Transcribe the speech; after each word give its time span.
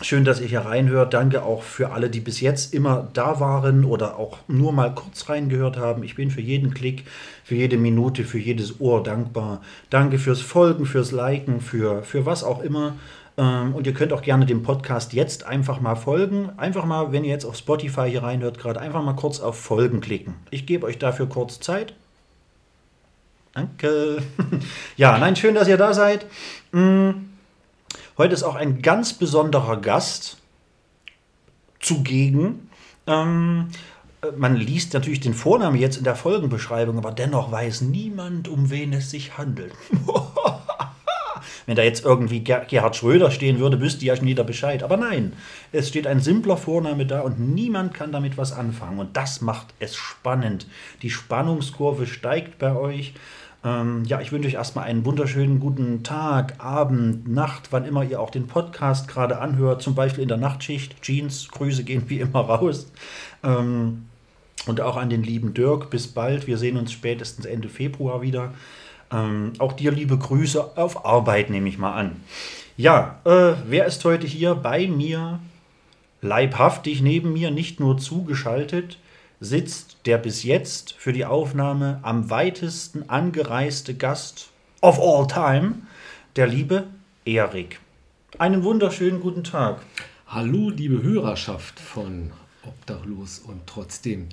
Schön, 0.00 0.24
dass 0.24 0.40
ihr 0.40 0.48
hier 0.48 0.60
reinhört. 0.60 1.14
Danke 1.14 1.44
auch 1.44 1.62
für 1.62 1.92
alle, 1.92 2.10
die 2.10 2.18
bis 2.18 2.40
jetzt 2.40 2.74
immer 2.74 3.08
da 3.12 3.38
waren 3.38 3.84
oder 3.84 4.18
auch 4.18 4.38
nur 4.48 4.72
mal 4.72 4.92
kurz 4.92 5.28
reingehört 5.28 5.76
haben. 5.76 6.02
Ich 6.02 6.16
bin 6.16 6.32
für 6.32 6.40
jeden 6.40 6.74
Klick, 6.74 7.04
für 7.44 7.54
jede 7.54 7.76
Minute, 7.76 8.24
für 8.24 8.38
jedes 8.38 8.80
Ohr 8.80 9.04
dankbar. 9.04 9.62
Danke 9.90 10.18
fürs 10.18 10.40
Folgen, 10.40 10.84
fürs 10.84 11.12
Liken, 11.12 11.60
für, 11.60 12.02
für 12.02 12.26
was 12.26 12.42
auch 12.42 12.60
immer. 12.60 12.96
Ähm, 13.36 13.74
und 13.74 13.86
ihr 13.86 13.94
könnt 13.94 14.12
auch 14.12 14.22
gerne 14.22 14.46
dem 14.46 14.62
Podcast 14.62 15.12
jetzt 15.12 15.44
einfach 15.44 15.80
mal 15.80 15.96
folgen. 15.96 16.50
Einfach 16.56 16.84
mal, 16.84 17.12
wenn 17.12 17.24
ihr 17.24 17.30
jetzt 17.30 17.44
auf 17.44 17.56
Spotify 17.56 18.08
hier 18.08 18.22
reinhört, 18.22 18.58
gerade 18.58 18.80
einfach 18.80 19.02
mal 19.02 19.16
kurz 19.16 19.40
auf 19.40 19.58
Folgen 19.58 20.00
klicken. 20.00 20.34
Ich 20.50 20.66
gebe 20.66 20.86
euch 20.86 20.98
dafür 20.98 21.28
kurz 21.28 21.60
Zeit. 21.60 21.94
Danke. 23.52 24.22
Ja, 24.96 25.18
nein, 25.18 25.34
schön, 25.34 25.56
dass 25.56 25.66
ihr 25.66 25.76
da 25.76 25.92
seid. 25.92 26.26
Mm, 26.70 27.10
Heute 28.16 28.32
ist 28.34 28.44
auch 28.44 28.54
ein 28.54 28.80
ganz 28.80 29.12
besonderer 29.12 29.76
Gast 29.80 30.36
zugegen. 31.80 32.70
Ähm, 33.08 33.70
man 34.36 34.54
liest 34.54 34.94
natürlich 34.94 35.18
den 35.18 35.34
Vornamen 35.34 35.76
jetzt 35.76 35.96
in 35.96 36.04
der 36.04 36.14
Folgenbeschreibung, 36.14 36.96
aber 36.96 37.10
dennoch 37.10 37.50
weiß 37.50 37.80
niemand, 37.80 38.46
um 38.46 38.70
wen 38.70 38.92
es 38.92 39.10
sich 39.10 39.36
handelt. 39.36 39.72
Wenn 41.66 41.76
da 41.76 41.82
jetzt 41.82 42.04
irgendwie 42.04 42.40
Gerhard 42.40 42.96
Schröder 42.96 43.30
stehen 43.30 43.58
würde, 43.58 43.80
wüsste 43.80 44.04
ja 44.04 44.16
schon 44.16 44.28
jeder 44.28 44.44
Bescheid. 44.44 44.82
Aber 44.82 44.96
nein, 44.96 45.32
es 45.72 45.88
steht 45.88 46.06
ein 46.06 46.20
simpler 46.20 46.56
Vorname 46.56 47.06
da 47.06 47.20
und 47.20 47.40
niemand 47.40 47.94
kann 47.94 48.12
damit 48.12 48.36
was 48.36 48.52
anfangen. 48.52 48.98
Und 48.98 49.16
das 49.16 49.40
macht 49.40 49.68
es 49.78 49.96
spannend. 49.96 50.66
Die 51.02 51.10
Spannungskurve 51.10 52.06
steigt 52.06 52.58
bei 52.58 52.74
euch. 52.76 53.14
Ähm, 53.64 54.04
ja, 54.04 54.20
ich 54.20 54.30
wünsche 54.30 54.48
euch 54.48 54.54
erstmal 54.54 54.84
einen 54.84 55.06
wunderschönen 55.06 55.58
guten 55.58 56.02
Tag, 56.02 56.62
Abend, 56.62 57.26
Nacht, 57.26 57.68
wann 57.70 57.86
immer 57.86 58.04
ihr 58.04 58.20
auch 58.20 58.30
den 58.30 58.46
Podcast 58.46 59.08
gerade 59.08 59.38
anhört, 59.38 59.80
zum 59.80 59.94
Beispiel 59.94 60.22
in 60.22 60.28
der 60.28 60.36
Nachtschicht. 60.36 61.00
Jeans, 61.00 61.48
Grüße 61.48 61.84
gehen 61.84 62.04
wie 62.08 62.20
immer 62.20 62.40
raus. 62.40 62.92
Ähm, 63.42 64.06
und 64.66 64.80
auch 64.80 64.96
an 64.96 65.10
den 65.10 65.22
lieben 65.22 65.54
Dirk, 65.54 65.90
bis 65.90 66.08
bald. 66.08 66.46
Wir 66.46 66.58
sehen 66.58 66.76
uns 66.76 66.92
spätestens 66.92 67.46
Ende 67.46 67.68
Februar 67.68 68.22
wieder. 68.22 68.52
Ähm, 69.14 69.52
auch 69.58 69.72
dir 69.72 69.92
liebe 69.92 70.18
Grüße 70.18 70.76
auf 70.76 71.06
Arbeit, 71.06 71.48
nehme 71.48 71.68
ich 71.68 71.78
mal 71.78 71.94
an. 71.94 72.16
Ja, 72.76 73.20
äh, 73.24 73.54
wer 73.66 73.86
ist 73.86 74.04
heute 74.04 74.26
hier 74.26 74.56
bei 74.56 74.88
mir? 74.88 75.38
Leibhaftig 76.20 77.00
neben 77.00 77.32
mir, 77.32 77.52
nicht 77.52 77.78
nur 77.78 77.98
zugeschaltet, 77.98 78.98
sitzt 79.38 79.98
der 80.06 80.18
bis 80.18 80.42
jetzt 80.42 80.94
für 80.94 81.12
die 81.12 81.26
Aufnahme 81.26 82.00
am 82.02 82.30
weitesten 82.30 83.08
angereiste 83.08 83.94
Gast 83.94 84.50
of 84.80 84.98
all 84.98 85.28
time, 85.28 85.82
der 86.34 86.48
liebe 86.48 86.88
Erik. 87.24 87.78
Einen 88.38 88.64
wunderschönen 88.64 89.20
guten 89.20 89.44
Tag. 89.44 89.82
Hallo, 90.26 90.70
liebe 90.70 91.02
Hörerschaft 91.02 91.78
von 91.78 92.32
Obdachlos 92.66 93.38
und 93.38 93.60
trotzdem 93.66 94.28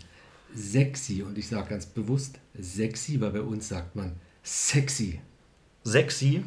sexy. 0.56 1.22
Und 1.22 1.38
ich 1.38 1.48
sage 1.50 1.70
ganz 1.70 1.86
bewusst 1.86 2.40
sexy, 2.60 3.22
weil 3.22 3.32
bei 3.32 3.42
uns 3.42 3.68
sagt 3.68 3.96
man 3.96 4.14
sexy. 4.44 5.20
Sexy? 5.84 6.44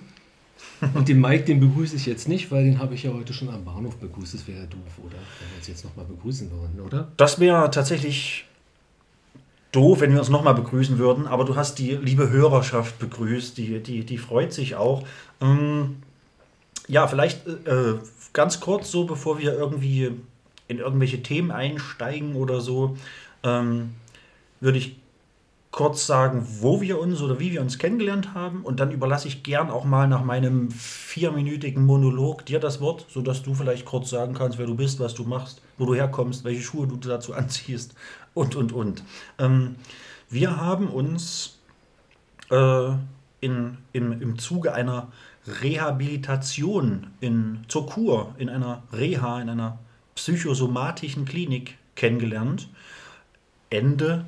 Und 0.94 1.08
den 1.08 1.20
Mike, 1.20 1.44
den 1.44 1.60
begrüße 1.60 1.96
ich 1.96 2.06
jetzt 2.06 2.28
nicht, 2.28 2.50
weil 2.50 2.64
den 2.64 2.78
habe 2.78 2.94
ich 2.94 3.04
ja 3.04 3.12
heute 3.12 3.32
schon 3.32 3.48
am 3.48 3.64
Bahnhof 3.64 3.96
begrüßt. 3.96 4.34
Das 4.34 4.46
wäre 4.46 4.60
ja 4.60 4.66
doof, 4.66 4.98
oder? 4.98 5.16
Wenn 5.40 5.50
wir 5.50 5.56
uns 5.56 5.68
jetzt 5.68 5.84
nochmal 5.84 6.04
begrüßen 6.04 6.50
würden, 6.50 6.80
oder? 6.80 7.08
Das 7.16 7.40
wäre 7.40 7.70
tatsächlich 7.70 8.46
doof, 9.72 10.00
wenn 10.00 10.12
wir 10.12 10.20
uns 10.20 10.28
nochmal 10.28 10.54
begrüßen 10.54 10.98
würden, 10.98 11.26
aber 11.26 11.44
du 11.44 11.56
hast 11.56 11.78
die 11.78 11.92
liebe 11.92 12.30
Hörerschaft 12.30 12.98
begrüßt, 12.98 13.56
die, 13.58 13.82
die, 13.82 14.04
die 14.04 14.18
freut 14.18 14.52
sich 14.52 14.76
auch. 14.76 15.06
Ähm, 15.40 15.96
ja, 16.86 17.06
vielleicht 17.06 17.46
äh, 17.46 17.94
ganz 18.32 18.60
kurz 18.60 18.90
so, 18.90 19.04
bevor 19.04 19.38
wir 19.38 19.54
irgendwie 19.54 20.12
in 20.68 20.78
irgendwelche 20.78 21.22
Themen 21.22 21.50
einsteigen 21.50 22.36
oder 22.36 22.60
so, 22.60 22.96
ähm, 23.42 23.94
würde 24.60 24.78
ich 24.78 24.96
kurz 25.74 26.06
sagen, 26.06 26.46
wo 26.60 26.80
wir 26.80 27.00
uns 27.00 27.20
oder 27.20 27.40
wie 27.40 27.50
wir 27.50 27.60
uns 27.60 27.78
kennengelernt 27.78 28.32
haben. 28.32 28.62
Und 28.62 28.78
dann 28.78 28.92
überlasse 28.92 29.26
ich 29.26 29.42
gern 29.42 29.72
auch 29.72 29.84
mal 29.84 30.06
nach 30.06 30.22
meinem 30.22 30.70
vierminütigen 30.70 31.84
Monolog 31.84 32.46
dir 32.46 32.60
das 32.60 32.80
Wort, 32.80 33.06
sodass 33.08 33.42
du 33.42 33.54
vielleicht 33.54 33.84
kurz 33.84 34.08
sagen 34.08 34.34
kannst, 34.34 34.56
wer 34.56 34.66
du 34.66 34.76
bist, 34.76 35.00
was 35.00 35.14
du 35.14 35.24
machst, 35.24 35.62
wo 35.76 35.84
du 35.84 35.96
herkommst, 35.96 36.44
welche 36.44 36.62
Schuhe 36.62 36.86
du 36.86 36.94
dazu 36.94 37.34
anziehst 37.34 37.96
und, 38.34 38.54
und, 38.54 38.70
und. 38.72 39.02
Ähm, 39.40 39.74
wir 40.30 40.60
haben 40.60 40.86
uns 40.86 41.58
äh, 42.52 42.90
in, 43.40 43.78
im, 43.92 44.22
im 44.22 44.38
Zuge 44.38 44.74
einer 44.74 45.08
Rehabilitation 45.60 47.08
in, 47.18 47.64
zur 47.66 47.86
Kur, 47.86 48.32
in 48.38 48.48
einer 48.48 48.84
Reha, 48.92 49.40
in 49.40 49.48
einer 49.48 49.80
psychosomatischen 50.14 51.24
Klinik 51.24 51.78
kennengelernt. 51.96 52.68
Ende 53.70 54.24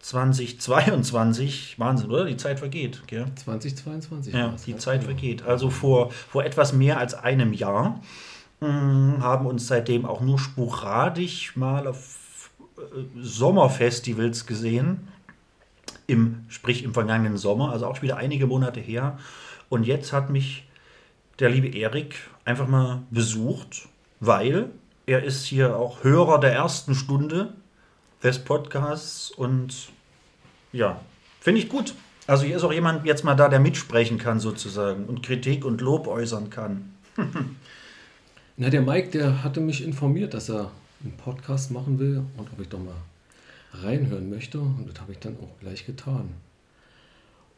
2022, 0.00 1.78
Wahnsinn, 1.78 2.10
oder? 2.10 2.24
Die 2.24 2.36
Zeit 2.36 2.58
vergeht. 2.58 3.02
Gell? 3.06 3.26
2022. 3.34 4.32
Ja, 4.32 4.54
die. 4.66 4.76
Zeit 4.76 5.04
vergeht. 5.04 5.42
Also 5.42 5.70
vor, 5.70 6.10
vor 6.10 6.44
etwas 6.44 6.72
mehr 6.72 6.98
als 6.98 7.14
einem 7.14 7.52
Jahr 7.52 8.00
mh, 8.60 8.68
hm, 8.68 9.22
haben 9.22 9.46
uns 9.46 9.66
seitdem 9.66 10.06
auch 10.06 10.20
nur 10.20 10.38
sporadisch 10.38 11.56
mal 11.56 11.86
auf 11.86 12.50
äh, 12.76 12.80
Sommerfestivals 13.20 14.46
gesehen. 14.46 15.08
Im, 16.06 16.46
sprich 16.48 16.84
im 16.84 16.94
vergangenen 16.94 17.36
Sommer, 17.36 17.70
also 17.70 17.86
auch 17.86 18.00
wieder 18.00 18.16
einige 18.16 18.46
Monate 18.46 18.80
her. 18.80 19.18
Und 19.68 19.86
jetzt 19.86 20.12
hat 20.14 20.30
mich 20.30 20.66
der 21.38 21.50
liebe 21.50 21.68
Erik 21.68 22.16
einfach 22.46 22.66
mal 22.66 23.02
besucht, 23.10 23.88
weil 24.20 24.70
er 25.04 25.22
ist 25.22 25.44
hier 25.44 25.76
auch 25.76 26.02
Hörer 26.02 26.40
der 26.40 26.52
ersten 26.52 26.94
Stunde 26.94 27.52
des 28.22 28.38
Podcasts 28.38 29.30
und 29.30 29.90
ja, 30.72 31.00
finde 31.40 31.60
ich 31.60 31.68
gut. 31.68 31.94
Also 32.26 32.44
hier 32.44 32.56
ist 32.56 32.64
auch 32.64 32.72
jemand 32.72 33.06
jetzt 33.06 33.24
mal 33.24 33.34
da, 33.34 33.48
der 33.48 33.58
mitsprechen 33.58 34.18
kann 34.18 34.38
sozusagen 34.38 35.06
und 35.06 35.22
Kritik 35.22 35.64
und 35.64 35.80
Lob 35.80 36.06
äußern 36.06 36.50
kann. 36.50 36.92
Na, 38.56 38.70
der 38.70 38.82
Mike, 38.82 39.10
der 39.10 39.42
hatte 39.42 39.60
mich 39.60 39.82
informiert, 39.82 40.34
dass 40.34 40.50
er 40.50 40.70
einen 41.02 41.16
Podcast 41.16 41.70
machen 41.70 41.98
will 41.98 42.24
und 42.36 42.52
ob 42.52 42.60
ich 42.60 42.68
doch 42.68 42.80
mal 42.80 42.94
reinhören 43.72 44.28
möchte. 44.28 44.58
Und 44.60 44.88
das 44.90 45.00
habe 45.00 45.12
ich 45.12 45.18
dann 45.20 45.36
auch 45.36 45.58
gleich 45.60 45.86
getan. 45.86 46.30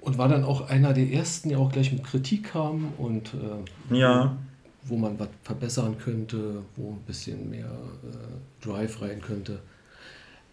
Und 0.01 0.19
war 0.19 0.29
dann 0.29 0.45
auch 0.45 0.69
einer 0.69 0.93
der 0.93 1.11
ersten, 1.11 1.51
der 1.51 1.59
auch 1.59 1.73
gleich 1.73 1.93
mit 1.93 2.05
Kritik 2.05 2.53
kam 2.53 2.93
und 2.97 3.35
äh, 3.35 3.97
ja. 3.97 4.37
wo, 4.85 4.95
wo 4.95 4.99
man 4.99 5.19
was 5.19 5.29
verbessern 5.43 5.99
könnte, 5.99 6.63
wo 6.77 6.93
ein 6.93 7.03
bisschen 7.07 7.51
mehr 7.51 7.71
äh, 7.71 8.65
Drive 8.65 9.03
rein 9.03 9.21
könnte. 9.21 9.61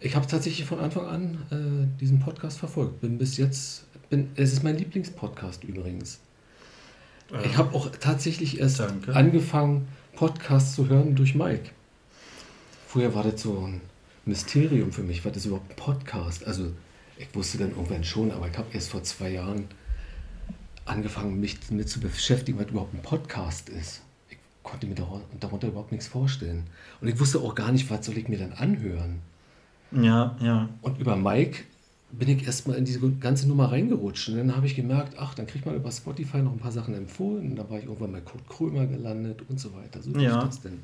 Ich 0.00 0.14
habe 0.14 0.26
tatsächlich 0.26 0.66
von 0.66 0.78
Anfang 0.78 1.06
an 1.06 1.38
äh, 1.50 2.00
diesen 2.00 2.20
Podcast 2.20 2.58
verfolgt. 2.58 3.00
Bin 3.00 3.18
bis 3.18 3.36
jetzt, 3.36 3.86
bin, 4.10 4.30
es 4.36 4.52
ist 4.52 4.62
mein 4.62 4.78
Lieblingspodcast 4.78 5.64
übrigens. 5.64 6.20
Ähm, 7.32 7.40
ich 7.44 7.56
habe 7.56 7.74
auch 7.74 7.90
tatsächlich 7.90 8.60
erst 8.60 8.78
danke. 8.78 9.14
angefangen, 9.14 9.88
Podcasts 10.14 10.74
zu 10.74 10.88
hören 10.88 11.16
durch 11.16 11.34
Mike. 11.34 11.70
Früher 12.86 13.12
war 13.14 13.24
das 13.24 13.42
so 13.42 13.66
ein 13.66 13.80
Mysterium 14.24 14.92
für 14.92 15.02
mich. 15.02 15.24
Was 15.24 15.36
ist 15.36 15.46
überhaupt 15.46 15.70
ein 15.70 15.76
Podcast? 15.76 16.46
Also, 16.46 16.72
ich 17.16 17.34
wusste 17.34 17.58
dann 17.58 17.70
irgendwann 17.70 18.04
schon, 18.04 18.30
aber 18.30 18.48
ich 18.48 18.56
habe 18.56 18.68
erst 18.72 18.90
vor 18.90 19.02
zwei 19.02 19.30
Jahren 19.30 19.66
angefangen, 20.84 21.40
mich 21.40 21.58
damit 21.68 21.88
zu 21.88 21.98
beschäftigen, 21.98 22.58
was 22.58 22.68
überhaupt 22.68 22.94
ein 22.94 23.02
Podcast 23.02 23.68
ist. 23.68 24.02
Ich 24.30 24.38
konnte 24.62 24.86
mir 24.86 24.94
darunter 24.94 25.66
überhaupt 25.66 25.90
nichts 25.90 26.06
vorstellen. 26.06 26.68
Und 27.00 27.08
ich 27.08 27.18
wusste 27.18 27.40
auch 27.40 27.56
gar 27.56 27.72
nicht, 27.72 27.90
was 27.90 28.06
soll 28.06 28.16
ich 28.16 28.28
mir 28.28 28.38
dann 28.38 28.52
anhören. 28.52 29.20
Ja, 29.92 30.36
ja. 30.40 30.68
Und 30.82 30.98
über 30.98 31.16
Mike 31.16 31.64
bin 32.10 32.28
ich 32.28 32.46
erstmal 32.46 32.76
in 32.76 32.84
diese 32.84 33.00
ganze 33.12 33.48
Nummer 33.48 33.70
reingerutscht. 33.70 34.28
Und 34.30 34.36
dann 34.38 34.56
habe 34.56 34.66
ich 34.66 34.74
gemerkt, 34.74 35.14
ach, 35.18 35.34
dann 35.34 35.46
kriegt 35.46 35.66
man 35.66 35.74
über 35.74 35.90
Spotify 35.90 36.38
noch 36.38 36.52
ein 36.52 36.58
paar 36.58 36.72
Sachen 36.72 36.94
empfohlen. 36.94 37.50
Und 37.50 37.56
da 37.56 37.68
war 37.68 37.78
ich 37.78 37.84
irgendwann 37.84 38.12
bei 38.12 38.20
Kurt 38.20 38.48
Krömer 38.48 38.86
gelandet 38.86 39.42
und 39.48 39.60
so 39.60 39.74
weiter. 39.74 40.00
So 40.02 40.10
Ja. 40.18 40.38
ist 40.38 40.46
das 40.46 40.60
denn. 40.62 40.80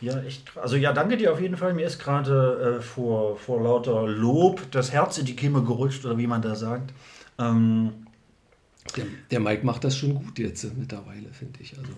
Ja, 0.00 0.20
echt. 0.22 0.46
krass. 0.46 0.62
Also 0.62 0.76
ja, 0.76 0.92
danke 0.92 1.16
dir 1.16 1.32
auf 1.32 1.40
jeden 1.40 1.56
Fall. 1.56 1.72
Mir 1.74 1.86
ist 1.86 1.98
gerade 1.98 2.78
äh, 2.78 2.82
vor, 2.82 3.36
vor 3.36 3.62
lauter 3.62 4.06
Lob 4.06 4.70
das 4.70 4.92
Herz 4.92 5.18
in 5.18 5.24
die 5.24 5.36
Kimme 5.36 5.62
gerutscht, 5.62 6.04
oder 6.04 6.18
wie 6.18 6.26
man 6.26 6.42
da 6.42 6.54
sagt. 6.54 6.92
Ähm, 7.38 7.92
Der, 8.96 9.06
der 9.30 9.40
Mike 9.40 9.64
macht 9.64 9.84
das 9.84 9.96
schon 9.96 10.14
gut 10.14 10.38
jetzt 10.38 10.64
mittlerweile, 10.76 11.32
finde 11.32 11.60
ich. 11.60 11.76
Also, 11.78 11.92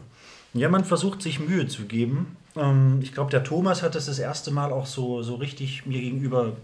ja, 0.54 0.68
man 0.68 0.84
versucht 0.84 1.22
sich 1.22 1.40
Mühe 1.40 1.66
zu 1.66 1.84
geben. 1.84 2.36
Ähm, 2.56 3.00
ich 3.02 3.12
glaube, 3.12 3.30
der 3.30 3.44
Thomas 3.44 3.82
hat 3.82 3.94
das 3.94 4.06
das 4.06 4.18
erste 4.18 4.50
Mal 4.50 4.72
auch 4.72 4.86
so, 4.86 5.22
so 5.22 5.36
richtig 5.36 5.86
mir 5.86 6.00
gegenüber 6.00 6.56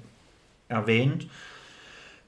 erwähnt. 0.69 1.29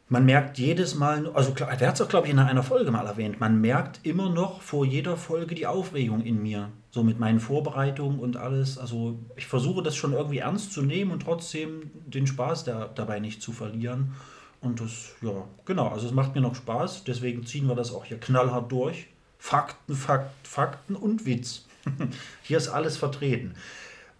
Man 0.08 0.25
merkt 0.25 0.58
jedes 0.58 0.94
Mal, 0.94 1.28
also 1.31 1.50
der 1.50 1.69
hat 1.69 1.94
es 1.94 2.00
auch, 2.00 2.08
glaube 2.08 2.28
ich, 2.28 2.32
in 2.32 2.38
einer 2.38 2.62
Folge 2.62 2.93
mal 2.93 3.06
erwähnt, 3.06 3.40
man 3.40 3.60
merkt 3.60 3.99
immer 4.04 4.31
noch 4.31 4.60
vor 4.60 4.84
jeder 4.84 5.16
Folge 5.16 5.56
die 5.56 5.66
Aufregung 5.66 6.22
in 6.22 6.40
mir. 6.40 6.69
So 6.92 7.02
mit 7.02 7.19
meinen 7.19 7.40
Vorbereitungen 7.40 8.20
und 8.20 8.37
alles. 8.37 8.78
Also 8.78 9.19
ich 9.34 9.46
versuche 9.46 9.82
das 9.82 9.96
schon 9.96 10.12
irgendwie 10.12 10.38
ernst 10.38 10.72
zu 10.72 10.82
nehmen 10.82 11.10
und 11.10 11.22
trotzdem 11.25 11.90
den 12.06 12.26
Spaß 12.28 12.64
da, 12.64 12.88
dabei 12.94 13.19
nicht 13.19 13.42
zu 13.42 13.52
verlieren. 13.52 14.12
Und 14.60 14.80
das, 14.80 15.12
ja, 15.22 15.44
genau, 15.64 15.88
also 15.88 16.06
es 16.06 16.12
macht 16.12 16.34
mir 16.34 16.40
noch 16.40 16.54
Spaß, 16.54 17.04
deswegen 17.04 17.46
ziehen 17.46 17.68
wir 17.68 17.74
das 17.74 17.92
auch 17.92 18.04
hier 18.04 18.18
knallhart 18.18 18.70
durch. 18.72 19.06
Fakten, 19.38 19.94
Fakt, 19.94 20.46
Fakten 20.46 20.96
und 20.96 21.26
Witz. 21.26 21.66
hier 22.42 22.56
ist 22.56 22.68
alles 22.68 22.96
vertreten. 22.96 23.54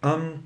Ähm, 0.03 0.43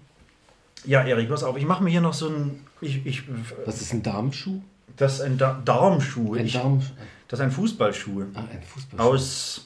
ja, 0.85 1.03
Erik, 1.03 1.29
pass 1.29 1.43
auf, 1.43 1.57
ich 1.57 1.65
mache 1.65 1.83
mir 1.83 1.89
hier 1.91 2.01
noch 2.01 2.13
so 2.13 2.29
ein. 2.29 2.65
Ich, 2.79 3.05
ich, 3.05 3.23
was 3.65 3.81
ist 3.81 3.93
ein 3.93 4.01
Darmschuh? 4.01 4.61
das 4.97 5.15
ist 5.15 5.21
ein 5.21 5.37
da 5.37 5.61
Darmschuh. 5.65 6.35
Ein 6.35 6.45
ich, 6.45 6.53
Darm. 6.53 6.81
das 7.27 7.39
ist 7.39 7.43
ein 7.43 7.51
Fußballschuh. 7.51 8.23
Ah, 8.33 8.43
ein 8.51 8.61
Fußballschuh. 8.63 9.09
Aus. 9.09 9.65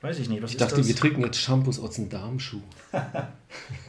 Weiß 0.00 0.18
ich 0.18 0.28
nicht, 0.28 0.42
was 0.42 0.50
ich 0.50 0.56
ist 0.56 0.60
dachte, 0.60 0.76
das? 0.76 0.86
wir 0.86 0.96
trinken 0.96 1.22
jetzt 1.22 1.38
Shampoos 1.38 1.80
aus 1.80 1.94
dem 1.96 2.08
Darmschuh. 2.08 2.60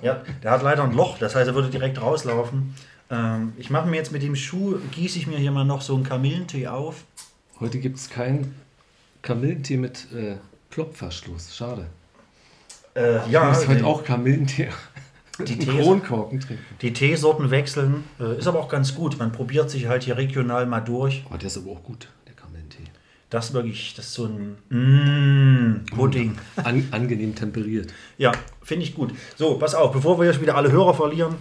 Ja, 0.04 0.22
der 0.44 0.52
hat 0.52 0.62
leider 0.62 0.84
ein 0.84 0.94
Loch, 0.94 1.18
das 1.18 1.34
heißt, 1.34 1.48
er 1.48 1.56
würde 1.56 1.70
direkt 1.70 2.00
rauslaufen. 2.00 2.76
Ähm, 3.10 3.54
ich 3.58 3.70
mache 3.70 3.88
mir 3.88 3.98
jetzt 3.98 4.12
mit 4.12 4.24
dem 4.24 4.36
Schuh, 4.36 4.78
gieße 4.92 5.20
ich 5.20 5.28
mir 5.28 5.38
hier 5.38 5.52
mal 5.52 5.64
noch 5.66 5.82
so 5.82 5.96
einen 5.96 6.04
Kamillentee 6.04 6.68
auf. 6.68 7.04
Heute 7.60 7.80
gibt 7.80 7.98
es 7.98 8.10
keinen 8.10 8.56
Kamillentee 9.22 9.78
mit 9.78 10.12
äh, 10.14 10.36
Plopverschluss. 10.70 11.56
Schade. 11.56 11.88
Äh, 12.96 13.26
Ich 13.26 13.32
ja, 13.32 13.46
muss 13.46 13.68
heute 13.68 13.86
auch 13.86 14.04
Kamillentee 14.04 14.70
Die 15.46 15.58
Kronkorken 15.66 16.40
trinken. 16.40 16.64
die 16.82 16.94
Teesorten 16.94 17.52
wechseln. 17.52 18.04
Äh, 18.20 18.38
ist 18.40 18.48
aber 18.48 18.60
auch 18.60 18.70
ganz 18.70 18.96
gut. 18.96 19.18
Man 19.20 19.32
probiert 19.32 19.70
sich 19.70 19.88
halt 19.88 20.04
hier 20.04 20.18
regional 20.18 20.66
mal 20.66 20.82
durch. 20.82 21.24
Oh, 21.32 21.38
der 21.38 21.48
ist 21.48 21.58
aber 21.58 21.72
auch 21.72 21.84
gut, 21.84 22.08
der 22.28 22.34
Kamillentee. 22.36 22.84
Das 23.30 23.54
wirklich, 23.54 23.94
das 23.96 24.06
ist 24.08 24.14
so 24.14 24.26
ein 24.26 24.58
mm, 24.70 25.86
Pudding. 25.96 26.38
An, 26.58 26.88
angenehm 26.92 27.36
temperiert. 27.36 27.94
Ja, 28.18 28.32
finde 28.64 28.86
ich 28.86 28.96
gut. 28.96 29.14
So, 29.36 29.58
pass 29.58 29.76
auf, 29.76 29.92
bevor 29.92 30.20
wir 30.20 30.26
jetzt 30.26 30.42
wieder 30.42 30.56
alle 30.56 30.72
Hörer 30.72 30.94
verlieren. 30.94 31.36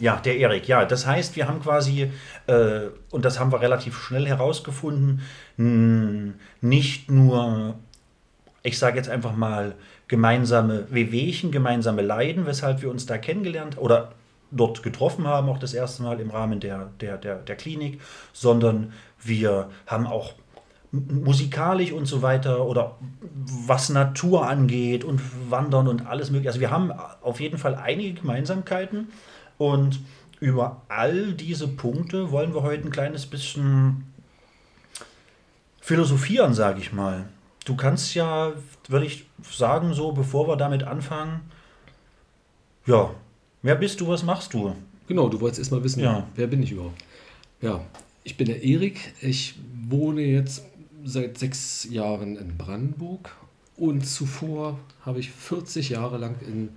Ja, 0.00 0.16
der 0.16 0.36
Erik, 0.36 0.68
ja, 0.68 0.84
das 0.84 1.06
heißt, 1.06 1.36
wir 1.36 1.48
haben 1.48 1.60
quasi, 1.60 2.10
äh, 2.46 2.80
und 3.10 3.24
das 3.24 3.38
haben 3.40 3.52
wir 3.52 3.60
relativ 3.60 3.98
schnell 3.98 4.26
herausgefunden, 4.26 5.22
nicht 6.60 7.10
nur, 7.10 7.74
ich 8.62 8.78
sage 8.78 8.96
jetzt 8.96 9.08
einfach 9.08 9.34
mal, 9.34 9.74
gemeinsame 10.06 10.86
Wehwehchen, 10.90 11.50
gemeinsame 11.50 12.02
Leiden, 12.02 12.46
weshalb 12.46 12.80
wir 12.80 12.90
uns 12.90 13.06
da 13.06 13.18
kennengelernt 13.18 13.76
oder 13.76 14.12
dort 14.50 14.82
getroffen 14.82 15.26
haben, 15.26 15.48
auch 15.48 15.58
das 15.58 15.74
erste 15.74 16.02
Mal 16.02 16.20
im 16.20 16.30
Rahmen 16.30 16.60
der, 16.60 16.90
der, 17.00 17.18
der, 17.18 17.36
der 17.36 17.56
Klinik, 17.56 18.00
sondern 18.32 18.92
wir 19.22 19.68
haben 19.86 20.06
auch 20.06 20.34
musikalisch 20.90 21.92
und 21.92 22.06
so 22.06 22.22
weiter 22.22 22.64
oder 22.64 22.96
was 23.66 23.90
Natur 23.90 24.48
angeht 24.48 25.04
und 25.04 25.20
Wandern 25.50 25.86
und 25.86 26.06
alles 26.06 26.30
mögliche. 26.30 26.48
Also 26.48 26.60
wir 26.60 26.70
haben 26.70 26.92
auf 27.20 27.40
jeden 27.40 27.58
Fall 27.58 27.74
einige 27.74 28.20
Gemeinsamkeiten 28.20 29.08
und 29.58 30.00
über 30.40 30.82
all 30.88 31.34
diese 31.34 31.68
Punkte 31.68 32.30
wollen 32.30 32.54
wir 32.54 32.62
heute 32.62 32.84
ein 32.84 32.90
kleines 32.90 33.26
bisschen 33.26 34.04
philosophieren, 35.80 36.54
sage 36.54 36.80
ich 36.80 36.92
mal. 36.92 37.28
Du 37.64 37.76
kannst 37.76 38.14
ja, 38.14 38.52
würde 38.88 39.06
ich 39.06 39.26
sagen, 39.42 39.92
so 39.94 40.12
bevor 40.12 40.48
wir 40.48 40.56
damit 40.56 40.84
anfangen, 40.84 41.40
ja, 42.86 43.10
wer 43.62 43.74
bist 43.74 44.00
du, 44.00 44.08
was 44.08 44.22
machst 44.22 44.54
du? 44.54 44.74
Genau, 45.08 45.28
du 45.28 45.40
wolltest 45.40 45.58
erstmal 45.60 45.82
wissen, 45.84 46.00
Ja. 46.02 46.26
wer 46.36 46.46
bin 46.46 46.62
ich 46.62 46.72
überhaupt? 46.72 47.02
Ja, 47.60 47.80
ich 48.24 48.36
bin 48.36 48.46
der 48.46 48.62
Erik. 48.62 49.14
Ich 49.20 49.54
wohne 49.88 50.22
jetzt 50.22 50.64
seit 51.04 51.38
sechs 51.38 51.84
Jahren 51.90 52.36
in 52.36 52.56
Brandenburg 52.56 53.30
und 53.76 54.06
zuvor 54.06 54.78
habe 55.04 55.20
ich 55.20 55.30
40 55.30 55.90
Jahre 55.90 56.18
lang 56.18 56.36
in 56.46 56.70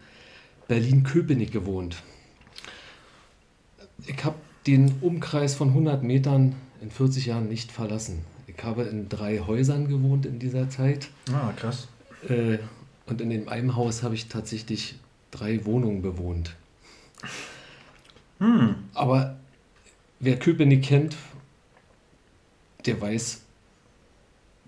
Berlin-Köpenick 0.67 1.51
gewohnt. 1.51 2.01
Ich 4.07 4.23
habe 4.25 4.35
den 4.67 4.95
Umkreis 5.01 5.55
von 5.55 5.69
100 5.69 6.03
Metern 6.03 6.55
in 6.81 6.91
40 6.91 7.27
Jahren 7.27 7.47
nicht 7.47 7.71
verlassen. 7.71 8.19
Ich 8.47 8.63
habe 8.63 8.83
in 8.83 9.09
drei 9.09 9.39
Häusern 9.39 9.87
gewohnt 9.87 10.25
in 10.25 10.39
dieser 10.39 10.69
Zeit. 10.69 11.07
Ah, 11.31 11.51
krass. 11.55 11.87
Äh, 12.27 12.57
und 13.07 13.21
in 13.21 13.29
dem 13.29 13.49
einen 13.49 13.75
Haus 13.75 14.03
habe 14.03 14.15
ich 14.15 14.27
tatsächlich 14.27 14.95
drei 15.31 15.65
Wohnungen 15.65 16.01
bewohnt. 16.01 16.55
Hm. 18.39 18.75
Aber 18.93 19.37
wer 20.19 20.37
Köpenick 20.37 20.83
kennt, 20.83 21.15
der 22.85 22.99
weiß, 22.99 23.41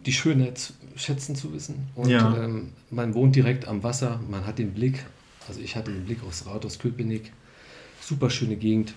die 0.06 0.13
Schönheit 0.13 0.57
zu- 0.57 0.74
schätzen 0.95 1.35
zu 1.35 1.53
wissen. 1.53 1.88
Und 1.95 2.09
Ja. 2.09 2.35
ähm, 2.37 2.73
man 2.92 3.13
wohnt 3.13 3.35
direkt 3.35 3.68
am 3.68 3.83
Wasser, 3.83 4.19
man 4.30 4.45
hat 4.45 4.59
den 4.59 4.73
Blick, 4.73 5.04
also 5.47 5.59
ich 5.59 5.75
hatte 5.75 5.92
den 5.92 6.06
Blick 6.06 6.23
aufs 6.23 6.45
Rathaus 6.45 6.78
Köpenick. 6.80 7.31
Super 8.02 8.30
schöne 8.30 8.56
Gegend. 8.57 8.94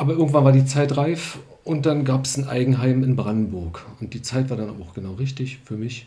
Aber 0.00 0.14
irgendwann 0.14 0.44
war 0.44 0.52
die 0.52 0.64
Zeit 0.64 0.96
reif 0.96 1.38
und 1.62 1.84
dann 1.84 2.06
gab 2.06 2.24
es 2.24 2.38
ein 2.38 2.48
Eigenheim 2.48 3.04
in 3.04 3.16
Brandenburg. 3.16 3.84
Und 4.00 4.14
die 4.14 4.22
Zeit 4.22 4.48
war 4.48 4.56
dann 4.56 4.70
auch 4.80 4.94
genau 4.94 5.12
richtig 5.12 5.58
für 5.66 5.76
mich, 5.76 6.06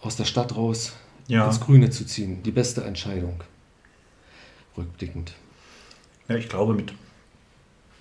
aus 0.00 0.16
der 0.16 0.24
Stadt 0.24 0.56
raus 0.56 0.94
Ja. 1.28 1.46
ins 1.46 1.60
Grüne 1.60 1.90
zu 1.90 2.04
ziehen. 2.04 2.42
Die 2.42 2.50
beste 2.50 2.82
Entscheidung. 2.82 3.40
Rückblickend. 4.76 5.32
Ja, 6.28 6.34
ich 6.34 6.48
glaube, 6.48 6.74
mit, 6.74 6.92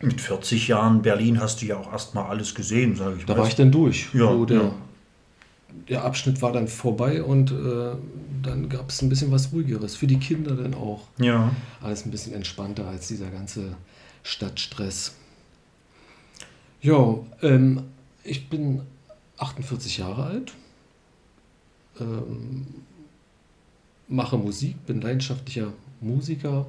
mit 0.02 0.20
40 0.20 0.68
Jahren 0.70 1.04
Berlin 1.04 1.40
hast 1.40 1.62
du 1.62 1.68
ja 1.68 1.78
auch 1.78 1.92
erstmal 1.92 2.26
alles 2.26 2.56
gesehen, 2.56 2.96
sage 2.96 3.18
ich 3.20 3.26
Da 3.26 3.34
mal. 3.36 3.42
war 3.42 3.48
ich 3.48 3.56
dann 3.56 3.72
durch. 3.72 4.10
Ja, 4.16 4.32
so 4.32 4.46
der, 4.46 4.62
ja. 4.64 4.72
der 5.90 6.04
Abschnitt 6.06 6.42
war 6.42 6.52
dann 6.54 6.68
vorbei 6.68 7.22
und 7.22 7.52
äh, 7.52 7.92
dann 8.42 8.68
gab 8.68 8.90
es 8.90 9.00
ein 9.04 9.10
bisschen 9.10 9.32
was 9.32 9.52
ruhigeres. 9.54 9.96
Für 9.96 10.08
die 10.08 10.18
Kinder 10.18 10.56
dann 10.56 10.74
auch. 10.74 11.02
Ja. 11.20 11.52
Alles 11.84 12.04
ein 12.04 12.10
bisschen 12.12 12.34
entspannter 12.34 12.88
als 12.88 13.08
dieser 13.10 13.28
ganze 13.30 13.76
Stadtstress. 14.24 15.16
Ja, 16.82 17.18
ähm, 17.42 17.84
ich 18.24 18.50
bin 18.50 18.82
48 19.38 19.98
Jahre 19.98 20.26
alt. 20.26 20.54
Ähm, 22.00 22.66
mache 24.08 24.38
Musik, 24.38 24.86
bin 24.86 25.02
leidenschaftlicher 25.02 25.74
Musiker, 26.02 26.66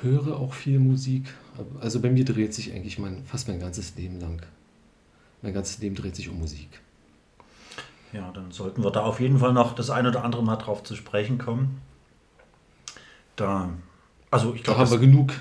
höre 0.00 0.36
auch 0.36 0.54
viel 0.54 0.78
Musik. 0.78 1.34
Also 1.80 2.00
bei 2.00 2.10
mir 2.10 2.24
dreht 2.24 2.54
sich 2.54 2.72
eigentlich 2.72 2.98
mein, 2.98 3.24
fast 3.24 3.48
mein 3.48 3.60
ganzes 3.60 3.96
Leben 3.96 4.20
lang. 4.20 4.40
Mein 5.42 5.54
ganzes 5.54 5.78
Leben 5.78 5.94
dreht 5.94 6.16
sich 6.16 6.28
um 6.28 6.38
Musik. 6.38 6.80
Ja, 8.12 8.30
dann 8.32 8.52
sollten 8.52 8.82
wir 8.82 8.90
da 8.90 9.02
auf 9.02 9.20
jeden 9.20 9.38
Fall 9.38 9.52
noch 9.52 9.74
das 9.74 9.90
ein 9.90 10.06
oder 10.06 10.24
andere 10.24 10.42
Mal 10.42 10.56
drauf 10.56 10.82
zu 10.82 10.96
sprechen 10.96 11.38
kommen. 11.38 11.80
Da, 13.36 13.70
also 14.30 14.54
ich 14.54 14.62
Da 14.62 14.72
glaube, 14.72 14.80
haben 14.80 14.90
wir 14.90 14.98
genug 14.98 15.32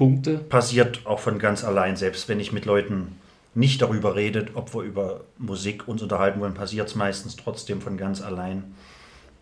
Schnittpunkte. 0.00 0.38
passiert 0.38 1.06
auch 1.06 1.20
von 1.20 1.38
ganz 1.38 1.64
allein, 1.64 1.96
selbst 1.96 2.28
wenn 2.28 2.40
ich 2.40 2.52
mit 2.52 2.64
Leuten 2.64 3.18
nicht 3.54 3.82
darüber 3.82 4.14
rede, 4.14 4.46
ob 4.54 4.74
wir 4.74 4.82
über 4.82 5.22
Musik 5.38 5.88
uns 5.88 6.02
unterhalten 6.02 6.40
wollen, 6.40 6.54
passiert 6.54 6.88
es 6.88 6.94
meistens 6.94 7.36
trotzdem 7.36 7.80
von 7.80 7.96
ganz 7.96 8.22
allein. 8.22 8.74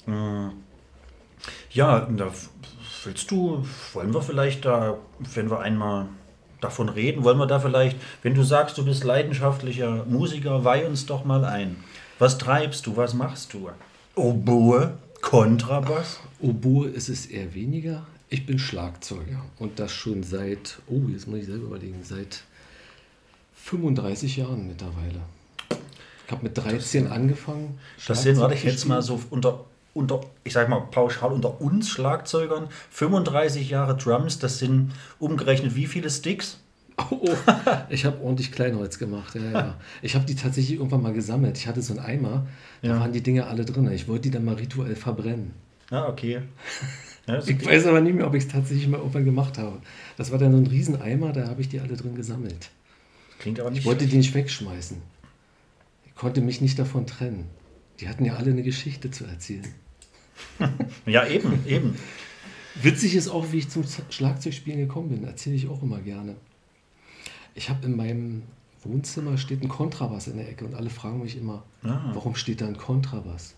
Mm. 0.07 0.49
Ja, 1.71 2.01
da 2.01 2.33
willst 3.05 3.31
du, 3.31 3.65
wollen 3.93 4.13
wir 4.13 4.23
vielleicht 4.23 4.65
da, 4.65 4.99
wenn 5.35 5.51
wir 5.51 5.61
einmal 5.61 6.07
davon 6.61 6.89
reden, 6.89 7.23
wollen 7.23 7.39
wir 7.39 7.47
da 7.47 7.61
vielleicht, 7.61 7.97
wenn 8.23 8.35
du 8.35 8.43
sagst, 8.43 8.77
du 8.79 8.85
bist 8.85 9.05
leidenschaftlicher 9.05 10.05
Musiker, 10.07 10.65
weih 10.65 10.87
uns 10.87 11.07
doch 11.07 11.25
mal 11.25 11.45
ein. 11.45 11.77
Was 12.19 12.39
treibst 12.39 12.87
du, 12.87 12.97
was 12.97 13.15
machst 13.15 13.55
du? 13.55 13.69
Oboe, 14.17 14.95
Kontrabass? 15.21 16.19
Oboe 16.41 16.89
ist 16.89 17.09
es 17.09 17.27
eher 17.27 17.55
weniger. 17.55 18.05
Ich 18.31 18.45
bin 18.45 18.59
Schlagzeuger 18.59 19.45
und 19.59 19.79
das 19.79 19.93
schon 19.93 20.23
seit, 20.23 20.81
oh, 20.87 21.01
jetzt 21.11 21.27
muss 21.29 21.41
ich 21.41 21.47
selber 21.47 21.67
überlegen, 21.69 22.01
seit 22.03 22.43
35 23.55 24.37
Jahren 24.37 24.67
mittlerweile. 24.69 25.21
Ich 26.27 26.33
habe 26.33 26.43
mit 26.43 26.59
13 26.59 27.07
angefangen. 27.07 27.79
Das 28.07 28.23
sind, 28.23 28.39
warte 28.39 28.55
ich 28.55 28.65
jetzt 28.65 28.85
mal 28.85 29.01
so 29.01 29.19
unter, 29.31 29.65
unter, 29.95 30.21
ich 30.45 30.53
sag 30.53 30.69
mal 30.69 30.81
pauschal 30.81 31.33
unter 31.33 31.59
uns 31.61 31.89
Schlagzeugern, 31.89 32.69
35 32.91 33.71
Jahre 33.71 33.97
Drums, 33.97 34.39
das 34.39 34.59
sind 34.59 34.93
umgerechnet 35.19 35.75
wie 35.75 35.87
viele 35.87 36.11
Sticks? 36.11 36.59
Oh, 36.99 37.05
oh. 37.23 37.37
ich 37.89 38.05
habe 38.05 38.21
ordentlich 38.23 38.53
Kleinholz 38.53 38.99
gemacht. 38.99 39.37
Ja, 39.37 39.51
ja. 39.53 39.75
Ich 40.03 40.15
habe 40.15 40.27
die 40.27 40.35
tatsächlich 40.35 40.79
irgendwann 40.79 41.01
mal 41.03 41.13
gesammelt. 41.15 41.57
Ich 41.57 41.67
hatte 41.67 41.81
so 41.81 41.95
einen 41.95 42.05
Eimer, 42.05 42.47
da 42.83 42.89
Ja. 42.89 43.01
waren 43.01 43.13
die 43.13 43.23
Dinge 43.23 43.47
alle 43.47 43.65
drin. 43.65 43.91
Ich 43.91 44.07
wollte 44.07 44.23
die 44.23 44.31
dann 44.33 44.45
mal 44.45 44.57
rituell 44.57 44.97
verbrennen. 44.97 45.53
Ja, 45.91 46.07
okay. 46.09 46.43
Ja, 47.29 47.39
Ich 47.47 47.65
weiß 47.65 47.87
aber 47.87 48.01
nicht 48.01 48.15
mehr, 48.17 48.27
ob 48.27 48.35
ich 48.35 48.45
es 48.45 48.49
tatsächlich 48.51 48.89
mal 48.89 48.99
irgendwann 48.99 49.25
gemacht 49.25 49.59
habe. 49.59 49.81
Das 50.17 50.33
war 50.33 50.39
dann 50.39 50.53
so 50.53 50.59
ein 50.59 50.67
Rieseneimer, 50.67 51.33
da 51.33 51.47
habe 51.49 51.61
ich 51.61 51.69
die 51.69 51.79
alle 51.81 51.97
drin 51.97 52.15
gesammelt. 52.17 52.71
klingt 53.39 53.61
aber 53.61 53.71
nicht 53.71 53.81
Ich 53.81 53.85
wollte 53.87 54.07
die 54.07 54.17
nicht 54.17 54.35
wegschmeißen. 54.35 54.97
Ich 56.07 56.15
konnte 56.17 56.41
mich 56.41 56.61
nicht 56.61 56.79
davon 56.79 57.07
trennen. 57.07 57.45
Die 58.01 58.09
hatten 58.09 58.25
ja 58.25 58.35
alle 58.35 58.51
eine 58.51 58.63
Geschichte 58.65 59.11
zu 59.11 59.25
erzählen. 59.25 59.67
Ja, 61.07 61.27
eben, 61.27 61.65
eben. 61.67 61.97
Witzig 62.81 63.15
ist 63.17 63.29
auch, 63.29 63.51
wie 63.51 63.59
ich 63.59 63.69
zum 63.71 63.83
Schlagzeugspielen 64.11 64.79
gekommen 64.79 65.09
bin. 65.09 65.25
Erzähle 65.25 65.57
ich 65.57 65.69
auch 65.69 65.83
immer 65.83 65.99
gerne. 66.01 66.37
Ich 67.57 67.71
habe 67.71 67.85
in 67.87 67.97
meinem 67.97 68.43
Wohnzimmer 68.85 69.37
steht 69.37 69.63
ein 69.63 69.69
Kontrabass 69.69 70.29
in 70.29 70.37
der 70.37 70.49
Ecke 70.49 70.65
und 70.65 70.75
alle 70.77 70.91
fragen 70.91 71.21
mich 71.23 71.37
immer, 71.37 71.65
Ah. 71.83 72.11
warum 72.15 72.37
steht 72.37 72.61
da 72.61 72.69
ein 72.69 72.77
Kontrabass? 72.77 73.57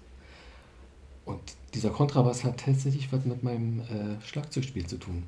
Und 1.30 1.40
dieser 1.74 1.90
Kontrabass 1.90 2.42
hat 2.42 2.58
tatsächlich 2.58 3.12
was 3.12 3.24
mit 3.24 3.44
meinem 3.44 3.80
äh, 3.80 4.26
Schlagzeugspiel 4.26 4.86
zu 4.86 4.96
tun. 4.96 5.22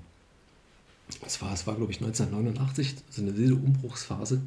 Und 1.23 1.31
zwar, 1.31 1.53
es 1.53 1.67
war 1.67 1.77
glaube 1.77 1.93
ich 1.93 1.99
1989, 1.99 2.97
so 3.09 3.23
eine 3.23 3.37
wilde 3.37 3.55
Umbruchsphase. 3.55 4.43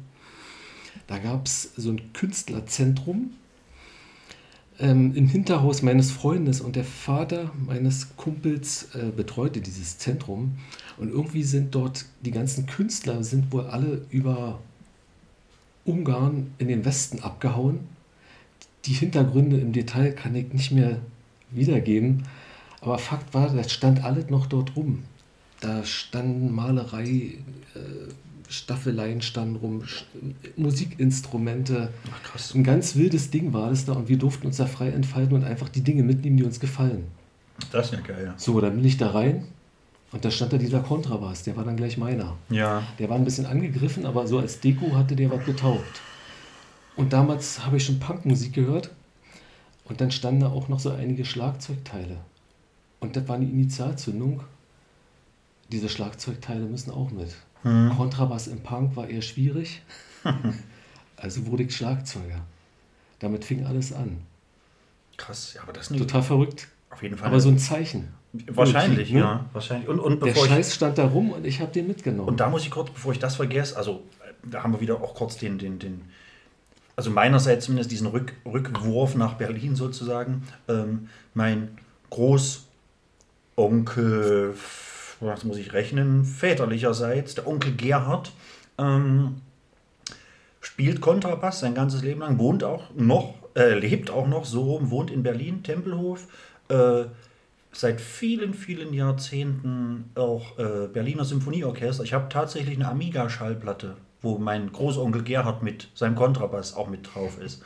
Da 1.06 1.18
gab 1.18 1.46
es 1.46 1.70
so 1.76 1.90
ein 1.90 2.12
Künstlerzentrum 2.12 3.30
ähm, 4.78 5.14
im 5.14 5.28
Hinterhaus 5.28 5.80
meines 5.80 6.10
Freundes 6.10 6.60
und 6.60 6.76
der 6.76 6.84
Vater 6.84 7.52
meines 7.66 8.16
Kumpels 8.16 8.94
äh, 8.94 9.10
betreute 9.16 9.62
dieses 9.62 9.96
Zentrum. 9.96 10.58
Und 10.98 11.08
irgendwie 11.08 11.42
sind 11.42 11.74
dort 11.74 12.04
die 12.20 12.32
ganzen 12.32 12.66
Künstler, 12.66 13.24
sind 13.24 13.52
wohl 13.52 13.66
alle 13.66 14.04
über 14.10 14.58
Ungarn 15.86 16.52
in 16.58 16.68
den 16.68 16.84
Westen 16.84 17.20
abgehauen. 17.20 17.80
Die 18.84 18.92
Hintergründe 18.92 19.58
im 19.58 19.72
Detail 19.72 20.12
kann 20.12 20.34
ich 20.34 20.52
nicht 20.52 20.72
mehr 20.72 21.00
wiedergeben. 21.50 22.24
Aber 22.80 22.98
Fakt 22.98 23.34
war, 23.34 23.48
das 23.48 23.72
stand 23.72 24.04
alles 24.04 24.30
noch 24.30 24.46
dort 24.46 24.76
rum. 24.76 25.04
Da 25.60 25.84
standen 25.84 26.54
Malerei, 26.54 27.38
äh, 27.74 27.78
Staffeleien 28.48 29.22
standen 29.22 29.56
rum, 29.56 29.82
Musikinstrumente. 30.56 31.92
Ach, 32.12 32.22
krass. 32.22 32.54
Ein 32.54 32.62
ganz 32.62 32.94
wildes 32.94 33.30
Ding 33.30 33.52
war 33.52 33.70
das 33.70 33.86
da 33.86 33.92
und 33.92 34.08
wir 34.08 34.18
durften 34.18 34.46
uns 34.46 34.58
da 34.58 34.66
frei 34.66 34.90
entfalten 34.90 35.34
und 35.34 35.44
einfach 35.44 35.68
die 35.68 35.80
Dinge 35.80 36.02
mitnehmen, 36.02 36.36
die 36.36 36.44
uns 36.44 36.60
gefallen. 36.60 37.04
Das 37.72 37.86
ist 37.86 37.94
ja 37.94 38.00
geil. 38.00 38.34
So, 38.36 38.60
dann 38.60 38.76
bin 38.76 38.84
ich 38.84 38.98
da 38.98 39.10
rein 39.10 39.44
und 40.12 40.24
da 40.24 40.30
stand 40.30 40.52
da 40.52 40.58
dieser 40.58 40.80
Kontrabass, 40.80 41.42
der 41.42 41.56
war 41.56 41.64
dann 41.64 41.76
gleich 41.76 41.96
meiner. 41.98 42.36
Ja. 42.50 42.82
Der 42.98 43.08
war 43.08 43.16
ein 43.16 43.24
bisschen 43.24 43.46
angegriffen, 43.46 44.06
aber 44.06 44.26
so 44.26 44.38
als 44.38 44.60
Deko 44.60 44.94
hatte 44.94 45.16
der 45.16 45.30
was 45.30 45.44
getaugt. 45.44 46.00
Und 46.94 47.12
damals 47.12 47.64
habe 47.64 47.78
ich 47.78 47.84
schon 47.84 47.98
Punkmusik 47.98 48.52
gehört 48.52 48.90
und 49.88 50.00
dann 50.00 50.10
standen 50.10 50.40
da 50.40 50.48
auch 50.48 50.68
noch 50.68 50.80
so 50.80 50.90
einige 50.90 51.24
Schlagzeugteile. 51.24 52.18
Und 53.00 53.16
das 53.16 53.28
war 53.28 53.36
eine 53.36 53.44
Initialzündung. 53.44 54.42
Diese 55.70 55.88
Schlagzeugteile 55.88 56.60
müssen 56.64 56.90
auch 56.90 57.10
mit. 57.10 57.34
Kontrabass 57.96 58.46
im 58.46 58.60
Punk 58.60 58.94
war 58.94 59.08
eher 59.08 59.22
schwierig. 59.22 59.82
also 61.16 61.46
wurde 61.46 61.64
ich 61.64 61.74
Schlagzeuger. 61.76 62.40
Damit 63.18 63.44
fing 63.44 63.64
alles 63.66 63.92
an. 63.92 64.18
Krass, 65.16 65.54
ja, 65.54 65.62
aber 65.62 65.72
das 65.72 65.90
ist 65.90 65.98
Total 65.98 66.22
verrückt. 66.22 66.68
auf 66.90 67.02
jeden 67.02 67.16
Fall. 67.16 67.26
Aber 67.28 67.40
so 67.40 67.48
ein 67.48 67.58
Zeichen. 67.58 68.08
wahrscheinlich, 68.48 69.10
Ne? 69.10 69.20
ja. 69.20 69.44
Wahrscheinlich. 69.52 69.88
Und, 69.88 69.98
und 69.98 70.22
Der 70.22 70.34
Scheiß 70.34 70.74
stand 70.74 70.98
da 70.98 71.06
rum 71.06 71.30
und 71.32 71.44
ich 71.44 71.60
habe 71.60 71.72
den 71.72 71.88
mitgenommen. 71.88 72.28
Und 72.28 72.38
da 72.40 72.48
muss 72.50 72.62
ich 72.62 72.70
kurz, 72.70 72.90
bevor 72.90 73.12
ich 73.12 73.18
das 73.18 73.36
vergesse, 73.36 73.76
also 73.76 74.02
äh, 74.20 74.32
da 74.50 74.62
haben 74.62 74.72
wir 74.72 74.80
wieder 74.80 75.00
auch 75.02 75.14
kurz 75.14 75.36
den, 75.38 75.58
den, 75.58 75.78
den 75.78 76.02
also 76.96 77.10
meinerseits 77.10 77.66
zumindest 77.66 77.92
diesen 77.92 78.08
Rück, 78.08 78.32
Rückwurf 78.46 79.14
nach 79.14 79.34
Berlin 79.34 79.76
sozusagen. 79.76 80.42
Ähm, 80.66 81.10
mein 81.34 81.76
Großonkel, 82.10 84.54
was 85.20 85.44
muss 85.44 85.58
ich 85.58 85.74
rechnen, 85.74 86.24
väterlicherseits, 86.24 87.34
der 87.34 87.46
Onkel 87.46 87.74
Gerhard, 87.74 88.32
ähm, 88.78 89.42
spielt 90.60 91.00
Kontrabass 91.00 91.60
sein 91.60 91.74
ganzes 91.74 92.02
Leben 92.02 92.20
lang, 92.20 92.38
wohnt 92.38 92.64
auch 92.64 92.84
noch, 92.94 93.34
äh, 93.54 93.78
lebt 93.78 94.10
auch 94.10 94.26
noch 94.26 94.46
so 94.46 94.62
rum, 94.62 94.90
wohnt 94.90 95.10
in 95.10 95.22
Berlin, 95.22 95.62
Tempelhof, 95.62 96.26
äh, 96.68 97.04
seit 97.72 98.00
vielen, 98.00 98.54
vielen 98.54 98.94
Jahrzehnten 98.94 100.10
auch 100.14 100.58
äh, 100.58 100.88
Berliner 100.88 101.24
Symphonieorchester. 101.24 102.04
Ich 102.04 102.14
habe 102.14 102.28
tatsächlich 102.30 102.76
eine 102.76 102.88
Amiga-Schallplatte, 102.88 103.96
wo 104.26 104.38
mein 104.38 104.72
Großonkel 104.72 105.22
Gerhard 105.22 105.62
mit 105.62 105.88
seinem 105.94 106.16
Kontrabass 106.16 106.74
auch 106.74 106.88
mit 106.88 107.14
drauf 107.14 107.38
ist. 107.38 107.62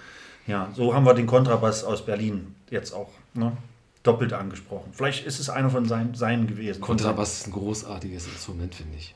Ja, 0.47 0.71
so 0.75 0.95
haben 0.95 1.07
wir 1.07 1.15
den 1.15 1.27
Kontrabass 1.27 1.85
aus 1.85 2.05
Berlin 2.05 2.55
jetzt 2.71 2.93
auch 2.93 3.09
ne, 3.35 3.57
doppelt 4.03 4.33
angesprochen. 4.33 4.93
Vielleicht 4.93 5.27
ist 5.27 5.41
es 5.41 5.49
einer 5.49 5.71
von 5.71 5.87
seinen, 5.87 6.15
seinen 6.15 6.47
gewesen. 6.47 6.81
Kontrabass 6.81 7.41
ist 7.41 7.47
ein 7.49 7.53
großartiges 7.53 8.27
Instrument, 8.27 8.75
finde 8.75 8.97
ich. 8.97 9.15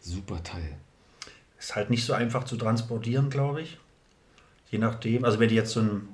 Super 0.00 0.42
Teil. 0.42 0.76
Ist 1.58 1.76
halt 1.76 1.90
nicht 1.90 2.04
so 2.04 2.12
einfach 2.12 2.44
zu 2.44 2.56
transportieren, 2.56 3.30
glaube 3.30 3.62
ich. 3.62 3.78
Je 4.70 4.78
nachdem. 4.78 5.24
Also 5.24 5.40
wenn 5.40 5.48
die 5.48 5.54
jetzt 5.54 5.72
so 5.72 5.80
ein, 5.80 6.08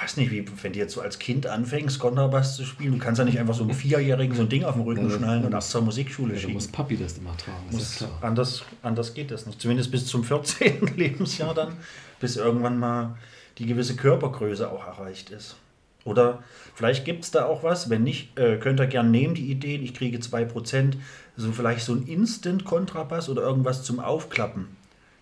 weiß 0.00 0.16
nicht, 0.18 0.30
wie, 0.30 0.44
wenn 0.62 0.72
du 0.72 0.78
jetzt 0.78 0.94
so 0.94 1.00
als 1.00 1.18
Kind 1.18 1.46
anfängst, 1.46 1.98
Kontrabass 1.98 2.56
zu 2.56 2.64
spielen, 2.64 2.92
du 2.92 2.98
kannst 2.98 3.18
ja 3.18 3.24
nicht 3.24 3.38
einfach 3.38 3.54
so 3.54 3.62
einem 3.64 3.74
Vierjährigen 3.74 4.36
so 4.36 4.42
ein 4.42 4.48
Ding 4.48 4.64
auf 4.64 4.74
den 4.74 4.82
Rücken 4.82 5.08
Ja, 5.08 5.16
schnallen 5.16 5.44
und 5.44 5.54
ab 5.54 5.62
zur 5.62 5.82
Musikschule 5.82 6.34
Ja, 6.34 6.40
schicken. 6.40 6.52
muss 6.54 6.68
Papi 6.68 6.96
das 6.96 7.16
immer 7.18 7.36
tragen, 7.36 7.66
ist 7.68 7.72
Muss, 7.74 8.00
ja 8.00 8.08
anders, 8.20 8.64
anders 8.82 9.14
geht 9.14 9.30
das 9.30 9.46
nicht. 9.46 9.60
Zumindest 9.60 9.90
bis 9.90 10.06
zum 10.06 10.24
14. 10.24 10.86
Lebensjahr 10.96 11.54
dann, 11.54 11.74
bis 12.20 12.36
irgendwann 12.36 12.78
mal 12.78 13.16
die 13.58 13.66
gewisse 13.66 13.96
Körpergröße 13.96 14.70
auch 14.70 14.86
erreicht 14.86 15.30
ist. 15.30 15.56
Oder 16.04 16.42
vielleicht 16.74 17.04
gibt 17.04 17.24
es 17.24 17.30
da 17.32 17.44
auch 17.46 17.62
was, 17.64 17.90
wenn 17.90 18.02
nicht, 18.04 18.38
äh, 18.38 18.56
könnt 18.58 18.80
ihr 18.80 18.86
gerne 18.86 19.10
nehmen, 19.10 19.34
die 19.34 19.50
Ideen. 19.50 19.82
Ich 19.82 19.94
kriege 19.94 20.18
2%, 20.18 20.94
so 21.36 21.52
vielleicht 21.52 21.84
so 21.84 21.92
ein 21.94 22.06
Instant-Kontrabass 22.06 23.28
oder 23.28 23.42
irgendwas 23.42 23.82
zum 23.82 24.00
Aufklappen. 24.00 24.68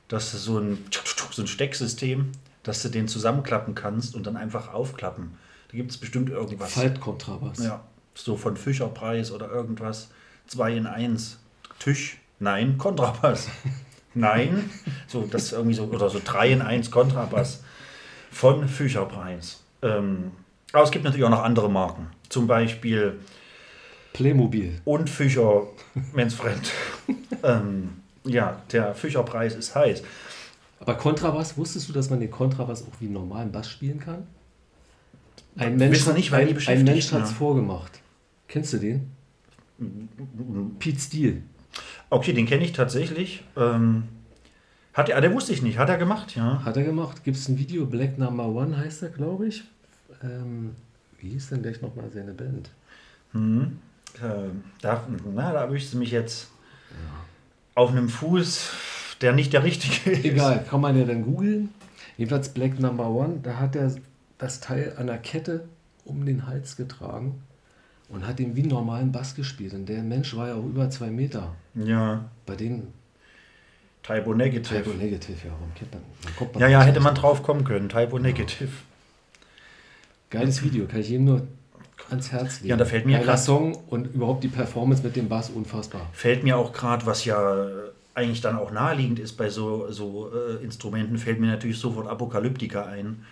Dass 0.09 0.31
du 0.33 0.39
so 0.39 0.59
ein, 0.59 0.79
so 1.33 1.43
ein 1.43 1.49
Stecksystem, 1.49 2.31
dass 2.67 2.83
du 2.83 2.89
den 2.89 3.07
zusammenklappen 3.07 3.77
kannst 3.77 4.17
und 4.17 4.27
dann 4.27 4.37
einfach 4.37 4.75
aufklappen. 4.75 5.39
Da 5.71 5.77
gibt 5.77 5.93
es 5.93 5.99
bestimmt 5.99 6.31
irgendwas. 6.31 6.73
Faltkontrabass. 6.73 7.59
Ja, 7.63 7.85
so 8.15 8.37
von 8.37 8.57
Fischerpreis 8.57 9.31
oder 9.31 9.49
irgendwas. 9.49 10.09
2 10.49 10.73
in 10.73 10.87
1. 10.87 11.39
Tisch, 11.79 12.19
nein, 12.41 12.77
Kontrabass. 12.77 13.49
Nein, 14.19 14.71
so 15.09 15.29
das 15.31 15.53
irgendwie 15.53 15.75
so, 15.75 15.85
oder 15.85 16.09
so 16.09 16.19
3 16.25 16.53
in 16.53 16.63
1 16.63 16.91
Kontrabass 16.91 17.63
von 18.31 18.67
Fischerpreis. 18.67 19.63
Ähm, 19.83 20.33
aber 20.73 20.85
es 20.85 20.91
gibt 20.91 21.05
natürlich 21.05 21.27
auch 21.27 21.31
noch 21.31 21.43
andere 21.43 21.71
Marken. 21.71 22.07
Zum 22.31 22.47
Beispiel 22.47 23.21
Playmobil. 24.15 24.81
und 24.87 25.11
Fischer, 25.11 25.65
Mensfriend. 26.15 26.73
ähm, 27.43 28.01
ja, 28.25 28.63
der 28.73 28.95
Fischerpreis 28.95 29.55
ist 29.55 29.75
heiß. 29.75 30.03
Aber 30.81 30.95
Kontrabass, 30.95 31.57
wusstest 31.57 31.89
du, 31.89 31.93
dass 31.93 32.11
man 32.11 32.21
den 32.21 32.31
Kontrabass 32.31 32.83
auch 32.83 33.01
wie 33.01 33.07
einen 33.07 33.15
normalen 33.15 33.51
Bass 33.51 33.71
spielen 33.71 33.99
kann? 33.99 34.27
Ein 35.57 35.77
Mensch, 35.77 36.07
hat, 36.07 36.15
nicht, 36.15 36.33
weil 36.33 36.49
ein, 36.49 36.69
ein 36.69 36.85
Mensch 36.85 37.13
hat 37.13 37.25
es 37.25 37.31
ja. 37.31 37.37
vorgemacht. 37.37 38.01
Kennst 38.47 38.75
du 38.75 38.79
den? 38.79 39.11
Pete 40.79 41.01
Steele. 41.01 41.43
Okay, 42.11 42.33
den 42.33 42.47
kenne 42.47 42.65
ich 42.65 42.73
tatsächlich. 42.73 43.43
Ähm, 43.57 44.05
hat 44.93 45.09
er, 45.09 45.17
ah, 45.17 45.21
der 45.21 45.33
wusste 45.33 45.53
ich 45.53 45.63
nicht, 45.63 45.79
hat 45.79 45.89
er 45.89 45.99
gemacht, 45.99 46.37
ja. 46.37 46.63
Hat 46.65 46.77
er 46.77 46.85
gemacht. 46.85 47.25
Gibt 47.25 47.37
es 47.37 47.49
ein 47.49 47.59
Video, 47.59 47.87
Black 47.87 48.19
Number 48.19 48.47
One 48.47 48.77
heißt 48.77 49.03
er, 49.03 49.11
glaube 49.11 49.49
ich. 49.49 49.65
Ähm, 50.23 50.75
wie 51.19 51.31
hieß 51.31 51.51
denn 51.51 51.63
gleich 51.63 51.83
nochmal 51.83 52.11
seine 52.13 52.33
Band? 52.33 52.71
Mhm. 53.33 53.79
Äh, 54.15 54.51
da, 54.81 55.07
na, 55.35 55.53
da 55.53 55.65
erwischst 55.65 55.93
du 55.93 55.99
mich 55.99 56.11
jetzt 56.11 56.49
auf 57.75 57.91
einem 57.91 58.09
Fuß, 58.09 58.71
der 59.21 59.33
nicht 59.33 59.53
der 59.53 59.65
richtige 59.65 60.11
ist. 60.11 60.25
Egal, 60.25 60.65
kann 60.69 60.81
man 60.81 60.99
ja 60.99 61.05
dann 61.05 61.23
googeln. 61.25 61.71
Jedenfalls 62.17 62.49
Black 62.51 62.79
Number 62.81 63.09
One, 63.11 63.41
da 63.43 63.59
hat 63.59 63.77
er 63.77 63.93
das 64.39 64.61
Teil 64.61 64.95
an 64.99 65.07
der 65.07 65.19
Kette 65.19 65.65
um 66.05 66.25
den 66.25 66.47
Hals 66.47 66.77
getragen 66.77 67.43
und 68.09 68.27
hat 68.27 68.39
den 68.39 68.55
wie 68.57 68.61
einen 68.61 68.71
normalen 68.71 69.13
Bass 69.13 69.35
gespielt. 69.35 69.75
Und 69.75 69.87
der 69.89 70.03
Mensch 70.03 70.35
war 70.37 70.49
ja 70.49 70.55
auch 70.55 70.65
über 70.65 70.89
zwei 70.91 71.09
Meter. 71.09 71.55
Ja, 71.75 72.25
Bei 72.47 72.55
dem 72.57 72.85
Typo 74.03 74.35
Negative. 74.35 74.83
Typo 74.83 74.97
Negative, 74.97 75.37
ja, 75.47 75.51
warum 75.53 75.75
kennt 75.75 75.93
man? 75.93 76.03
man 76.25 76.37
kommt 76.37 76.55
man 76.55 76.61
Ja, 76.63 76.69
ja, 76.69 76.83
hätte 76.83 77.01
man 77.01 77.15
drauf. 77.15 77.43
kommen 77.43 77.65
können. 77.65 77.89
Typo 77.89 78.19
Negative. 78.19 78.69
Geiles 80.31 80.63
Video, 80.63 80.87
kann 80.87 81.01
ich 81.01 81.09
jedem 81.09 81.25
nur 81.27 81.47
ans 82.11 82.31
Herz 82.33 82.61
legen. 82.61 82.69
Ja, 82.71 82.77
da 82.77 82.85
fällt 82.85 83.07
mir 83.07 83.19
grad- 83.21 83.39
Song 83.41 83.77
und 83.89 84.15
überhaupt 84.15 84.45
die 84.45 84.49
Performance 84.49 85.03
mit 85.03 85.17
dem 85.17 85.29
Bass 85.29 85.51
unfassbar. 85.51 86.09
Fällt 86.13 86.45
mir 86.45 86.57
auch 86.57 86.73
gerade, 86.73 87.05
was 87.07 87.25
ja 87.25 87.67
eigentlich 88.17 88.41
dann 88.41 88.57
auch 88.57 88.71
naheliegend 88.73 89.19
ist 89.19 89.35
bei 89.35 89.51
so, 89.51 89.91
so 89.93 90.31
äh, 90.33 90.65
Instrumenten, 90.65 91.19
fällt 91.19 91.39
mir 91.39 91.49
natürlich 91.49 91.79
sofort 91.79 92.09
Apokalyptika 92.09 92.85
ein. 92.87 93.25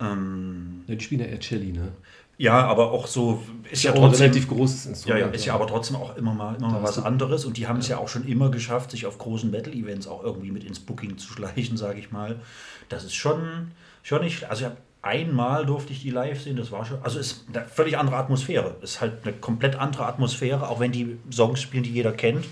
Ähm, 0.00 0.82
Ja, 0.86 0.94
die 0.94 1.04
spielen 1.04 1.20
ja 1.20 1.26
eher 1.26 1.40
Celli, 1.40 1.72
ne? 1.72 1.92
ja, 2.38 2.64
aber 2.66 2.90
auch 2.90 3.06
so 3.06 3.42
ist 3.70 3.84
ja 3.84 3.92
ein 3.92 3.98
trotzdem 3.98 4.22
relativ 4.22 4.48
großes 4.48 4.84
Ja, 4.84 4.90
Instrument. 4.90 5.20
ja, 5.20 5.26
ist 5.28 5.44
ja 5.44 5.54
aber 5.54 5.66
trotzdem 5.66 5.96
auch 5.96 6.16
immer 6.16 6.34
mal, 6.34 6.56
immer 6.56 6.70
mal 6.70 6.82
was 6.82 6.98
anderes 6.98 7.44
und 7.44 7.56
die 7.56 7.68
haben 7.68 7.78
es 7.78 7.88
ja 7.88 7.98
auch 7.98 8.08
schon 8.08 8.26
immer 8.26 8.50
geschafft, 8.50 8.90
sich 8.90 9.06
auf 9.06 9.18
großen 9.18 9.50
Metal-Events 9.50 10.08
auch 10.08 10.24
irgendwie 10.24 10.50
mit 10.50 10.64
ins 10.64 10.80
Booking 10.80 11.18
zu 11.18 11.28
schleichen, 11.30 11.76
sage 11.84 12.00
ich 12.00 12.10
mal. 12.10 12.40
Das 12.88 13.04
ist 13.04 13.14
schon, 13.14 13.70
schon 14.02 14.22
nicht. 14.24 14.44
Also, 14.50 14.64
ich 14.64 14.70
hab, 14.70 14.78
einmal 15.02 15.66
durfte 15.66 15.92
ich 15.92 16.00
die 16.02 16.10
live 16.10 16.42
sehen, 16.42 16.56
das 16.56 16.72
war 16.72 16.84
schon. 16.86 16.98
Also, 17.02 17.18
ist 17.18 17.44
eine 17.52 17.64
völlig 17.66 17.98
andere 17.98 18.16
Atmosphäre. 18.16 18.76
Ist 18.80 19.00
halt 19.02 19.24
eine 19.24 19.34
komplett 19.34 19.76
andere 19.76 20.06
Atmosphäre, 20.06 20.68
auch 20.68 20.80
wenn 20.80 20.90
die 20.90 21.18
Songs 21.30 21.60
spielen, 21.60 21.82
die 21.84 21.92
jeder 21.92 22.12
kennt 22.12 22.46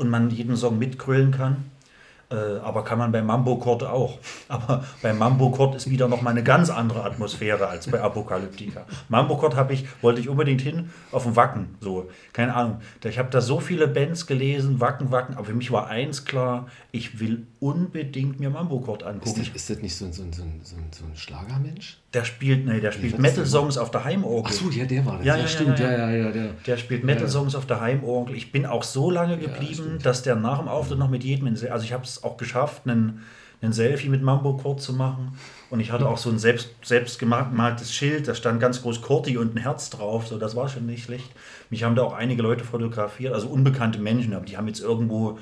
und 0.00 0.08
man 0.08 0.30
jeden 0.30 0.56
Song 0.56 0.78
mitgrölen 0.78 1.30
kann. 1.30 1.70
Äh, 2.30 2.58
aber 2.62 2.84
kann 2.84 2.98
man 2.98 3.10
bei 3.10 3.22
Mambo 3.22 3.56
Court 3.56 3.82
auch. 3.82 4.18
Aber 4.48 4.84
bei 5.02 5.12
Mambo 5.12 5.50
Court 5.50 5.74
ist 5.74 5.90
wieder 5.90 6.06
noch 6.06 6.22
mal 6.22 6.30
eine 6.30 6.44
ganz 6.44 6.70
andere 6.70 7.04
Atmosphäre 7.04 7.66
als 7.66 7.90
bei 7.90 8.00
Apokalyptika. 8.00 8.86
Mambo 9.08 9.36
Court 9.36 9.56
habe 9.56 9.72
ich, 9.72 9.86
wollte 10.00 10.20
ich 10.20 10.28
unbedingt 10.28 10.60
hin 10.60 10.90
auf 11.10 11.24
dem 11.24 11.34
Wacken. 11.34 11.74
So, 11.80 12.08
keine 12.32 12.54
Ahnung. 12.54 12.80
Ich 13.04 13.18
habe 13.18 13.30
da 13.30 13.40
so 13.40 13.58
viele 13.58 13.88
Bands 13.88 14.28
gelesen, 14.28 14.80
Wacken, 14.80 15.10
Wacken. 15.10 15.34
Aber 15.34 15.46
für 15.46 15.54
mich 15.54 15.72
war 15.72 15.88
eins 15.88 16.24
klar, 16.24 16.68
ich 16.92 17.18
will 17.18 17.46
unbedingt 17.60 18.40
mir 18.40 18.48
Mambo 18.48 18.80
Court 18.80 19.02
Ist 19.02 19.08
angucken. 19.08 19.40
das, 19.40 19.48
ist 19.54 19.70
das 19.70 19.78
nicht 19.82 19.94
so 19.94 20.06
ein, 20.06 20.12
so 20.12 20.22
so 20.32 20.42
so 20.90 21.04
ein, 21.04 21.14
Schlagermensch? 21.14 21.98
Der 22.14 22.24
spielt, 22.24 22.64
nee, 22.66 22.80
der 22.80 22.90
spielt? 22.90 23.18
Metal-Songs 23.18 23.76
auf 23.76 23.90
der 23.90 24.04
Heimorgel. 24.04 24.50
Achso, 24.52 24.70
ja, 24.70 24.86
der 24.86 25.04
war 25.04 25.18
das. 25.18 25.26
Ja, 25.26 25.36
Ja, 25.36 25.42
ja, 25.42 25.48
stimmt. 25.48 25.78
ja, 25.78 25.92
Ja, 25.92 26.10
ja. 26.10 26.30
ja, 26.30 26.48
der. 26.66 26.76
Spielt 26.78 27.04
Metal-Songs 27.04 27.54
auf 27.54 27.66
der 27.66 27.80
Heimorgel. 27.80 28.34
Ich 28.34 28.50
bin 28.50 28.64
auch 28.64 28.82
so 28.82 29.10
lange 29.10 29.36
geblieben, 29.38 29.98
dass 30.02 30.22
der 30.22 30.36
nach 30.36 30.58
dem 30.58 30.68
Auftritt 30.68 30.98
noch 30.98 31.10
mit 31.10 31.22
jedem, 31.22 31.46
also 31.48 31.84
ich 31.84 31.92
habe 31.92 32.04
es 32.04 32.24
auch 32.24 32.38
geschafft, 32.38 32.82
einen, 32.88 33.22
einen 33.60 33.74
Selfie 33.74 34.08
mit 34.08 34.22
Mambo 34.22 34.56
Kurt 34.56 34.80
zu 34.80 34.94
machen. 34.94 35.36
Und 35.68 35.80
ich 35.80 35.92
hatte 35.92 36.08
auch 36.08 36.18
so 36.18 36.30
ein 36.30 36.38
selbst, 36.38 36.70
selbst 36.82 37.18
gemaltes 37.18 37.92
Schild, 37.92 38.26
da 38.26 38.34
stand 38.34 38.58
ganz 38.58 38.80
groß 38.80 39.02
Kurti 39.02 39.36
und 39.36 39.54
ein 39.54 39.58
Herz 39.58 39.90
drauf. 39.90 40.26
So, 40.26 40.38
das 40.38 40.56
war 40.56 40.68
schon 40.70 40.86
nicht 40.86 41.04
schlecht. 41.04 41.30
Mich 41.68 41.84
haben 41.84 41.94
da 41.94 42.02
auch 42.02 42.14
einige 42.14 42.42
Leute 42.42 42.64
fotografiert, 42.64 43.34
also 43.34 43.48
unbekannte 43.48 43.98
Menschen, 44.00 44.32
aber 44.32 44.46
die 44.46 44.56
haben 44.56 44.66
jetzt 44.66 44.80
irgendwo. 44.80 45.38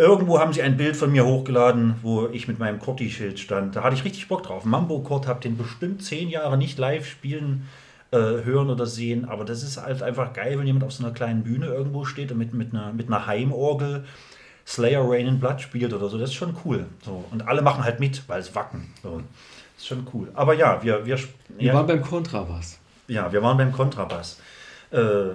Irgendwo 0.00 0.38
haben 0.38 0.52
sie 0.52 0.62
ein 0.62 0.76
Bild 0.76 0.96
von 0.96 1.10
mir 1.10 1.26
hochgeladen, 1.26 1.96
wo 2.02 2.28
ich 2.28 2.46
mit 2.46 2.60
meinem 2.60 2.78
Kurti-Schild 2.78 3.40
stand. 3.40 3.74
Da 3.74 3.82
hatte 3.82 3.96
ich 3.96 4.04
richtig 4.04 4.28
Bock 4.28 4.44
drauf. 4.44 4.64
Mambo 4.64 5.00
Kurt 5.00 5.26
habe 5.26 5.40
den 5.40 5.56
bestimmt 5.56 6.04
zehn 6.04 6.28
Jahre 6.28 6.56
nicht 6.56 6.78
live 6.78 7.04
spielen 7.04 7.66
äh, 8.12 8.16
hören 8.16 8.70
oder 8.70 8.86
sehen, 8.86 9.24
aber 9.24 9.44
das 9.44 9.64
ist 9.64 9.76
halt 9.76 10.02
einfach 10.02 10.32
geil, 10.32 10.56
wenn 10.56 10.66
jemand 10.66 10.84
auf 10.84 10.92
so 10.92 11.04
einer 11.04 11.12
kleinen 11.12 11.42
Bühne 11.42 11.66
irgendwo 11.66 12.04
steht 12.04 12.30
und 12.30 12.38
mit, 12.38 12.54
mit, 12.54 12.72
einer, 12.72 12.92
mit 12.92 13.08
einer 13.08 13.26
Heimorgel 13.26 14.04
Slayer 14.64 15.02
Rain 15.04 15.26
in 15.26 15.40
Blood 15.40 15.60
spielt 15.60 15.92
oder 15.92 16.08
so. 16.08 16.16
Das 16.16 16.30
ist 16.30 16.36
schon 16.36 16.54
cool. 16.64 16.86
So. 17.04 17.24
Und 17.32 17.48
alle 17.48 17.60
machen 17.62 17.82
halt 17.82 17.98
mit, 17.98 18.22
weil 18.28 18.40
es 18.40 18.54
wacken. 18.54 18.86
So. 19.02 19.16
Das 19.18 19.82
ist 19.82 19.86
schon 19.88 20.06
cool. 20.14 20.28
Aber 20.34 20.54
ja, 20.54 20.80
wir, 20.82 21.06
wir, 21.06 21.16
Wir 21.16 21.26
ja, 21.58 21.74
waren 21.74 21.86
beim 21.88 22.02
Kontrabass. 22.02 22.78
ja, 23.08 23.32
wir 23.32 23.42
waren 23.42 23.56
beim 23.56 23.72
Kontrabass. 23.72 24.38
Äh, 24.92 25.30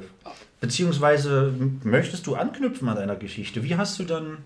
beziehungsweise 0.61 1.53
möchtest 1.83 2.25
du 2.27 2.35
anknüpfen 2.35 2.87
an 2.87 2.95
deiner 2.95 3.17
Geschichte? 3.17 3.61
Wie 3.63 3.75
hast 3.75 3.99
du 3.99 4.05
dann. 4.05 4.37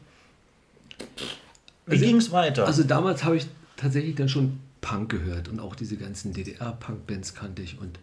Wie 1.87 1.93
Also- 1.93 2.05
ging 2.05 2.17
es 2.17 2.31
weiter? 2.31 2.65
Also 2.67 2.83
damals 2.83 3.23
habe 3.23 3.37
ich 3.37 3.47
tatsächlich 3.77 4.15
dann 4.15 4.29
schon 4.29 4.59
Punk 4.81 5.09
gehört 5.09 5.47
und 5.49 5.59
auch 5.59 5.75
diese 5.75 5.97
ganzen 5.97 6.33
DDR-Punk-Bands 6.33 7.33
kannte 7.33 7.61
ich 7.61 7.79
und 7.79 7.97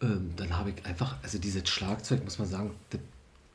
ähm, 0.00 0.30
dann 0.36 0.56
habe 0.56 0.70
ich 0.70 0.86
einfach, 0.86 1.16
also 1.22 1.38
dieses 1.38 1.68
Schlagzeug, 1.68 2.24
muss 2.24 2.38
man 2.38 2.48
sagen, 2.48 2.70
das, 2.90 3.00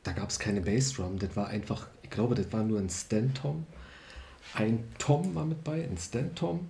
da 0.02 0.12
gab 0.12 0.28
es 0.30 0.38
keine 0.38 0.60
Bassdrum, 0.60 1.18
das 1.18 1.34
war 1.36 1.48
einfach, 1.48 1.86
ich 2.02 2.10
glaube, 2.10 2.34
das 2.34 2.52
war 2.52 2.62
nur 2.62 2.78
ein 2.78 2.90
Stand-Tom, 2.90 3.66
ein 4.54 4.84
Tom 4.98 5.34
war 5.34 5.44
mit 5.46 5.64
bei, 5.64 5.82
ein 5.84 5.96
Stand-Tom, 5.98 6.68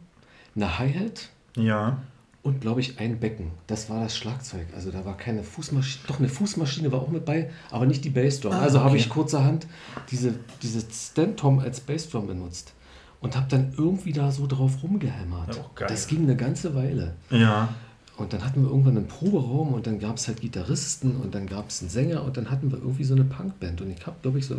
eine 0.54 0.78
Hi-Hat 0.78 1.28
ja. 1.56 1.98
Und 2.44 2.60
glaube 2.60 2.80
ich 2.80 3.00
ein 3.00 3.18
Becken. 3.18 3.50
Das 3.66 3.90
war 3.90 4.00
das 4.00 4.16
Schlagzeug. 4.16 4.66
Also 4.76 4.90
da 4.90 5.04
war 5.04 5.16
keine 5.16 5.42
Fußmaschine, 5.42 6.04
doch 6.06 6.18
eine 6.18 6.28
Fußmaschine 6.28 6.92
war 6.92 7.00
auch 7.00 7.08
mit 7.08 7.24
bei, 7.24 7.50
aber 7.70 7.86
nicht 7.86 8.04
die 8.04 8.10
Bassdrum. 8.10 8.52
Ah, 8.52 8.60
also 8.60 8.80
habe 8.80 8.90
okay. 8.90 8.98
ich 8.98 9.08
kurzerhand 9.08 9.66
diese, 10.10 10.34
diese 10.62 10.82
Stand-Tom 10.82 11.58
als 11.58 11.80
Bassdrum 11.80 12.26
benutzt 12.26 12.74
und 13.20 13.34
habe 13.34 13.46
dann 13.48 13.72
irgendwie 13.78 14.12
da 14.12 14.30
so 14.30 14.46
drauf 14.46 14.82
rumgehämmert. 14.82 15.56
Ja. 15.56 15.86
Das 15.86 16.06
ging 16.06 16.24
eine 16.24 16.36
ganze 16.36 16.74
Weile. 16.74 17.14
Ja. 17.30 17.70
Und 18.18 18.34
dann 18.34 18.44
hatten 18.44 18.62
wir 18.62 18.68
irgendwann 18.68 18.98
einen 18.98 19.08
Proberaum 19.08 19.72
und 19.72 19.86
dann 19.86 19.98
gab 19.98 20.18
es 20.18 20.28
halt 20.28 20.42
Gitarristen 20.42 21.16
und 21.16 21.34
dann 21.34 21.46
gab 21.46 21.70
es 21.70 21.80
einen 21.80 21.90
Sänger 21.90 22.22
und 22.24 22.36
dann 22.36 22.50
hatten 22.50 22.70
wir 22.70 22.78
irgendwie 22.78 23.04
so 23.04 23.14
eine 23.14 23.24
Punkband. 23.24 23.80
Und 23.80 23.90
ich 23.90 24.06
habe, 24.06 24.16
glaube 24.20 24.38
ich, 24.38 24.46
so, 24.46 24.54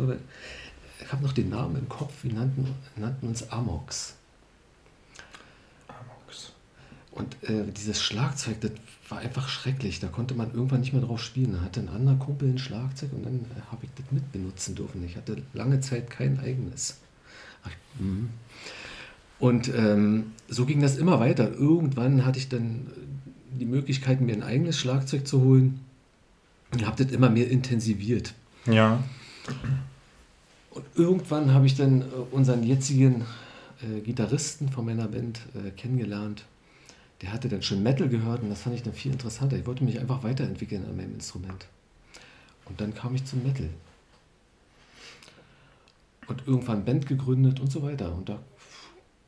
ich 1.00 1.12
habe 1.12 1.22
noch 1.22 1.32
den 1.32 1.50
Namen 1.50 1.76
im 1.76 1.88
Kopf, 1.88 2.12
wir 2.24 2.34
nannten, 2.34 2.66
nannten 2.96 3.28
uns 3.28 3.48
Amox. 3.50 4.15
Und 7.16 7.42
äh, 7.48 7.64
dieses 7.74 8.02
Schlagzeug, 8.02 8.60
das 8.60 8.72
war 9.08 9.18
einfach 9.18 9.48
schrecklich. 9.48 10.00
Da 10.00 10.08
konnte 10.08 10.34
man 10.34 10.52
irgendwann 10.52 10.80
nicht 10.80 10.92
mehr 10.92 11.00
drauf 11.00 11.22
spielen. 11.22 11.52
Da 11.54 11.62
hatte 11.62 11.80
ein 11.80 11.88
anderer 11.88 12.16
Kumpel 12.16 12.50
ein 12.50 12.58
Schlagzeug 12.58 13.10
und 13.14 13.24
dann 13.24 13.36
äh, 13.36 13.72
habe 13.72 13.84
ich 13.84 13.90
das 13.96 14.04
mitbenutzen 14.10 14.74
dürfen. 14.74 15.02
Ich 15.04 15.16
hatte 15.16 15.42
lange 15.54 15.80
Zeit 15.80 16.10
kein 16.10 16.38
eigenes. 16.38 16.98
Ach, 17.64 17.70
mhm. 17.98 18.28
und 19.38 19.72
ähm, 19.74 20.32
so 20.48 20.66
ging 20.66 20.82
das 20.82 20.98
immer 20.98 21.18
weiter. 21.18 21.50
Irgendwann 21.50 22.26
hatte 22.26 22.38
ich 22.38 22.50
dann 22.50 22.86
äh, 23.54 23.58
die 23.60 23.64
Möglichkeit, 23.64 24.20
mir 24.20 24.34
ein 24.34 24.42
eigenes 24.42 24.78
Schlagzeug 24.78 25.26
zu 25.26 25.40
holen 25.40 25.80
und 26.72 26.86
habe 26.86 27.02
das 27.02 27.12
immer 27.12 27.30
mehr 27.30 27.50
intensiviert. 27.50 28.34
Ja. 28.66 29.02
Und 30.70 30.84
irgendwann 30.94 31.54
habe 31.54 31.64
ich 31.64 31.76
dann 31.76 32.02
äh, 32.02 32.04
unseren 32.30 32.62
jetzigen 32.62 33.24
äh, 33.80 34.00
Gitarristen 34.00 34.68
von 34.68 34.84
meiner 34.84 35.08
Band 35.08 35.40
äh, 35.54 35.70
kennengelernt. 35.70 36.44
Der 37.22 37.32
hatte 37.32 37.48
dann 37.48 37.62
schon 37.62 37.82
Metal 37.82 38.08
gehört 38.08 38.42
und 38.42 38.50
das 38.50 38.62
fand 38.62 38.76
ich 38.76 38.82
dann 38.82 38.92
viel 38.92 39.12
interessanter. 39.12 39.56
Ich 39.56 39.66
wollte 39.66 39.84
mich 39.84 39.98
einfach 39.98 40.22
weiterentwickeln 40.22 40.84
an 40.84 40.96
meinem 40.96 41.14
Instrument. 41.14 41.66
Und 42.66 42.80
dann 42.80 42.94
kam 42.94 43.14
ich 43.14 43.24
zum 43.24 43.42
Metal. 43.42 43.70
Und 46.26 46.42
irgendwann 46.46 46.84
Band 46.84 47.06
gegründet 47.06 47.60
und 47.60 47.70
so 47.70 47.82
weiter. 47.82 48.12
Und 48.14 48.28
da 48.28 48.38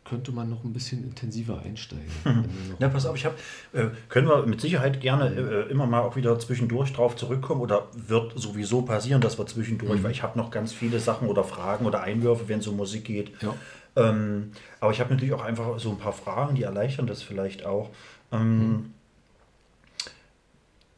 könnte 0.09 0.33
man 0.33 0.49
noch 0.49 0.65
ein 0.65 0.73
bisschen 0.73 1.05
intensiver 1.05 1.61
einsteigen. 1.61 2.07
Ja, 2.79 2.89
pass 2.89 3.07
auf, 3.07 3.17
ich 3.17 3.25
habe, 3.25 3.35
äh, 3.73 3.89
können 4.09 4.29
wir 4.29 4.47
mit 4.47 4.61
Sicherheit 4.61 5.01
gerne 5.01 5.35
äh, 5.35 5.71
immer 5.71 5.87
mal 5.87 6.01
auch 6.01 6.17
wieder 6.17 6.39
zwischendurch 6.39 6.93
drauf 6.93 7.17
zurückkommen 7.17 7.61
oder 7.61 7.89
wird 7.93 8.39
sowieso 8.39 8.83
passieren, 8.83 9.21
dass 9.21 9.39
wir 9.39 9.47
zwischendurch, 9.47 10.03
weil 10.03 10.13
ich 10.13 10.23
habe 10.23 10.39
noch 10.39 10.51
ganz 10.51 10.73
viele 10.73 11.01
Sachen 11.01 11.29
oder 11.29 11.45
Fragen 11.45 11.87
oder 11.87 12.03
Einwürfe, 12.03 12.49
wenn 12.49 12.61
es 12.61 12.67
um 12.69 12.77
Musik 12.77 13.05
geht. 13.05 13.33
Ja. 13.43 13.55
Ähm, 13.99 14.53
aber 14.81 14.93
ich 14.93 15.01
habe 15.01 15.13
natürlich 15.13 15.35
auch 15.35 15.43
einfach 15.45 15.79
so 15.79 15.91
ein 15.91 15.99
paar 15.99 16.13
Fragen, 16.13 16.55
die 16.55 16.63
erleichtern 16.63 17.07
das 17.07 17.23
vielleicht 17.23 17.65
auch. 17.67 17.91
Ähm, 18.33 18.93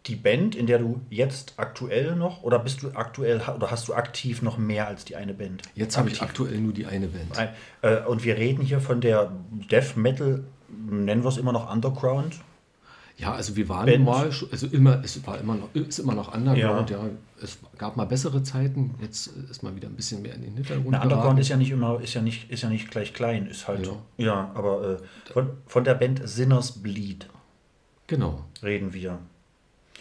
Die 0.06 0.16
Band, 0.16 0.54
in 0.56 0.66
der 0.66 0.78
du 0.78 1.00
jetzt 1.10 1.54
aktuell 1.58 2.16
noch, 2.16 2.42
oder 2.42 2.58
bist 2.58 2.82
du 2.82 2.90
aktuell, 2.94 3.40
oder 3.54 3.70
hast 3.70 3.86
du 3.86 3.94
aktiv 3.94 4.40
noch 4.42 4.56
mehr 4.56 4.88
als 4.88 5.04
die 5.04 5.14
eine 5.14 5.34
Band? 5.34 5.62
Jetzt 5.74 5.96
habe 5.98 6.08
ich 6.08 6.22
aktuell 6.22 6.58
nur 6.58 6.72
die 6.72 6.86
eine 6.86 7.06
Band. 7.08 7.38
Ein- 7.38 7.50
äh, 7.82 8.00
Und 8.06 8.24
wir 8.24 8.36
reden 8.36 8.62
hier 8.64 8.80
von 8.80 9.00
der 9.02 9.30
Death 9.70 9.96
Metal, 9.96 10.42
nennen 10.68 11.22
wir 11.22 11.28
es 11.28 11.36
immer 11.36 11.52
noch 11.52 11.70
Underground. 11.72 12.36
Ja, 13.20 13.32
also 13.32 13.54
wir 13.56 13.68
waren 13.68 13.86
Band. 13.86 14.04
mal, 14.04 14.30
also 14.50 14.66
immer, 14.68 15.02
es 15.04 15.26
war 15.26 15.38
immer 15.38 15.54
noch, 15.54 15.68
ist 15.74 15.98
immer 15.98 16.14
noch 16.14 16.34
Underground, 16.34 16.88
ja. 16.90 16.98
Es 17.42 17.58
gab 17.76 17.96
mal 17.96 18.06
bessere 18.06 18.42
Zeiten, 18.42 18.94
jetzt 19.00 19.26
ist 19.50 19.62
mal 19.62 19.74
wieder 19.76 19.88
ein 19.88 19.94
bisschen 19.94 20.22
mehr 20.22 20.34
in 20.34 20.42
den 20.42 20.54
Hintergrund 20.54 20.90
Na, 20.90 20.98
Underground 21.02 21.22
geraten. 21.24 21.38
ist 21.40 21.48
ja 21.48 21.56
nicht 21.58 21.70
immer, 21.70 22.00
ist 22.00 22.14
ja 22.14 22.22
nicht, 22.22 22.50
ist 22.50 22.62
ja 22.62 22.68
nicht 22.70 22.90
gleich 22.90 23.12
klein, 23.12 23.46
ist 23.46 23.68
halt. 23.68 23.86
Ja, 23.86 23.92
Ja. 24.16 24.50
aber 24.54 24.98
äh, 25.28 25.32
von, 25.32 25.50
von 25.66 25.84
der 25.84 25.94
Band 25.94 26.22
Sinners 26.24 26.72
Bleed 26.82 27.28
Genau. 28.06 28.44
reden 28.62 28.92
wir. 28.92 29.18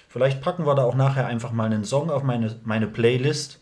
Vielleicht 0.07 0.41
packen 0.41 0.65
wir 0.65 0.73
da 0.75 0.83
auch 0.83 0.95
nachher 0.95 1.27
einfach 1.27 1.51
mal 1.51 1.65
einen 1.65 1.83
Song 1.83 2.09
auf 2.09 2.23
meine, 2.23 2.55
meine 2.63 2.87
Playlist. 2.87 3.59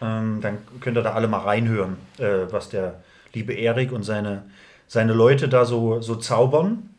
Ähm, 0.00 0.38
dann 0.40 0.58
könnt 0.80 0.96
ihr 0.96 1.02
da 1.02 1.12
alle 1.12 1.26
mal 1.28 1.40
reinhören, 1.40 1.96
äh, 2.18 2.46
was 2.50 2.68
der 2.68 3.02
liebe 3.34 3.52
Erik 3.52 3.92
und 3.92 4.04
seine, 4.04 4.44
seine 4.86 5.12
Leute 5.12 5.48
da 5.48 5.64
so, 5.64 6.00
so 6.00 6.14
zaubern. 6.16 6.90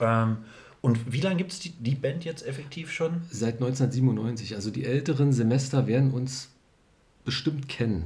Ähm, 0.00 0.38
und 0.82 1.12
wie 1.12 1.20
lange 1.20 1.36
gibt 1.36 1.52
es 1.52 1.58
die, 1.60 1.70
die 1.70 1.94
Band 1.94 2.24
jetzt 2.24 2.46
effektiv 2.46 2.90
schon? 2.92 3.22
Seit 3.30 3.54
1997. 3.54 4.54
Also 4.54 4.70
die 4.70 4.84
älteren 4.84 5.32
Semester 5.32 5.86
werden 5.86 6.10
uns 6.12 6.48
bestimmt 7.24 7.68
kennen. 7.68 8.04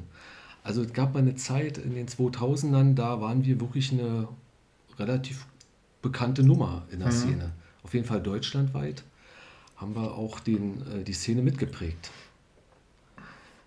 Also 0.63 0.83
es 0.83 0.93
gab 0.93 1.13
mal 1.15 1.21
eine 1.21 1.35
Zeit 1.37 1.79
in 1.79 1.95
den 1.95 2.09
2000ern, 2.09 2.95
da 2.95 3.21
waren 3.21 3.45
wir 3.45 3.61
wirklich 3.61 3.93
eine 3.93 4.29
relativ 4.99 5.47
bekannte 6.03 6.43
Nummer 6.43 6.87
in 6.91 7.01
der 7.01 7.11
Szene. 7.13 7.53
Auf 7.83 7.95
jeden 7.95 8.07
Fall 8.07 8.23
deutschlandweit 8.23 9.05
haben 9.77 9.95
wir 9.95 10.15
auch 10.15 10.41
den, 10.41 10.81
äh, 10.87 11.05
die 11.05 11.13
Szene 11.13 11.43
mitgeprägt. 11.43 12.11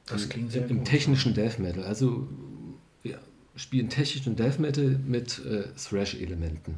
Das 0.08 0.24
Im- 0.24 0.30
klingt 0.30 0.52
sehr 0.52 0.64
Im, 0.70 0.78
im 0.80 0.84
technischen 0.86 1.34
Death 1.34 1.60
Metal. 1.60 1.84
Also 1.84 2.28
wir 3.04 3.20
spielen 3.56 3.90
technischen 3.90 4.36
Death 4.36 4.60
Metal 4.60 5.00
mit 5.06 5.40
äh, 5.46 5.64
Thrash-Elementen. 5.78 6.76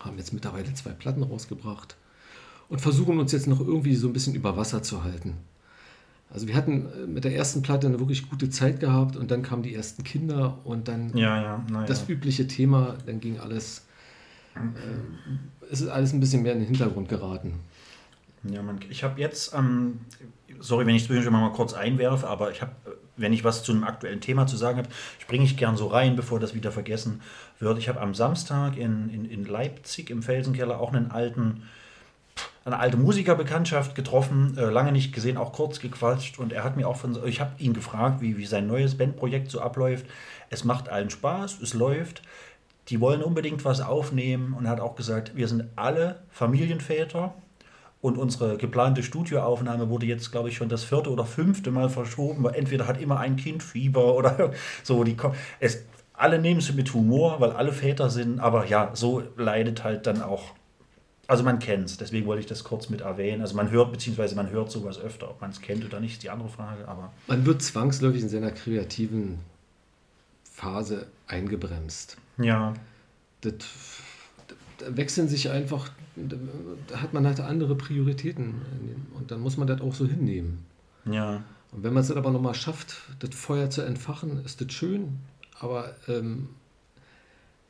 Haben 0.00 0.18
jetzt 0.18 0.32
mittlerweile 0.32 0.72
zwei 0.74 0.90
Platten 0.90 1.22
rausgebracht. 1.22 1.96
und 2.68 2.80
versuchen 2.80 3.18
uns 3.18 3.32
jetzt 3.32 3.46
noch 3.46 3.60
irgendwie 3.60 3.94
so 3.94 4.06
ein 4.06 4.12
bisschen 4.14 4.34
über 4.34 4.56
Wasser 4.56 4.82
zu 4.82 5.04
halten. 5.04 5.36
Also 6.30 6.48
wir 6.48 6.54
hatten 6.54 6.86
äh, 6.86 7.06
mit 7.06 7.24
der 7.24 7.34
ersten 7.36 7.60
Platte 7.60 7.86
eine 7.86 7.98
wirklich 8.00 8.30
gute 8.30 8.48
Zeit 8.48 8.80
gehabt 8.80 9.16
und 9.16 9.30
dann 9.30 9.42
kamen 9.42 9.62
die 9.62 9.74
ersten 9.74 10.02
Kinder 10.04 10.58
und 10.64 10.88
dann 10.88 11.14
Ja, 11.14 11.42
ja, 11.42 11.66
naja. 11.70 11.86
das 11.86 12.08
übliche 12.08 12.46
Thema, 12.46 12.96
dann 13.04 13.20
ging 13.20 13.38
alles, 13.38 13.84
äh, 14.54 14.60
es 15.70 15.82
ist 15.82 15.88
alles 15.88 16.14
ein 16.14 16.20
bisschen 16.20 16.42
mehr 16.42 16.54
in 16.54 16.60
den 16.60 16.68
Hintergrund 16.68 17.10
geraten. 17.10 17.60
Ja, 18.44 18.62
man, 18.62 18.80
ich 18.88 19.04
habe 19.04 19.20
jetzt, 19.20 19.52
ähm, 19.54 20.00
sorry, 20.58 20.86
wenn 20.86 20.94
ich 20.94 21.04
zwischendurch 21.04 21.30
mal 21.30 21.52
kurz 21.52 21.74
einwerfe, 21.74 22.26
aber 22.26 22.50
ich 22.50 22.62
habe, 22.62 22.72
wenn 23.22 23.32
ich 23.32 23.44
was 23.44 23.62
zu 23.62 23.72
einem 23.72 23.84
aktuellen 23.84 24.20
Thema 24.20 24.46
zu 24.46 24.56
sagen 24.56 24.78
habe, 24.78 24.88
springe 25.18 25.44
ich 25.44 25.56
gern 25.56 25.76
so 25.76 25.86
rein, 25.86 26.16
bevor 26.16 26.40
das 26.40 26.54
wieder 26.54 26.72
vergessen 26.72 27.22
wird. 27.58 27.78
Ich 27.78 27.88
habe 27.88 28.00
am 28.00 28.14
Samstag 28.14 28.76
in, 28.76 29.08
in, 29.08 29.24
in 29.24 29.44
Leipzig 29.46 30.10
im 30.10 30.22
Felsenkeller 30.22 30.78
auch 30.78 30.92
einen 30.92 31.10
alten, 31.10 31.62
eine 32.64 32.78
alte 32.78 32.96
Musikerbekanntschaft 32.96 33.94
getroffen, 33.94 34.56
äh, 34.58 34.66
lange 34.66 34.92
nicht 34.92 35.14
gesehen, 35.14 35.36
auch 35.36 35.52
kurz 35.52 35.80
gequatscht 35.80 36.38
und 36.38 36.52
er 36.52 36.64
hat 36.64 36.76
mir 36.76 36.86
auch 36.86 36.96
von, 36.96 37.18
ich 37.26 37.40
habe 37.40 37.52
ihn 37.58 37.72
gefragt, 37.72 38.20
wie, 38.20 38.36
wie 38.36 38.46
sein 38.46 38.66
neues 38.66 38.98
Bandprojekt 38.98 39.50
so 39.50 39.60
abläuft. 39.60 40.06
Es 40.50 40.64
macht 40.64 40.88
allen 40.88 41.10
Spaß, 41.10 41.60
es 41.62 41.72
läuft. 41.72 42.22
Die 42.88 43.00
wollen 43.00 43.22
unbedingt 43.22 43.64
was 43.64 43.80
aufnehmen 43.80 44.54
und 44.54 44.64
er 44.64 44.72
hat 44.72 44.80
auch 44.80 44.96
gesagt, 44.96 45.36
wir 45.36 45.46
sind 45.46 45.64
alle 45.76 46.20
Familienväter 46.30 47.32
und 48.02 48.18
unsere 48.18 48.58
geplante 48.58 49.02
Studioaufnahme 49.02 49.88
wurde 49.88 50.06
jetzt, 50.06 50.32
glaube 50.32 50.48
ich, 50.50 50.56
schon 50.56 50.68
das 50.68 50.82
vierte 50.84 51.08
oder 51.08 51.24
fünfte 51.24 51.70
Mal 51.70 51.88
verschoben, 51.88 52.42
weil 52.42 52.56
entweder 52.56 52.86
hat 52.86 53.00
immer 53.00 53.18
ein 53.20 53.36
Kind 53.36 53.62
Fieber 53.62 54.14
oder 54.16 54.52
so. 54.82 55.04
Die, 55.04 55.16
es, 55.60 55.84
alle 56.12 56.38
nehmen 56.40 56.58
es 56.58 56.72
mit 56.74 56.92
Humor, 56.92 57.40
weil 57.40 57.52
alle 57.52 57.72
Väter 57.72 58.10
sind, 58.10 58.40
aber 58.40 58.66
ja, 58.66 58.90
so 58.92 59.22
leidet 59.36 59.84
halt 59.84 60.06
dann 60.06 60.20
auch. 60.20 60.50
Also 61.28 61.44
man 61.44 61.60
kennt 61.60 61.86
es, 61.86 61.96
deswegen 61.96 62.26
wollte 62.26 62.40
ich 62.40 62.46
das 62.46 62.64
kurz 62.64 62.90
mit 62.90 63.00
erwähnen. 63.02 63.40
Also 63.40 63.54
man 63.54 63.70
hört, 63.70 63.92
beziehungsweise 63.92 64.34
man 64.34 64.50
hört 64.50 64.70
sowas 64.72 64.98
öfter. 64.98 65.30
Ob 65.30 65.40
man 65.40 65.50
es 65.50 65.60
kennt 65.60 65.84
oder 65.84 66.00
nicht, 66.00 66.14
ist 66.14 66.22
die 66.24 66.30
andere 66.30 66.48
Frage, 66.48 66.86
aber 66.88 67.12
Man 67.28 67.46
wird 67.46 67.62
zwangsläufig 67.62 68.22
in 68.22 68.28
seiner 68.28 68.50
kreativen 68.50 69.38
Phase 70.42 71.06
eingebremst. 71.28 72.16
ja. 72.36 72.74
Das, 73.40 73.54
da 73.54 74.01
wechseln 74.88 75.28
sich 75.28 75.50
einfach, 75.50 75.90
da 76.88 77.00
hat 77.02 77.12
man 77.12 77.26
halt 77.26 77.40
andere 77.40 77.74
Prioritäten 77.76 78.54
und 79.14 79.30
dann 79.30 79.40
muss 79.40 79.56
man 79.56 79.66
das 79.66 79.80
auch 79.80 79.94
so 79.94 80.06
hinnehmen. 80.06 80.58
Ja, 81.04 81.42
Und 81.72 81.82
wenn 81.82 81.92
man 81.92 82.02
es 82.02 82.08
dann 82.08 82.18
aber 82.18 82.30
nochmal 82.30 82.54
schafft, 82.54 82.96
das 83.18 83.34
Feuer 83.34 83.70
zu 83.70 83.82
entfachen, 83.82 84.44
ist 84.44 84.60
das 84.60 84.72
schön. 84.72 85.18
Aber 85.58 85.94
ähm, 86.08 86.48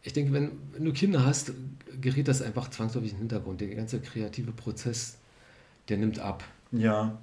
ich 0.02 0.12
denke, 0.12 0.32
wenn, 0.32 0.50
wenn 0.72 0.84
du 0.84 0.92
Kinder 0.92 1.24
hast, 1.24 1.52
gerät 2.00 2.26
das 2.28 2.42
einfach 2.42 2.68
zwangsläufig 2.68 3.10
in 3.12 3.16
den 3.16 3.20
Hintergrund. 3.20 3.60
Der 3.60 3.68
ganze 3.68 4.00
kreative 4.00 4.52
Prozess, 4.52 5.16
der 5.88 5.98
nimmt 5.98 6.18
ab. 6.18 6.44
ja. 6.72 7.18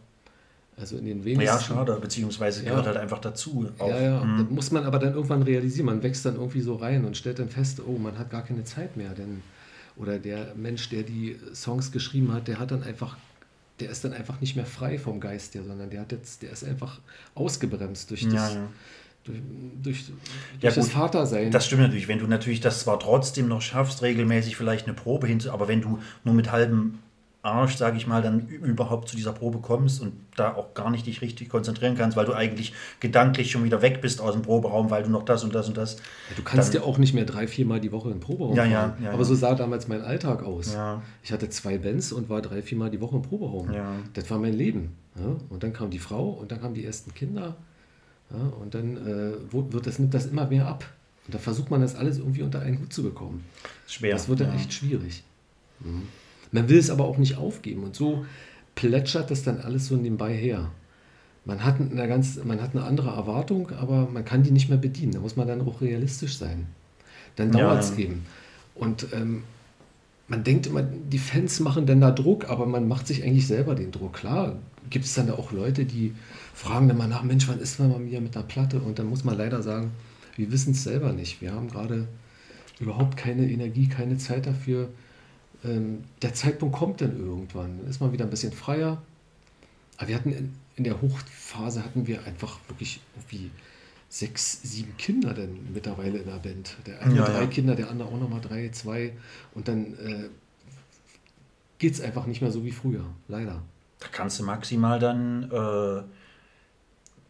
Also 0.82 0.96
in 0.96 1.04
den 1.04 1.26
wenigsten. 1.26 1.44
Ja, 1.46 1.60
schade, 1.60 1.98
beziehungsweise 2.02 2.64
Ja. 2.64 2.70
gehört 2.70 2.86
halt 2.88 2.96
einfach 2.96 3.20
dazu. 3.20 3.70
Auch. 3.80 3.90
Ja, 3.90 4.00
ja. 4.02 4.24
Mhm. 4.24 4.38
Das 4.38 4.50
muss 4.50 4.72
man 4.72 4.86
aber 4.86 4.98
dann 4.98 5.14
irgendwann 5.14 5.42
realisieren. 5.44 5.88
Man 5.88 6.02
wächst 6.04 6.26
dann 6.26 6.36
irgendwie 6.36 6.62
so 6.62 6.76
rein 6.78 7.04
und 7.04 7.18
stellt 7.18 7.40
dann 7.40 7.50
fest, 7.50 7.82
oh, 7.86 7.98
man 7.98 8.18
hat 8.18 8.30
gar 8.30 8.44
keine 8.44 8.64
Zeit 8.64 8.96
mehr. 8.96 9.10
Denn, 9.10 9.42
oder 10.00 10.18
der 10.18 10.56
Mensch, 10.56 10.90
der 10.90 11.04
die 11.04 11.38
Songs 11.54 11.92
geschrieben 11.92 12.34
hat, 12.34 12.48
der 12.48 12.58
hat 12.58 12.72
dann 12.72 12.84
einfach, 12.84 13.18
der 13.80 13.90
ist 13.90 14.04
dann 14.04 14.14
einfach 14.14 14.42
nicht 14.42 14.56
mehr 14.56 14.66
frei 14.66 14.98
vom 14.98 15.20
Geist 15.20 15.54
her, 15.54 15.64
sondern 15.64 15.90
der 15.90 16.02
hat 16.02 16.12
jetzt, 16.12 16.42
der 16.42 16.52
ist 16.52 16.64
einfach 16.64 17.00
ausgebremst 17.36 18.10
durch 18.10 18.24
das, 18.24 18.34
Ja, 18.34 18.50
ja. 18.50 18.68
durch, 19.26 19.40
durch, 19.84 20.00
Ja, 20.08 20.14
durch 20.62 20.76
das 20.76 20.86
gut. 20.86 20.94
Vatersein. 20.94 21.52
Das 21.52 21.66
stimmt 21.66 21.82
natürlich, 21.82 22.08
wenn 22.08 22.20
du 22.20 22.28
natürlich 22.28 22.62
das 22.62 22.80
zwar 22.80 23.00
trotzdem 23.00 23.48
noch 23.48 23.62
schaffst, 23.62 24.02
regelmäßig 24.02 24.56
vielleicht 24.56 24.88
eine 24.88 24.96
Probe 24.96 25.28
hinzu, 25.28 25.52
aber 25.52 25.68
wenn 25.68 25.82
du 25.82 26.00
nur 26.24 26.34
mit 26.34 26.52
halbem 26.52 27.00
Arsch, 27.50 27.76
sage 27.76 27.98
ich 27.98 28.08
mal, 28.08 28.22
dann 28.22 28.48
überhaupt 28.48 29.10
zu 29.10 29.16
dieser 29.16 29.34
Probe 29.34 29.60
kommst 29.60 30.02
und 30.02 30.14
da 30.36 30.54
auch 30.56 30.74
gar 30.74 30.90
nicht 30.90 31.06
dich 31.06 31.22
richtig 31.22 31.50
konzentrieren 31.50 31.96
kannst, 31.96 32.16
weil 32.16 32.26
du 32.26 32.34
eigentlich 32.34 32.74
gedanklich 33.00 33.52
schon 33.52 33.64
wieder 33.64 33.82
weg 33.82 34.02
bist 34.02 34.22
aus 34.22 34.34
dem 34.34 34.42
Proberaum, 34.42 34.90
weil 34.90 35.04
du 35.04 35.10
noch 35.10 35.24
das 35.24 35.44
und 35.44 35.54
das 35.54 35.68
und 35.68 35.78
das. 35.78 35.98
du 36.36 36.44
kannst 36.44 36.74
dann- 36.74 36.82
ja 36.82 36.88
auch 36.88 36.98
nicht 36.98 37.14
mehr 37.14 37.26
drei, 37.26 37.48
viermal 37.48 37.80
die 37.80 37.92
Woche 37.92 38.10
den 38.10 38.20
Proberaum 38.20 38.56
Ja, 38.56 38.66
ja, 38.66 38.80
fahren. 38.90 38.94
ja, 39.04 39.10
aber 39.10 39.20
ja. 39.20 39.26
so 39.26 39.36
sah 39.36 39.56
damals 39.56 39.88
mein 39.88 40.02
Alltag 40.02 40.44
aus. 40.44 40.74
Ja. 40.74 41.02
Ich 41.24 41.32
hatte 41.32 41.50
zwei 41.50 41.78
Bands 41.78 42.12
und 42.12 42.30
war 42.30 42.42
drei, 42.42 42.62
viermal 42.62 42.90
die 42.90 43.02
Woche 43.02 43.16
im 43.18 43.22
Proberaum. 43.22 43.72
Ja. 43.74 43.94
Das 44.14 44.30
war 44.32 44.40
mein 44.40 44.54
Leben. 44.54 44.96
Ja? 45.16 45.36
Und 45.50 45.64
dann 45.64 45.74
kam 45.74 45.90
die 45.90 46.00
Frau 46.00 46.30
und 46.30 46.52
dann 46.52 46.62
kamen 46.62 46.74
die 46.76 46.86
ersten 46.86 47.14
Kinder. 47.14 47.56
Ja? 48.32 48.38
Und 48.62 48.74
dann 48.76 48.96
äh, 48.98 49.54
wird 49.54 49.86
das, 49.88 50.00
nimmt 50.00 50.14
das 50.14 50.26
immer 50.28 50.46
mehr 50.48 50.68
ab. 50.68 50.86
Und 51.28 51.36
da 51.36 51.40
versucht 51.40 51.70
man 51.70 51.82
das 51.82 51.96
alles 51.96 52.18
irgendwie 52.18 52.42
unter 52.42 52.62
einen 52.62 52.80
Hut 52.80 52.92
zu 52.94 53.04
bekommen. 53.04 53.44
Schwer. 53.88 54.14
Das 54.14 54.30
wird 54.30 54.40
dann 54.40 54.50
ja. 54.50 54.56
echt 54.56 54.74
schwierig. 54.74 55.24
Mhm. 55.80 56.08
Man 56.52 56.70
will 56.70 56.78
es 56.78 56.90
aber 56.90 57.06
auch 57.06 57.18
nicht 57.18 57.38
aufgeben. 57.38 57.84
Und 57.84 57.96
so 57.96 58.26
plätschert 58.76 59.32
das 59.32 59.44
dann 59.44 59.60
alles 59.60 59.88
so 59.88 59.96
nebenbei 59.96 60.34
her. 60.34 60.72
Man 61.46 61.64
hat, 61.64 61.80
eine 61.80 62.08
ganz, 62.08 62.44
man 62.44 62.62
hat 62.62 62.76
eine 62.76 62.84
andere 62.84 63.10
Erwartung, 63.10 63.72
aber 63.72 64.08
man 64.12 64.26
kann 64.26 64.44
die 64.44 64.52
nicht 64.52 64.70
mehr 64.70 64.78
bedienen. 64.78 65.14
Da 65.14 65.20
muss 65.20 65.36
man 65.36 65.48
dann 65.48 65.62
auch 65.62 65.82
realistisch 65.82 66.38
sein. 66.38 66.68
Dann 67.36 67.52
dauert 67.52 67.84
es 67.84 67.92
ja. 67.92 68.06
eben. 68.06 68.26
Und 68.76 69.08
ähm, 69.14 69.44
man 70.28 70.44
denkt 70.44 70.68
immer, 70.68 70.84
die 70.84 71.18
Fans 71.18 71.60
machen 71.60 71.86
denn 71.86 72.02
da 72.02 72.12
Druck, 72.12 72.50
aber 72.50 72.66
man 72.66 72.88
macht 72.88 73.08
sich 73.08 73.24
eigentlich 73.24 73.48
selber 73.48 73.76
den 73.76 73.92
Druck. 73.92 74.14
Klar, 74.14 74.58
gibt 74.90 75.06
es 75.06 75.14
dann 75.16 75.28
da 75.28 75.34
auch 75.34 75.52
Leute, 75.52 75.86
die 75.86 76.14
fragen 76.54 76.88
dann 76.88 76.98
mal 76.98 77.08
nach, 77.08 77.24
Mensch, 77.24 77.48
wann 77.48 77.60
ist 77.60 77.80
man 77.80 77.90
mal 77.90 78.06
wieder 78.06 78.22
mit 78.22 78.36
einer 78.36 78.46
Platte? 78.46 78.80
Und 78.80 79.00
dann 79.00 79.08
muss 79.08 79.24
man 79.24 79.38
leider 79.38 79.64
sagen, 79.64 79.92
wir 80.36 80.52
wissen 80.52 80.72
es 80.72 80.84
selber 80.84 81.14
nicht. 81.14 81.42
Wir 81.42 81.54
haben 81.54 81.70
gerade 81.70 82.08
überhaupt 82.80 83.18
keine 83.18 83.50
Energie, 83.50 83.88
keine 83.88 84.18
Zeit 84.18 84.46
dafür. 84.46 84.90
Ähm, 85.64 86.04
der 86.22 86.34
Zeitpunkt 86.34 86.76
kommt 86.76 87.02
dann 87.02 87.18
irgendwann. 87.20 87.80
Dann 87.80 87.90
ist 87.90 88.00
man 88.02 88.12
wieder 88.12 88.26
ein 88.26 88.30
bisschen 88.30 88.54
freier. 88.54 89.02
Aber 89.98 90.08
wir 90.08 90.16
hatten 90.16 90.32
in, 90.32 90.56
in 90.76 90.84
der 90.86 91.02
Hochphase 91.02 91.84
hatten 91.84 92.08
wir 92.08 92.24
einfach 92.26 92.60
wirklich 92.68 93.02
irgendwie 93.16 93.52
sechs, 94.10 94.62
sieben 94.64 94.96
Kinder 94.98 95.34
dann 95.34 95.72
mittlerweile 95.74 96.18
in 96.20 96.26
der 96.26 96.38
Band. 96.38 96.78
Der 96.86 97.02
eine 97.02 97.16
Ja, 97.16 97.26
drei 97.26 97.42
ja. 97.42 97.48
Kinder, 97.48 97.76
der 97.76 97.90
andere 97.90 98.10
auch 98.10 98.20
nochmal 98.20 98.42
drei, 98.42 98.70
zwei. 98.70 99.14
Und 99.54 99.68
dann 99.68 99.94
äh, 100.00 100.30
geht 101.78 101.94
es 101.94 102.02
einfach 102.02 102.26
nicht 102.26 102.42
mehr 102.42 102.52
so 102.52 102.64
wie 102.66 102.72
früher. 102.72 103.06
Leider. 103.28 103.62
Da 104.00 104.08
kannst 104.12 104.40
du 104.40 104.44
maximal 104.44 105.00
dann 105.00 105.52
äh, 105.52 106.04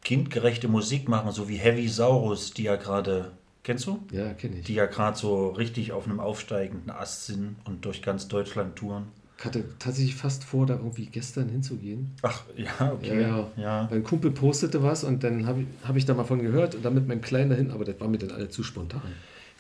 kindgerechte 0.04 0.68
Musik 0.68 1.10
machen, 1.10 1.32
so 1.32 1.50
wie 1.50 1.58
Heavy 1.58 1.88
Saurus, 1.88 2.54
die 2.54 2.64
ja 2.64 2.76
gerade, 2.76 3.32
kennst 3.64 3.88
du? 3.88 4.00
Ja, 4.12 4.34
kenne 4.34 4.58
ich. 4.58 4.66
Die 4.66 4.74
ja 4.74 4.86
gerade 4.86 5.18
so 5.18 5.50
richtig 5.50 5.92
auf 5.92 6.06
einem 6.06 6.20
aufsteigenden 6.20 6.90
Ast 6.90 7.26
sind 7.26 7.56
und 7.66 7.86
durch 7.86 8.02
ganz 8.02 8.28
Deutschland 8.28 8.76
touren. 8.76 9.08
Ich 9.40 9.46
hatte 9.46 9.64
tatsächlich 9.80 10.16
fast 10.16 10.44
vor, 10.44 10.66
da 10.66 10.76
irgendwie 10.76 11.06
gestern 11.06 11.48
hinzugehen. 11.48 12.12
Ach, 12.24 12.44
ja, 12.58 12.92
okay. 12.92 13.22
Ja, 13.22 13.28
ja. 13.30 13.48
ja. 13.56 13.88
Mein 13.90 14.04
Kumpel 14.04 14.32
postete 14.32 14.84
was 14.84 15.06
und 15.06 15.24
dann 15.24 15.48
habe 15.48 15.62
ich, 15.62 15.68
hab 15.88 15.96
ich 15.96 16.06
da 16.06 16.14
mal 16.14 16.26
von 16.26 16.42
gehört 16.42 16.76
und 16.76 16.84
dann 16.84 16.94
mit 16.94 17.08
meinem 17.08 17.22
Kleinen 17.22 17.50
dahin, 17.50 17.72
aber 17.72 17.86
das 17.86 17.98
war 18.02 18.10
mir 18.10 18.18
dann 18.18 18.32
alle 18.32 18.50
zu 18.50 18.64
spontan. 18.64 19.02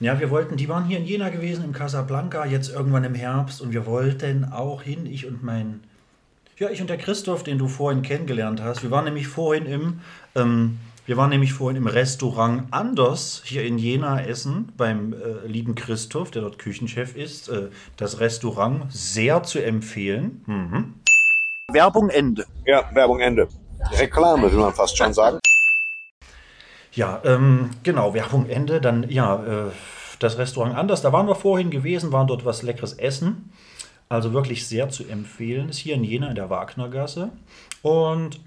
Ja, 0.01 0.19
wir 0.19 0.29
wollten, 0.29 0.57
die 0.57 0.67
waren 0.67 0.85
hier 0.85 0.97
in 0.97 1.05
Jena 1.05 1.29
gewesen, 1.29 1.63
im 1.63 1.71
Casablanca, 1.71 2.45
jetzt 2.45 2.69
irgendwann 2.73 3.05
im 3.05 3.15
Herbst 3.15 3.61
und 3.61 3.71
wir 3.71 3.85
wollten 3.85 4.45
auch 4.45 4.81
hin, 4.81 5.05
ich 5.05 5.25
und 5.25 5.43
mein, 5.43 5.81
ja, 6.57 6.69
ich 6.69 6.81
und 6.81 6.89
der 6.89 6.97
Christoph, 6.97 7.43
den 7.43 7.57
du 7.57 7.69
vorhin 7.69 8.01
kennengelernt 8.01 8.61
hast. 8.61 8.83
Wir 8.83 8.91
waren 8.91 9.05
nämlich 9.05 9.27
vorhin 9.27 9.65
im, 9.65 9.99
ähm, 10.35 10.77
wir 11.09 11.17
waren 11.17 11.31
nämlich 11.31 11.53
vorhin 11.53 11.75
im 11.75 11.87
Restaurant 11.87 12.65
Anders 12.69 13.41
hier 13.43 13.63
in 13.63 13.79
Jena 13.79 14.21
essen, 14.21 14.71
beim 14.77 15.13
äh, 15.13 15.47
lieben 15.47 15.73
Christoph, 15.73 16.29
der 16.29 16.43
dort 16.43 16.59
Küchenchef 16.59 17.15
ist. 17.15 17.49
Äh, 17.49 17.69
das 17.97 18.19
Restaurant 18.19 18.93
sehr 18.93 19.41
zu 19.41 19.57
empfehlen. 19.57 20.43
Mhm. 20.45 20.93
Werbung 21.73 22.11
Ende. 22.11 22.45
Ja, 22.63 22.87
Werbung 22.93 23.21
Ende. 23.21 23.47
Reklame, 23.93 24.51
will 24.51 24.59
man 24.59 24.71
fast 24.71 24.95
schon 24.99 25.11
sagen. 25.11 25.39
Ja, 26.91 27.19
ähm, 27.25 27.71
genau, 27.81 28.13
Werbung 28.13 28.47
Ende. 28.47 28.79
Dann, 28.79 29.09
ja, 29.09 29.43
äh, 29.43 29.71
das 30.19 30.37
Restaurant 30.37 30.75
anders. 30.75 31.01
Da 31.01 31.11
waren 31.11 31.25
wir 31.25 31.33
vorhin 31.33 31.71
gewesen, 31.71 32.11
waren 32.11 32.27
dort 32.27 32.45
was 32.45 32.61
leckeres 32.61 32.93
essen. 32.93 33.51
Also 34.09 34.31
wirklich 34.31 34.67
sehr 34.67 34.89
zu 34.89 35.07
empfehlen. 35.07 35.69
Ist 35.69 35.79
hier 35.79 35.95
in 35.95 36.03
Jena 36.03 36.29
in 36.29 36.35
der 36.35 36.51
Wagnergasse. 36.51 37.31
Und 37.81 38.39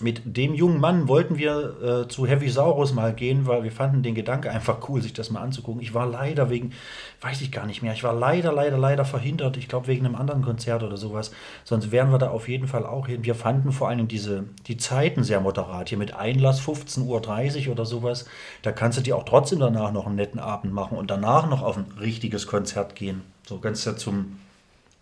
mit 0.00 0.22
dem 0.24 0.54
jungen 0.54 0.80
Mann 0.80 1.08
wollten 1.08 1.38
wir 1.38 2.04
äh, 2.04 2.08
zu 2.08 2.26
Heavy 2.26 2.48
Saurus 2.48 2.92
mal 2.92 3.14
gehen, 3.14 3.46
weil 3.46 3.64
wir 3.64 3.72
fanden 3.72 4.02
den 4.02 4.14
Gedanke 4.14 4.50
einfach 4.50 4.88
cool, 4.88 5.00
sich 5.00 5.12
das 5.12 5.30
mal 5.30 5.40
anzugucken. 5.40 5.80
Ich 5.80 5.94
war 5.94 6.06
leider 6.06 6.50
wegen, 6.50 6.72
weiß 7.20 7.40
ich 7.40 7.50
gar 7.52 7.66
nicht 7.66 7.82
mehr, 7.82 7.92
ich 7.92 8.04
war 8.04 8.12
leider, 8.12 8.52
leider, 8.52 8.78
leider 8.78 9.04
verhindert. 9.04 9.56
Ich 9.56 9.68
glaube 9.68 9.86
wegen 9.86 10.04
einem 10.04 10.14
anderen 10.14 10.42
Konzert 10.42 10.82
oder 10.82 10.96
sowas. 10.96 11.30
Sonst 11.64 11.92
wären 11.92 12.10
wir 12.10 12.18
da 12.18 12.30
auf 12.30 12.48
jeden 12.48 12.68
Fall 12.68 12.84
auch 12.84 13.06
hin. 13.06 13.24
Wir 13.24 13.34
fanden 13.34 13.72
vor 13.72 13.88
allem 13.88 14.08
diese, 14.08 14.44
die 14.66 14.76
Zeiten 14.76 15.24
sehr 15.24 15.40
moderat. 15.40 15.88
Hier 15.88 15.98
mit 15.98 16.14
Einlass 16.14 16.60
15.30 16.60 17.66
Uhr 17.66 17.72
oder 17.72 17.86
sowas. 17.86 18.26
Da 18.62 18.72
kannst 18.72 18.98
du 18.98 19.02
dir 19.02 19.16
auch 19.16 19.24
trotzdem 19.24 19.60
danach 19.60 19.92
noch 19.92 20.06
einen 20.06 20.16
netten 20.16 20.40
Abend 20.40 20.72
machen 20.72 20.98
und 20.98 21.10
danach 21.10 21.48
noch 21.48 21.62
auf 21.62 21.76
ein 21.76 21.86
richtiges 21.98 22.46
Konzert 22.46 22.94
gehen. 22.94 23.22
So 23.46 23.60
ganz 23.60 23.84
ja 23.84 23.96
zum, 23.96 24.40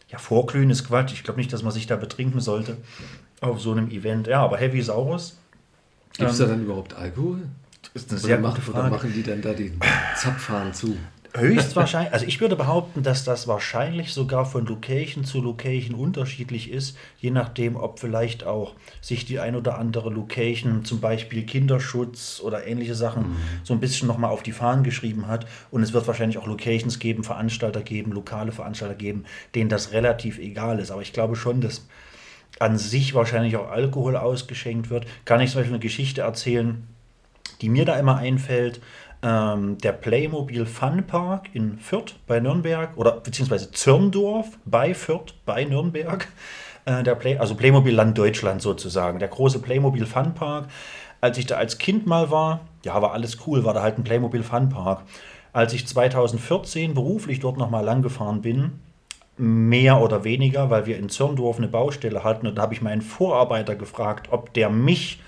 ja, 0.08 0.18
Vorglühen 0.18 0.70
ist 0.70 0.86
Quatsch. 0.86 1.12
Ich 1.12 1.24
glaube 1.24 1.40
nicht, 1.40 1.52
dass 1.52 1.62
man 1.62 1.72
sich 1.72 1.86
da 1.86 1.96
betrinken 1.96 2.40
sollte 2.40 2.76
auf 3.46 3.60
so 3.60 3.72
einem 3.72 3.90
Event. 3.90 4.26
Ja, 4.26 4.42
aber 4.42 4.56
Heavy 4.58 4.82
Saurus 4.82 5.36
Gibt 6.16 6.30
es 6.30 6.38
da 6.38 6.46
dann 6.46 6.62
überhaupt 6.62 6.94
Alkohol? 6.94 7.38
ist 7.94 8.10
eine 8.10 8.18
Oder, 8.18 8.26
sehr 8.26 8.38
machen, 8.38 8.54
gute 8.56 8.70
oder 8.70 8.80
Frage. 8.80 8.94
machen 8.94 9.12
die 9.14 9.22
dann 9.22 9.42
da 9.42 9.52
den 9.52 9.78
Zapfhahn 10.16 10.74
zu? 10.74 10.96
Höchstwahrscheinlich, 11.36 12.12
also 12.12 12.26
ich 12.26 12.40
würde 12.40 12.54
behaupten, 12.54 13.02
dass 13.02 13.24
das 13.24 13.48
wahrscheinlich 13.48 14.12
sogar 14.12 14.46
von 14.46 14.66
Location 14.66 15.24
zu 15.24 15.40
Location 15.40 15.96
unterschiedlich 15.96 16.70
ist, 16.70 16.96
je 17.18 17.32
nachdem, 17.32 17.74
ob 17.74 17.98
vielleicht 17.98 18.44
auch 18.44 18.74
sich 19.00 19.24
die 19.26 19.40
ein 19.40 19.56
oder 19.56 19.76
andere 19.76 20.10
Location, 20.10 20.84
zum 20.84 21.00
Beispiel 21.00 21.42
Kinderschutz 21.42 22.40
oder 22.40 22.68
ähnliche 22.68 22.94
Sachen, 22.94 23.34
so 23.64 23.74
ein 23.74 23.80
bisschen 23.80 24.06
nochmal 24.06 24.30
auf 24.30 24.44
die 24.44 24.52
Fahnen 24.52 24.84
geschrieben 24.84 25.26
hat. 25.26 25.46
Und 25.72 25.82
es 25.82 25.92
wird 25.92 26.06
wahrscheinlich 26.06 26.38
auch 26.38 26.46
Locations 26.46 27.00
geben, 27.00 27.24
Veranstalter 27.24 27.82
geben, 27.82 28.12
lokale 28.12 28.52
Veranstalter 28.52 28.94
geben, 28.94 29.24
denen 29.56 29.68
das 29.68 29.90
relativ 29.90 30.38
egal 30.38 30.78
ist. 30.78 30.92
Aber 30.92 31.02
ich 31.02 31.12
glaube 31.12 31.34
schon, 31.34 31.60
dass 31.60 31.82
an 32.58 32.78
sich 32.78 33.14
wahrscheinlich 33.14 33.56
auch 33.56 33.70
Alkohol 33.70 34.16
ausgeschenkt 34.16 34.90
wird. 34.90 35.06
Kann 35.24 35.40
ich 35.40 35.50
zum 35.50 35.60
Beispiel 35.60 35.74
eine 35.74 35.82
Geschichte 35.82 36.22
erzählen, 36.22 36.86
die 37.60 37.68
mir 37.68 37.84
da 37.84 37.96
immer 37.96 38.16
einfällt, 38.16 38.80
ähm, 39.22 39.78
der 39.78 39.92
Playmobil 39.92 40.66
Fun 40.66 41.04
Park 41.06 41.48
in 41.54 41.78
Fürth 41.78 42.14
bei 42.26 42.40
Nürnberg 42.40 42.96
oder 42.96 43.12
beziehungsweise 43.12 43.70
Zirndorf 43.72 44.58
bei 44.64 44.94
Fürth 44.94 45.34
bei 45.46 45.64
Nürnberg. 45.64 46.28
Äh, 46.84 47.02
der 47.02 47.14
Play, 47.14 47.38
also 47.38 47.54
Playmobil 47.54 47.94
Land 47.94 48.18
Deutschland 48.18 48.60
sozusagen. 48.60 49.18
Der 49.18 49.28
große 49.28 49.60
Playmobil 49.60 50.06
Fun 50.06 50.34
Park. 50.34 50.66
Als 51.20 51.38
ich 51.38 51.46
da 51.46 51.56
als 51.56 51.78
Kind 51.78 52.06
mal 52.06 52.30
war, 52.30 52.60
ja, 52.84 53.00
war 53.00 53.12
alles 53.12 53.38
cool, 53.46 53.64
war 53.64 53.72
da 53.72 53.80
halt 53.80 53.96
ein 53.96 54.04
Playmobil 54.04 54.42
Fun 54.42 54.68
Park. 54.68 55.02
Als 55.54 55.72
ich 55.72 55.86
2014 55.86 56.92
beruflich 56.92 57.40
dort 57.40 57.56
nochmal 57.56 57.84
lang 57.84 58.02
gefahren 58.02 58.42
bin, 58.42 58.80
mehr 59.36 60.00
oder 60.00 60.24
weniger, 60.24 60.70
weil 60.70 60.86
wir 60.86 60.98
in 60.98 61.08
Zirndorf 61.08 61.58
eine 61.58 61.68
Baustelle 61.68 62.24
hatten. 62.24 62.46
Und 62.46 62.56
da 62.56 62.62
habe 62.62 62.74
ich 62.74 62.82
meinen 62.82 63.02
Vorarbeiter 63.02 63.74
gefragt, 63.74 64.28
ob 64.30 64.52
der 64.54 64.70
mich, 64.70 65.20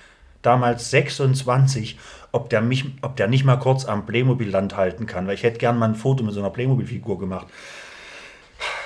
damals 0.42 0.90
26, 0.90 1.98
ob 2.30 2.48
der, 2.50 2.60
mich, 2.60 2.84
ob 3.02 3.16
der 3.16 3.26
nicht 3.26 3.44
mal 3.44 3.56
kurz 3.56 3.84
am 3.84 4.06
Playmobil-Land 4.06 4.76
halten 4.76 5.06
kann. 5.06 5.26
Weil 5.26 5.34
ich 5.34 5.42
hätte 5.42 5.58
gern 5.58 5.78
mal 5.78 5.88
ein 5.88 5.94
Foto 5.96 6.22
mit 6.22 6.34
so 6.34 6.40
einer 6.40 6.50
Playmobil-Figur 6.50 7.18
gemacht. 7.18 7.48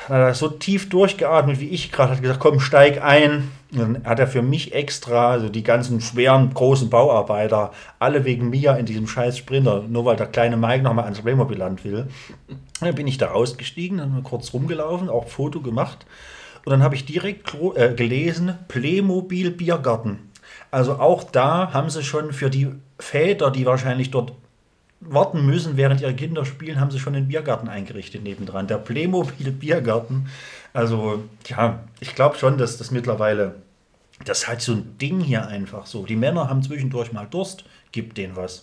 Hat 0.09 0.19
er 0.19 0.35
so 0.35 0.49
tief 0.49 0.89
durchgeatmet 0.89 1.61
wie 1.61 1.69
ich 1.69 1.93
gerade, 1.93 2.13
hat 2.13 2.23
gesagt, 2.23 2.41
komm, 2.41 2.61
steig 2.61 3.03
ein. 3.03 3.51
Dann 3.71 4.05
hat 4.05 4.19
er 4.19 4.27
für 4.27 4.43
mich 4.43 4.75
extra, 4.75 5.31
also 5.31 5.49
die 5.49 5.63
ganzen 5.63 6.01
schweren, 6.01 6.53
großen 6.53 6.91
Bauarbeiter, 6.91 7.73
alle 8.01 8.25
wegen 8.25 8.51
mir 8.51 8.77
in 8.77 8.87
diesem 8.87 9.07
scheiß 9.07 9.39
Sprinter, 9.39 9.85
nur 9.89 10.05
weil 10.05 10.17
der 10.17 10.27
kleine 10.27 10.57
Mike 10.57 10.83
nochmal 10.83 11.05
ans 11.05 11.21
Playmobil-Land 11.21 11.85
will. 11.85 12.09
Dann 12.81 12.95
bin 12.97 13.07
ich 13.07 13.19
da 13.19 13.31
ausgestiegen, 13.31 13.99
dann 13.99 14.17
wir 14.17 14.23
kurz 14.23 14.53
rumgelaufen, 14.53 15.09
auch 15.09 15.25
ein 15.25 15.31
Foto 15.31 15.61
gemacht. 15.61 16.05
Und 16.65 16.71
dann 16.71 16.83
habe 16.83 16.97
ich 16.97 17.05
direkt 17.05 17.55
äh, 17.77 17.95
gelesen, 17.95 18.59
Playmobil 18.67 19.53
Biergarten. 19.53 20.31
Also 20.71 20.95
auch 20.95 21.25
da 21.25 21.73
haben 21.73 21.91
sie 21.91 22.03
schon 22.03 22.33
für 22.33 22.51
die 22.51 22.69
Väter, 22.99 23.51
die 23.51 23.67
wahrscheinlich 23.67 24.11
dort 24.11 24.33
warten 25.01 25.47
müssen, 25.47 25.77
während 25.77 26.01
ihre 26.01 26.15
Kinder 26.15 26.45
spielen, 26.45 26.79
haben 26.79 26.91
sie 26.91 26.99
schon 26.99 27.15
den 27.15 27.29
Biergarten 27.29 27.69
eingerichtet 27.69 28.23
nebendran. 28.23 28.67
Der 28.67 28.79
Playmobil 28.79 29.51
Biergarten. 29.51 30.29
Also, 30.73 31.25
ja, 31.47 31.85
ich 32.01 32.15
glaube 32.15 32.37
schon, 32.37 32.59
dass 32.59 32.77
das 32.77 32.91
mittlerweile, 32.91 33.57
das 34.25 34.41
ist 34.41 34.49
halt 34.49 34.61
so 34.61 34.73
ein 34.73 34.99
Ding 34.99 35.21
hier 35.21 35.47
einfach 35.47 35.87
so. 35.87 36.05
Die 36.05 36.17
Männer 36.17 36.49
haben 36.49 36.63
zwischendurch 36.63 37.13
mal 37.13 37.27
Durst, 37.27 37.65
gibt 37.93 38.19
denen 38.19 38.37
was. 38.37 38.63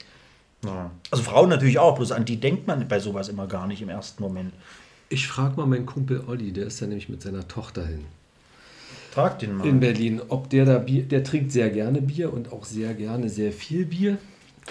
Ja. 0.64 0.92
Also 1.12 1.24
Frauen 1.24 1.50
natürlich 1.50 1.80
auch, 1.80 1.96
bloß 1.96 2.12
an 2.12 2.26
die 2.26 2.40
denkt 2.40 2.68
man 2.68 2.88
bei 2.88 3.00
sowas 3.00 3.30
immer 3.30 3.48
gar 3.48 3.68
nicht 3.68 3.82
im 3.82 3.90
ersten 3.90 4.22
Moment. 4.22 4.54
Ich 5.10 5.28
frage 5.28 5.56
mal 5.56 5.66
meinen 5.66 5.86
Kumpel 5.86 6.24
Olli, 6.28 6.52
der 6.52 6.68
ist 6.68 6.80
ja 6.80 6.88
nämlich 6.88 7.10
mit 7.10 7.22
seiner 7.22 7.48
Tochter 7.48 7.86
hin. 7.86 8.06
Trag 9.14 9.40
den 9.40 9.56
mal. 9.56 9.68
In 9.68 9.80
Berlin, 9.80 10.22
ob 10.30 10.50
der 10.50 10.66
da 10.66 10.78
Bier, 10.78 11.04
der 11.04 11.24
trinkt 11.24 11.52
sehr 11.52 11.70
gerne 11.70 12.02
Bier 12.02 12.32
und 12.32 12.52
auch 12.52 12.66
sehr 12.66 12.94
gerne 12.94 13.30
sehr 13.30 13.52
viel 13.52 13.86
Bier. 13.86 14.18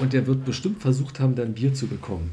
Und 0.00 0.12
der 0.12 0.26
wird 0.26 0.44
bestimmt 0.44 0.82
versucht 0.82 1.20
haben, 1.20 1.34
dann 1.34 1.54
Bier 1.54 1.72
zu 1.74 1.86
bekommen. 1.86 2.30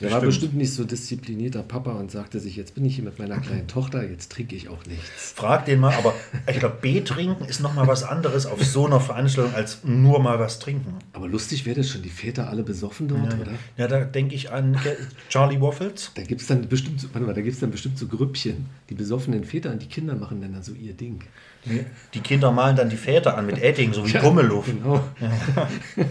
Der 0.00 0.12
war 0.12 0.20
Bestimmt. 0.20 0.52
bestimmt 0.52 0.54
nicht 0.58 0.72
so 0.74 0.84
disziplinierter 0.84 1.62
Papa 1.64 1.90
und 1.90 2.12
sagte 2.12 2.38
sich, 2.38 2.54
jetzt 2.54 2.76
bin 2.76 2.84
ich 2.84 2.94
hier 2.94 3.02
mit 3.02 3.18
meiner 3.18 3.40
kleinen 3.40 3.66
Tochter, 3.66 4.08
jetzt 4.08 4.30
trinke 4.30 4.54
ich 4.54 4.68
auch 4.68 4.86
nichts. 4.86 5.32
Frag 5.34 5.64
den 5.64 5.80
mal, 5.80 5.92
aber 5.94 6.14
ich 6.48 6.60
glaube, 6.60 6.76
B-Trinken 6.80 7.44
ist 7.46 7.58
nochmal 7.60 7.88
was 7.88 8.04
anderes 8.04 8.46
auf 8.46 8.64
so 8.64 8.86
einer 8.86 9.00
Veranstaltung, 9.00 9.54
als 9.54 9.78
nur 9.82 10.20
mal 10.20 10.38
was 10.38 10.60
trinken. 10.60 10.94
Aber 11.14 11.26
lustig 11.26 11.66
wäre 11.66 11.80
das 11.80 11.88
schon, 11.88 12.02
die 12.02 12.10
Väter 12.10 12.48
alle 12.48 12.62
besoffen 12.62 13.08
dort, 13.08 13.34
oder? 13.40 13.50
Ja, 13.76 13.88
da 13.88 14.04
denke 14.04 14.36
ich 14.36 14.52
an 14.52 14.78
Charlie 15.30 15.60
Waffles. 15.60 16.12
Da 16.14 16.22
gibt 16.22 16.42
es 16.42 16.46
dann 16.46 16.68
bestimmt, 16.68 17.00
so- 17.00 17.08
warte 17.12 17.26
mal, 17.26 17.34
da 17.34 17.40
dann 17.60 17.72
bestimmt 17.72 17.98
so 17.98 18.06
Grüppchen. 18.06 18.66
Die 18.90 18.94
besoffenen 18.94 19.42
Väter 19.42 19.72
und 19.72 19.82
die 19.82 19.86
Kinder 19.88 20.14
machen 20.14 20.40
dann, 20.40 20.52
dann 20.52 20.62
so 20.62 20.74
ihr 20.74 20.92
Ding. 20.92 21.24
Die, 21.64 22.20
Kinder 22.20 22.52
malen 22.52 22.76
dann 22.76 22.88
die 22.88 22.96
Väter 22.96 23.36
an 23.36 23.46
mit 23.46 23.60
Edding, 23.60 23.92
so 23.92 24.06
wie 24.06 24.12
Ja, 24.12 24.20
Pummeluff. 24.20 24.66
Genau. 24.66 25.02
Ja, 25.20 25.68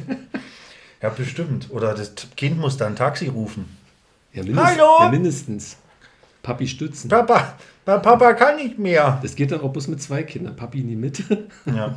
bestimmt. 1.01 1.67
Oder 1.71 1.93
das 1.93 2.13
Kind 2.35 2.57
muss 2.59 2.77
dann 2.77 2.93
ein 2.93 2.95
Taxi 2.95 3.27
rufen. 3.27 3.77
Ja, 4.33 4.43
mindestens, 4.43 4.77
Hallo? 4.77 4.97
ja, 5.01 5.09
mindestens. 5.09 5.77
Papi 6.43 6.67
stützen. 6.67 7.09
Papa, 7.09 7.53
Pa- 7.85 7.97
Papa 7.99 8.33
kann 8.33 8.55
nicht 8.57 8.77
mehr. 8.79 9.19
Das 9.21 9.35
geht 9.35 9.51
dann 9.51 9.61
auch 9.61 9.71
bloß 9.71 9.87
mit 9.87 10.01
zwei 10.01 10.23
Kindern. 10.23 10.55
Papi 10.55 10.81
in 10.81 10.87
die 10.89 10.95
Mitte. 10.95 11.23
Ja. 11.65 11.95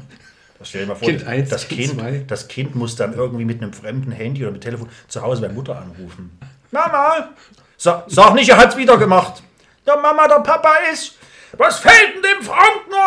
Das 0.59 0.69
stell 0.69 0.83
dir 0.83 0.89
mal 0.89 0.95
vor, 0.95 1.09
Kind 1.09 1.27
eins, 1.27 1.49
das, 1.49 1.67
Kind 1.69 1.99
zwei. 1.99 2.23
das 2.27 2.47
Kind 2.47 2.75
muss 2.75 2.95
dann 2.95 3.15
irgendwie 3.15 3.47
mit 3.47 3.63
einem 3.63 3.73
fremden 3.73 4.13
Handy 4.13 4.43
oder 4.43 4.53
mit 4.53 4.61
Telefon 4.61 4.91
zu 5.09 5.23
Hause 5.23 5.41
bei 5.41 5.49
Mutter 5.49 5.79
anrufen. 5.81 6.39
Mama! 6.71 7.31
Sa 7.79 8.05
sag 8.09 8.35
nicht, 8.35 8.51
er 8.51 8.59
hat's 8.59 8.77
wieder 8.77 8.99
gemacht. 8.99 9.43
Ja, 9.87 9.97
Mama, 9.97 10.29
der 10.29 10.41
Papa 10.41 10.75
ist. 10.93 11.15
Was 11.57 11.79
fällt 11.79 12.15
denn 12.17 12.23
dem 12.23 12.45
Frank 12.45 12.83
nur 12.91 13.01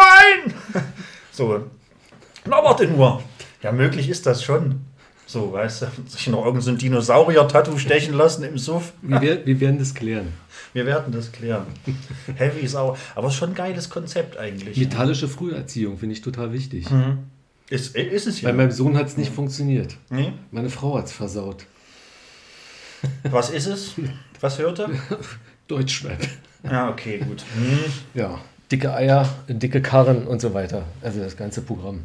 ein? 0.82 0.84
So. 1.32 1.66
Na, 2.46 2.64
warte 2.64 2.88
nur. 2.88 3.22
Ja, 3.62 3.72
möglich 3.72 4.10
ist 4.10 4.26
das 4.26 4.44
schon. 4.44 4.86
So, 5.26 5.54
weißt 5.54 5.84
du, 5.84 5.88
sich 6.08 6.28
noch 6.28 6.46
irgendein 6.46 6.62
so 6.62 6.72
Dinosaurier-Tattoo 6.74 7.78
stechen 7.78 8.14
lassen 8.14 8.44
im 8.44 8.58
Suff. 8.58 8.94
Wir, 9.02 9.46
wir 9.46 9.60
werden 9.60 9.80
das 9.80 9.94
klären. 9.94 10.34
Wir 10.74 10.86
werden 10.86 11.14
das 11.14 11.32
klären. 11.32 11.66
Heavy 12.36 12.68
Sau. 12.68 12.98
Aber 13.16 13.28
es 13.28 13.34
ist 13.34 13.40
schon 13.40 13.50
ein 13.50 13.56
geiles 13.56 13.90
Konzept 13.90 14.38
eigentlich. 14.38 14.78
Metallische 14.78 15.28
Früherziehung 15.28 15.98
finde 15.98 16.14
ich 16.14 16.22
total 16.22 16.52
wichtig. 16.52 16.88
Ist, 17.70 17.96
ist 17.96 18.28
es 18.28 18.42
ja. 18.42 18.50
Bei 18.50 18.56
meinem 18.56 18.72
Sohn 18.72 18.98
hat 18.98 19.08
es 19.08 19.18
nicht 19.18 19.34
funktioniert. 19.34 19.96
Nee? 20.10 20.34
Meine 20.52 20.70
Frau 20.70 20.98
hat 20.98 21.06
es 21.06 21.14
versaut. 21.14 21.66
Was 23.24 23.50
ist 23.50 23.68
es? 23.68 23.94
Was 24.40 24.60
hört 24.60 24.80
er? 24.80 24.90
Deutschrap. 25.68 26.20
Ja, 26.64 26.90
okay, 26.90 27.20
gut. 27.20 27.44
Ja. 28.14 28.40
Dicke 28.72 28.94
Eier, 28.94 29.30
dicke 29.48 29.82
Karren 29.82 30.26
und 30.26 30.42
so 30.42 30.54
weiter. 30.54 30.86
Also 31.02 31.20
das 31.20 31.38
ganze 31.38 31.62
Programm. 31.62 32.02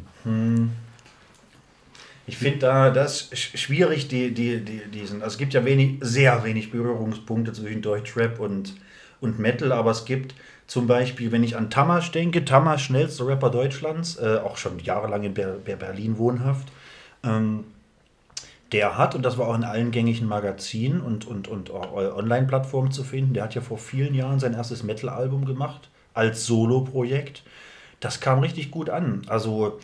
Ich 2.29 2.37
finde 2.37 2.59
da 2.59 2.91
das 2.91 3.31
sch- 3.31 3.57
schwierig, 3.57 4.07
die, 4.07 4.31
die, 4.31 4.63
die, 4.63 4.81
diesen. 4.91 5.23
Also 5.23 5.33
es 5.33 5.37
gibt 5.39 5.55
ja 5.55 5.65
wenig, 5.65 5.97
sehr 6.01 6.43
wenig 6.43 6.69
Berührungspunkte 6.69 7.53
zwischen 7.53 7.81
Deutschrap 7.81 8.39
und, 8.39 8.75
und 9.19 9.39
Metal, 9.39 9.71
aber 9.71 9.89
es 9.89 10.05
gibt 10.05 10.35
zum 10.67 10.85
Beispiel, 10.85 11.31
wenn 11.31 11.43
ich 11.43 11.57
an 11.57 11.71
Tamasch 11.71 12.11
denke, 12.11 12.45
Tamasch, 12.45 12.83
schnellster 12.83 13.25
Rapper 13.25 13.49
Deutschlands, 13.49 14.17
äh, 14.17 14.37
auch 14.43 14.57
schon 14.57 14.77
jahrelang 14.77 15.23
in 15.23 15.33
Ber 15.33 15.53
Ber 15.53 15.75
Berlin 15.75 16.19
wohnhaft. 16.19 16.67
Ähm, 17.23 17.63
der 18.73 18.95
hat, 18.95 19.15
und 19.15 19.23
das 19.23 19.39
war 19.39 19.47
auch 19.47 19.55
in 19.55 19.63
allen 19.63 19.89
gängigen 19.89 20.27
Magazinen 20.27 21.01
und, 21.01 21.25
und, 21.25 21.47
und 21.47 21.71
Online-Plattformen 21.71 22.91
zu 22.91 23.03
finden, 23.03 23.33
der 23.33 23.45
hat 23.45 23.55
ja 23.55 23.61
vor 23.61 23.79
vielen 23.79 24.13
Jahren 24.13 24.39
sein 24.39 24.53
erstes 24.53 24.83
Metal-Album 24.83 25.45
gemacht, 25.45 25.89
als 26.13 26.45
Solo-Projekt. 26.45 27.41
Das 27.99 28.19
kam 28.19 28.37
richtig 28.37 28.69
gut 28.69 28.91
an. 28.91 29.23
Also 29.27 29.79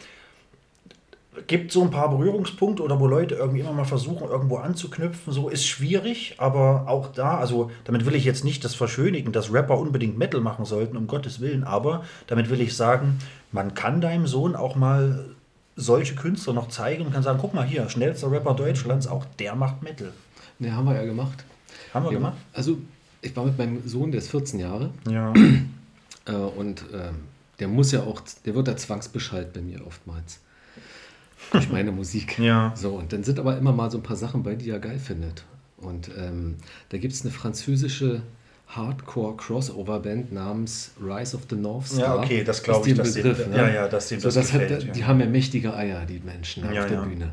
gibt 1.48 1.72
so 1.72 1.82
ein 1.84 1.92
paar 1.92 2.10
Berührungspunkte 2.10 2.84
oder 2.84 3.00
wo 3.00 3.08
Leute 3.08 3.36
irgendwie 3.36 3.62
immer 3.62 3.74
mal 3.74 3.86
versuchen, 3.86 4.28
irgendwo 4.28 4.58
anzuknüpfen. 4.58 5.34
So 5.34 5.50
ist 5.50 5.66
schwierig, 5.66 6.36
aber 6.38 6.86
auch 6.88 7.12
da, 7.12 7.38
also 7.38 7.72
damit 7.84 8.06
will 8.06 8.16
ich 8.16 8.26
jetzt 8.26 8.44
nicht 8.44 8.64
das 8.64 8.76
verschönigen, 8.76 9.32
dass 9.32 9.52
Rapper 9.54 9.78
unbedingt 9.78 10.18
Metal 10.18 10.42
machen 10.42 10.66
sollten, 10.66 10.98
um 10.98 11.08
Gottes 11.08 11.40
Willen, 11.40 11.64
aber 11.64 12.04
damit 12.28 12.50
will 12.50 12.62
ich 12.62 12.76
sagen, 12.76 13.20
man 13.52 13.74
kann 13.74 14.02
deinem 14.02 14.28
Sohn 14.28 14.56
auch 14.56 14.76
mal 14.76 15.26
solche 15.76 16.16
Künstler 16.16 16.54
noch 16.54 16.70
zeigen 16.70 17.06
und 17.06 17.14
kann 17.14 17.24
sagen, 17.24 17.40
guck 17.42 17.54
mal 17.54 17.66
hier, 17.66 17.90
schnellster 17.90 18.32
Rapper 18.32 18.54
Deutschlands, 18.54 19.08
auch 19.08 19.26
der 19.40 19.56
macht 19.56 19.84
Metal. 19.84 20.12
Ne, 20.60 20.74
haben 20.74 20.86
wir 20.86 20.96
ja 20.96 21.06
gemacht. 21.06 21.44
Haben 21.94 22.06
wir 22.06 22.12
Ja, 22.12 22.18
gemacht? 22.18 22.38
Also 22.54 22.78
ich 23.22 23.36
war 23.36 23.46
mit 23.46 23.58
meinem 23.58 23.88
Sohn, 23.88 24.12
der 24.12 24.20
ist 24.20 24.30
14 24.30 24.60
Jahre. 24.60 24.90
Ja. 25.10 25.34
Äh, 26.28 26.32
und 26.32 26.86
ähm, 26.94 27.16
der 27.60 27.68
muss 27.68 27.92
ja 27.92 28.02
auch, 28.02 28.22
der 28.46 28.56
wird 28.56 28.68
da 28.68 28.76
zwangsbeschallt 28.76 29.54
bei 29.54 29.62
mir 29.62 29.86
oftmals. 29.86 30.40
Durch 31.52 31.70
meine 31.70 31.92
Musik. 31.92 32.38
Ja. 32.46 32.74
So, 32.76 32.96
und 32.96 33.14
dann 33.14 33.24
sind 33.24 33.40
aber 33.40 33.58
immer 33.58 33.72
mal 33.72 33.90
so 33.90 33.98
ein 33.98 34.04
paar 34.04 34.18
Sachen 34.18 34.44
bei, 34.44 34.56
die 34.56 34.70
er 34.70 34.80
geil 34.80 35.00
findet. 35.00 35.46
Und 35.78 36.10
ähm, 36.18 36.56
da 36.90 36.98
gibt 36.98 37.14
es 37.14 37.22
eine 37.22 37.32
französische 37.32 38.22
Hardcore-Crossover-Band 38.68 40.32
namens 40.34 40.92
Rise 41.02 41.36
of 41.36 41.44
the 41.50 41.56
North 41.56 41.88
Star. 41.88 42.00
Ja, 42.00 42.24
okay, 42.24 42.44
das 42.44 42.64
glaub 42.64 42.82
Ist 42.82 42.92
ich, 42.92 42.98
dass 42.98 43.14
Begriff, 43.14 43.48
ne? 43.48 43.58
ja, 43.58 43.70
ja, 43.70 43.88
dass 43.88 44.10
dem 44.10 44.20
so, 44.20 44.28
das 44.28 44.36
das 44.36 44.54
hat, 44.54 44.62
gefällt, 44.62 44.84
ja. 44.86 44.92
Die 44.92 45.06
haben 45.06 45.20
ja 45.20 45.28
mächtige 45.28 45.76
Eier, 45.76 46.06
die 46.06 46.20
Menschen 46.20 46.64
Ja, 46.64 46.82
auf 46.82 46.88
der 46.88 46.98
ja. 46.98 47.04
Bühne. 47.04 47.32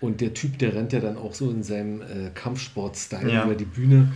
Und 0.00 0.20
der 0.20 0.34
Typ, 0.34 0.58
der 0.58 0.74
rennt 0.74 0.92
ja 0.92 1.00
dann 1.00 1.16
auch 1.16 1.34
so 1.34 1.50
in 1.50 1.62
seinem 1.62 2.02
äh, 2.02 2.30
Kampfsport-Style 2.34 3.44
über 3.44 3.54
die 3.54 3.64
Bühne. 3.64 4.12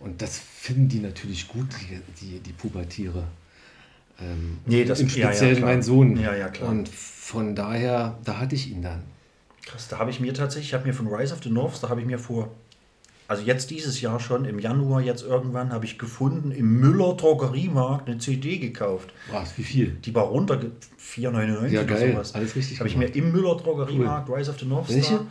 Und 0.00 0.22
das 0.22 0.38
finden 0.38 0.88
die 0.88 1.00
natürlich 1.00 1.48
gut, 1.48 1.66
die, 1.80 2.00
die, 2.20 2.40
die 2.40 2.52
Pubertiere. 2.52 3.24
Ähm, 4.20 4.58
Nee, 4.66 4.84
das- 4.84 5.00
Im 5.00 5.08
ja, 5.08 5.14
ja, 5.16 5.26
Speziellen 5.28 5.56
klar. 5.58 5.70
mein 5.70 5.82
Sohn. 5.82 6.16
Ja, 6.18 6.34
ja, 6.34 6.48
klar. 6.48 6.70
Und 6.70 6.88
von 6.88 7.54
daher, 7.54 8.18
da 8.24 8.38
hatte 8.38 8.54
ich 8.54 8.70
ihn 8.70 8.82
dann. 8.82 9.02
Krass, 9.64 9.88
da 9.88 9.98
habe 9.98 10.10
ich 10.10 10.20
mir 10.20 10.32
tatsächlich, 10.32 10.68
ich 10.70 10.74
habe 10.74 10.86
mir 10.86 10.94
von 10.94 11.06
Rise 11.08 11.34
of 11.34 11.42
the 11.42 11.50
North, 11.50 11.82
da 11.82 11.88
habe 11.88 12.00
ich 12.00 12.06
mir 12.06 12.18
vor 12.18 12.50
also 13.28 13.42
jetzt 13.42 13.70
dieses 13.70 14.00
Jahr 14.00 14.20
schon, 14.20 14.44
im 14.44 14.60
Januar 14.60 15.00
jetzt 15.00 15.24
irgendwann, 15.24 15.72
habe 15.72 15.84
ich 15.84 15.98
gefunden, 15.98 16.52
im 16.52 16.78
Müller 16.78 17.14
Drogeriemarkt 17.14 18.08
eine 18.08 18.18
CD 18.18 18.58
gekauft. 18.58 19.12
Was, 19.32 19.58
wie 19.58 19.64
viel? 19.64 19.96
Die 20.04 20.14
war 20.14 20.24
runter, 20.26 20.60
4,99 20.96 21.72
Ja, 21.72 21.80
oder 21.80 21.94
geil. 21.94 22.12
sowas. 22.12 22.34
Alles 22.36 22.54
richtig 22.54 22.78
Habe 22.78 22.88
ich 22.88 22.96
mir 22.96 23.06
im 23.06 23.32
Müller 23.32 23.56
Drogeriemarkt 23.56 24.30
Rise 24.30 24.50
of 24.52 24.60
the 24.60 24.66
North 24.66 24.88
Welche? 24.88 25.02
Star. 25.02 25.26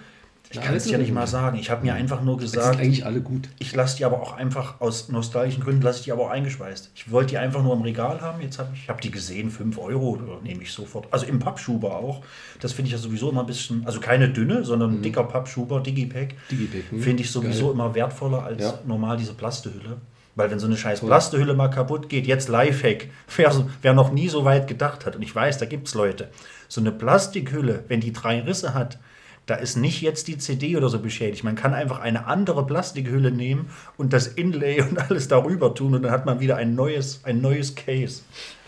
Ich 0.56 0.66
kann 0.66 0.76
es 0.76 0.90
ja 0.90 0.98
nicht 0.98 1.12
mal 1.14 1.28
sagen. 1.28 1.58
Ich 1.58 1.70
habe 1.70 1.86
mir 1.86 1.94
einfach 1.94 2.22
nur 2.22 2.38
gesagt, 2.38 2.80
eigentlich 2.80 3.06
alle 3.06 3.22
gut. 3.22 3.50
ich 3.60 3.74
lasse 3.76 3.98
die 3.98 4.06
aber 4.06 4.22
auch 4.22 4.34
einfach 4.34 4.80
aus 4.82 5.10
nostalgischen 5.10 5.64
Gründen, 5.64 5.82
lasse 5.82 6.00
ich 6.00 6.06
die 6.06 6.12
aber 6.12 6.24
auch 6.24 6.30
eingeschweißt. 6.30 6.92
Ich 6.96 7.12
wollte 7.12 7.32
die 7.32 7.38
einfach 7.38 7.64
nur 7.64 7.74
im 7.74 7.82
Regal 7.82 8.22
haben. 8.22 8.42
Jetzt 8.42 8.60
habe 8.60 8.70
ich, 8.74 8.84
ich 8.84 8.90
habe 8.90 9.02
die 9.02 9.12
gesehen, 9.12 9.50
5 9.52 9.78
Euro, 9.78 10.20
nehme 10.44 10.64
ich 10.64 10.72
sofort. 10.72 11.08
Also 11.12 11.26
im 11.26 11.40
Pappschuber 11.40 11.96
auch. 11.96 12.24
Das 12.60 12.74
finde 12.74 12.88
ich 12.88 12.94
ja 12.94 12.98
sowieso 12.98 13.30
immer 13.30 13.42
ein 13.42 13.48
bisschen, 13.48 13.86
also 13.86 14.00
keine 14.00 14.30
dünne, 14.30 14.64
sondern 14.64 14.96
ein 14.96 15.02
dicker 15.02 15.24
Pappschuber, 15.24 15.82
Digipack. 15.82 16.36
Digipack, 16.50 16.92
hm. 16.92 17.02
Finde 17.02 17.24
ich 17.24 17.32
sowieso 17.32 17.66
Geil. 17.66 17.74
immer 17.74 17.96
wertvoller 17.96 18.44
als 18.44 18.62
Ja. 18.62 18.80
normal 18.86 19.18
diese 19.18 19.34
Plastehülle. 19.34 19.98
Weil 20.38 20.52
wenn 20.52 20.60
so 20.60 20.68
eine 20.68 20.76
scheiß 20.76 21.00
Plastehülle 21.00 21.54
mal 21.54 21.70
kaputt 21.70 22.10
geht, 22.10 22.28
jetzt 22.28 22.50
Lifehack, 22.50 23.08
wer, 23.38 23.66
wer 23.82 23.94
noch 23.94 24.12
nie 24.12 24.28
so 24.28 24.44
weit 24.44 24.68
gedacht 24.68 25.06
hat, 25.06 25.16
und 25.16 25.22
ich 25.22 25.34
weiß, 25.34 25.58
da 25.60 25.66
gibt 25.66 25.88
es 25.88 25.94
Leute, 25.94 26.30
so 26.68 26.82
eine 26.82 26.92
Plastikhülle, 26.92 27.86
wenn 27.88 28.02
die 28.02 28.12
drei 28.12 28.42
Risse 28.42 28.74
hat, 28.74 29.00
da 29.46 29.56
ist 29.56 29.78
nicht 29.78 30.02
jetzt 30.02 30.28
die 30.28 30.38
CD 30.38 30.76
oder 30.76 30.90
so 30.90 31.00
beschädigt. 31.00 31.44
Man 31.44 31.56
kann 31.56 31.74
einfach 31.74 32.00
eine 32.00 32.26
andere 32.28 32.66
Plastikhülle 32.66 33.32
nehmen 33.32 33.70
und 33.98 34.14
das 34.14 34.28
Inlay 34.28 34.82
und 34.82 34.98
alles 34.98 35.28
darüber 35.28 35.74
tun 35.74 35.96
und 35.96 36.04
dann 36.04 36.12
hat 36.12 36.26
man 36.26 36.40
wieder 36.40 36.58
ein 36.58 36.76
neues, 36.76 37.22
ein 37.24 37.42
neues 37.42 37.76
Case. 37.76 38.22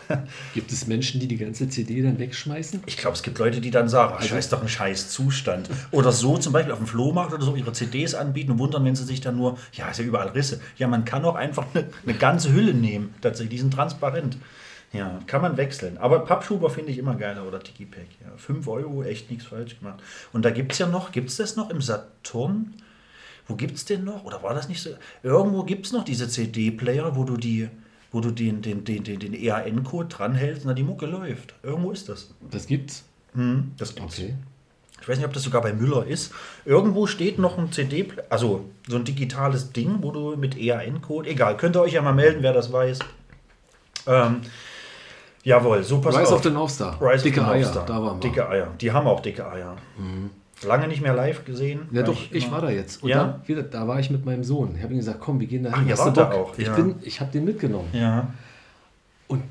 Gibt 0.53 0.71
es 0.71 0.87
Menschen, 0.87 1.19
die 1.19 1.27
die 1.27 1.37
ganze 1.37 1.67
CD 1.67 2.01
dann 2.01 2.19
wegschmeißen? 2.19 2.83
Ich 2.85 2.97
glaube, 2.97 3.15
es 3.15 3.23
gibt 3.23 3.39
Leute, 3.39 3.61
die 3.61 3.71
dann 3.71 3.89
sagen, 3.89 4.15
ach, 4.17 4.23
scheiß 4.23 4.49
doch 4.49 4.61
ein 4.61 4.69
scheiß 4.69 5.09
Zustand. 5.09 5.69
Oder 5.91 6.11
so 6.11 6.37
zum 6.37 6.53
Beispiel 6.53 6.71
auf 6.71 6.79
dem 6.79 6.87
Flohmarkt 6.87 7.33
oder 7.33 7.43
so 7.43 7.55
ihre 7.55 7.73
CDs 7.73 8.15
anbieten 8.15 8.51
und 8.51 8.59
wundern, 8.59 8.85
wenn 8.85 8.95
sie 8.95 9.03
sich 9.03 9.21
dann 9.21 9.35
nur, 9.35 9.57
ja, 9.73 9.89
ist 9.89 9.99
ja 9.99 10.05
überall 10.05 10.29
Risse. 10.29 10.61
Ja, 10.77 10.87
man 10.87 11.05
kann 11.05 11.25
auch 11.25 11.35
einfach 11.35 11.65
eine, 11.73 11.89
eine 12.05 12.17
ganze 12.17 12.53
Hülle 12.53 12.73
nehmen. 12.73 13.13
Tatsächlich, 13.21 13.55
die 13.55 13.59
sind 13.59 13.73
transparent. 13.73 14.37
Ja, 14.93 15.19
kann 15.28 15.41
man 15.41 15.58
wechseln. 15.58 15.97
Aber 15.97 16.19
Pappschuber 16.19 16.69
finde 16.69 16.91
ich 16.91 16.97
immer 16.97 17.15
geiler 17.15 17.45
oder 17.45 17.60
Digipack. 17.60 18.08
Ja, 18.21 18.38
5 18.38 18.67
Euro, 18.67 19.04
echt 19.04 19.30
nichts 19.30 19.45
falsch 19.45 19.78
gemacht. 19.80 20.02
Und 20.32 20.45
da 20.45 20.50
gibt 20.50 20.71
es 20.71 20.80
ja 20.80 20.88
noch, 20.88 21.12
gibt 21.12 21.30
es 21.30 21.38
das 21.38 21.56
noch 21.56 21.69
im 21.69 21.82
Saturn? 21.82 22.73
Wo 23.47 23.56
gibt 23.56 23.76
es 23.76 23.86
den 23.86 24.04
noch? 24.04 24.23
Oder 24.23 24.43
war 24.43 24.54
das 24.54 24.69
nicht 24.69 24.82
so? 24.82 24.91
Irgendwo 25.23 25.63
gibt 25.63 25.86
es 25.86 25.91
noch 25.91 26.04
diese 26.04 26.28
CD-Player, 26.28 27.15
wo 27.15 27.23
du 27.23 27.38
die 27.38 27.69
wo 28.12 28.21
du 28.21 28.32
den, 28.32 28.62
den, 28.62 28.84
den, 28.84 29.04
den, 29.04 29.19
den 29.19 29.34
EAN-Code 29.34 30.08
dranhältst 30.08 30.63
und 30.63 30.69
dann 30.69 30.76
die 30.76 30.84
Mucke 30.84 31.06
läuft. 31.06 31.54
Irgendwo 31.63 31.91
ist 31.91 32.10
das. 32.10 32.34
Das 32.50 32.67
gibt's. 32.67 33.04
Hm, 33.34 33.73
das 33.78 33.95
gibt's. 33.95 34.19
Okay. 34.19 34.36
Ich 35.02 35.08
weiß 35.08 35.17
nicht, 35.17 35.28
ob 35.28 35.34
das 35.34 35.43
sogar 35.43 35.62
bei 35.62 35.73
Müller 35.73 36.06
ist. 36.06 36.34
Irgendwo 36.65 37.06
steht 37.06 37.38
noch 37.38 37.58
ein 37.58 37.71
CD, 37.71 38.08
also 38.30 38.65
so 38.88 38.95
ein 38.95 39.04
digitales 39.04 39.71
Ding, 39.71 39.97
wo 40.02 40.12
du 40.12 40.36
mit 40.36 40.58
EAN-Code, 40.58 41.30
egal, 41.30 41.58
könnt 41.58 41.76
ihr 41.76 41.82
euch 41.82 41.93
ja 41.93 42.02
mal 42.02 42.13
melden, 42.13 42.41
wer 42.41 42.54
das 42.54 42.71
weiß. 42.71 43.00
Ähm, 44.08 44.41
jawohl, 45.47 45.77
pass 45.79 45.91
Rise 46.17 46.19
auf. 46.27 46.31
of 46.33 46.43
the 46.43 46.49
North 46.49 46.71
Star. 46.71 46.97
Rise 47.01 47.23
Dicke 47.23 47.39
of 47.41 47.47
the 47.47 47.51
Eier, 47.53 47.60
North 47.62 47.71
Star. 47.71 47.86
da 47.86 48.01
waren 48.01 48.21
wir. 48.21 48.29
Dicke 48.29 48.49
Eier. 48.49 48.67
Die 48.81 48.91
haben 48.91 49.07
auch 49.07 49.19
dicke 49.21 49.49
Eier. 49.49 49.75
Lange 50.63 50.88
nicht 50.88 51.01
mehr 51.01 51.13
live 51.13 51.45
gesehen. 51.45 51.88
Ja 51.91 52.01
doch, 52.03 52.17
ich 52.31 52.43
immer- 52.45 52.53
war 52.53 52.62
da 52.62 52.69
jetzt. 52.71 53.03
Und 53.03 53.10
Ja? 53.10 53.41
wieder, 53.45 53.62
da 53.63 53.88
war 53.88 53.99
ich 53.99 54.10
mit 54.10 54.25
meinem 54.25 54.43
Sohn. 54.43 54.75
Ich 54.75 54.81
habe 54.83 54.93
ihm 54.93 54.97
gesagt, 54.97 55.19
komm, 55.19 55.39
wir 55.39 55.45
gehen 55.47 55.63
da 55.63 55.71
Ach, 55.73 55.79
hin. 55.79 55.91
Hast 55.91 56.05
du 56.05 56.12
Bock? 56.12 56.31
auch, 56.33 56.57
Ich, 56.57 56.69
bin, 56.71 56.95
ich 57.03 57.19
habe 57.21 57.31
den 57.31 57.45
mitgenommen. 57.45 57.89
Ja. 57.93 58.33
Und 59.27 59.43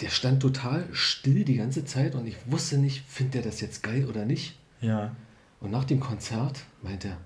der 0.00 0.08
stand 0.10 0.40
total 0.42 0.84
still 0.92 1.44
die 1.44 1.56
ganze 1.56 1.84
Zeit 1.84 2.14
und 2.14 2.26
ich 2.26 2.36
wusste 2.46 2.78
nicht, 2.78 3.04
findet 3.08 3.34
er 3.36 3.42
das 3.50 3.60
jetzt 3.60 3.82
geil 3.82 4.06
oder 4.08 4.24
nicht. 4.24 4.56
Ja. 4.80 5.10
Und 5.60 5.70
nach 5.72 5.84
dem 5.84 5.98
Konzert 6.00 6.60
meint 6.82 7.04
er, 7.04 7.16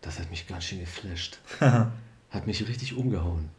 das 0.00 0.18
hat 0.18 0.30
mich 0.30 0.46
ganz 0.46 0.64
schön 0.64 0.80
geflasht. 0.80 1.38
hat 1.60 2.46
mich 2.46 2.66
richtig 2.68 2.96
umgehauen. 2.96 3.50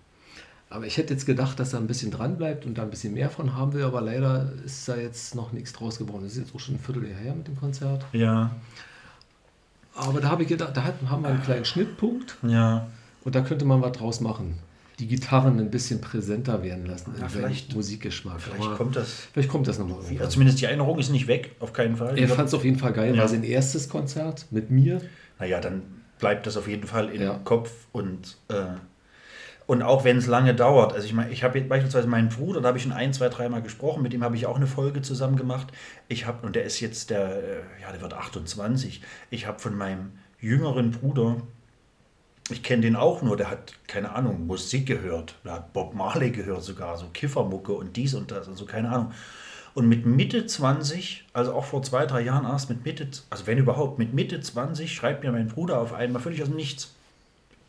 Aber 0.73 0.87
ich 0.87 0.97
hätte 0.97 1.13
jetzt 1.13 1.25
gedacht, 1.27 1.59
dass 1.59 1.73
er 1.73 1.79
ein 1.79 1.85
bisschen 1.85 2.09
dran 2.09 2.35
bleibt 2.35 2.65
und 2.65 2.77
da 2.77 2.81
ein 2.81 2.89
bisschen 2.89 3.13
mehr 3.13 3.29
von 3.29 3.55
haben 3.55 3.73
will, 3.73 3.83
aber 3.83 4.01
leider 4.01 4.51
ist 4.65 4.87
da 4.89 4.95
jetzt 4.95 5.35
noch 5.35 5.51
nichts 5.51 5.71
draus 5.71 5.99
geworden. 5.99 6.23
Das 6.23 6.31
ist 6.33 6.39
jetzt 6.39 6.55
auch 6.55 6.59
schon 6.59 6.75
ein 6.75 6.79
Vierteljahr 6.79 7.19
her 7.19 7.35
mit 7.35 7.47
dem 7.47 7.55
Konzert. 7.55 8.03
Ja. 8.11 8.49
Aber 9.95 10.19
da 10.19 10.29
habe 10.29 10.41
ich 10.43 10.49
gedacht, 10.49 10.75
da 10.75 10.83
hat- 10.83 10.95
haben 11.07 11.21
wir 11.21 11.29
einen 11.29 11.43
kleinen 11.43 11.65
Schnittpunkt 11.65 12.37
Ja. 12.41 12.87
und 13.23 13.35
da 13.35 13.41
könnte 13.41 13.65
man 13.65 13.81
was 13.83 13.91
draus 13.91 14.19
machen. 14.19 14.57
Die 14.99 15.07
Gitarren 15.07 15.59
ein 15.59 15.69
bisschen 15.69 16.01
präsenter 16.01 16.63
werden 16.63 16.85
lassen 16.87 17.13
Ja, 17.19 17.27
vielleicht- 17.27 17.75
Musikgeschmack. 17.75 18.41
Vielleicht 18.41 18.63
Aber 18.63 18.75
kommt 18.75 18.95
das. 18.95 19.11
vielleicht 19.31 19.49
kommt 19.49 19.67
das 19.67 19.77
nochmal 19.77 19.97
Also 19.97 20.07
irgendwann. 20.09 20.29
zumindest 20.31 20.61
die 20.61 20.65
Erinnerung 20.65 20.97
ist 20.99 21.09
nicht 21.11 21.27
weg, 21.27 21.55
auf 21.59 21.73
keinen 21.73 21.97
Fall. 21.97 22.17
Er 22.17 22.27
fand 22.29 22.47
es 22.47 22.53
auf 22.55 22.63
jeden 22.63 22.77
Fall 22.79 22.93
geil, 22.93 23.15
Ja. 23.15 23.21
war 23.21 23.27
sein 23.27 23.43
erstes 23.43 23.89
Konzert 23.89 24.47
mit 24.51 24.71
mir. 24.71 25.01
naja, 25.39 25.59
dann 25.59 25.81
bleibt 26.19 26.47
das 26.47 26.57
auf 26.57 26.67
jeden 26.67 26.87
Fall 26.87 27.09
im 27.09 27.21
Ja. 27.21 27.39
Kopf 27.43 27.71
und, 27.91 28.37
äh, 28.49 28.53
und 29.65 29.81
auch 29.81 30.03
wenn 30.03 30.17
es 30.17 30.27
lange 30.27 30.53
dauert. 30.53 30.93
Also 30.93 31.05
ich 31.05 31.13
meine, 31.13 31.31
ich 31.31 31.43
habe 31.43 31.57
jetzt 31.57 31.69
beispielsweise 31.69 32.07
meinen 32.07 32.29
Bruder, 32.29 32.61
da 32.61 32.67
habe 32.67 32.77
ich 32.77 32.83
schon 32.83 32.91
ein, 32.91 33.13
zwei, 33.13 33.29
dreimal 33.29 33.61
gesprochen, 33.61 34.03
mit 34.03 34.13
dem 34.13 34.23
habe 34.23 34.35
ich 34.35 34.45
auch 34.45 34.57
eine 34.57 34.67
Folge 34.67 35.01
zusammen 35.01 35.35
gemacht. 35.35 35.67
Ich 36.07 36.25
habe, 36.25 36.45
und 36.45 36.55
der 36.55 36.63
ist 36.63 36.79
jetzt 36.79 37.09
der, 37.09 37.37
äh, 37.37 37.81
ja, 37.81 37.91
der 37.91 38.01
wird 38.01 38.13
28. 38.13 39.01
Ich 39.29 39.47
habe 39.47 39.59
von 39.59 39.75
meinem 39.75 40.11
jüngeren 40.39 40.91
Bruder, 40.91 41.37
ich 42.49 42.61
kenne 42.61 42.81
den 42.81 42.97
auch 42.97 43.21
nur, 43.21 43.37
der 43.37 43.49
hat, 43.49 43.73
keine 43.87 44.13
Ahnung, 44.13 44.47
Musik 44.47 44.85
gehört. 44.85 45.35
Der 45.45 45.53
hat 45.53 45.73
Bob 45.73 45.93
Marley 45.93 46.31
gehört 46.31 46.63
sogar, 46.63 46.97
so 46.97 47.07
Kiffermucke 47.13 47.71
und 47.71 47.95
dies 47.95 48.13
und 48.13 48.31
das, 48.31 48.49
also 48.49 48.65
keine 48.65 48.89
Ahnung. 48.89 49.11
Und 49.73 49.87
mit 49.87 50.05
Mitte 50.05 50.45
20, 50.45 51.25
also 51.33 51.53
auch 51.53 51.65
vor 51.65 51.81
zwei, 51.81 52.05
drei 52.05 52.21
Jahren 52.21 52.45
erst, 52.45 52.69
mit 52.69 52.85
Mitte, 52.85 53.07
also 53.29 53.47
wenn 53.47 53.57
überhaupt, 53.57 53.97
mit 53.97 54.13
Mitte 54.13 54.39
20 54.39 54.93
schreibt 54.93 55.23
mir 55.23 55.31
mein 55.31 55.47
Bruder 55.47 55.79
auf 55.79 55.93
einmal 55.93 56.21
völlig 56.21 56.41
aus 56.41 56.49
dem 56.49 56.57
Nichts. 56.57 56.92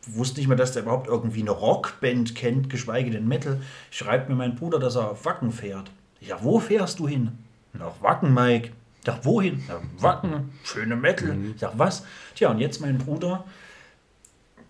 Wusste 0.07 0.39
nicht 0.39 0.47
mehr, 0.47 0.57
dass 0.57 0.73
der 0.73 0.83
überhaupt 0.83 1.07
irgendwie 1.07 1.41
eine 1.41 1.51
Rockband 1.51 2.35
kennt, 2.35 2.69
geschweige 2.69 3.11
denn 3.11 3.27
Metal. 3.27 3.61
Schreibt 3.91 4.29
mir 4.29 4.35
mein 4.35 4.55
Bruder, 4.55 4.79
dass 4.79 4.95
er 4.95 5.11
auf 5.11 5.25
Wacken 5.25 5.51
fährt. 5.51 5.91
Ja, 6.21 6.37
wo 6.41 6.59
fährst 6.59 6.99
du 6.99 7.07
hin? 7.07 7.37
Nach 7.73 8.01
Wacken, 8.01 8.33
Mike. 8.33 8.71
Sag, 9.05 9.23
wohin? 9.23 9.63
Ja, 9.67 9.81
Wacken, 9.99 10.51
schöne 10.63 10.95
Metal. 10.95 11.35
Ich 11.53 11.59
sag, 11.59 11.73
was? 11.77 12.03
Tja, 12.33 12.49
und 12.49 12.59
jetzt 12.59 12.81
mein 12.81 12.97
Bruder, 12.97 13.43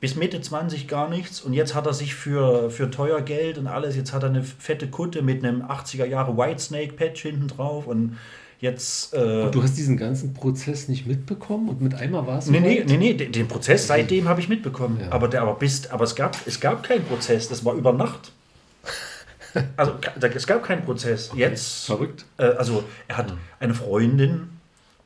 bis 0.01 0.15
Mitte 0.15 0.41
20 0.41 0.87
gar 0.87 1.09
nichts 1.09 1.41
und 1.41 1.53
jetzt 1.53 1.73
hat 1.73 1.85
er 1.85 1.93
sich 1.93 2.15
für, 2.15 2.69
für 2.69 2.91
teuer 2.91 3.21
Geld 3.21 3.57
und 3.57 3.67
alles, 3.67 3.95
jetzt 3.95 4.11
hat 4.11 4.23
er 4.23 4.29
eine 4.29 4.43
fette 4.43 4.89
Kutte 4.89 5.21
mit 5.21 5.43
einem 5.43 5.61
80er 5.61 6.05
Jahre 6.05 6.37
Whitesnake 6.37 6.93
Patch 6.93 7.21
hinten 7.21 7.47
drauf 7.47 7.87
und 7.87 8.17
jetzt... 8.59 9.13
Äh, 9.13 9.51
du 9.51 9.63
hast 9.63 9.77
diesen 9.77 9.97
ganzen 9.97 10.33
Prozess 10.33 10.87
nicht 10.87 11.05
mitbekommen 11.05 11.69
und 11.69 11.81
mit 11.81 11.95
einmal 11.95 12.27
war 12.27 12.39
es 12.39 12.47
Nee, 12.47 12.59
nee, 12.59 12.83
nee, 12.85 12.97
nee, 12.97 13.13
den, 13.13 13.31
den 13.31 13.47
Prozess 13.47 13.87
seitdem 13.87 14.27
habe 14.27 14.39
ich 14.41 14.49
mitbekommen. 14.49 14.99
Ja. 15.01 15.11
Aber, 15.11 15.27
der, 15.27 15.41
aber, 15.41 15.55
bis, 15.55 15.87
aber 15.89 16.03
es, 16.03 16.15
gab, 16.15 16.35
es 16.45 16.59
gab 16.59 16.83
keinen 16.83 17.05
Prozess, 17.05 17.47
das 17.49 17.63
war 17.65 17.73
über 17.75 17.93
Nacht. 17.93 18.31
Also 19.77 19.93
es 20.19 20.47
gab 20.47 20.63
keinen 20.63 20.83
Prozess. 20.83 21.31
Jetzt, 21.33 21.85
Verrückt. 21.85 22.25
äh, 22.37 22.43
also 22.43 22.83
er 23.07 23.15
hat 23.15 23.33
eine 23.61 23.73
Freundin, 23.73 24.49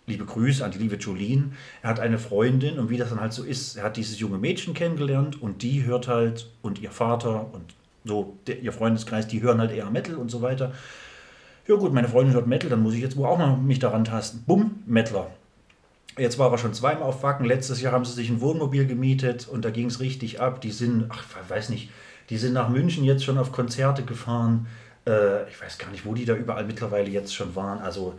liebe 0.08 0.26
Grüße 0.26 0.66
an 0.66 0.72
die 0.72 0.80
liebe 0.80 0.96
Jolene, 0.96 1.52
er 1.84 1.92
hat 1.92 2.00
eine 2.00 2.18
Freundin 2.18 2.80
und 2.80 2.90
wie 2.90 2.98
das 2.98 3.10
dann 3.10 3.22
halt 3.22 3.32
so 3.32 3.44
ist, 3.44 3.78
er 3.78 3.84
hat 3.84 3.96
dieses 3.96 4.20
junge 4.20 4.40
Mädchen 4.40 4.74
kennengelernt 4.74 5.40
und 5.40 5.62
die 5.62 5.86
hört 5.86 6.08
halt, 6.08 6.50
und 6.64 6.82
ihr 6.82 6.90
Vater 6.90 7.54
und 7.54 7.76
so, 8.04 8.38
der, 8.48 8.60
ihr 8.60 8.74
Freundeskreis, 8.74 9.28
die 9.28 9.42
hören 9.42 9.60
halt 9.60 9.72
eher 9.72 9.90
Metal 9.90 10.16
und 10.16 10.30
so 10.32 10.42
weiter. 10.42 10.74
Ja 11.70 11.76
gut, 11.76 11.94
meine 11.94 12.10
Freundin 12.10 12.34
hört 12.34 12.48
Metal, 12.48 12.68
dann 12.68 12.82
muss 12.82 12.96
ich 12.96 13.02
jetzt 13.02 13.16
wohl 13.16 13.28
auch 13.28 13.38
noch 13.38 13.56
mich 13.56 13.78
daran 13.78 14.04
tasten. 14.04 14.44
Bumm, 14.48 14.82
Mettler. 14.88 15.30
Jetzt 16.18 16.40
war 16.40 16.52
er 16.52 16.58
schon 16.58 16.74
zweimal 16.74 17.04
auf 17.04 17.22
Wacken. 17.22 17.46
Letztes 17.46 17.80
Jahr 17.80 17.94
haben 17.94 18.06
sie 18.06 18.14
sich 18.14 18.28
ein 18.28 18.42
Wohnmobil 18.42 18.88
gemietet 18.88 19.48
und 19.48 19.64
da 19.64 19.70
ging 19.70 19.86
es 19.86 20.00
richtig 20.00 20.42
ab. 20.42 20.62
Die 20.62 20.72
sind, 20.72 21.06
ach, 21.10 21.24
ich 21.44 21.50
weiß 21.50 21.70
nicht, 21.70 21.92
die 22.32 22.40
sind 22.40 22.54
nach 22.54 22.70
München 22.70 23.04
jetzt 23.04 23.24
schon 23.24 23.38
auf 23.38 23.52
Konzerte 23.52 24.02
gefahren. 24.02 24.66
Äh, 25.06 25.48
ich 25.48 25.62
weiß 25.62 25.78
gar 25.78 25.92
nicht, 25.92 26.08
wo 26.08 26.16
die 26.16 26.26
da 26.26 26.34
überall 26.34 26.66
mittlerweile 26.66 27.08
jetzt 27.12 27.36
schon 27.36 27.56
waren. 27.56 27.78
Also 27.78 28.16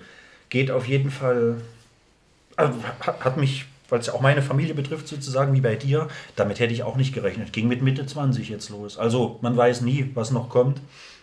geht 0.48 0.70
auf 0.70 0.86
jeden 0.86 1.10
Fall, 1.10 1.60
also 2.54 2.74
hat, 3.00 3.24
hat 3.24 3.36
mich, 3.36 3.64
weil 3.88 3.98
es 3.98 4.06
ja 4.06 4.12
auch 4.12 4.20
meine 4.20 4.42
Familie 4.42 4.74
betrifft, 4.74 5.08
sozusagen 5.08 5.54
wie 5.54 5.60
bei 5.60 5.74
dir, 5.74 6.06
damit 6.36 6.60
hätte 6.60 6.72
ich 6.72 6.84
auch 6.84 6.94
nicht 6.94 7.12
gerechnet. 7.12 7.52
Ging 7.52 7.66
mit 7.66 7.82
Mitte 7.82 8.06
20 8.06 8.48
jetzt 8.48 8.70
los. 8.70 8.96
Also 8.96 9.40
man 9.42 9.56
weiß 9.56 9.80
nie, 9.80 10.12
was 10.14 10.30
noch 10.30 10.48
kommt. 10.50 10.80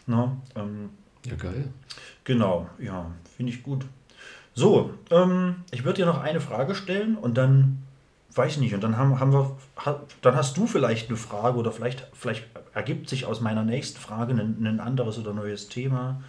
Ne? 0.07 0.35
Ähm, 0.57 0.89
Ja, 1.27 1.35
geil. 1.35 1.69
Genau, 2.23 2.69
ja, 2.79 3.11
finde 3.35 3.51
ich 3.51 3.63
gut. 3.63 3.85
So, 4.53 4.93
ähm, 5.11 5.57
ich 5.71 5.83
würde 5.83 5.97
dir 5.97 6.05
noch 6.05 6.21
eine 6.21 6.41
Frage 6.41 6.73
stellen 6.73 7.15
und 7.15 7.37
dann, 7.37 7.83
weiß 8.33 8.53
ich 8.53 8.59
nicht, 8.59 8.73
und 8.73 8.83
dann 8.83 8.97
haben, 8.97 9.19
haben 9.19 9.33
wir, 9.33 9.57
dann 10.21 10.35
hast 10.35 10.57
du 10.57 10.67
vielleicht 10.67 11.09
eine 11.09 11.17
Frage 11.17 11.57
oder 11.57 11.71
vielleicht, 11.71 12.07
vielleicht 12.13 12.45
ergibt 12.73 13.09
sich 13.09 13.25
aus 13.25 13.41
meiner 13.41 13.63
nächsten 13.63 13.99
Frage 13.99 14.33
ein, 14.33 14.65
ein 14.65 14.79
anderes 14.79 15.19
oder 15.19 15.33
neues 15.33 15.67
Thema 15.67 16.21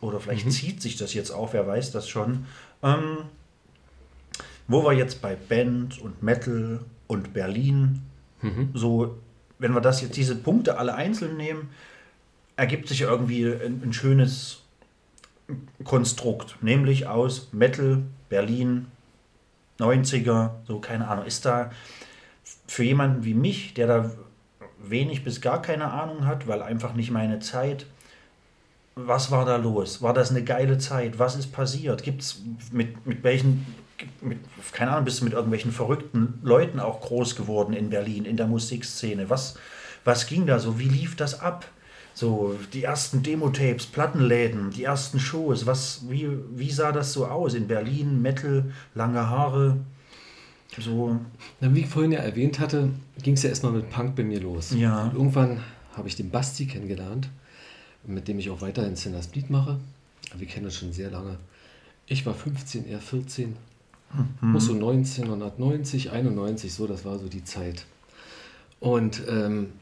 oder 0.00 0.20
vielleicht 0.20 0.50
zieht 0.52 0.80
sich 0.80 0.96
das 0.96 1.12
jetzt 1.12 1.30
auch, 1.30 1.52
wer 1.52 1.66
weiß 1.66 1.90
das 1.90 2.08
schon. 2.08 2.46
Ähm, 2.82 3.18
wo 4.68 4.82
wir 4.84 4.92
jetzt 4.92 5.22
bei 5.22 5.36
Band 5.36 6.00
und 6.00 6.22
Metal 6.22 6.80
und 7.06 7.32
Berlin, 7.32 8.02
so, 8.74 9.18
wenn 9.58 9.74
wir 9.74 9.80
das 9.80 10.02
jetzt, 10.02 10.16
diese 10.16 10.36
Punkte 10.36 10.78
alle 10.78 10.94
einzeln 10.94 11.36
nehmen, 11.36 11.70
ergibt 12.56 12.88
sich 12.88 13.02
irgendwie 13.02 13.44
ein, 13.44 13.82
ein 13.84 13.92
schönes 13.92 14.62
Konstrukt, 15.84 16.56
nämlich 16.62 17.06
aus 17.06 17.52
Metal, 17.52 18.02
Berlin, 18.28 18.86
90er, 19.78 20.50
so 20.66 20.80
keine 20.80 21.08
Ahnung. 21.08 21.26
Ist 21.26 21.44
da, 21.44 21.70
für 22.66 22.82
jemanden 22.82 23.24
wie 23.24 23.34
mich, 23.34 23.74
der 23.74 23.86
da 23.86 24.10
wenig 24.78 25.24
bis 25.24 25.40
gar 25.40 25.62
keine 25.62 25.92
Ahnung 25.92 26.26
hat, 26.26 26.48
weil 26.48 26.62
einfach 26.62 26.94
nicht 26.94 27.10
meine 27.10 27.38
Zeit, 27.40 27.86
was 28.94 29.30
war 29.30 29.44
da 29.44 29.56
los? 29.56 30.00
War 30.00 30.14
das 30.14 30.30
eine 30.30 30.42
geile 30.42 30.78
Zeit? 30.78 31.18
Was 31.18 31.36
ist 31.36 31.52
passiert? 31.52 32.02
Gibt 32.02 32.22
es 32.22 32.42
mit, 32.72 33.06
mit 33.06 33.22
welchen, 33.22 33.66
mit, 34.22 34.38
keine 34.72 34.92
Ahnung, 34.92 35.04
bist 35.04 35.20
du 35.20 35.24
mit 35.24 35.34
irgendwelchen 35.34 35.70
verrückten 35.70 36.40
Leuten 36.42 36.80
auch 36.80 37.02
groß 37.02 37.36
geworden 37.36 37.74
in 37.74 37.90
Berlin, 37.90 38.24
in 38.24 38.38
der 38.38 38.46
Musikszene? 38.46 39.28
Was, 39.28 39.58
was 40.04 40.26
ging 40.26 40.46
da 40.46 40.58
so? 40.58 40.78
Wie 40.78 40.88
lief 40.88 41.14
das 41.14 41.40
ab? 41.40 41.66
So, 42.16 42.58
die 42.72 42.82
ersten 42.82 43.22
Demo-Tapes, 43.22 43.84
Plattenläden, 43.84 44.70
die 44.70 44.84
ersten 44.84 45.20
Shows, 45.20 45.66
was, 45.66 46.00
wie, 46.08 46.26
wie 46.56 46.70
sah 46.70 46.90
das 46.90 47.12
so 47.12 47.26
aus 47.26 47.52
in 47.52 47.68
Berlin? 47.68 48.22
Metal, 48.22 48.72
lange 48.94 49.28
Haare, 49.28 49.76
so. 50.78 51.20
Na, 51.60 51.74
wie 51.74 51.80
ich 51.80 51.88
vorhin 51.88 52.12
ja 52.12 52.20
erwähnt 52.20 52.58
hatte, 52.58 52.88
ging 53.22 53.34
es 53.34 53.42
ja 53.42 53.50
erstmal 53.50 53.72
mit 53.72 53.90
Punk 53.90 54.16
bei 54.16 54.24
mir 54.24 54.40
los. 54.40 54.70
Ja. 54.70 55.04
Und 55.04 55.12
irgendwann 55.12 55.60
habe 55.94 56.08
ich 56.08 56.16
den 56.16 56.30
Basti 56.30 56.64
kennengelernt, 56.64 57.28
mit 58.06 58.28
dem 58.28 58.38
ich 58.38 58.48
auch 58.48 58.62
weiterhin 58.62 58.96
Sinners 58.96 59.26
Beat 59.26 59.50
mache. 59.50 59.78
Wir 60.34 60.46
kennen 60.46 60.64
uns 60.64 60.76
schon 60.76 60.94
sehr 60.94 61.10
lange. 61.10 61.36
Ich 62.06 62.24
war 62.24 62.32
15, 62.32 62.88
er 62.88 63.00
14. 63.00 63.56
Muss 64.40 64.64
so 64.64 64.72
1990, 64.72 66.12
91, 66.12 66.72
so, 66.72 66.86
das 66.86 67.04
war 67.04 67.18
so 67.18 67.28
die 67.28 67.44
Zeit. 67.44 67.84
Und 68.80 69.20
ähm, 69.28 69.74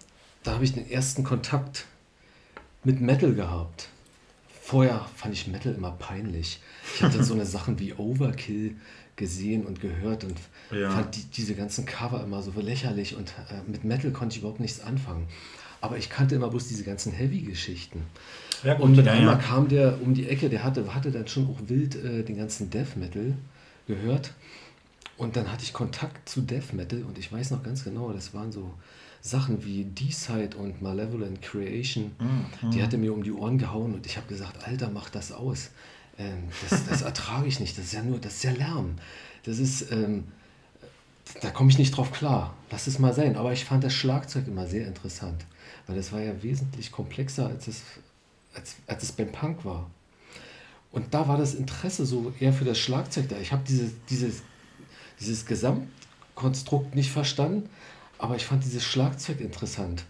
da 0.42 0.54
habe 0.54 0.64
ich 0.64 0.72
den 0.72 0.90
ersten 0.90 1.22
Kontakt 1.22 1.86
mit 2.84 3.00
Metal 3.00 3.34
gehabt. 3.34 3.88
Vorher 4.62 5.06
fand 5.16 5.34
ich 5.34 5.46
Metal 5.46 5.74
immer 5.74 5.90
peinlich. 5.92 6.60
Ich 6.94 7.02
habe 7.02 7.14
dann 7.14 7.24
so 7.24 7.34
eine 7.34 7.46
Sachen 7.56 7.78
wie 7.78 7.92
Overkill 7.94 8.76
gesehen 9.16 9.64
und 9.64 9.80
gehört 9.80 10.24
und 10.24 10.36
Ja. 10.70 10.90
fand 10.90 11.14
die, 11.16 11.24
diese 11.24 11.54
ganzen 11.54 11.86
Cover 11.86 12.22
immer 12.24 12.42
so 12.42 12.52
lächerlich 12.60 13.14
und 13.16 13.30
äh, 13.50 13.70
mit 13.70 13.84
Metal 13.84 14.10
konnte 14.10 14.34
ich 14.34 14.40
überhaupt 14.40 14.60
nichts 14.60 14.80
anfangen. 14.80 15.28
Aber 15.80 15.98
ich 15.98 16.08
kannte 16.08 16.34
immer 16.34 16.48
bloß 16.48 16.66
diese 16.68 16.82
ganzen 16.82 17.12
Heavy-Geschichten. 17.12 18.02
Ja, 18.62 18.78
Und 18.78 18.96
mit 18.96 19.04
ja, 19.06 19.12
einmal 19.12 19.38
kam 19.38 19.68
der 19.68 20.00
um 20.00 20.14
die 20.14 20.28
Ecke, 20.28 20.48
der 20.48 20.64
hatte, 20.64 20.94
hatte 20.94 21.10
dann 21.10 21.28
schon 21.28 21.46
auch 21.46 21.58
wild 21.68 21.94
äh, 21.96 22.22
den 22.22 22.36
ganzen 22.38 22.70
Death 22.70 22.96
Metal 22.96 23.34
gehört. 23.86 24.32
Und 25.18 25.36
dann 25.36 25.52
hatte 25.52 25.62
ich 25.62 25.72
Kontakt 25.74 26.28
zu 26.28 26.40
Death 26.40 26.72
Metal 26.72 27.02
und 27.04 27.18
ich 27.18 27.30
weiß 27.30 27.50
noch 27.50 27.62
ganz 27.62 27.84
genau, 27.84 28.12
das 28.12 28.32
waren 28.34 28.50
so 28.50 28.72
Sachen 29.26 29.64
wie 29.64 29.84
D-Side 29.84 30.54
und 30.58 30.82
Malevolent 30.82 31.40
Creation. 31.40 32.12
Mhm, 32.18 32.70
Die 32.70 32.82
hatte 32.82 32.98
mir 32.98 33.14
um 33.14 33.22
die 33.22 33.32
Ohren 33.32 33.56
gehauen 33.56 33.94
und 33.94 34.04
ich 34.04 34.18
habe 34.18 34.26
gesagt, 34.26 34.62
Alter, 34.68 34.90
mach 34.90 35.08
das 35.08 35.32
aus. 35.32 35.70
Ähm, 36.18 36.44
das, 36.68 36.84
das 36.84 37.00
ertrage 37.10 37.46
ich 37.48 37.58
nicht. 37.58 37.78
Das 37.78 37.86
ist 37.86 37.94
ja 37.94 38.02
nur, 38.02 38.18
das 38.18 38.34
ist 38.34 38.44
ja 38.44 38.52
Lärm. 38.52 38.96
Das 39.44 39.58
ist, 39.58 39.90
ähm, 39.90 40.24
da 41.40 41.48
komme 41.50 41.70
ich 41.70 41.78
nicht 41.78 41.96
drauf 41.96 42.12
klar. 42.12 42.54
Lass 42.70 42.86
es 42.86 42.98
mal 42.98 43.14
sein. 43.14 43.36
Aber 43.36 43.54
ich 43.54 43.64
fand 43.64 43.82
das 43.82 43.94
Schlagzeug 43.94 44.46
immer 44.46 44.66
sehr 44.66 44.86
interessant, 44.86 45.46
weil 45.86 45.96
das 45.96 46.12
war 46.12 46.20
ja 46.20 46.42
wesentlich 46.42 46.92
komplexer, 46.92 47.46
als 47.46 47.66
es, 47.66 47.80
als, 48.54 48.76
als 48.86 49.04
es 49.04 49.12
beim 49.12 49.32
Punk 49.32 49.64
war. 49.64 49.90
Und 50.92 51.14
da 51.14 51.26
war 51.28 51.38
das 51.38 51.54
Interesse 51.54 52.04
so 52.04 52.30
eher 52.40 52.52
für 52.52 52.66
das 52.66 52.78
Schlagzeug 52.78 53.30
da. 53.30 53.38
Ich 53.38 53.52
habe 53.52 53.62
dieses, 53.66 53.92
dieses, 54.10 54.42
dieses 55.18 55.46
Gesamtkonstrukt 55.46 56.94
nicht 56.94 57.10
verstanden, 57.10 57.70
aber 58.24 58.36
ich 58.36 58.46
fand 58.46 58.64
dieses 58.64 58.82
Schlagzeug 58.82 59.42
interessant. 59.42 60.06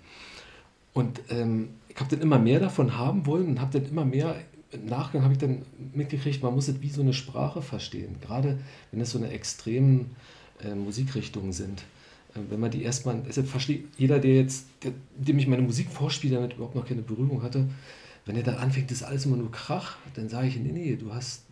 Und 0.93 1.21
ähm, 1.31 1.71
ich 1.89 1.99
habe 1.99 2.09
dann 2.09 2.21
immer 2.21 2.39
mehr 2.39 2.61
davon 2.61 2.97
haben 2.97 3.27
wollen 3.27 3.49
und 3.49 3.61
habe 3.61 3.81
dann 3.81 3.91
immer 3.91 4.05
mehr, 4.05 4.37
im 4.71 4.87
Nachgang 4.87 5.25
habe 5.25 5.33
ich 5.33 5.41
dann 5.41 5.63
mitgekriegt, 5.93 6.41
man 6.41 6.55
muss 6.55 6.69
es 6.69 6.81
wie 6.81 6.91
so 6.91 7.01
eine 7.01 7.13
Sprache 7.13 7.61
verstehen. 7.61 8.15
Gerade 8.21 8.61
wenn 8.93 9.01
es 9.01 9.11
so 9.11 9.19
eine 9.19 9.31
extremen 9.31 10.15
äh, 10.63 10.77
Musikrichtungen 10.77 11.53
sind. 11.53 11.83
Äh, 12.37 12.41
wenn 12.51 12.61
man 12.61 12.71
die 12.71 12.85
erstmal, 12.85 13.21
deshalb 13.27 13.49
versteht 13.49 13.85
jeder, 13.99 14.21
der 14.21 14.37
jetzt, 14.37 14.67
der, 14.85 14.93
dem 15.17 15.41
ich 15.41 15.49
meine 15.49 15.63
Musik 15.63 15.91
vorspiele, 15.91 16.37
damit 16.37 16.53
überhaupt 16.53 16.77
noch 16.77 16.87
keine 16.87 17.03
Berührung 17.03 17.43
hatte, 17.43 17.67
wenn 18.27 18.37
er 18.37 18.45
dann 18.45 18.59
anfängt, 18.59 18.93
das 18.93 18.99
ist 18.99 19.03
alles 19.03 19.27
immer 19.27 19.37
nur 19.37 19.51
Krach, 19.51 19.97
dann 20.15 20.29
sage 20.29 20.47
ich, 20.47 20.57
nee, 20.57 20.71
nee, 20.71 20.95
du 20.95 21.13
hast, 21.13 21.43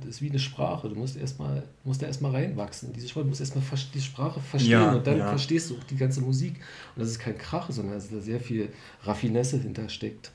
das 0.00 0.10
ist 0.16 0.22
wie 0.22 0.30
eine 0.30 0.38
Sprache, 0.38 0.88
du 0.88 0.94
musst 0.94 1.16
erstmal, 1.16 1.62
musst 1.84 2.02
da 2.02 2.06
erstmal 2.06 2.32
reinwachsen. 2.32 2.88
in 2.88 2.94
Diese 2.94 3.08
Sprache, 3.08 3.24
du 3.24 3.28
musst 3.30 3.40
erstmal 3.40 3.64
die 3.94 4.00
Sprache 4.00 4.40
verstehen 4.40 4.72
Ja, 4.72 4.92
und 4.94 5.06
dann 5.06 5.18
ja. 5.18 5.28
verstehst 5.28 5.70
du 5.70 5.76
auch 5.76 5.84
die 5.84 5.96
ganze 5.96 6.20
Musik. 6.20 6.54
Und 6.94 7.00
das 7.02 7.10
ist 7.10 7.18
kein 7.18 7.38
Krach, 7.38 7.70
sondern 7.70 7.94
dass 7.94 8.10
da 8.10 8.20
sehr 8.20 8.40
viel 8.40 8.68
Raffinesse 9.04 9.58
hintersteckt. 9.60 10.32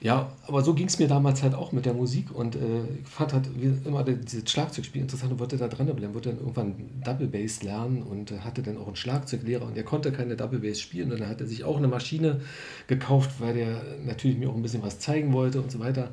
Ja, 0.00 0.32
aber 0.48 0.62
so 0.64 0.74
ging 0.74 0.88
es 0.88 0.98
mir 0.98 1.06
damals 1.06 1.44
halt 1.44 1.54
auch 1.54 1.70
mit 1.70 1.86
der 1.86 1.94
Musik 1.94 2.34
und 2.34 2.56
äh, 2.56 2.60
ich 3.04 3.08
fand 3.08 3.32
halt 3.32 3.48
immer 3.84 4.02
die- 4.02 4.16
dieses 4.16 4.50
Schlagzeugspiel 4.50 5.00
interessant 5.00 5.30
und 5.32 5.38
wollte 5.38 5.56
da 5.56 5.68
dranbleiben, 5.68 6.12
wollte 6.12 6.30
dann 6.30 6.40
irgendwann 6.40 6.74
Double 7.04 7.28
Bass 7.28 7.62
lernen 7.62 8.02
und 8.02 8.32
äh, 8.32 8.38
hatte 8.40 8.62
dann 8.64 8.78
auch 8.78 8.88
einen 8.88 8.96
Schlagzeuglehrer 8.96 9.64
und 9.64 9.76
der 9.76 9.84
konnte 9.84 10.10
keine 10.10 10.34
Double 10.34 10.58
Bass 10.58 10.80
spielen 10.80 11.12
und 11.12 11.20
dann 11.20 11.28
hat 11.28 11.40
er 11.40 11.46
sich 11.46 11.62
auch 11.62 11.76
eine 11.76 11.86
Maschine 11.86 12.40
gekauft, 12.88 13.30
weil 13.40 13.54
der 13.54 13.80
natürlich 14.04 14.36
mir 14.38 14.50
auch 14.50 14.56
ein 14.56 14.62
bisschen 14.62 14.82
was 14.82 14.98
zeigen 14.98 15.32
wollte 15.32 15.60
und 15.62 15.70
so 15.70 15.78
weiter. 15.78 16.08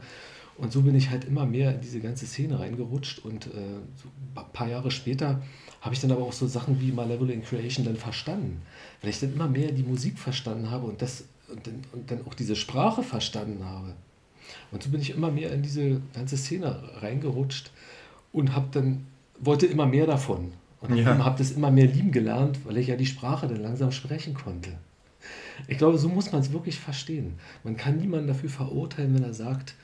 Und 0.59 0.73
so 0.73 0.81
bin 0.81 0.93
ich 0.93 1.09
halt 1.09 1.23
immer 1.23 1.45
mehr 1.45 1.73
in 1.73 1.81
diese 1.81 2.01
ganze 2.01 2.25
Szene 2.25 2.59
reingerutscht 2.59 3.19
und 3.19 3.47
äh, 3.47 3.49
so 3.95 4.09
ein 4.35 4.45
paar 4.51 4.67
Jahre 4.67 4.91
später 4.91 5.41
habe 5.79 5.95
ich 5.95 6.01
dann 6.01 6.11
aber 6.11 6.23
auch 6.23 6.33
so 6.33 6.47
Sachen 6.47 6.81
wie 6.81 6.91
Malevolent 6.91 7.45
Creation 7.45 7.85
dann 7.85 7.95
verstanden, 7.95 8.61
weil 9.01 9.09
ich 9.11 9.21
dann 9.21 9.31
immer 9.33 9.47
mehr 9.47 9.71
die 9.71 9.83
Musik 9.83 10.19
verstanden 10.19 10.69
habe 10.69 10.85
und 10.85 11.01
das 11.01 11.23
und 11.47 11.65
dann, 11.65 11.81
und 11.93 12.11
dann 12.11 12.19
auch 12.27 12.33
diese 12.33 12.55
Sprache 12.57 13.03
verstanden 13.03 13.63
habe. 13.63 13.93
Und 14.71 14.83
so 14.83 14.89
bin 14.89 14.99
ich 15.01 15.11
immer 15.11 15.31
mehr 15.31 15.51
in 15.53 15.61
diese 15.63 16.01
ganze 16.13 16.35
Szene 16.37 16.77
reingerutscht 17.01 17.71
und 18.33 18.53
habe 18.53 18.67
dann 18.71 19.05
wollte 19.39 19.65
immer 19.65 19.85
mehr 19.85 20.05
davon 20.05 20.51
und 20.81 20.95
Ja. 20.95 21.17
habe 21.23 21.37
das 21.37 21.51
immer 21.51 21.71
mehr 21.71 21.87
lieben 21.87 22.11
gelernt, 22.11 22.59
weil 22.65 22.77
ich 22.77 22.87
ja 22.87 22.97
die 22.97 23.05
Sprache 23.05 23.47
dann 23.47 23.61
langsam 23.61 23.91
sprechen 23.93 24.33
konnte. 24.33 24.71
Ich 25.67 25.77
glaube, 25.77 25.97
so 25.97 26.09
muss 26.09 26.31
man 26.31 26.41
es 26.41 26.51
wirklich 26.51 26.79
verstehen. 26.79 27.35
Man 27.63 27.77
kann 27.77 27.97
niemanden 27.97 28.27
dafür 28.27 28.49
verurteilen, 28.49 29.15
wenn 29.15 29.23
er 29.23 29.33
sagt, 29.33 29.75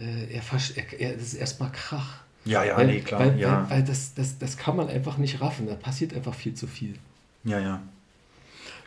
äh, 0.00 0.34
er, 0.34 0.42
er, 0.42 1.00
er 1.00 1.12
das 1.14 1.22
ist 1.22 1.34
erstmal 1.34 1.72
Krach. 1.72 2.20
Ja, 2.44 2.64
ja, 2.64 2.76
weil, 2.76 2.86
nee, 2.86 3.00
klar, 3.00 3.20
Weil, 3.20 3.38
ja. 3.38 3.62
weil, 3.62 3.78
weil 3.78 3.84
das, 3.84 4.14
das, 4.14 4.38
das 4.38 4.56
kann 4.56 4.76
man 4.76 4.88
einfach 4.88 5.16
nicht 5.18 5.40
raffen. 5.40 5.66
Da 5.66 5.74
passiert 5.74 6.14
einfach 6.14 6.34
viel 6.34 6.54
zu 6.54 6.66
viel. 6.66 6.94
Ja, 7.44 7.60
ja. 7.60 7.82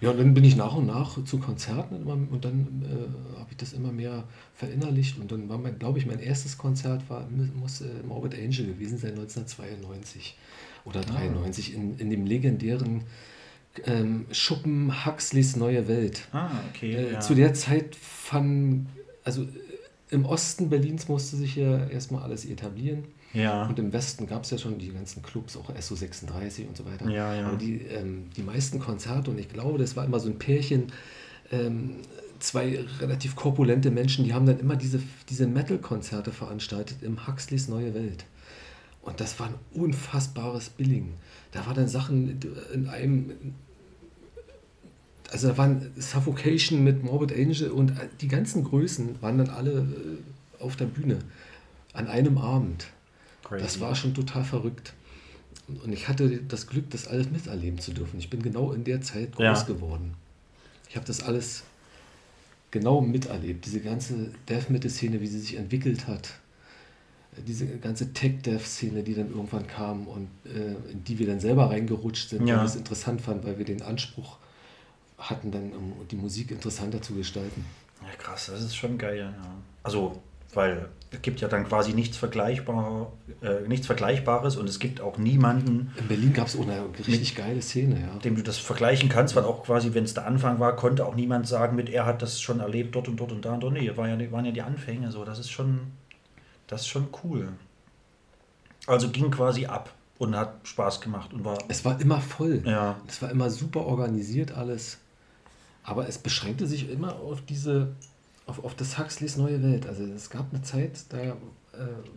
Ja, 0.02 0.12
und 0.12 0.18
dann 0.18 0.34
bin 0.34 0.44
ich 0.44 0.58
nach 0.58 0.76
und 0.76 0.88
nach 0.88 1.24
zu 1.24 1.40
Konzerten 1.40 2.02
immer, 2.02 2.14
und 2.14 2.44
dann 2.44 2.84
äh, 2.84 3.40
habe 3.40 3.52
ich 3.52 3.58
das 3.58 3.72
immer 3.72 3.94
mehr 3.94 4.26
verinnerlicht. 4.54 5.18
Und 5.20 5.32
dann 5.32 5.48
war, 5.48 5.58
mein, 5.58 5.80
glaube 5.80 6.00
ich, 6.00 6.06
mein 6.06 6.20
erstes 6.20 6.58
Konzert 6.58 7.10
war, 7.10 7.28
muss 7.56 7.82
äh, 7.82 7.88
Morbid 8.06 8.34
Angel 8.36 8.66
gewesen 8.66 8.98
sein, 8.98 9.12
1992 9.12 10.38
oder 10.84 11.02
93, 11.02 11.74
in, 11.74 11.98
in 11.98 12.10
dem 12.10 12.26
legendären 12.26 13.04
ähm, 13.86 14.26
Schuppen 14.32 15.06
Huxleys 15.06 15.56
Neue 15.56 15.88
Welt. 15.88 16.28
Ah, 16.32 16.50
okay. 16.70 16.94
Äh, 16.94 17.14
ja. 17.14 17.20
Zu 17.20 17.36
der 17.36 17.54
Zeit 17.54 17.96
fanden, 17.96 18.88
also 19.24 19.48
im 20.10 20.26
Osten 20.26 20.70
Berlins 20.70 21.08
musste 21.08 21.36
sich 21.36 21.56
ja 21.56 21.88
erstmal 21.88 22.24
alles 22.24 22.46
etablieren. 22.46 23.06
ja. 23.34 23.66
Und 23.66 23.80
im 23.80 23.92
Westen 23.92 24.28
gab 24.28 24.44
es 24.44 24.52
ja 24.52 24.58
schon 24.58 24.78
die 24.78 24.90
ganzen 24.90 25.24
Clubs, 25.24 25.58
auch 25.58 25.70
SO36 25.70 26.68
und 26.68 26.78
so 26.78 26.86
weiter. 26.86 27.10
Ja, 27.10 27.34
ja. 27.34 27.48
Aber 27.48 27.58
die, 27.58 27.82
ähm, 27.82 28.30
die 28.36 28.44
meisten 28.44 28.80
Konzerte, 28.80 29.32
und 29.32 29.40
ich 29.40 29.50
glaube, 29.50 29.78
das 29.80 29.96
war 29.96 30.06
immer 30.06 30.20
so 30.20 30.30
ein 30.30 30.38
Pärchen, 30.38 30.92
ähm, 31.52 31.98
zwei 32.40 32.86
relativ 33.00 33.36
korpulente 33.36 33.92
Menschen, 33.92 34.26
die 34.26 34.34
haben 34.34 34.46
dann 34.46 34.60
immer 34.60 34.76
diese, 34.76 35.02
diese 35.30 35.48
Metal-Konzerte 35.48 36.32
veranstaltet 36.32 36.98
im 37.02 37.28
Huxleys 37.28 37.68
Neue 37.68 37.94
Welt. 37.94 38.26
Und 39.02 39.20
das 39.22 39.40
war 39.40 39.48
ein 39.48 39.56
unfassbares 39.74 40.70
Billing. 40.70 41.14
Da 41.52 41.66
war 41.68 41.74
dann 41.74 41.88
Sachen 41.88 42.40
in 42.74 42.88
einem. 42.88 43.32
Also 45.32 45.48
da 45.50 45.58
waren 45.58 45.92
Suffocation 45.98 46.84
mit 46.84 47.04
Morbid 47.04 47.34
Angel 47.34 47.72
und 47.72 47.94
die 48.22 48.28
ganzen 48.28 48.64
Größen 48.64 49.22
waren 49.22 49.38
dann 49.40 49.50
alle 49.50 49.72
äh, 49.80 50.64
auf 50.64 50.76
der 50.76 50.86
Bühne 50.86 51.20
an 51.94 52.08
einem 52.08 52.38
Abend. 52.38 52.88
Crazy. 53.44 53.64
Das 53.64 53.80
war 53.80 53.96
schon 53.96 54.14
total 54.14 54.44
verrückt. 54.44 54.94
Und 55.84 55.92
ich 55.94 56.08
hatte 56.08 56.42
das 56.48 56.68
Glück, 56.68 56.90
das 56.92 57.08
alles 57.08 57.30
miterleben 57.32 57.80
zu 57.80 57.92
dürfen. 57.92 58.20
Ich 58.20 58.30
bin 58.30 58.42
genau 58.44 58.72
in 58.72 58.84
der 58.84 59.02
Zeit 59.02 59.32
groß 59.34 59.44
Ja. 59.44 59.62
geworden. 59.64 60.14
Ich 60.90 60.96
habe 60.96 61.06
das 61.08 61.24
alles 61.24 61.64
genau 62.72 63.02
miterlebt. 63.02 63.66
Diese 63.66 63.80
ganze 63.80 64.32
Death 64.48 64.70
Metal-Szene, 64.70 65.22
wie 65.22 65.28
sie 65.28 65.40
sich 65.40 65.56
entwickelt 65.56 66.08
hat. 66.08 66.30
Diese 67.48 67.66
ganze 67.66 68.14
Tech-Death-Szene, 68.14 69.04
die 69.04 69.14
dann 69.16 69.30
irgendwann 69.30 69.68
kam 69.68 70.08
und 70.08 70.28
äh, 70.46 70.92
in 70.92 71.04
die 71.04 71.20
wir 71.20 71.28
dann 71.28 71.40
selber 71.40 71.70
reingerutscht 71.70 72.30
sind, 72.30 72.48
Ja. 72.48 72.56
weil 72.56 72.62
wir 72.64 72.68
es 72.68 72.76
interessant 72.76 73.22
fanden, 73.22 73.46
weil 73.46 73.58
wir 73.58 73.66
den 73.66 73.82
Anspruch 73.82 74.38
hatten, 75.18 75.52
dann 75.52 75.72
um 75.72 76.08
die 76.10 76.16
Musik 76.16 76.52
interessanter 76.52 77.02
zu 77.02 77.14
gestalten. 77.14 77.66
Ja, 78.02 78.10
krass, 78.18 78.48
das 78.52 78.62
ist 78.62 78.76
schon 78.76 78.98
geil, 78.98 79.18
ja. 79.20 79.34
Also, 79.84 80.22
weil 80.54 80.90
es 81.12 81.22
gibt 81.22 81.42
ja 81.42 81.48
dann 81.48 81.68
quasi 81.68 81.94
nichts, 81.94 82.18
Vergleichbar, 82.18 83.12
äh, 83.42 83.68
nichts 83.68 83.88
Vergleichbares 83.88 84.58
und 84.58 84.68
es 84.68 84.80
gibt 84.80 85.02
auch 85.02 85.18
niemanden, 85.18 85.92
In 85.98 86.08
Berlin 86.08 86.34
gab 86.34 86.48
es 86.48 86.58
auch 86.58 86.64
eine 86.64 86.84
richtig 87.08 87.36
geile 87.36 87.62
Szene, 87.62 88.02
ja. 88.02 88.20
dem 88.20 88.36
du 88.36 88.44
das 88.44 88.58
vergleichen 88.58 89.10
kannst, 89.10 89.36
weil 89.36 89.44
auch 89.44 89.64
quasi, 89.64 89.94
wenn 89.94 90.04
es 90.04 90.14
der 90.14 90.26
Anfang 90.26 90.60
war, 90.60 90.76
konnte 90.76 91.06
auch 91.06 91.16
niemand 91.16 91.48
sagen, 91.48 91.76
mit 91.76 91.90
er 91.90 92.06
hat 92.06 92.22
das 92.22 92.42
schon 92.42 92.60
erlebt, 92.60 92.96
dort 92.96 93.08
und 93.08 93.18
dort 93.18 93.32
und 93.32 93.44
da 93.46 93.54
und 93.54 93.62
dort. 93.62 93.74
Nee, 93.74 93.92
war 93.96 94.08
ja, 94.08 94.32
waren 94.32 94.46
ja 94.46 94.52
die 94.52 94.62
Anfänge 94.62 95.12
so. 95.12 95.24
Das 95.26 95.40
ist 95.40 95.52
schon, 95.52 95.80
das 96.68 96.82
ist 96.82 96.88
schon 96.88 97.08
cool. 97.24 97.50
Also 98.88 99.10
ging 99.10 99.32
quasi 99.32 99.66
ab. 99.66 99.94
und 100.18 100.36
hat 100.36 100.56
Spaß 100.64 101.02
gemacht 101.02 101.34
und 101.34 101.44
war. 101.44 101.58
Es 101.68 101.84
war 101.84 102.00
immer 102.00 102.22
voll. 102.22 102.62
Ja. 102.66 102.98
Es 103.08 103.22
war 103.22 103.32
immer 103.32 103.50
super 103.50 103.82
organisiert 103.82 104.52
alles. 104.54 105.00
Aber 105.86 106.08
es 106.10 106.18
beschränkte 106.18 106.66
sich 106.66 106.90
immer 106.90 107.16
auf 107.16 107.42
diese, 107.46 107.96
auf, 108.48 108.64
auf 108.64 108.76
das 108.76 108.98
Huxleys 108.98 109.38
neue 109.38 109.62
Welt. 109.62 109.86
Also 109.86 110.04
es 110.04 110.30
gab 110.30 110.52
eine 110.52 110.64
Zeit, 110.64 111.06
da 111.10 111.18
äh, 111.18 111.34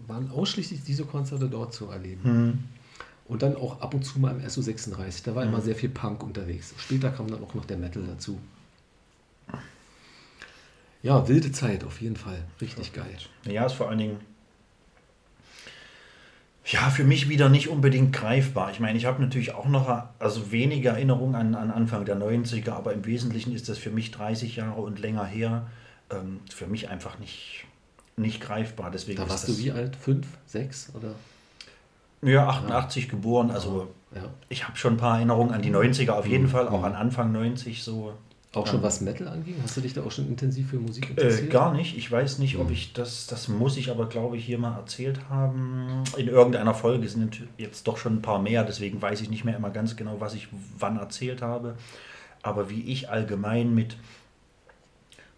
waren 0.06 0.30
ausschließlich 0.30 0.82
diese 0.82 1.04
Konzerte 1.04 1.48
dort 1.48 1.74
zu 1.74 1.86
erleben. 1.86 2.24
Hm. 2.24 2.58
Und 3.26 3.42
dann 3.42 3.56
auch 3.56 3.82
ab 3.82 3.92
und 3.92 4.04
zu 4.04 4.18
mal 4.18 4.34
im 4.34 4.40
SO36. 4.40 5.22
Da 5.24 5.34
war 5.34 5.44
immer 5.44 5.60
sehr 5.60 5.74
viel 5.74 5.90
Punk 5.90 6.22
unterwegs. 6.22 6.72
Später 6.78 7.10
kam 7.10 7.28
dann 7.28 7.44
auch 7.44 7.52
noch 7.52 7.66
der 7.66 7.76
Metal 7.76 8.02
dazu. 8.06 8.38
Ja, 11.02 11.28
wilde 11.28 11.52
Zeit 11.52 11.84
auf 11.84 12.00
jeden 12.00 12.16
Fall. 12.16 12.42
Richtig 12.60 12.94
geil. 12.94 13.16
Ja, 13.44 13.66
ist 13.66 13.74
vor 13.74 13.90
allen 13.90 13.98
Dingen. 13.98 14.16
Ja, 16.70 16.90
für 16.90 17.04
mich 17.04 17.30
wieder 17.30 17.48
nicht 17.48 17.68
unbedingt 17.68 18.12
greifbar. 18.12 18.70
Ich 18.70 18.78
meine, 18.78 18.98
ich 18.98 19.06
habe 19.06 19.22
natürlich 19.22 19.54
auch 19.54 19.66
noch 19.66 19.88
also 20.18 20.52
wenige 20.52 20.90
Erinnerungen 20.90 21.34
an, 21.34 21.54
an 21.54 21.70
Anfang 21.70 22.04
der 22.04 22.16
90er, 22.18 22.72
aber 22.72 22.92
im 22.92 23.06
Wesentlichen 23.06 23.54
ist 23.54 23.68
das 23.70 23.78
für 23.78 23.90
mich 23.90 24.10
30 24.10 24.56
Jahre 24.56 24.80
und 24.82 24.98
länger 24.98 25.24
her. 25.24 25.66
Ähm, 26.10 26.40
für 26.54 26.66
mich 26.66 26.90
einfach 26.90 27.18
nicht, 27.18 27.64
nicht 28.16 28.40
greifbar. 28.42 28.90
Deswegen 28.90 29.16
Da 29.18 29.28
warst 29.30 29.48
du 29.48 29.56
wie 29.56 29.72
alt? 29.72 29.96
Fünf, 29.96 30.26
sechs 30.46 30.92
oder? 30.94 31.14
Ja, 32.20 32.48
88 32.48 33.08
geboren. 33.08 33.50
Also 33.50 33.88
Ja. 34.14 34.24
ich 34.50 34.66
habe 34.66 34.76
schon 34.76 34.94
ein 34.94 34.98
paar 34.98 35.16
Erinnerungen 35.16 35.52
an 35.54 35.62
die 35.62 35.70
90er 35.70 36.10
auf 36.12 36.26
jeden 36.26 36.44
Mhm. 36.44 36.48
Fall, 36.50 36.68
auch 36.68 36.80
Mhm. 36.80 36.84
an 36.84 36.94
Anfang 36.96 37.32
90 37.32 37.82
so. 37.82 38.12
Auch 38.54 38.66
schon 38.66 38.82
was 38.82 39.02
Metal 39.02 39.28
anging? 39.28 39.56
Hast 39.62 39.76
du 39.76 39.82
dich 39.82 39.92
da 39.92 40.02
auch 40.02 40.10
schon 40.10 40.26
intensiv 40.26 40.70
für 40.70 40.78
Musik 40.78 41.06
Äh, 41.06 41.10
interessiert? 41.10 41.50
gar 41.50 41.74
nicht. 41.74 41.96
Ich 41.98 42.10
weiß 42.10 42.38
nicht, 42.38 42.56
ob 42.56 42.70
ich 42.70 42.94
das, 42.94 43.26
das 43.26 43.48
muss 43.48 43.76
ich 43.76 43.90
aber, 43.90 44.08
glaube 44.08 44.38
ich, 44.38 44.44
hier 44.46 44.58
mal 44.58 44.74
erzählt 44.74 45.20
haben. 45.28 46.02
In 46.16 46.28
irgendeiner 46.28 46.72
Folge 46.74 47.06
sind 47.08 47.42
jetzt 47.58 47.86
doch 47.86 47.98
schon 47.98 48.16
ein 48.16 48.22
paar 48.22 48.38
mehr, 48.40 48.64
deswegen 48.64 49.02
weiß 49.02 49.20
ich 49.20 49.28
nicht 49.28 49.44
mehr 49.44 49.56
immer 49.56 49.68
ganz 49.70 49.96
genau, 49.96 50.16
was 50.20 50.32
ich 50.34 50.48
wann 50.78 50.96
erzählt 50.98 51.42
habe. 51.42 51.76
Aber 52.42 52.70
wie 52.70 52.80
ich 52.90 53.10
allgemein 53.10 53.74
mit 53.74 53.96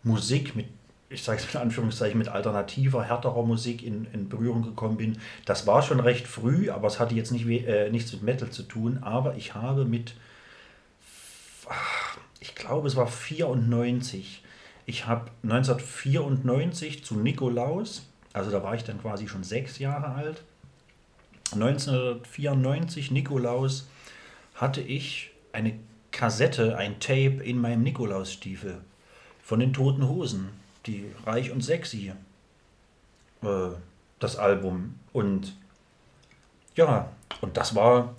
Musik, 0.04 0.54
mit, 0.54 0.66
ich 1.08 1.24
sage 1.24 1.40
es 1.46 1.52
in 1.52 1.61
Anführungszeichen, 1.61 2.16
mit 2.16 2.28
alternativer, 2.28 3.02
härterer 3.02 3.42
Musik 3.42 3.82
in, 3.82 4.06
in 4.12 4.28
Berührung 4.28 4.62
gekommen 4.62 4.96
bin, 4.98 5.18
das 5.46 5.66
war 5.66 5.82
schon 5.82 5.98
recht 5.98 6.28
früh, 6.28 6.70
aber 6.70 6.86
es 6.86 7.00
hatte 7.00 7.16
jetzt 7.16 7.32
nicht, 7.32 7.44
äh, 7.48 7.90
nichts 7.90 8.12
mit 8.12 8.22
Metal 8.22 8.50
zu 8.50 8.62
tun. 8.62 8.98
Aber 9.02 9.34
ich 9.34 9.54
habe 9.54 9.84
mit 9.84 10.14
ich 12.41 12.55
glaube, 12.55 12.88
es 12.88 12.97
war 12.97 13.07
94. 13.07 14.43
Ich 14.86 15.07
habe 15.07 15.30
1994 15.43 17.05
zu 17.05 17.14
Nikolaus, 17.14 18.07
also 18.32 18.51
da 18.51 18.62
war 18.62 18.74
ich 18.74 18.82
dann 18.82 19.01
quasi 19.01 19.28
schon 19.28 19.45
sechs 19.45 19.78
Jahre 19.78 20.14
alt. 20.14 20.43
1994 21.53 23.11
Nikolaus 23.11 23.88
hatte 24.55 24.80
ich 24.80 25.30
eine 25.53 25.78
Kassette, 26.11 26.76
ein 26.76 26.99
Tape 27.01 27.43
in 27.43 27.59
meinem 27.59 27.82
Nikolausstiefel 27.82 28.80
von 29.43 29.61
den 29.61 29.72
Toten 29.72 30.09
Hosen, 30.09 30.51
die 30.86 31.11
Reich 31.26 31.51
und 31.51 31.62
Sexy, 31.62 32.12
äh, 33.43 33.47
das 34.18 34.36
Album. 34.36 34.99
Und 35.12 35.57
ja, 36.76 37.11
und 37.41 37.57
das 37.57 37.74
war 37.74 38.14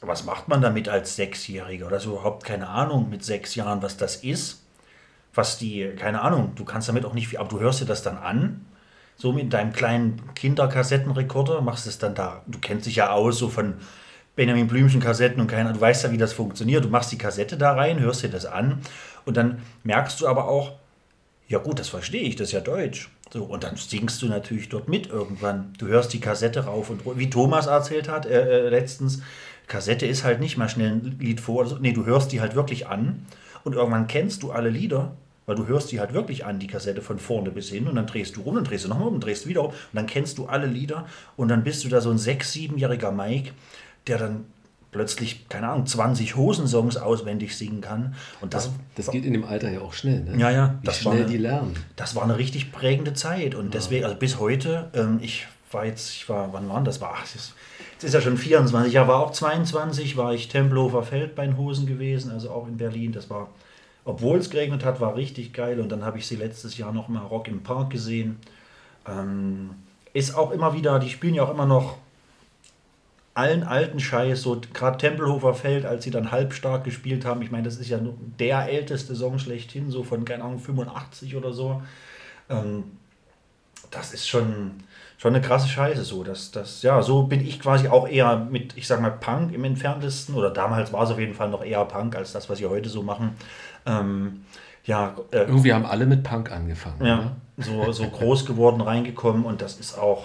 was 0.00 0.24
macht 0.24 0.48
man 0.48 0.62
damit 0.62 0.88
als 0.88 1.16
Sechsjähriger 1.16 1.86
oder 1.86 2.00
so? 2.00 2.12
Überhaupt 2.12 2.44
keine 2.44 2.68
Ahnung 2.68 3.10
mit 3.10 3.24
sechs 3.24 3.54
Jahren, 3.54 3.82
was 3.82 3.96
das 3.96 4.16
ist. 4.16 4.62
Was 5.34 5.58
die, 5.58 5.90
keine 5.96 6.22
Ahnung, 6.22 6.52
du 6.56 6.64
kannst 6.64 6.88
damit 6.88 7.04
auch 7.04 7.14
nicht 7.14 7.28
viel, 7.28 7.38
aber 7.38 7.48
du 7.48 7.60
hörst 7.60 7.80
dir 7.80 7.86
das 7.86 8.02
dann 8.02 8.18
an, 8.18 8.66
so 9.16 9.32
mit 9.32 9.52
deinem 9.52 9.72
kleinen 9.72 10.34
Kinderkassettenrekorder, 10.34 11.60
machst 11.60 11.86
es 11.86 11.98
dann 11.98 12.16
da, 12.16 12.42
du 12.48 12.58
kennst 12.58 12.86
dich 12.86 12.96
ja 12.96 13.12
aus, 13.12 13.38
so 13.38 13.48
von 13.48 13.74
Benjamin 14.34 14.66
Blümchen 14.66 15.00
Kassetten 15.00 15.40
und 15.40 15.46
keiner, 15.46 15.72
du 15.72 15.80
weißt 15.80 16.04
ja, 16.04 16.12
wie 16.12 16.18
das 16.18 16.32
funktioniert. 16.32 16.84
Du 16.84 16.88
machst 16.88 17.12
die 17.12 17.18
Kassette 17.18 17.56
da 17.56 17.74
rein, 17.74 18.00
hörst 18.00 18.22
dir 18.22 18.28
das 18.28 18.46
an 18.46 18.80
und 19.24 19.36
dann 19.36 19.62
merkst 19.84 20.20
du 20.20 20.26
aber 20.26 20.48
auch, 20.48 20.72
ja 21.46 21.58
gut, 21.58 21.78
das 21.78 21.88
verstehe 21.88 22.22
ich, 22.22 22.36
das 22.36 22.48
ist 22.48 22.52
ja 22.52 22.60
Deutsch. 22.60 23.10
So, 23.32 23.44
und 23.44 23.64
dann 23.64 23.76
singst 23.76 24.22
du 24.22 24.26
natürlich 24.26 24.68
dort 24.68 24.88
mit 24.88 25.08
irgendwann. 25.08 25.72
Du 25.78 25.86
hörst 25.86 26.12
die 26.12 26.20
Kassette 26.20 26.64
rauf 26.64 26.90
und. 26.90 27.02
Wie 27.18 27.28
Thomas 27.28 27.66
erzählt 27.66 28.08
hat 28.08 28.26
äh, 28.26 28.66
äh, 28.66 28.68
letztens, 28.68 29.22
Kassette 29.70 30.04
ist 30.04 30.24
halt 30.24 30.40
nicht 30.40 30.56
mal 30.58 30.68
schnell 30.68 30.90
ein 30.92 31.16
Lied 31.20 31.40
vor. 31.40 31.64
So. 31.66 31.76
Nee, 31.78 31.92
du 31.92 32.04
hörst 32.04 32.32
die 32.32 32.40
halt 32.40 32.54
wirklich 32.54 32.86
an 32.88 33.24
und 33.64 33.74
irgendwann 33.74 34.06
kennst 34.06 34.42
du 34.42 34.50
alle 34.52 34.68
Lieder, 34.68 35.12
weil 35.46 35.54
du 35.56 35.66
hörst 35.66 35.90
die 35.92 36.00
halt 36.00 36.12
wirklich 36.12 36.44
an, 36.44 36.58
die 36.58 36.66
Kassette 36.66 37.00
von 37.02 37.18
vorne 37.18 37.50
bis 37.50 37.70
hin 37.70 37.86
und 37.86 37.94
dann 37.94 38.06
drehst 38.06 38.36
du 38.36 38.42
rum, 38.42 38.56
dann 38.56 38.64
drehst 38.64 38.84
du 38.84 38.88
nochmal 38.88 39.06
um, 39.08 39.14
dann 39.14 39.20
drehst 39.20 39.44
du 39.44 39.48
wieder 39.48 39.62
um 39.64 39.70
und 39.70 39.76
dann 39.94 40.06
kennst 40.06 40.38
du 40.38 40.46
alle 40.46 40.66
Lieder 40.66 41.06
und 41.36 41.48
dann 41.48 41.62
bist 41.64 41.84
du 41.84 41.88
da 41.88 42.00
so 42.00 42.10
ein 42.10 42.18
sechs-, 42.18 42.52
siebenjähriger 42.52 43.12
Mike, 43.12 43.52
der 44.06 44.18
dann 44.18 44.44
plötzlich, 44.92 45.48
keine 45.48 45.68
Ahnung, 45.68 45.86
20 45.86 46.34
Hosensongs 46.34 46.96
auswendig 46.96 47.56
singen 47.56 47.80
kann. 47.80 48.14
Und 48.40 48.54
das, 48.54 48.70
Das 48.96 49.08
geht 49.12 49.24
in 49.24 49.32
dem 49.34 49.44
Alter 49.44 49.70
ja 49.70 49.82
auch 49.82 49.92
schnell, 49.92 50.20
ne? 50.24 50.36
Ja, 50.36 50.50
ja, 50.50 50.74
Wie 50.82 50.86
das 50.86 51.04
war 51.04 51.12
schnell 51.12 51.24
eine- 51.24 51.32
die 51.32 51.38
lernen. 51.38 51.76
das 51.94 52.16
war 52.16 52.24
eine 52.24 52.36
richtig 52.38 52.72
prägende 52.72 53.14
Zeit 53.14 53.54
und 53.54 53.72
deswegen, 53.74 54.04
also 54.04 54.16
bis 54.16 54.40
heute, 54.40 54.90
ähm, 54.94 55.20
ich 55.22 55.46
war 55.70 55.84
jetzt, 55.86 56.10
ich 56.10 56.28
war, 56.28 56.52
wann 56.52 56.68
war 56.68 56.82
das? 56.82 57.00
War, 57.00 57.14
ach, 57.18 57.22
das 57.32 57.52
jetzt 58.00 58.08
ist 58.08 58.14
ja 58.14 58.22
schon 58.22 58.38
24, 58.38 58.94
ja, 58.94 59.06
war 59.06 59.20
auch 59.20 59.30
22, 59.30 60.16
war 60.16 60.32
ich 60.32 60.48
Tempelhofer 60.48 61.02
Feld 61.02 61.34
bei 61.34 61.44
den 61.44 61.58
Hosen 61.58 61.86
gewesen, 61.86 62.32
also 62.32 62.50
auch 62.50 62.66
in 62.66 62.78
Berlin. 62.78 63.12
Das 63.12 63.28
war, 63.28 63.50
obwohl 64.06 64.38
es 64.38 64.48
geregnet 64.48 64.86
hat, 64.86 65.02
war 65.02 65.16
richtig 65.16 65.52
geil 65.52 65.80
und 65.80 65.90
dann 65.90 66.02
habe 66.02 66.16
ich 66.16 66.26
sie 66.26 66.36
letztes 66.36 66.78
Jahr 66.78 66.92
noch 66.92 67.08
mal 67.08 67.20
Rock 67.20 67.46
im 67.48 67.62
Park 67.62 67.90
gesehen. 67.90 68.38
Ähm, 69.06 69.74
ist 70.14 70.34
auch 70.34 70.50
immer 70.50 70.72
wieder, 70.72 70.98
die 70.98 71.10
spielen 71.10 71.34
ja 71.34 71.42
auch 71.42 71.50
immer 71.50 71.66
noch 71.66 71.98
allen 73.34 73.64
alten 73.64 74.00
Scheiß, 74.00 74.40
so 74.40 74.58
gerade 74.72 74.96
Tempelhofer 74.96 75.52
Feld, 75.52 75.84
als 75.84 76.02
sie 76.02 76.10
dann 76.10 76.32
halbstark 76.32 76.84
gespielt 76.84 77.26
haben, 77.26 77.42
ich 77.42 77.50
meine, 77.50 77.64
das 77.64 77.76
ist 77.76 77.90
ja 77.90 77.98
nur 77.98 78.14
der 78.38 78.66
älteste 78.66 79.14
Song 79.14 79.38
schlechthin, 79.38 79.90
so 79.90 80.04
von, 80.04 80.24
keine 80.24 80.44
Ahnung, 80.44 80.58
85 80.58 81.36
oder 81.36 81.52
so. 81.52 81.82
Ähm, 82.48 82.84
das 83.90 84.14
ist 84.14 84.26
schon, 84.26 84.82
schon 85.20 85.34
eine 85.34 85.44
krasse 85.44 85.68
Scheiße 85.68 86.02
so. 86.02 86.24
Das, 86.24 86.50
das, 86.50 86.82
ja, 86.82 87.02
so 87.02 87.24
bin 87.24 87.46
ich 87.46 87.60
quasi 87.60 87.88
auch 87.88 88.08
eher 88.08 88.38
mit, 88.38 88.76
ich 88.78 88.86
sag 88.86 89.02
mal, 89.02 89.10
Punk 89.10 89.52
im 89.52 89.64
entferntesten, 89.64 90.34
oder 90.34 90.50
damals 90.50 90.94
war 90.94 91.02
es 91.02 91.10
auf 91.10 91.18
jeden 91.18 91.34
Fall 91.34 91.50
noch 91.50 91.62
eher 91.62 91.84
Punk 91.84 92.16
als 92.16 92.32
das, 92.32 92.48
was 92.48 92.56
sie 92.56 92.66
heute 92.66 92.88
so 92.88 93.02
machen. 93.02 93.36
Ähm, 93.84 94.46
ja, 94.84 95.14
äh, 95.30 95.40
Irgendwie 95.40 95.74
haben 95.74 95.84
alle 95.84 96.06
mit 96.06 96.22
Punk 96.22 96.50
angefangen. 96.50 97.04
ja, 97.04 97.36
so, 97.58 97.92
so 97.92 98.08
groß 98.08 98.46
geworden, 98.46 98.80
reingekommen 98.80 99.44
und 99.44 99.60
das 99.60 99.78
ist 99.78 99.98
auch. 99.98 100.24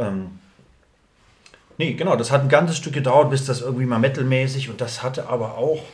Ähm, 0.00 0.40
nee, 1.78 1.92
genau, 1.92 2.16
das 2.16 2.32
hat 2.32 2.40
ein 2.40 2.48
ganzes 2.48 2.78
Stück 2.78 2.94
gedauert, 2.94 3.30
bis 3.30 3.46
das 3.46 3.60
irgendwie 3.60 3.86
mal 3.86 4.00
metalmäßig 4.00 4.70
und 4.70 4.80
das 4.80 5.04
hatte 5.04 5.28
aber 5.28 5.56
auch, 5.56 5.84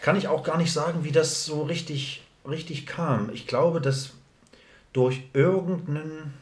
kann 0.00 0.16
ich 0.16 0.28
auch 0.28 0.44
gar 0.44 0.56
nicht 0.56 0.72
sagen, 0.72 1.04
wie 1.04 1.12
das 1.12 1.44
so 1.44 1.64
richtig, 1.64 2.22
richtig 2.48 2.86
kam. 2.86 3.28
Ich 3.34 3.46
glaube, 3.46 3.82
dass 3.82 4.14
durch 4.94 5.24
irgendeinen 5.34 6.32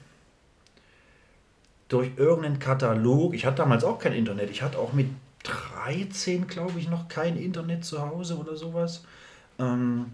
durch 1.89 2.11
irgendeinen 2.16 2.59
Katalog, 2.59 3.34
ich 3.34 3.47
hatte 3.47 3.57
damals 3.57 3.84
auch 3.84 3.99
kein 3.99 4.12
Internet, 4.12 4.51
ich 4.51 4.62
hatte 4.62 4.78
auch 4.78 4.93
mit 4.93 5.09
13, 5.45 6.47
glaube 6.47 6.78
ich, 6.78 6.89
noch 6.89 7.09
kein 7.09 7.36
Internet 7.36 7.84
zu 7.84 8.03
Hause 8.03 8.36
oder 8.36 8.57
sowas. 8.57 9.05
Ähm, 9.59 10.07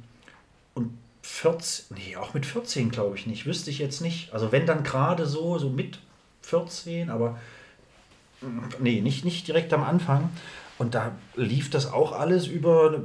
und 0.74 0.96
14, 1.22 1.96
nee, 1.96 2.16
auch 2.16 2.34
mit 2.34 2.46
14 2.46 2.90
glaube 2.90 3.16
ich 3.16 3.26
nicht, 3.26 3.46
wüsste 3.46 3.70
ich 3.70 3.78
jetzt 3.78 4.00
nicht. 4.00 4.32
Also 4.32 4.52
wenn 4.52 4.66
dann 4.66 4.84
gerade 4.84 5.26
so, 5.26 5.58
so 5.58 5.70
mit 5.70 5.98
14, 6.42 7.10
aber 7.10 7.38
nee, 8.78 9.00
nicht, 9.00 9.24
nicht 9.24 9.48
direkt 9.48 9.72
am 9.72 9.82
Anfang. 9.82 10.30
Und 10.76 10.94
da 10.94 11.12
lief 11.36 11.70
das 11.70 11.92
auch 11.92 12.12
alles 12.12 12.46
über, 12.46 13.00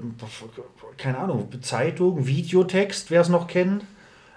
keine 0.97 1.20
Ahnung, 1.20 1.49
Zeitung, 1.61 2.26
Videotext, 2.26 3.11
wer 3.11 3.22
es 3.22 3.30
noch 3.30 3.47
kennt. 3.47 3.84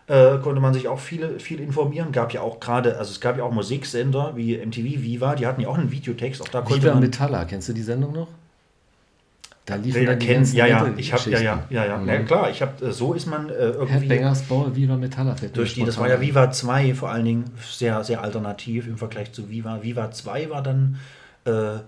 Äh, 0.08 0.38
konnte 0.38 0.60
man 0.60 0.74
sich 0.74 0.88
auch 0.88 0.98
viele, 0.98 1.38
viel 1.38 1.60
informieren. 1.60 2.10
Gab 2.10 2.32
ja 2.34 2.40
auch 2.40 2.58
gerade, 2.58 2.98
also 2.98 3.12
es 3.12 3.20
gab 3.20 3.38
ja 3.38 3.44
auch 3.44 3.52
Musiksender 3.52 4.32
wie 4.34 4.56
MTV 4.56 5.02
Viva, 5.02 5.34
die 5.36 5.46
hatten 5.46 5.60
ja 5.60 5.68
auch 5.68 5.78
einen 5.78 5.92
Videotext. 5.92 6.42
Auch 6.42 6.48
da 6.48 6.60
konnte 6.60 6.82
Viva 6.82 6.94
man. 6.94 7.02
Metalla, 7.04 7.44
kennst 7.44 7.68
du 7.68 7.72
die 7.72 7.82
Sendung 7.82 8.12
noch? 8.12 8.28
Da 9.64 9.76
liefen 9.76 10.02
Ja, 10.02 10.10
dann 10.10 10.18
die 10.18 10.26
kenn, 10.26 10.36
ganzen 10.38 10.56
ja, 10.56 10.66
ja, 10.66 10.92
ich 10.96 11.12
habe, 11.12 11.30
ja, 11.30 11.40
ja, 11.40 11.64
ja, 11.70 11.84
ja, 11.86 11.96
Mhm. 11.96 12.08
ja, 12.08 12.18
klar, 12.24 12.50
ich 12.50 12.60
habe, 12.62 12.92
so 12.92 13.14
ist 13.14 13.26
man 13.26 13.48
äh, 13.48 13.52
irgendwie. 13.52 14.08
Headbangers 14.08 14.42
Ball, 14.42 14.74
Viva 14.74 14.96
Metalla 14.96 15.36
fällt 15.36 15.56
Durch 15.56 15.74
die, 15.74 15.84
das 15.84 15.98
war 15.98 16.08
ja 16.08 16.20
Viva 16.20 16.50
2 16.50 16.94
vor 16.94 17.10
allen 17.10 17.24
Dingen 17.24 17.44
sehr, 17.70 18.02
sehr 18.02 18.22
alternativ 18.22 18.88
im 18.88 18.98
Vergleich 18.98 19.30
zu 19.32 19.50
Viva. 19.50 19.84
Viva 19.84 20.10
2 20.10 20.50
war 20.50 20.64
dann, 20.64 20.98
äh, 21.44 21.78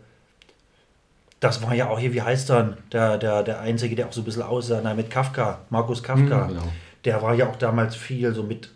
das 1.40 1.62
war 1.62 1.74
ja 1.74 1.88
auch 1.88 1.98
hier, 1.98 2.14
wie 2.14 2.22
heißt 2.22 2.48
dann, 2.48 2.76
der, 2.92 3.18
der, 3.18 3.42
der 3.42 3.60
Einzige, 3.60 3.96
der 3.96 4.06
auch 4.06 4.12
so 4.12 4.20
ein 4.20 4.24
bisschen 4.24 4.42
aussah, 4.44 4.80
na, 4.82 4.94
mit 4.94 5.10
Kafka, 5.10 5.58
Markus 5.68 6.00
Kafka. 6.02 6.44
Mhm, 6.44 6.48
genau. 6.48 6.72
Der 7.04 7.22
war 7.22 7.34
ja 7.34 7.48
auch 7.48 7.56
damals 7.56 7.96
viel 7.96 8.34
so 8.34 8.42
mit, 8.42 8.70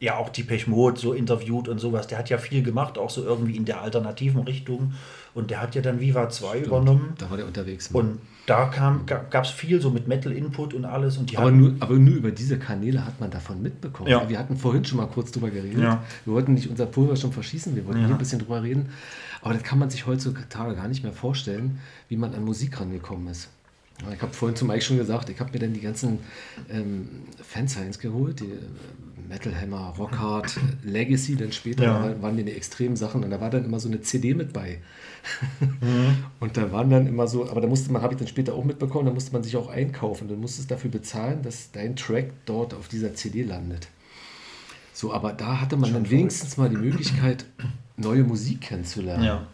ja 0.00 0.16
auch 0.16 0.28
die 0.30 0.46
Mode 0.66 0.98
so 0.98 1.12
interviewt 1.12 1.68
und 1.68 1.78
sowas. 1.78 2.06
Der 2.06 2.18
hat 2.18 2.30
ja 2.30 2.38
viel 2.38 2.62
gemacht, 2.62 2.98
auch 2.98 3.10
so 3.10 3.22
irgendwie 3.24 3.56
in 3.56 3.64
der 3.64 3.80
alternativen 3.80 4.42
Richtung. 4.42 4.92
Und 5.34 5.50
der 5.50 5.60
hat 5.60 5.74
ja 5.74 5.82
dann 5.82 6.00
Viva 6.00 6.28
2 6.28 6.48
Stimmt, 6.50 6.66
übernommen. 6.66 7.14
Da 7.18 7.28
war 7.28 7.36
der 7.36 7.46
unterwegs. 7.46 7.90
ne? 7.90 7.98
Und 7.98 8.18
da 8.46 8.70
gab 9.06 9.44
es 9.44 9.50
viel 9.50 9.80
so 9.80 9.90
mit 9.90 10.06
Metal-Input 10.06 10.74
und 10.74 10.84
alles. 10.84 11.16
Und 11.16 11.30
die 11.30 11.38
aber, 11.38 11.50
nur, 11.50 11.74
aber 11.80 11.94
nur 11.94 12.14
über 12.14 12.30
diese 12.30 12.58
Kanäle 12.58 13.04
hat 13.04 13.18
man 13.20 13.30
davon 13.30 13.60
mitbekommen. 13.62 14.08
Ja. 14.08 14.28
Wir 14.28 14.38
hatten 14.38 14.56
vorhin 14.56 14.84
schon 14.84 14.98
mal 14.98 15.06
kurz 15.06 15.32
drüber 15.32 15.50
geredet. 15.50 15.82
Ja. 15.82 16.02
Wir 16.24 16.34
wollten 16.34 16.54
nicht 16.54 16.68
unser 16.68 16.86
Pulver 16.86 17.16
schon 17.16 17.32
verschießen, 17.32 17.74
wir 17.74 17.84
wollten 17.86 18.00
Ja. 18.00 18.06
hier 18.06 18.14
ein 18.14 18.18
bisschen 18.18 18.38
drüber 18.38 18.62
reden. 18.62 18.90
Aber 19.42 19.54
das 19.54 19.62
kann 19.62 19.78
man 19.78 19.90
sich 19.90 20.06
heutzutage 20.06 20.74
gar 20.74 20.88
nicht 20.88 21.02
mehr 21.02 21.12
vorstellen, 21.12 21.80
wie 22.08 22.16
man 22.16 22.34
an 22.34 22.44
Musik 22.44 22.80
rangekommen 22.80 23.28
ist. 23.28 23.48
Ich 24.12 24.20
habe 24.22 24.32
vorhin 24.32 24.56
zum 24.56 24.68
Beispiel 24.68 24.82
schon 24.82 24.98
gesagt, 24.98 25.28
ich 25.30 25.38
habe 25.40 25.52
mir 25.52 25.60
dann 25.60 25.72
die 25.72 25.80
ganzen 25.80 26.18
ähm, 26.68 27.08
Fansigns 27.42 27.98
geholt, 27.98 28.40
die 28.40 28.46
äh, 28.46 28.58
Metal 29.28 29.54
Hammer, 29.58 29.94
Rockhard, 29.96 30.58
Legacy, 30.82 31.36
dann 31.36 31.52
später 31.52 31.84
Ja. 31.84 32.22
waren- 32.22 32.36
die 32.36 32.52
extremen 32.52 32.96
Sachen 32.96 33.24
und 33.24 33.30
da 33.30 33.40
war 33.40 33.50
dann 33.50 33.64
immer 33.64 33.80
so 33.80 33.88
eine 33.88 34.02
CD 34.02 34.34
mit 34.34 34.52
bei. 34.52 34.78
Mhm. 35.60 36.16
Und 36.40 36.56
da 36.58 36.70
waren 36.72 36.90
dann 36.90 37.06
immer 37.06 37.26
so, 37.26 37.48
aber 37.48 37.62
da 37.62 37.66
musste 37.68 37.90
man, 37.92 38.02
habe 38.02 38.12
ich 38.14 38.18
dann 38.18 38.28
später 38.28 38.54
auch 38.54 38.64
mitbekommen, 38.64 39.06
da 39.06 39.12
musste 39.12 39.32
man 39.32 39.42
sich 39.42 39.56
auch 39.56 39.68
einkaufen. 39.70 40.28
Dann 40.28 40.40
musstest 40.40 40.68
du 40.70 40.74
dafür 40.74 40.90
bezahlen, 40.90 41.40
dass 41.42 41.70
dein 41.72 41.96
Track 41.96 42.32
dort 42.44 42.74
auf 42.74 42.88
dieser 42.88 43.14
CD 43.14 43.42
landet. 43.42 43.88
So, 44.92 45.12
aber 45.14 45.32
da 45.32 45.60
hatte 45.62 45.76
man 45.78 45.94
dann 45.94 46.10
wenigstens 46.10 46.56
mal 46.58 46.68
die 46.68 46.76
Möglichkeit, 46.76 47.46
neue 47.96 48.24
Musik 48.24 48.60
kennenzulernen. 48.60 49.24
ja. 49.24 49.46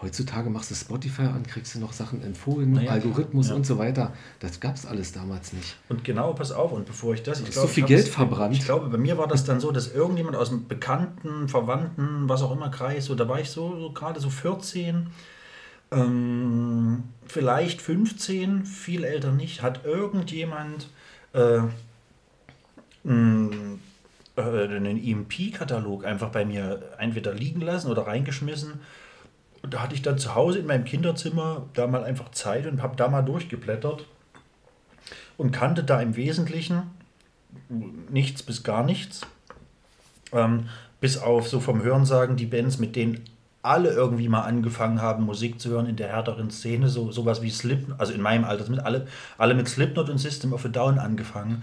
Heutzutage 0.00 0.48
machst 0.48 0.70
du 0.70 0.76
Spotify 0.76 1.22
an, 1.22 1.42
kriegst 1.44 1.74
du 1.74 1.80
noch 1.80 1.92
Sachen 1.92 2.22
empfohlen, 2.22 2.72
Na 2.72 2.82
ja, 2.82 2.90
Algorithmus. 2.92 3.48
Ja. 3.48 3.56
und 3.56 3.66
so 3.66 3.78
weiter. 3.78 4.12
Das 4.38 4.60
gab 4.60 4.76
es 4.76 4.86
alles 4.86 5.12
damals 5.12 5.52
nicht. 5.52 5.76
Und 5.88 6.04
genau, 6.04 6.32
pass 6.34 6.52
auf, 6.52 6.70
und 6.70 6.86
bevor 6.86 7.14
ich 7.14 7.24
das. 7.24 7.40
Ich 7.40 7.48
Ist 7.48 7.54
glaub, 7.54 7.66
so 7.66 7.72
viel 7.72 7.84
Geld 7.84 8.06
verbrannt. 8.06 8.54
Ich 8.54 8.64
glaube, 8.64 8.88
bei 8.88 8.98
mir 8.98 9.18
war 9.18 9.26
das 9.26 9.44
dann 9.44 9.58
so, 9.58 9.72
dass 9.72 9.92
irgendjemand 9.92 10.36
aus 10.36 10.50
dem 10.50 10.68
Bekannten, 10.68 11.48
Verwandten, 11.48 12.28
was 12.28 12.42
auch 12.42 12.52
immer 12.52 12.70
Kreis, 12.70 13.06
so, 13.06 13.16
da 13.16 13.28
war 13.28 13.40
ich 13.40 13.50
so, 13.50 13.76
so 13.80 13.92
gerade 13.92 14.20
so 14.20 14.30
14, 14.30 15.08
ähm, 15.90 17.02
vielleicht 17.26 17.82
15, 17.82 18.64
viel 18.64 19.02
älter 19.04 19.32
nicht, 19.32 19.62
hat 19.62 19.84
irgendjemand 19.84 20.88
äh, 21.32 21.60
mh, 23.02 23.78
äh, 24.36 24.40
einen 24.40 25.02
EMP-Katalog 25.02 26.04
einfach 26.04 26.28
bei 26.30 26.44
mir 26.44 26.82
entweder 26.98 27.34
liegen 27.34 27.60
lassen 27.60 27.90
oder 27.90 28.06
reingeschmissen. 28.06 28.80
Und 29.62 29.74
da 29.74 29.82
hatte 29.82 29.94
ich 29.94 30.02
dann 30.02 30.18
zu 30.18 30.34
Hause 30.34 30.60
in 30.60 30.66
meinem 30.66 30.84
Kinderzimmer 30.84 31.66
da 31.74 31.86
mal 31.86 32.04
einfach 32.04 32.30
Zeit 32.30 32.66
und 32.66 32.82
habe 32.82 32.96
da 32.96 33.08
mal 33.08 33.22
durchgeblättert 33.22 34.06
und 35.36 35.50
kannte 35.50 35.84
da 35.84 36.00
im 36.00 36.16
Wesentlichen 36.16 36.82
nichts 38.10 38.42
bis 38.42 38.62
gar 38.62 38.84
nichts. 38.84 39.22
Ähm, 40.32 40.68
bis 41.00 41.16
auf 41.16 41.48
so 41.48 41.60
vom 41.60 41.82
Hörensagen 41.82 42.36
die 42.36 42.46
Bands, 42.46 42.78
mit 42.78 42.96
denen 42.96 43.24
alle 43.62 43.90
irgendwie 43.90 44.28
mal 44.28 44.42
angefangen 44.42 45.02
haben, 45.02 45.24
Musik 45.24 45.60
zu 45.60 45.70
hören 45.70 45.86
in 45.86 45.96
der 45.96 46.08
härteren 46.08 46.50
Szene, 46.50 46.88
so 46.88 47.10
sowas 47.10 47.42
wie 47.42 47.50
Slipknot, 47.50 48.00
also 48.00 48.12
in 48.12 48.20
meinem 48.20 48.44
Alter, 48.44 48.68
mit 48.70 48.80
alle, 48.80 49.06
alle 49.36 49.54
mit 49.54 49.68
Slipknot 49.68 50.10
und 50.10 50.18
System 50.18 50.52
of 50.52 50.64
a 50.64 50.68
Down 50.68 50.98
angefangen. 50.98 51.62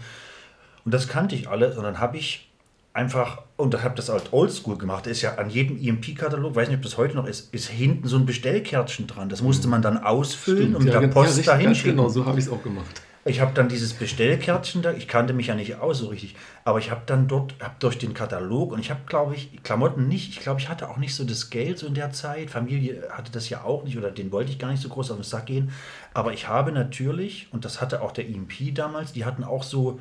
Und 0.83 0.93
das 0.93 1.07
kannte 1.07 1.35
ich 1.35 1.49
alle. 1.49 1.75
Und 1.75 1.83
dann 1.83 1.99
habe 1.99 2.17
ich 2.17 2.49
einfach, 2.95 3.41
und 3.57 3.73
da 3.73 3.83
habe 3.83 3.93
das 3.95 4.07
halt 4.09 4.31
oldschool 4.31 4.77
gemacht, 4.77 5.05
ist 5.05 5.21
ja 5.21 5.35
an 5.35 5.49
jedem 5.49 5.77
EMP-Katalog, 5.77 6.55
weiß 6.55 6.69
nicht, 6.69 6.77
ob 6.77 6.83
das 6.83 6.97
heute 6.97 7.15
noch 7.15 7.27
ist, 7.27 7.53
ist 7.53 7.67
hinten 7.67 8.07
so 8.07 8.15
ein 8.17 8.25
Bestellkärtchen 8.25 9.05
dran. 9.05 9.27
Das 9.27 9.41
musste 9.41 9.67
man 9.67 9.81
dann 9.81 9.97
ausfüllen 9.97 10.75
und 10.75 10.85
mit 10.85 10.93
der 10.93 11.01
gen- 11.01 11.09
Post 11.09 11.31
richtig, 11.31 11.45
dahin 11.45 11.65
ganz 11.67 11.77
schicken. 11.77 11.97
Genau, 11.97 12.09
so 12.09 12.25
habe 12.25 12.39
ich 12.39 12.45
es 12.45 12.51
auch 12.51 12.63
gemacht. 12.63 13.01
Ich 13.27 13.41
habe 13.41 13.53
dann 13.55 13.67
dieses 13.67 13.93
Bestellkärtchen 13.93 14.81
da, 14.83 14.93
ich 14.93 15.07
kannte 15.07 15.33
mich 15.33 15.47
ja 15.47 15.55
nicht 15.55 15.75
aus 15.77 15.97
so 15.97 16.07
richtig, 16.07 16.35
aber 16.63 16.77
ich 16.77 16.91
habe 16.91 17.01
dann 17.07 17.27
dort, 17.27 17.55
habe 17.59 17.73
durch 17.79 17.97
den 17.97 18.13
Katalog 18.13 18.71
und 18.71 18.79
ich 18.79 18.91
habe, 18.91 19.01
glaube 19.07 19.33
ich, 19.35 19.63
Klamotten 19.63 20.07
nicht, 20.07 20.29
ich 20.29 20.39
glaube, 20.39 20.59
ich 20.61 20.69
hatte 20.69 20.87
auch 20.89 20.97
nicht 20.97 21.15
so 21.15 21.25
das 21.25 21.49
Geld 21.49 21.79
so 21.79 21.87
in 21.87 21.95
der 21.95 22.11
Zeit, 22.11 22.51
Familie 22.51 23.09
hatte 23.09 23.31
das 23.31 23.49
ja 23.49 23.63
auch 23.63 23.83
nicht 23.83 23.97
oder 23.97 24.11
den 24.11 24.31
wollte 24.31 24.51
ich 24.51 24.59
gar 24.59 24.69
nicht 24.69 24.81
so 24.81 24.89
groß 24.89 25.09
auf 25.09 25.17
den 25.17 25.23
Sack 25.23 25.47
gehen, 25.47 25.71
aber 26.13 26.33
ich 26.33 26.47
habe 26.47 26.71
natürlich, 26.71 27.47
und 27.51 27.65
das 27.65 27.81
hatte 27.81 28.03
auch 28.03 28.11
der 28.11 28.29
EMP 28.29 28.73
damals, 28.75 29.11
die 29.11 29.25
hatten 29.25 29.43
auch 29.43 29.63
so 29.63 29.99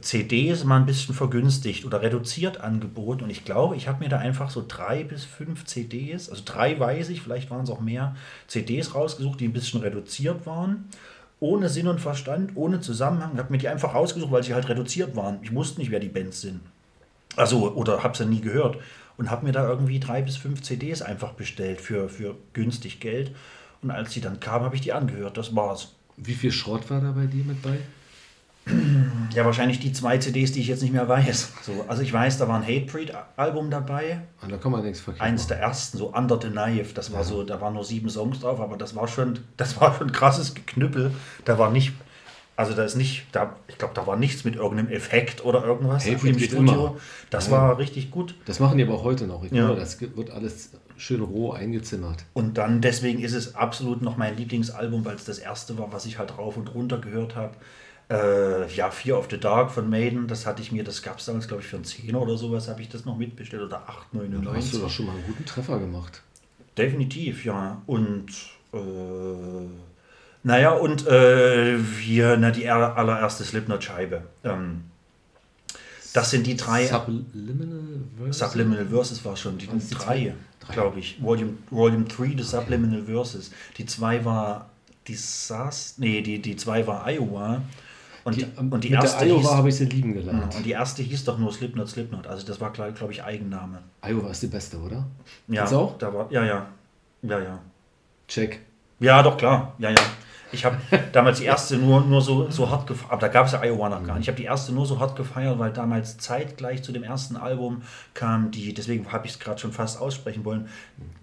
CDs 0.00 0.64
mal 0.64 0.78
ein 0.78 0.86
bisschen 0.86 1.14
vergünstigt 1.14 1.84
oder 1.84 2.02
reduziert 2.02 2.60
angeboten 2.60 3.22
und 3.22 3.30
ich 3.30 3.44
glaube, 3.44 3.76
ich 3.76 3.86
habe 3.86 4.02
mir 4.02 4.08
da 4.08 4.18
einfach 4.18 4.50
so 4.50 4.64
drei 4.66 5.04
bis 5.04 5.24
fünf 5.24 5.64
CDs, 5.66 6.28
also 6.30 6.42
drei 6.44 6.80
weiß 6.80 7.10
ich, 7.10 7.22
vielleicht 7.22 7.50
waren 7.50 7.62
es 7.62 7.70
auch 7.70 7.80
mehr, 7.80 8.16
CDs 8.48 8.94
rausgesucht, 8.94 9.38
die 9.38 9.46
ein 9.46 9.52
bisschen 9.52 9.82
reduziert 9.82 10.46
waren 10.46 10.86
ohne 11.40 11.68
Sinn 11.68 11.88
und 11.88 12.00
Verstand, 12.00 12.52
ohne 12.54 12.80
Zusammenhang. 12.80 13.32
Ich 13.34 13.38
habe 13.38 13.52
mir 13.52 13.58
die 13.58 13.68
einfach 13.68 13.94
rausgesucht, 13.94 14.32
weil 14.32 14.42
sie 14.42 14.54
halt 14.54 14.68
reduziert 14.68 15.16
waren. 15.16 15.38
Ich 15.42 15.54
wusste 15.54 15.80
nicht, 15.80 15.90
wer 15.90 16.00
die 16.00 16.08
Bands 16.08 16.40
sind. 16.40 16.60
Also, 17.36 17.74
oder 17.74 18.02
habe 18.02 18.16
sie 18.16 18.24
nie 18.24 18.40
gehört. 18.40 18.78
Und 19.18 19.30
habe 19.30 19.46
mir 19.46 19.52
da 19.52 19.66
irgendwie 19.66 19.98
drei 19.98 20.22
bis 20.22 20.36
fünf 20.36 20.62
CDs 20.62 21.02
einfach 21.02 21.32
bestellt 21.32 21.80
für, 21.80 22.08
für 22.08 22.36
günstig 22.52 23.00
Geld. 23.00 23.34
Und 23.82 23.90
als 23.90 24.12
sie 24.12 24.20
dann 24.20 24.40
kamen, 24.40 24.64
habe 24.64 24.74
ich 24.74 24.82
die 24.82 24.92
angehört. 24.92 25.36
Das 25.36 25.54
war's. 25.54 25.94
Wie 26.16 26.34
viel 26.34 26.52
Schrott 26.52 26.90
war 26.90 27.00
da 27.00 27.12
bei 27.12 27.26
dir 27.26 27.44
mit 27.44 27.62
bei? 27.62 27.78
Ja, 29.34 29.44
wahrscheinlich 29.44 29.78
die 29.80 29.92
zwei 29.92 30.18
CDs, 30.18 30.52
die 30.52 30.60
ich 30.60 30.66
jetzt 30.68 30.82
nicht 30.82 30.92
mehr 30.92 31.08
weiß. 31.08 31.52
So, 31.62 31.84
also 31.88 32.02
ich 32.02 32.12
weiß, 32.12 32.38
da 32.38 32.48
war 32.48 32.56
ein 32.56 32.66
Hatebreed-Album 32.66 33.70
dabei. 33.70 34.22
Ah, 34.40 34.46
da 34.48 34.56
kann 34.56 34.72
man 34.72 34.82
nichts 34.82 35.00
verkehrt 35.00 35.22
Eins 35.22 35.42
machen. 35.42 35.48
der 35.50 35.58
ersten, 35.60 35.98
so 35.98 36.12
Under 36.14 36.38
the 36.40 36.48
Knife. 36.48 36.94
Das 36.94 37.12
war 37.12 37.22
so, 37.22 37.42
da 37.44 37.60
waren 37.60 37.74
nur 37.74 37.84
sieben 37.84 38.08
Songs 38.08 38.40
drauf, 38.40 38.60
aber 38.60 38.76
das 38.76 38.96
war 38.96 39.06
schon, 39.08 39.38
das 39.56 39.80
war 39.80 39.94
schon 39.96 40.10
krasses 40.10 40.54
Geknüppel. 40.54 41.12
Da 41.44 41.58
war 41.58 41.70
nicht, 41.70 41.92
also 42.56 42.72
da 42.72 42.84
ist 42.84 42.96
nicht, 42.96 43.26
da, 43.32 43.54
ich 43.68 43.76
glaube, 43.78 43.92
da 43.94 44.06
war 44.06 44.16
nichts 44.16 44.44
mit 44.44 44.56
irgendeinem 44.56 44.88
Effekt 44.90 45.44
oder 45.44 45.62
irgendwas 45.64 46.06
Hey, 46.06 46.14
im 46.14 46.38
Studio. 46.38 46.58
immer. 46.58 46.96
Das 47.30 47.46
Ja. 47.46 47.52
war 47.52 47.78
richtig 47.78 48.10
gut. 48.10 48.34
Das 48.46 48.58
machen 48.58 48.78
die 48.78 48.84
aber 48.84 48.94
auch 48.94 49.04
heute 49.04 49.26
noch. 49.26 49.44
Ich 49.44 49.52
Ja. 49.52 49.66
glaube, 49.66 49.80
das 49.80 50.00
wird 50.00 50.30
alles 50.30 50.70
schön 50.96 51.20
roh 51.20 51.52
eingezimmert. 51.52 52.24
Und 52.32 52.56
dann, 52.56 52.80
deswegen 52.80 53.20
ist 53.20 53.34
es 53.34 53.54
absolut 53.54 54.00
noch 54.00 54.16
mein 54.16 54.34
Lieblingsalbum, 54.36 55.04
weil 55.04 55.16
es 55.16 55.24
das 55.26 55.38
erste 55.38 55.76
war, 55.78 55.92
was 55.92 56.06
ich 56.06 56.18
halt 56.18 56.38
rauf 56.38 56.56
und 56.56 56.74
runter 56.74 56.98
gehört 56.98 57.36
habe. 57.36 57.52
Äh, 58.08 58.72
ja, 58.72 58.90
Fear 58.90 59.18
of 59.18 59.26
the 59.30 59.38
Dark 59.38 59.72
von 59.72 59.90
Maiden, 59.90 60.28
das 60.28 60.46
hatte 60.46 60.62
ich 60.62 60.70
mir, 60.70 60.84
das 60.84 61.02
gab 61.02 61.18
es 61.18 61.24
damals, 61.24 61.48
glaube 61.48 61.62
ich, 61.62 61.68
für 61.68 61.76
einen 61.76 61.84
Zehner 61.84 62.20
oder 62.22 62.36
sowas, 62.36 62.68
habe 62.68 62.80
ich 62.80 62.88
das 62.88 63.04
noch 63.04 63.16
mitbestellt 63.16 63.62
oder 63.62 63.82
Da 63.84 63.84
hast 63.86 64.14
8,99. 64.14 64.70
du 64.72 64.78
doch 64.78 64.90
schon 64.90 65.06
mal 65.06 65.12
einen 65.16 65.24
guten 65.26 65.44
Treffer 65.44 65.78
gemacht. 65.80 66.22
Definitiv, 66.78 67.44
ja. 67.44 67.82
Und 67.86 68.28
äh, 68.72 68.78
naja, 70.44 70.70
und 70.70 71.06
äh, 71.08 71.78
hier, 72.00 72.36
na, 72.36 72.52
die 72.52 72.62
er- 72.64 72.96
allererste 72.96 73.42
Slipknot-Scheibe. 73.42 74.22
Ähm, 74.44 74.84
das 76.12 76.30
sind 76.30 76.46
die 76.46 76.56
drei. 76.56 76.86
Subliminal 76.86 77.80
Verse? 78.22 78.38
Subliminal 78.46 78.86
Verses 78.86 79.24
war 79.24 79.36
schon, 79.36 79.58
die 79.58 79.66
die 79.66 79.90
drei? 79.94 80.34
Drei. 80.60 80.72
glaube 80.74 81.00
ich. 81.00 81.20
Volume, 81.20 81.54
Volume 81.70 82.04
3 82.04 82.34
des 82.34 82.50
Subliminal 82.52 83.02
Verses. 83.02 83.50
Die 83.78 83.84
zwei 83.86 84.24
war 84.24 84.70
Disaster, 85.08 86.00
nee, 86.00 86.22
die, 86.22 86.40
die 86.40 86.56
zwei 86.56 86.86
war 86.86 87.04
Iowa. 87.10 87.62
Und 88.26 88.36
Die, 88.36 88.44
und 88.58 88.82
die 88.82 88.90
mit 88.90 89.00
erste 89.02 89.24
der 89.24 89.28
Iowa 89.28 89.40
hieß, 89.40 89.50
habe 89.52 89.68
ich 89.68 89.76
sie 89.76 89.84
lieben 89.84 90.12
gelernt. 90.12 90.52
und 90.56 90.66
die 90.66 90.72
erste 90.72 91.00
hieß 91.00 91.24
doch 91.24 91.38
nur 91.38 91.52
Slipknot, 91.52 91.88
Slipknot. 91.88 92.26
Also 92.26 92.44
das 92.44 92.60
war, 92.60 92.72
glaube 92.72 92.92
glaub 92.92 93.10
ich, 93.12 93.22
Eigenname. 93.22 93.78
Iowa 94.02 94.30
ist 94.30 94.42
die 94.42 94.48
beste, 94.48 94.78
oder? 94.78 95.06
Ja, 95.46 95.62
Jetzt 95.62 95.72
auch? 95.72 95.96
Da 95.96 96.12
war, 96.12 96.26
ja, 96.32 96.44
ja. 96.44 96.66
Ja, 97.22 97.38
ja. 97.38 97.58
Check. 98.26 98.60
Ja, 98.98 99.22
doch, 99.22 99.36
klar. 99.36 99.74
Ja, 99.78 99.90
ja. 99.90 99.96
Ich 100.52 100.64
habe 100.64 100.76
damals 101.12 101.38
die 101.38 101.44
erste 101.44 101.76
nur, 101.76 102.02
nur 102.02 102.20
so, 102.20 102.50
so 102.50 102.70
hart 102.70 102.86
gefeiert, 102.86 103.12
aber 103.12 103.20
da 103.20 103.28
gab 103.28 103.46
es 103.46 103.52
ja 103.52 103.62
Iowa 103.62 103.88
noch 103.88 104.04
gar 104.04 104.14
nicht. 104.14 104.24
Ich 104.24 104.28
habe 104.28 104.36
die 104.36 104.44
erste 104.44 104.72
nur 104.72 104.86
so 104.86 105.00
hart 105.00 105.16
gefeiert, 105.16 105.58
weil 105.58 105.72
damals 105.72 106.18
zeitgleich 106.18 106.82
zu 106.82 106.92
dem 106.92 107.02
ersten 107.02 107.36
Album 107.36 107.82
kam 108.14 108.50
die, 108.50 108.72
deswegen 108.72 109.10
habe 109.12 109.26
ich 109.26 109.32
es 109.32 109.38
gerade 109.38 109.58
schon 109.58 109.72
fast 109.72 110.00
aussprechen 110.00 110.44
wollen, 110.44 110.68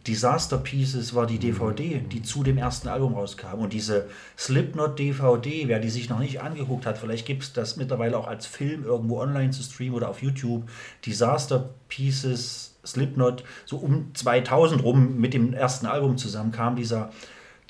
Disaster 0.05 0.57
Pieces 0.57 1.15
war 1.15 1.25
die 1.25 1.39
DVD, 1.39 1.99
die 1.99 2.21
zu 2.21 2.43
dem 2.43 2.57
ersten 2.57 2.89
Album 2.89 3.13
rauskam. 3.13 3.59
Und 3.59 3.71
diese 3.71 4.09
Slipknot 4.37 4.99
DVD, 4.99 5.69
wer 5.69 5.79
die 5.79 5.89
sich 5.89 6.09
noch 6.09 6.19
nicht 6.19 6.41
angeguckt 6.41 6.85
hat, 6.85 6.97
vielleicht 6.97 7.25
gibt 7.25 7.43
es 7.43 7.53
das 7.53 7.77
mittlerweile 7.77 8.17
auch 8.17 8.27
als 8.27 8.45
Film 8.45 8.83
irgendwo 8.83 9.21
online 9.21 9.51
zu 9.51 9.63
streamen 9.63 9.95
oder 9.95 10.09
auf 10.09 10.21
YouTube. 10.21 10.69
Disaster 11.05 11.69
Pieces, 11.87 12.75
Slipknot, 12.85 13.45
so 13.65 13.77
um 13.77 14.13
2000 14.13 14.83
rum 14.83 15.17
mit 15.17 15.33
dem 15.33 15.53
ersten 15.53 15.85
Album 15.85 16.17
zusammen 16.17 16.51
kam 16.51 16.75
dieser 16.75 17.11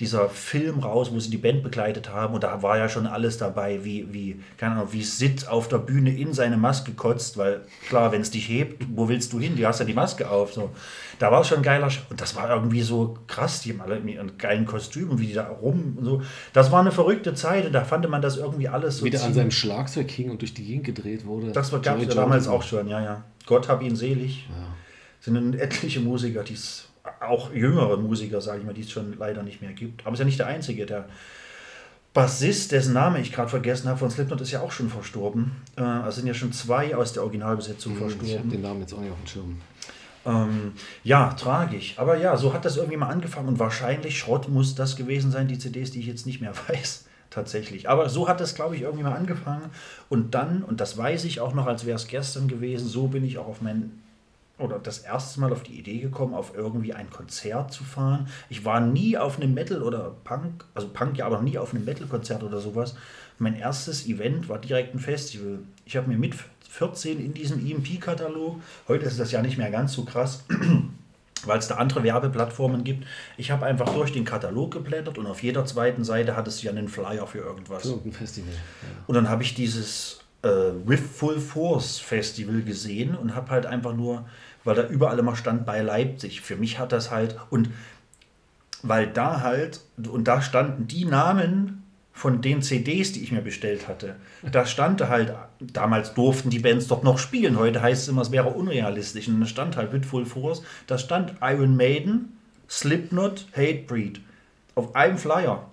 dieser 0.04 0.28
Film 0.28 0.80
raus, 0.80 1.12
wo 1.14 1.20
sie 1.20 1.30
die 1.30 1.38
Band 1.38 1.64
begleitet 1.64 2.10
haben 2.10 2.34
und 2.34 2.44
da 2.44 2.62
war 2.62 2.78
ja 2.78 2.90
schon 2.90 3.08
alles 3.08 3.38
dabei, 3.38 3.86
wie, 3.86 4.14
wie, 4.14 4.42
keine 4.58 4.76
Ahnung, 4.76 4.90
wie 4.92 5.02
Sid 5.02 5.48
auf 5.48 5.70
der 5.70 5.78
Bühne 5.78 6.14
in 6.14 6.34
seine 6.34 6.58
Maske 6.58 6.92
kotzt, 6.92 7.38
weil 7.38 7.62
klar, 7.88 8.12
wenn 8.12 8.22
es 8.22 8.30
dich 8.30 8.50
hebt, 8.50 8.86
wo 8.94 9.08
willst 9.08 9.32
du 9.32 9.40
hin? 9.40 9.56
Du 9.56 9.66
hast 9.66 9.80
ja 9.80 9.86
die 9.86 9.94
Maske 9.94 10.30
auf. 10.30 10.54
So. 10.54 10.72
Da 11.20 11.32
war 11.32 11.40
es 11.42 11.48
schon 11.48 11.62
geiler 11.62 11.90
Sch 11.90 12.02
und 12.10 12.20
das 12.20 12.36
war 12.36 12.50
irgendwie 12.50 12.82
so 12.82 13.18
krass, 13.28 13.62
die 13.62 13.72
haben 13.72 13.80
alle 13.80 13.96
in 13.96 14.08
ihren 14.10 14.38
geilen 14.38 14.66
Kostümen, 14.66 15.20
wie 15.20 15.28
die 15.28 15.34
da 15.34 15.48
rum 15.48 15.96
und 15.98 16.04
so. 16.04 16.22
Das 16.52 16.70
war 16.70 16.82
eine 16.82 16.92
verrückte 16.92 17.34
Zeit 17.34 17.66
und 17.66 17.72
da 17.72 17.86
fand 17.86 18.10
man 18.10 18.22
das 18.22 18.36
irgendwie 18.36 18.68
alles 18.68 18.98
so 18.98 19.06
Wieder 19.06 19.24
an 19.24 19.34
seinem 19.34 19.52
Schlagzeug 19.52 20.12
hing 20.12 20.32
und 20.32 20.42
durch 20.42 20.54
die 20.54 20.66
Gegend 20.66 20.84
gedreht 20.84 21.26
wurde. 21.26 21.54
Das 21.54 21.72
gab 21.82 21.98
es 21.98 22.08
ja 22.08 22.14
damals 22.14 22.50
auch 22.50 22.64
schon, 22.64 22.90
ja, 22.90 23.02
ja. 23.02 23.24
Gott 23.46 23.70
hab 23.70 23.82
ihn 23.82 23.96
selig. 23.96 24.50
Sind 25.22 25.56
etliche 25.56 26.02
Musiker, 26.02 26.44
die 26.44 26.56
es, 26.56 26.90
auch 27.20 27.54
jüngere 27.54 27.98
Musiker, 27.98 28.40
sage 28.42 28.60
ich 28.60 28.66
mal, 28.66 28.74
die 28.74 28.82
es 28.82 28.92
schon 28.92 29.18
leider 29.18 29.44
nicht 29.44 29.62
mehr 29.62 29.74
gibt. 29.74 30.06
Aber 30.06 30.14
ist 30.14 30.20
ja 30.20 30.26
nicht 30.26 30.40
der 30.40 30.48
einzige. 30.48 30.86
Der 30.86 31.06
Bassist, 32.14 32.72
dessen 32.72 32.94
Name 32.94 33.20
ich 33.20 33.32
gerade 33.32 33.50
vergessen 33.50 33.88
habe, 33.90 33.98
von 33.98 34.12
Slipknot 34.12 34.40
ist 34.42 34.52
ja 34.52 34.62
auch 34.62 34.72
schon 34.72 34.90
verstorben. 34.90 35.52
Äh, 35.76 35.82
also 35.82 36.18
sind 36.18 36.28
ja 36.28 36.34
schon 36.34 36.54
zwei 36.54 36.96
aus 36.96 37.14
der 37.14 37.24
Originalbesetzung 37.24 37.94
Hm, 37.94 37.98
Ich 37.98 38.04
habe 38.14 38.18
verstorben. 38.20 38.50
den 38.52 38.62
Namen 38.62 38.82
jetzt 38.82 38.94
auch 38.94 39.00
nicht 39.00 39.12
auf 39.12 39.18
dem 39.20 39.28
Schirm. 39.28 39.62
Ähm, 40.26 40.74
ja, 41.04 41.34
tragisch. 41.34 41.96
Aber 41.98 42.18
ja, 42.18 42.38
so 42.38 42.54
hat 42.54 42.66
das 42.66 42.78
irgendwie 42.78 42.98
mal 42.98 43.10
angefangen 43.10 43.48
und 43.50 43.60
wahrscheinlich 43.60 44.18
Schrott 44.18 44.48
muss 44.48 44.76
das 44.76 44.96
gewesen 44.96 45.32
sein, 45.32 45.48
die 45.48 45.58
CDs, 45.58 45.92
die 45.92 46.00
ich 46.00 46.06
jetzt 46.08 46.26
nicht 46.26 46.40
mehr 46.40 46.54
weiß. 46.70 47.06
Tatsächlich. 47.32 47.90
Aber 47.90 48.10
so 48.10 48.30
hat 48.30 48.40
das, 48.40 48.54
glaube 48.54 48.76
ich, 48.76 48.84
irgendwie 48.84 49.04
mal 49.04 49.16
angefangen. 49.16 49.72
Und 50.08 50.36
dann, 50.36 50.62
und 50.64 50.80
das 50.80 50.98
weiß 51.00 51.24
ich 51.26 51.42
auch 51.42 51.56
noch, 51.56 51.66
als 51.66 51.84
wäre 51.84 51.96
es 51.96 52.06
gestern 52.08 52.48
gewesen, 52.48 52.88
so 52.88 53.08
bin 53.08 53.26
ich 53.26 53.40
auch 53.40 53.48
auf 53.48 53.60
mein 53.62 54.03
oder 54.60 54.78
das 54.78 55.00
erste 55.00 55.40
Mal 55.40 55.52
auf 55.52 55.64
die 55.64 55.80
Idee 55.80 56.00
gekommen, 56.00 56.34
auf 56.34 56.54
irgendwie 56.56 56.94
ein 56.94 57.10
Konzert 57.10 57.74
zu 57.74 57.84
fahren. 57.84 58.28
Ich 58.50 58.64
war 58.64 58.80
nie 58.80 59.18
auf 59.18 59.38
einem 59.38 59.54
Metal 59.54 59.82
oder 59.82 60.16
Punk, 60.24 60.66
also 60.76 60.88
Punk 60.90 61.18
ja, 61.18 61.26
aber 61.26 61.42
nie 61.42 61.58
auf 61.58 61.74
einem 61.74 61.86
Metal-Konzert 61.86 62.44
oder 62.44 62.60
sowas. 62.60 62.96
Mein 63.40 63.56
erstes 63.56 64.06
Event 64.06 64.50
war 64.50 64.60
direkt 64.60 64.94
ein 64.94 65.00
Festival. 65.00 65.60
Ich 65.86 65.98
habe 65.98 66.08
mir 66.08 66.18
mit 66.18 66.36
14 66.70 67.24
in 67.24 67.34
diesem 67.34 67.66
EMP-Katalog, 67.66 68.62
heute 68.88 69.06
ist 69.06 69.20
das 69.20 69.32
ja 69.32 69.42
nicht 69.42 69.58
mehr 69.58 69.72
ganz 69.72 69.94
so 69.94 70.06
krass, 70.06 70.44
weil 71.46 71.58
es 71.58 71.68
da 71.68 71.76
andere 71.76 72.04
Werbeplattformen 72.04 72.84
gibt. 72.84 73.06
Ich 73.38 73.50
habe 73.50 73.66
einfach 73.66 73.90
durch 73.94 74.12
den 74.12 74.24
Katalog 74.24 74.72
geblättert 74.72 75.18
und 75.18 75.26
auf 75.26 75.42
jeder 75.42 75.66
zweiten 75.66 76.04
Seite 76.04 76.36
hat 76.36 76.48
es 76.48 76.62
ja 76.62 76.72
einen 76.72 76.90
Flyer 76.90 77.26
für 77.26 77.40
irgendwas. 77.40 77.82
Für 77.82 77.90
irgendein 77.90 78.14
Festival. 78.14 78.54
Ja. 78.54 78.90
Und 79.08 79.16
dann 79.16 79.30
habe 79.30 79.42
ich 79.42 79.56
dieses 79.56 80.23
äh, 80.44 80.48
With 80.86 81.02
Full 81.02 81.40
Force 81.40 82.00
Festival 82.00 82.62
gesehen 82.62 83.16
und 83.16 83.36
habe 83.36 83.50
halt 83.52 83.66
einfach 83.66 83.96
nur, 83.96 84.26
weil 84.64 84.76
da 84.76 84.88
überall 84.88 85.18
immer 85.20 85.36
stand 85.36 85.66
bei 85.66 85.82
Leipzig. 85.82 86.42
Für 86.42 86.56
mich 86.56 86.80
hat 86.80 86.92
das 86.92 87.12
halt 87.12 87.38
und 87.50 87.70
weil 88.82 89.08
da 89.08 89.42
halt 89.42 89.82
und 89.98 90.28
da 90.28 90.42
standen 90.42 90.88
die 90.88 91.06
Namen 91.06 91.84
von 92.14 92.42
den 92.42 92.62
CDs, 92.62 93.12
die 93.12 93.24
ich 93.24 93.32
mir 93.32 93.42
bestellt 93.42 93.88
hatte. 93.88 94.16
Da 94.52 94.68
stand 94.68 95.02
halt, 95.10 95.34
damals 95.60 96.14
durften 96.14 96.52
die 96.52 96.60
Bands 96.60 96.88
doch 96.88 97.02
noch 97.02 97.18
spielen, 97.18 97.58
heute 97.58 97.82
heißt 97.82 98.04
es 98.04 98.08
immer, 98.08 98.22
es 98.22 98.32
wäre 98.32 98.50
unrealistisch. 98.50 99.28
Und 99.28 99.42
da 99.42 99.48
stand 99.48 99.76
halt 99.76 99.92
mit 99.92 100.06
Full 100.06 100.28
Force, 100.28 100.62
da 100.86 101.00
stand 101.00 101.34
Iron 101.42 101.76
Maiden, 101.76 102.38
Slipknot, 102.70 103.48
Hatebreed. 103.56 104.22
Auf 104.76 104.96
einem 104.96 105.18
Flyer. 105.18 105.70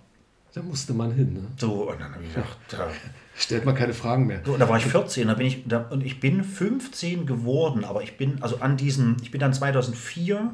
Da 0.54 0.62
musste 0.62 0.94
man 0.94 1.12
hin, 1.12 1.34
ne? 1.34 1.42
So, 1.58 1.90
und 1.90 2.00
dann 2.00 2.12
habe 2.14 2.24
ich 2.24 2.34
gedacht, 2.34 2.56
da, 2.70 2.88
Stellt 3.40 3.64
man 3.64 3.74
keine 3.74 3.94
Fragen 3.94 4.26
mehr. 4.26 4.42
So, 4.44 4.56
da 4.58 4.68
war 4.68 4.76
ich 4.76 4.84
14, 4.84 5.28
da 5.28 5.34
bin 5.34 5.46
ich, 5.46 5.62
da, 5.66 5.88
und 5.88 6.04
ich 6.04 6.20
bin 6.20 6.44
15 6.44 7.24
geworden, 7.24 7.84
aber 7.84 8.02
ich 8.02 8.18
bin, 8.18 8.42
also 8.42 8.58
an 8.58 8.76
diesem, 8.76 9.16
ich 9.22 9.30
bin 9.30 9.40
dann 9.40 9.54
2004, 9.54 10.50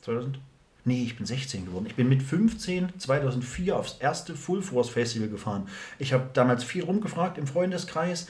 2000, 0.00 0.40
nee, 0.86 1.02
ich 1.02 1.18
bin 1.18 1.26
16 1.26 1.66
geworden. 1.66 1.84
Ich 1.86 1.94
bin 1.94 2.08
mit 2.08 2.22
15, 2.22 2.98
2004 2.98 3.76
aufs 3.76 3.98
erste 4.00 4.34
Full 4.34 4.62
Force 4.62 4.88
Festival 4.88 5.28
gefahren. 5.28 5.68
Ich 5.98 6.14
habe 6.14 6.30
damals 6.32 6.64
viel 6.64 6.82
rumgefragt 6.82 7.36
im 7.36 7.46
Freundeskreis. 7.46 8.26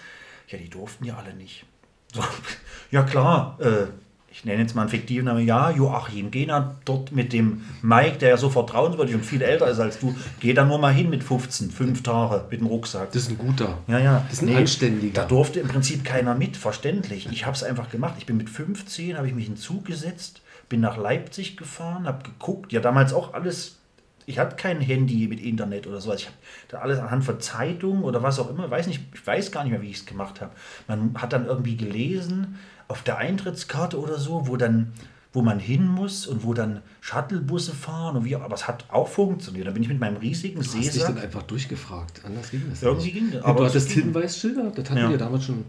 Ja, 0.48 0.58
die 0.58 0.68
durften 0.68 1.04
ja 1.04 1.16
alle 1.16 1.32
nicht. 1.32 1.64
So, 2.12 2.24
ja 2.90 3.04
klar, 3.04 3.58
äh, 3.60 3.86
ich 4.32 4.46
nenne 4.46 4.62
jetzt 4.62 4.74
mal 4.74 4.82
einen 4.82 4.90
fiktiven 4.90 5.26
Namen, 5.26 5.46
ja, 5.46 5.70
Joachim, 5.70 6.30
geh 6.30 6.46
dann 6.46 6.76
dort 6.86 7.12
mit 7.12 7.34
dem 7.34 7.62
Mike, 7.82 8.16
der 8.18 8.30
ja 8.30 8.36
so 8.38 8.48
vertrauenswürdig 8.48 9.14
und 9.14 9.26
viel 9.26 9.42
älter 9.42 9.68
ist 9.68 9.78
als 9.78 9.98
du, 9.98 10.14
geh 10.40 10.54
dann 10.54 10.68
nur 10.68 10.78
mal 10.78 10.92
hin 10.92 11.10
mit 11.10 11.22
15, 11.22 11.70
fünf 11.70 12.02
Tage 12.02 12.46
mit 12.50 12.60
dem 12.60 12.66
Rucksack. 12.66 13.12
Das 13.12 13.22
ist 13.22 13.30
ein 13.30 13.38
guter. 13.38 13.78
Ja, 13.88 13.98
ja. 13.98 14.24
Das 14.28 14.40
ist 14.40 14.48
ein 14.48 14.56
anständiger. 14.56 15.22
Da 15.22 15.28
durfte 15.28 15.60
im 15.60 15.68
Prinzip 15.68 16.04
keiner 16.04 16.34
mit, 16.34 16.56
verständlich. 16.56 17.28
Ich 17.30 17.44
habe 17.44 17.54
es 17.54 17.62
einfach 17.62 17.90
gemacht. 17.90 18.14
Ich 18.18 18.26
bin 18.26 18.38
mit 18.38 18.48
15, 18.48 19.18
habe 19.18 19.28
ich 19.28 19.34
mich 19.34 19.46
in 19.46 19.54
den 19.54 19.60
Zug 19.60 19.84
gesetzt, 19.84 20.40
bin 20.70 20.80
nach 20.80 20.96
Leipzig 20.96 21.58
gefahren, 21.58 22.06
habe 22.06 22.22
geguckt, 22.22 22.72
ja 22.72 22.80
damals 22.80 23.12
auch 23.12 23.34
alles, 23.34 23.76
ich 24.24 24.38
hatte 24.38 24.56
kein 24.56 24.80
Handy 24.80 25.28
mit 25.28 25.40
Internet 25.40 25.86
oder 25.86 26.00
sowas. 26.00 26.20
Ich 26.20 26.26
habe 26.26 26.36
da 26.68 26.78
alles 26.78 26.98
anhand 26.98 27.22
von 27.24 27.38
Zeitungen 27.38 28.02
oder 28.02 28.22
was 28.22 28.38
auch 28.38 28.48
immer, 28.48 28.70
weiß 28.70 28.86
nicht, 28.86 29.02
ich 29.12 29.26
weiß 29.26 29.52
gar 29.52 29.64
nicht 29.64 29.72
mehr, 29.72 29.82
wie 29.82 29.90
ich 29.90 29.98
es 29.98 30.06
gemacht 30.06 30.40
habe. 30.40 30.52
Man 30.88 31.14
hat 31.18 31.34
dann 31.34 31.44
irgendwie 31.44 31.76
gelesen 31.76 32.58
auf 32.92 33.02
der 33.02 33.18
Eintrittskarte 33.18 33.98
oder 33.98 34.18
so, 34.18 34.46
wo 34.46 34.56
dann 34.56 34.92
wo 35.34 35.40
man 35.40 35.58
hin 35.58 35.86
muss 35.88 36.26
und 36.26 36.44
wo 36.44 36.52
dann 36.52 36.82
Shuttlebusse 37.00 37.72
fahren 37.72 38.16
und 38.18 38.26
wie 38.26 38.36
auch, 38.36 38.42
aber 38.42 38.54
es 38.54 38.68
hat 38.68 38.84
auch 38.90 39.08
funktioniert. 39.08 39.66
Da 39.66 39.70
bin 39.70 39.82
ich 39.82 39.88
mit 39.88 39.98
meinem 39.98 40.18
riesigen 40.18 40.56
Du 40.56 40.60
hast 40.60 40.74
dich 40.74 40.92
Seesack. 40.92 41.14
dann 41.14 41.24
einfach 41.24 41.42
durchgefragt. 41.44 42.20
Anders 42.26 42.50
ging 42.50 42.60
das 42.68 42.82
Irgendwie 42.82 43.04
nicht. 43.06 43.14
ging 43.14 43.30
das, 43.32 43.42
aber 43.42 43.60
du 43.60 43.64
es 43.64 43.70
hattest. 43.70 43.90
Hinweisschilder, 43.92 44.70
das 44.76 44.90
hatten 44.90 44.98
Ja. 45.00 45.08
wir 45.08 45.16
damals 45.16 45.44
schon 45.46 45.64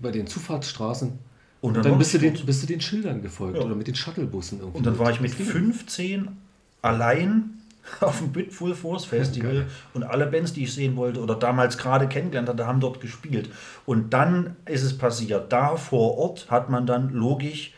bei 0.00 0.10
den 0.10 0.26
Zufahrtsstraßen. 0.26 1.08
Und 1.10 1.18
Und 1.60 1.74
dann 1.74 1.82
dann, 1.82 1.92
war 1.92 1.98
bist, 1.98 2.14
du 2.14 2.18
den, 2.18 2.32
bist 2.46 2.62
du 2.62 2.66
den 2.66 2.80
Schildern 2.80 3.20
gefolgt 3.20 3.58
Ja. 3.58 3.64
oder 3.64 3.74
mit 3.74 3.88
den 3.88 3.94
Shuttlebussen 3.94 4.60
irgendwie. 4.60 4.78
Und 4.78 4.86
dann 4.86 4.98
war 4.98 5.10
ich 5.10 5.20
mit 5.20 5.32
Das 5.32 5.36
ging. 5.38 5.46
15 5.48 6.28
allein 6.80 7.50
auf 8.00 8.18
dem 8.18 8.32
Bit 8.32 8.52
Full 8.52 8.74
Force 8.74 9.04
Festival 9.04 9.54
Geil. 9.54 9.66
und 9.92 10.04
alle 10.04 10.26
Bands, 10.26 10.52
die 10.52 10.64
ich 10.64 10.74
sehen 10.74 10.96
wollte 10.96 11.20
oder 11.20 11.34
damals 11.34 11.78
gerade 11.78 12.08
kennengelernt 12.08 12.48
hatte, 12.48 12.66
haben 12.66 12.80
dort 12.80 13.00
gespielt. 13.00 13.50
Und 13.86 14.12
dann 14.12 14.56
ist 14.64 14.82
es 14.82 14.96
passiert. 14.96 15.52
Da 15.52 15.76
vor 15.76 16.18
Ort 16.18 16.50
hat 16.50 16.70
man 16.70 16.86
dann 16.86 17.10
logisch 17.10 17.72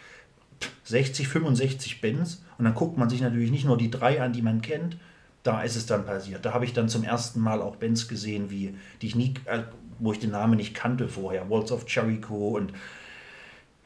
60, 0.84 1.28
65 1.28 2.00
Bands 2.00 2.44
und 2.58 2.64
dann 2.64 2.74
guckt 2.74 2.96
man 2.96 3.10
sich 3.10 3.20
natürlich 3.20 3.50
nicht 3.50 3.64
nur 3.64 3.76
die 3.76 3.90
drei 3.90 4.22
an, 4.22 4.32
die 4.32 4.42
man 4.42 4.62
kennt. 4.62 4.96
Da 5.42 5.62
ist 5.62 5.76
es 5.76 5.86
dann 5.86 6.04
passiert. 6.04 6.44
Da 6.44 6.54
habe 6.54 6.64
ich 6.64 6.72
dann 6.72 6.88
zum 6.88 7.04
ersten 7.04 7.40
Mal 7.40 7.62
auch 7.62 7.76
Bands 7.76 8.08
gesehen, 8.08 8.50
wie, 8.50 8.74
die 9.00 9.06
ich 9.06 9.14
nie, 9.14 9.34
äh, 9.44 9.62
wo 9.98 10.12
ich 10.12 10.18
den 10.18 10.30
Namen 10.30 10.56
nicht 10.56 10.74
kannte 10.74 11.08
vorher. 11.08 11.48
Walls 11.50 11.70
of 11.70 11.84
Jericho 11.88 12.56
und 12.56 12.72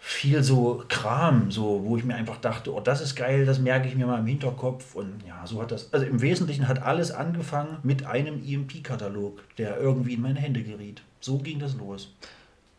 viel 0.03 0.43
so 0.43 0.83
Kram, 0.89 1.51
so, 1.51 1.85
wo 1.85 1.97
ich 1.97 2.05
mir 2.05 2.15
einfach 2.15 2.39
dachte, 2.39 2.73
oh, 2.75 2.81
das 2.81 3.03
ist 3.03 3.15
geil, 3.15 3.45
das 3.45 3.59
merke 3.59 3.87
ich 3.87 3.95
mir 3.95 4.07
mal 4.07 4.19
im 4.19 4.27
Hinterkopf. 4.27 4.95
Und 4.95 5.23
ja, 5.27 5.47
so 5.47 5.61
hat 5.61 5.71
das. 5.71 5.93
Also 5.93 6.07
im 6.07 6.23
Wesentlichen 6.23 6.67
hat 6.67 6.83
alles 6.83 7.13
angefangen 7.13 7.77
mit 7.83 8.07
einem 8.07 8.43
EMP-Katalog, 8.43 9.41
der 9.59 9.79
irgendwie 9.79 10.15
in 10.15 10.23
meine 10.23 10.41
Hände 10.41 10.63
geriet. 10.63 11.03
So 11.21 11.39
ging 11.39 11.59
das 11.59 11.75
los. 11.75 12.15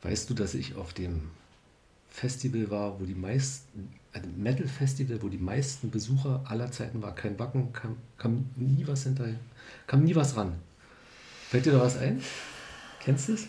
Weißt 0.02 0.30
du, 0.30 0.34
dass 0.34 0.56
ich 0.56 0.76
auf 0.76 0.94
dem 0.94 1.30
Festival 2.10 2.72
war, 2.72 3.00
wo 3.00 3.06
die 3.06 3.16
meisten, 3.16 3.94
ein 4.14 4.42
Metal-Festival, 4.42 5.22
wo 5.22 5.30
die 5.30 5.38
meisten 5.38 5.92
Besucher 5.92 6.44
aller 6.46 6.72
Zeiten 6.72 7.02
war, 7.04 7.14
kein 7.14 7.38
Backen, 7.38 7.72
kam, 7.72 7.98
kam 8.18 8.50
nie 8.56 8.86
was 8.88 9.04
hinterher, 9.04 9.40
kam 9.86 10.04
nie 10.04 10.16
was 10.16 10.36
ran. 10.36 10.54
Fällt 11.50 11.68
dir 11.68 11.74
da 11.74 11.82
was 11.82 11.98
ein? 11.98 12.22
Kennst 13.00 13.30
du 13.30 13.34
es? 13.34 13.48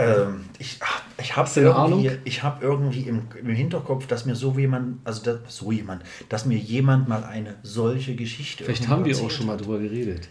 Ähm, 0.00 0.44
ich 0.58 0.78
ich 1.18 1.36
habe 1.36 1.50
irgendwie, 1.60 2.10
ich 2.24 2.42
hab 2.42 2.62
irgendwie 2.62 3.02
im, 3.02 3.22
im 3.38 3.48
Hinterkopf, 3.48 4.06
dass 4.06 4.24
mir 4.26 4.34
so 4.34 4.52
jemand, 4.52 4.98
also 5.04 5.22
da, 5.22 5.38
so 5.48 5.70
jemand, 5.72 6.02
dass 6.28 6.46
mir 6.46 6.58
jemand 6.58 7.08
mal 7.08 7.24
eine 7.24 7.56
solche 7.62 8.14
Geschichte 8.14 8.64
Vielleicht 8.64 8.88
haben 8.88 9.04
wir 9.04 9.16
auch 9.16 9.30
schon 9.30 9.46
mal 9.46 9.56
drüber 9.56 9.78
geredet. 9.78 10.28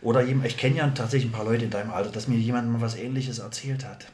Oder 0.00 0.22
jemand, 0.22 0.46
ich 0.46 0.56
kenne 0.56 0.76
ja 0.76 0.88
tatsächlich 0.88 1.30
ein 1.30 1.32
paar 1.34 1.44
Leute 1.44 1.64
in 1.64 1.70
deinem 1.70 1.90
Alter, 1.90 2.10
dass 2.10 2.28
mir 2.28 2.38
jemand 2.38 2.70
mal 2.70 2.80
was 2.80 2.96
ähnliches 2.96 3.38
erzählt 3.38 3.86
hat. 3.86 4.06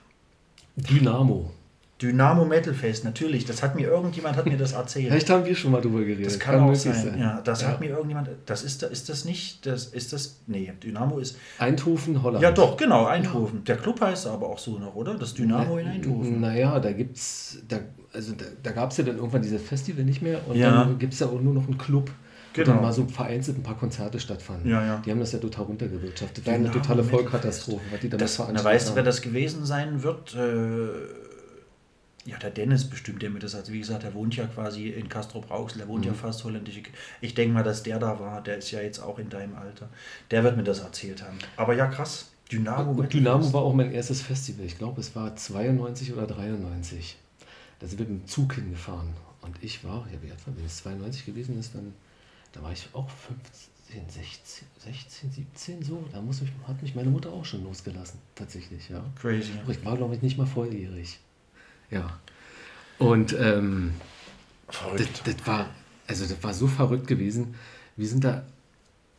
Dynamo. 0.76 1.52
Dynamo 2.00 2.44
Metal 2.44 2.72
Fest, 2.74 3.04
natürlich. 3.04 3.44
Das 3.44 3.62
hat 3.62 3.74
mir 3.74 3.88
irgendjemand 3.88 4.36
hat 4.36 4.46
mir 4.46 4.56
das 4.56 4.72
erzählt. 4.72 5.08
Vielleicht 5.08 5.30
haben 5.30 5.44
wir 5.44 5.56
schon 5.56 5.72
mal 5.72 5.80
drüber 5.80 5.98
geredet. 6.00 6.26
Das 6.26 6.38
kann, 6.38 6.56
auch 6.60 6.66
möglich 6.66 6.80
sein. 6.82 7.18
Ja, 7.18 7.40
das 7.42 7.62
Ja. 7.62 7.68
hat 7.68 7.80
mir 7.80 7.88
irgendjemand. 7.90 8.28
Das 8.46 8.62
ist, 8.62 8.82
ist 8.84 9.08
das 9.08 9.24
nicht. 9.24 9.66
Das 9.66 9.86
ist 9.86 10.12
das. 10.12 10.40
Nee, 10.46 10.72
Dynamo 10.82 11.18
ist. 11.18 11.36
Eindhoven, 11.58 12.22
Holland. 12.22 12.42
Ja, 12.42 12.52
doch, 12.52 12.76
genau, 12.76 13.06
Eindhoven. 13.06 13.64
Der 13.64 13.76
Club 13.76 14.00
heißt 14.00 14.28
aber 14.28 14.48
auch 14.48 14.58
so 14.58 14.78
noch, 14.78 14.94
oder? 14.94 15.14
Das 15.14 15.34
Dynamo 15.34 15.78
in 15.78 15.88
Eindhoven. 15.88 16.40
Naja, 16.40 16.78
da 16.78 16.92
gibt's, 16.92 17.58
da, 17.66 17.78
also 18.12 18.32
da, 18.32 18.44
da 18.62 18.70
gab 18.70 18.92
es 18.92 18.96
ja 18.98 19.04
dann 19.04 19.16
irgendwann 19.16 19.42
dieses 19.42 19.60
Festival 19.62 20.04
nicht 20.04 20.22
mehr 20.22 20.40
und 20.46 20.56
Ja. 20.56 20.70
dann 20.84 20.98
gibt 21.00 21.14
es 21.14 21.18
ja 21.20 21.26
auch 21.26 21.40
nur 21.40 21.52
noch 21.54 21.66
einen 21.66 21.78
Club, 21.78 22.10
Genau. 22.52 22.72
dann 22.74 22.82
mal 22.82 22.92
so 22.92 23.06
vereinzelt 23.06 23.58
ein 23.58 23.62
paar 23.64 23.76
Konzerte 23.76 24.18
stattfanden. 24.20 24.70
Ja, 24.70 24.84
ja. 24.84 25.02
Die 25.04 25.10
haben 25.10 25.20
das 25.20 25.32
ja 25.32 25.38
total 25.40 25.64
runtergewirtschaftet. 25.66 26.46
War 26.46 26.54
eine 26.54 26.70
totale 26.70 27.02
Vollkatastrophe, 27.04 27.82
was 27.90 28.00
die 28.00 28.08
damit 28.08 28.22
Das, 28.22 28.38
na, 28.38 28.44
veranstaltet 28.46 28.64
weißt 28.74 28.88
du, 28.88 28.92
wer 28.94 28.98
haben. 29.00 29.06
das 29.06 29.20
gewesen 29.22 29.64
sein 29.66 30.02
wird? 30.02 30.34
Äh, 30.34 31.27
ja, 32.26 32.36
der 32.38 32.50
Dennis 32.50 32.84
bestimmt, 32.88 33.22
der 33.22 33.30
mir 33.30 33.38
das 33.38 33.54
hat. 33.54 33.70
Wie 33.72 33.78
gesagt, 33.78 34.02
der 34.02 34.12
wohnt 34.14 34.36
ja 34.36 34.46
quasi 34.46 34.88
in 34.88 35.08
Castro 35.08 35.40
Brauxel, 35.40 35.78
der 35.78 35.88
wohnt 35.88 36.04
Mhm. 36.04 36.10
ja 36.12 36.14
fast 36.14 36.44
holländische. 36.44 36.82
Ich 37.20 37.34
denke 37.34 37.54
mal, 37.54 37.62
dass 37.62 37.82
der 37.82 37.98
da 37.98 38.18
war. 38.20 38.42
Der 38.42 38.58
ist 38.58 38.70
ja 38.70 38.80
jetzt 38.80 38.98
auch 39.00 39.18
in 39.18 39.28
deinem 39.30 39.54
Alter. 39.56 39.88
Der 40.30 40.44
wird 40.44 40.56
mir 40.56 40.64
das 40.64 40.80
erzählt 40.80 41.22
haben. 41.22 41.38
Aber 41.56 41.74
ja, 41.74 41.86
krass. 41.86 42.30
Dynamo. 42.50 42.90
Und 42.90 42.96
Metal 43.00 43.10
Dynamo 43.20 43.52
war 43.52 43.62
auch 43.62 43.74
mein 43.74 43.92
erstes 43.92 44.22
Festival. 44.22 44.64
Ich 44.66 44.78
glaube, 44.78 45.00
es 45.00 45.14
war 45.14 45.34
92 45.36 46.12
oder 46.12 46.26
93. 46.26 47.16
Da 47.78 47.86
sind 47.86 47.98
wir 47.98 48.06
mit 48.06 48.22
dem 48.24 48.26
Zug 48.26 48.54
hingefahren. 48.54 49.08
Und 49.42 49.62
ich 49.62 49.84
war, 49.84 50.06
ja, 50.12 50.18
wie 50.22 50.30
alt 50.30 50.46
war, 50.46 50.56
wenn 50.56 50.64
es 50.64 50.78
92 50.78 51.24
gewesen 51.26 51.58
ist, 51.58 51.74
dann 51.74 51.94
da 52.52 52.62
war 52.62 52.72
ich 52.72 52.88
auch 52.94 53.08
15, 53.10 54.08
16, 54.08 54.66
16 54.78 55.30
17 55.30 55.82
so. 55.82 56.04
Da 56.12 56.20
muss 56.20 56.40
mich, 56.40 56.50
hat 56.66 56.82
mich 56.82 56.94
meine 56.94 57.10
Mutter 57.10 57.30
auch 57.30 57.44
schon 57.44 57.62
losgelassen, 57.64 58.18
tatsächlich, 58.34 58.88
ja. 58.88 59.04
Crazy. 59.20 59.52
Aber 59.62 59.70
Ich 59.72 59.84
war, 59.84 59.96
glaube 59.96 60.14
ich, 60.14 60.22
nicht 60.22 60.38
mal 60.38 60.46
volljährig. 60.46 61.18
Ja. 61.90 62.18
Und 62.98 63.34
ähm, 63.38 63.94
das, 64.96 65.08
das 65.24 65.46
war, 65.46 65.70
also 66.06 66.26
das 66.26 66.42
war 66.42 66.54
so 66.54 66.66
verrückt 66.66 67.06
gewesen. 67.06 67.54
Wir 67.96 68.08
sind 68.08 68.24
da 68.24 68.44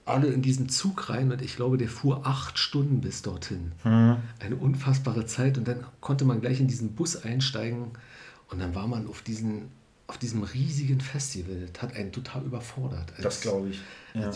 alle 0.05 0.27
in 0.27 0.41
diesen 0.41 0.69
Zug 0.69 1.09
rein 1.09 1.31
und 1.31 1.41
ich 1.41 1.55
glaube, 1.55 1.77
der 1.77 1.87
fuhr 1.87 2.25
acht 2.25 2.57
Stunden 2.57 3.01
bis 3.01 3.21
dorthin. 3.21 3.71
Hm. 3.83 4.17
Eine 4.39 4.55
unfassbare 4.55 5.25
Zeit 5.25 5.57
und 5.57 5.67
dann 5.67 5.83
konnte 6.01 6.25
man 6.25 6.41
gleich 6.41 6.59
in 6.59 6.67
diesen 6.67 6.93
Bus 6.95 7.15
einsteigen 7.15 7.91
und 8.49 8.59
dann 8.59 8.73
war 8.73 8.87
man 8.87 9.07
auf, 9.07 9.21
diesen, 9.21 9.69
auf 10.07 10.17
diesem 10.17 10.43
riesigen 10.43 10.99
Festival. 10.99 11.67
Das 11.71 11.81
hat 11.81 11.95
einen 11.95 12.11
total 12.11 12.43
überfordert. 12.43 13.13
Das 13.17 13.25
Als- 13.25 13.41
glaube 13.41 13.69
ich. 13.69 13.79
Ja. 14.13 14.31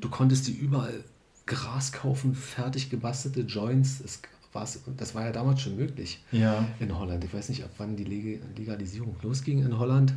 Du 0.00 0.08
konntest 0.08 0.46
die 0.46 0.52
überall 0.52 1.04
Gras 1.46 1.92
kaufen, 1.92 2.34
fertig 2.34 2.90
gebastelte 2.90 3.40
Joints. 3.40 4.00
Es 4.00 4.20
war's, 4.52 4.80
das 4.96 5.14
war 5.14 5.24
ja 5.26 5.32
damals 5.32 5.60
schon 5.62 5.76
möglich 5.76 6.22
Ja. 6.32 6.66
in 6.80 6.96
Holland. 6.98 7.24
Ich 7.24 7.32
weiß 7.32 7.48
nicht, 7.50 7.62
ab 7.64 7.70
wann 7.78 7.96
die 7.96 8.04
Leg- 8.04 8.40
Legalisierung 8.56 9.14
losging 9.22 9.64
in 9.64 9.78
Holland. 9.78 10.12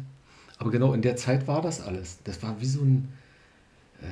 Aber 0.57 0.71
genau 0.71 0.93
in 0.93 1.01
der 1.01 1.15
Zeit 1.15 1.47
war 1.47 1.61
das 1.61 1.81
alles. 1.81 2.19
Das 2.23 2.41
war 2.43 2.59
wie 2.61 2.65
so 2.65 2.81
ein, 2.81 3.09
äh, 4.01 4.05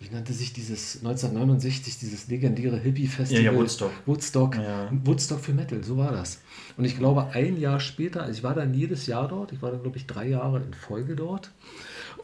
wie 0.00 0.12
nannte 0.14 0.32
sich 0.32 0.52
dieses 0.52 0.96
1969, 1.02 1.98
dieses 1.98 2.28
legendäre 2.28 2.78
Hippie-Festival? 2.78 3.42
Ja, 3.44 3.52
ja, 3.52 3.58
Woodstock. 3.58 3.90
Woodstock. 4.06 4.56
Ja. 4.56 4.90
Woodstock 5.04 5.40
für 5.40 5.54
Metal, 5.54 5.82
so 5.82 5.96
war 5.96 6.12
das. 6.12 6.40
Und 6.76 6.84
ich 6.84 6.98
glaube, 6.98 7.28
ein 7.32 7.56
Jahr 7.58 7.80
später, 7.80 8.22
also 8.22 8.32
ich 8.36 8.42
war 8.42 8.54
dann 8.54 8.74
jedes 8.74 9.06
Jahr 9.06 9.28
dort, 9.28 9.52
ich 9.52 9.62
war 9.62 9.70
dann, 9.70 9.82
glaube 9.82 9.96
ich, 9.96 10.06
drei 10.06 10.28
Jahre 10.28 10.58
in 10.62 10.74
Folge 10.74 11.16
dort. 11.16 11.50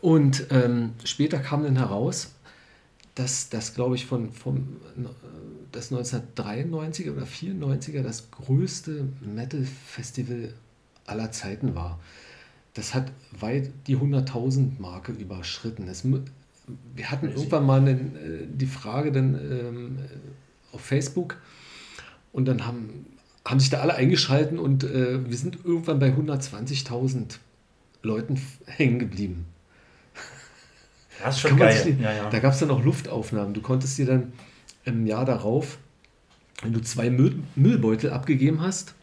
Und 0.02 0.46
ähm, 0.50 0.92
später 1.04 1.38
kam 1.38 1.62
dann 1.62 1.76
heraus, 1.76 2.32
dass 3.14 3.48
das, 3.48 3.74
glaube 3.74 3.94
ich, 3.94 4.04
von, 4.06 4.32
vom, 4.32 4.76
das 5.72 5.92
1993er 5.92 7.12
oder 7.12 7.24
94er 7.26 8.02
das 8.02 8.30
größte 8.30 9.08
Metal-Festival 9.20 10.52
aller 11.06 11.32
Zeiten 11.32 11.74
war. 11.74 11.98
Das 12.74 12.94
hat 12.94 13.10
weit 13.38 13.70
die 13.86 13.96
100.000 13.96 14.80
Marke 14.80 15.12
überschritten. 15.12 15.86
Mu- 16.04 16.20
wir 16.94 17.10
hatten 17.10 17.28
irgendwann 17.30 17.66
mal 17.66 17.80
einen, 17.80 18.16
äh, 18.16 18.46
die 18.46 18.66
Frage 18.66 19.10
dann 19.12 19.34
ähm, 19.34 19.98
auf 20.72 20.80
Facebook 20.80 21.36
und 22.32 22.46
dann 22.46 22.64
haben, 22.66 23.06
haben 23.44 23.58
sich 23.58 23.70
da 23.70 23.80
alle 23.80 23.94
eingeschalten 23.96 24.58
und 24.58 24.84
äh, 24.84 25.28
wir 25.28 25.36
sind 25.36 25.64
irgendwann 25.64 25.98
bei 25.98 26.10
120.000 26.10 27.38
Leuten 28.02 28.40
hängen 28.66 28.98
geblieben. 29.00 29.46
Das 31.22 31.34
ist 31.36 31.40
schon 31.42 31.58
geil. 31.58 31.84
nicht- 31.84 32.00
Ja, 32.00 32.12
ja. 32.12 32.30
Da 32.30 32.38
gab 32.38 32.52
es 32.54 32.60
dann 32.60 32.70
auch 32.70 32.82
Luftaufnahmen. 32.82 33.52
Du 33.52 33.60
konntest 33.60 33.98
dir 33.98 34.06
dann 34.06 34.32
im 34.84 35.06
Jahr 35.06 35.24
darauf, 35.24 35.78
wenn 36.62 36.72
du 36.72 36.80
zwei 36.80 37.10
Müll, 37.10 37.38
Müllbeutel 37.56 38.10
abgegeben 38.10 38.60
hast, 38.60 38.94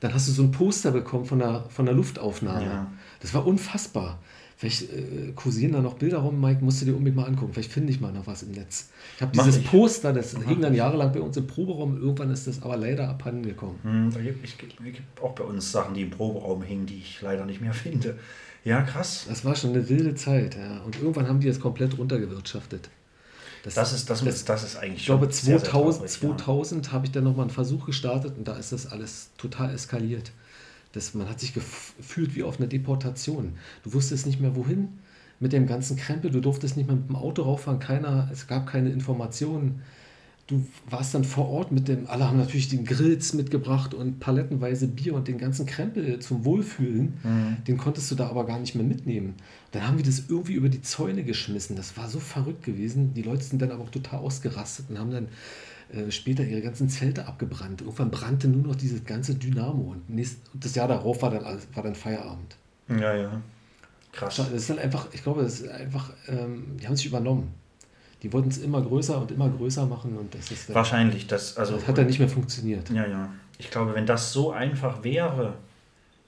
dann 0.00 0.12
hast 0.12 0.28
du 0.28 0.32
so 0.32 0.42
ein 0.42 0.50
Poster 0.50 0.90
bekommen 0.90 1.24
von 1.24 1.38
der, 1.38 1.64
von 1.70 1.86
der 1.86 1.94
Luftaufnahme. 1.94 2.64
Ja. 2.64 2.92
Das 3.20 3.32
war 3.34 3.46
unfassbar. 3.46 4.18
Vielleicht 4.56 4.82
äh, 4.92 5.32
kursieren 5.34 5.72
da 5.72 5.80
noch 5.80 5.94
Bilder 5.94 6.18
rum, 6.18 6.40
Mike, 6.40 6.64
musst 6.64 6.80
du 6.80 6.86
dir 6.86 6.92
unbedingt 6.92 7.16
mal 7.16 7.24
angucken. 7.26 7.52
Vielleicht 7.52 7.72
finde 7.72 7.92
ich 7.92 8.00
mal 8.00 8.12
noch 8.12 8.26
was 8.26 8.42
im 8.44 8.52
Netz. 8.52 8.90
Ich 9.16 9.22
habe 9.22 9.32
Mach 9.34 9.44
dieses 9.44 9.60
ich. 9.60 9.70
Poster, 9.70 10.12
das 10.12 10.36
hing 10.46 10.60
dann 10.60 10.74
jahrelang 10.74 11.12
bei 11.12 11.20
uns 11.20 11.36
im 11.36 11.46
Proberaum. 11.46 11.96
Irgendwann 12.00 12.30
ist 12.30 12.46
das 12.46 12.62
aber 12.62 12.76
leider 12.76 13.08
abhanden 13.08 13.42
gekommen. 13.42 13.78
Hm, 13.82 14.10
Ich, 14.42 14.50
es 14.52 14.56
gibt 14.56 14.76
auch 15.20 15.34
bei 15.34 15.44
uns 15.44 15.72
Sachen, 15.72 15.94
die 15.94 16.02
im 16.02 16.10
Proberaum 16.10 16.62
hingen, 16.62 16.86
die 16.86 16.98
ich 16.98 17.20
leider 17.20 17.46
nicht 17.46 17.60
mehr 17.60 17.74
finde. 17.74 18.16
Ja, 18.64 18.82
krass. 18.82 19.26
Das 19.28 19.44
war 19.44 19.54
schon 19.56 19.70
eine 19.70 19.88
wilde 19.88 20.14
Zeit. 20.14 20.56
Ja. 20.56 20.80
Und 20.82 20.98
irgendwann 21.00 21.28
haben 21.28 21.40
die 21.40 21.48
das 21.48 21.60
komplett 21.60 21.98
runtergewirtschaftet. 21.98 22.88
Das 23.72 23.92
ist, 23.92 24.10
das, 24.10 24.22
das, 24.22 24.44
das 24.44 24.62
ist 24.62 24.76
eigentlich 24.76 25.00
Ich 25.00 25.06
glaube, 25.06 25.24
schon 25.24 25.32
sehr, 25.32 25.58
sehr 25.58 25.70
2000, 25.70 25.72
traurig, 25.72 26.22
ja. 26.22 26.28
2000 26.36 26.92
habe 26.92 27.06
ich 27.06 27.12
dann 27.12 27.24
nochmal 27.24 27.44
einen 27.44 27.50
Versuch 27.50 27.86
gestartet 27.86 28.36
und 28.36 28.46
da 28.46 28.56
ist 28.56 28.72
das 28.72 28.86
alles 28.86 29.30
total 29.38 29.72
eskaliert. 29.72 30.32
Das, 30.92 31.14
man 31.14 31.28
hat 31.28 31.40
sich 31.40 31.54
gefühlt 31.54 32.36
wie 32.36 32.42
auf 32.42 32.58
einer 32.58 32.68
Deportation. 32.68 33.54
Du 33.82 33.94
wusstest 33.94 34.26
nicht 34.26 34.40
mehr 34.40 34.54
wohin 34.54 34.88
mit 35.40 35.52
dem 35.52 35.66
ganzen 35.66 35.96
Krempel. 35.96 36.30
Du 36.30 36.40
durftest 36.40 36.76
nicht 36.76 36.86
mehr 36.86 36.96
mit 36.96 37.08
dem 37.08 37.16
Auto 37.16 37.42
rauffahren. 37.42 37.80
Keiner, 37.80 38.28
es 38.32 38.46
gab 38.46 38.66
keine 38.66 38.90
Informationen. 38.90 39.82
Du 40.46 40.66
warst 40.90 41.14
dann 41.14 41.24
vor 41.24 41.48
Ort 41.48 41.72
mit 41.72 41.88
dem, 41.88 42.06
alle 42.06 42.28
haben 42.28 42.36
natürlich 42.36 42.68
den 42.68 42.84
Grills 42.84 43.32
mitgebracht 43.32 43.94
und 43.94 44.20
palettenweise 44.20 44.86
Bier 44.86 45.14
und 45.14 45.26
den 45.26 45.38
ganzen 45.38 45.64
Krempel 45.64 46.18
zum 46.18 46.44
Wohlfühlen. 46.44 47.14
Mhm. 47.22 47.64
Den 47.66 47.78
konntest 47.78 48.10
du 48.10 48.14
da 48.14 48.28
aber 48.28 48.44
gar 48.44 48.58
nicht 48.58 48.74
mehr 48.74 48.84
mitnehmen. 48.84 49.34
Dann 49.74 49.88
haben 49.88 49.96
wir 49.98 50.04
das 50.04 50.24
irgendwie 50.28 50.52
über 50.52 50.68
die 50.68 50.82
Zäune 50.82 51.24
geschmissen. 51.24 51.74
Das 51.74 51.96
war 51.96 52.08
so 52.08 52.20
verrückt 52.20 52.62
gewesen. 52.62 53.12
Die 53.12 53.22
Leute 53.22 53.42
sind 53.42 53.60
dann 53.60 53.72
aber 53.72 53.82
auch 53.82 53.90
total 53.90 54.20
ausgerastet 54.20 54.86
und 54.88 55.00
haben 55.00 55.10
dann 55.10 55.28
äh, 55.92 56.12
später 56.12 56.44
ihre 56.44 56.62
ganzen 56.62 56.88
Zelte 56.88 57.26
abgebrannt. 57.26 57.80
Irgendwann 57.80 58.12
brannte 58.12 58.46
nur 58.46 58.62
noch 58.62 58.76
dieses 58.76 59.04
ganze 59.04 59.34
Dynamo 59.34 59.90
und 59.90 60.08
nächst, 60.08 60.38
das 60.54 60.76
Jahr 60.76 60.86
darauf 60.86 61.20
war 61.22 61.30
dann, 61.30 61.42
war 61.74 61.82
dann 61.82 61.96
Feierabend. 61.96 62.54
Ja, 62.88 63.16
ja. 63.16 63.40
Krass. 64.12 64.36
Das 64.36 64.52
ist 64.52 64.70
dann 64.70 64.78
einfach, 64.78 65.08
ich 65.12 65.24
glaube, 65.24 65.42
das 65.42 65.60
ist 65.60 65.68
einfach, 65.68 66.12
ähm, 66.28 66.76
die 66.80 66.86
haben 66.86 66.94
sich 66.94 67.06
übernommen. 67.06 67.52
Die 68.22 68.32
wollten 68.32 68.50
es 68.50 68.58
immer 68.58 68.80
größer 68.80 69.20
und 69.20 69.32
immer 69.32 69.50
größer 69.50 69.86
machen 69.86 70.16
und 70.16 70.32
das 70.36 70.52
ist 70.52 70.68
dann, 70.68 70.76
Wahrscheinlich, 70.76 71.26
das, 71.26 71.56
also, 71.56 71.74
das 71.74 71.88
hat 71.88 71.98
dann 71.98 72.06
nicht 72.06 72.20
mehr 72.20 72.28
funktioniert. 72.28 72.88
ja, 72.90 73.06
ja. 73.06 73.28
Ich 73.58 73.70
glaube, 73.70 73.94
wenn 73.94 74.06
das 74.06 74.32
so 74.32 74.52
einfach 74.52 75.02
wäre, 75.02 75.54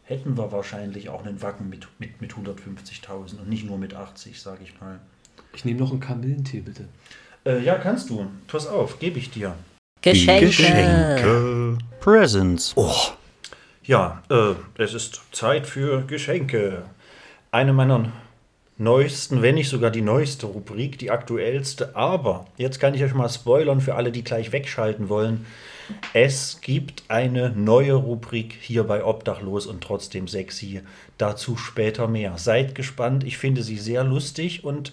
hätten 0.06 0.38
wir 0.38 0.50
wahrscheinlich 0.52 1.08
auch 1.08 1.24
einen 1.24 1.42
Wacken 1.42 1.68
mit, 1.68 1.86
mit, 1.98 2.20
mit 2.20 2.32
150.000 2.32 3.40
und 3.40 3.48
nicht 3.48 3.66
nur 3.66 3.76
mit 3.76 3.94
80, 3.94 4.40
sage 4.40 4.62
ich 4.62 4.80
mal. 4.80 5.00
Ich 5.54 5.64
nehme 5.64 5.80
noch 5.80 5.90
einen 5.90 6.00
Kamillentee, 6.00 6.60
bitte. 6.60 6.88
Äh, 7.44 7.62
ja, 7.62 7.76
kannst 7.76 8.10
du. 8.10 8.26
Pass 8.46 8.66
auf, 8.66 8.98
gebe 8.98 9.18
ich 9.18 9.30
dir. 9.30 9.54
Geschenke. 10.02 11.76
Presents. 12.00 12.72
Oh. 12.76 12.94
Ja, 13.82 14.22
äh, 14.30 14.54
es 14.78 14.94
ist 14.94 15.22
Zeit 15.32 15.66
für 15.66 16.02
Geschenke. 16.02 16.84
Eine 17.50 17.72
meiner 17.72 18.12
neuesten, 18.78 19.42
wenn 19.42 19.56
nicht 19.56 19.68
sogar 19.68 19.90
die 19.90 20.02
neueste 20.02 20.46
Rubrik, 20.46 20.98
die 20.98 21.10
aktuellste. 21.10 21.96
Aber 21.96 22.46
jetzt 22.56 22.78
kann 22.78 22.94
ich 22.94 23.02
euch 23.02 23.14
mal 23.14 23.28
spoilern 23.28 23.80
für 23.80 23.96
alle, 23.96 24.12
die 24.12 24.22
gleich 24.22 24.52
wegschalten 24.52 25.08
wollen. 25.08 25.46
Es 26.12 26.60
gibt 26.60 27.04
eine 27.08 27.50
neue 27.50 27.94
Rubrik 27.94 28.56
hier 28.60 28.84
bei 28.84 29.04
Obdachlos 29.04 29.66
und 29.66 29.82
trotzdem 29.82 30.28
sexy. 30.28 30.82
Dazu 31.18 31.56
später 31.56 32.08
mehr. 32.08 32.38
Seid 32.38 32.74
gespannt. 32.74 33.24
Ich 33.24 33.38
finde 33.38 33.62
sie 33.62 33.78
sehr 33.78 34.04
lustig 34.04 34.64
und 34.64 34.92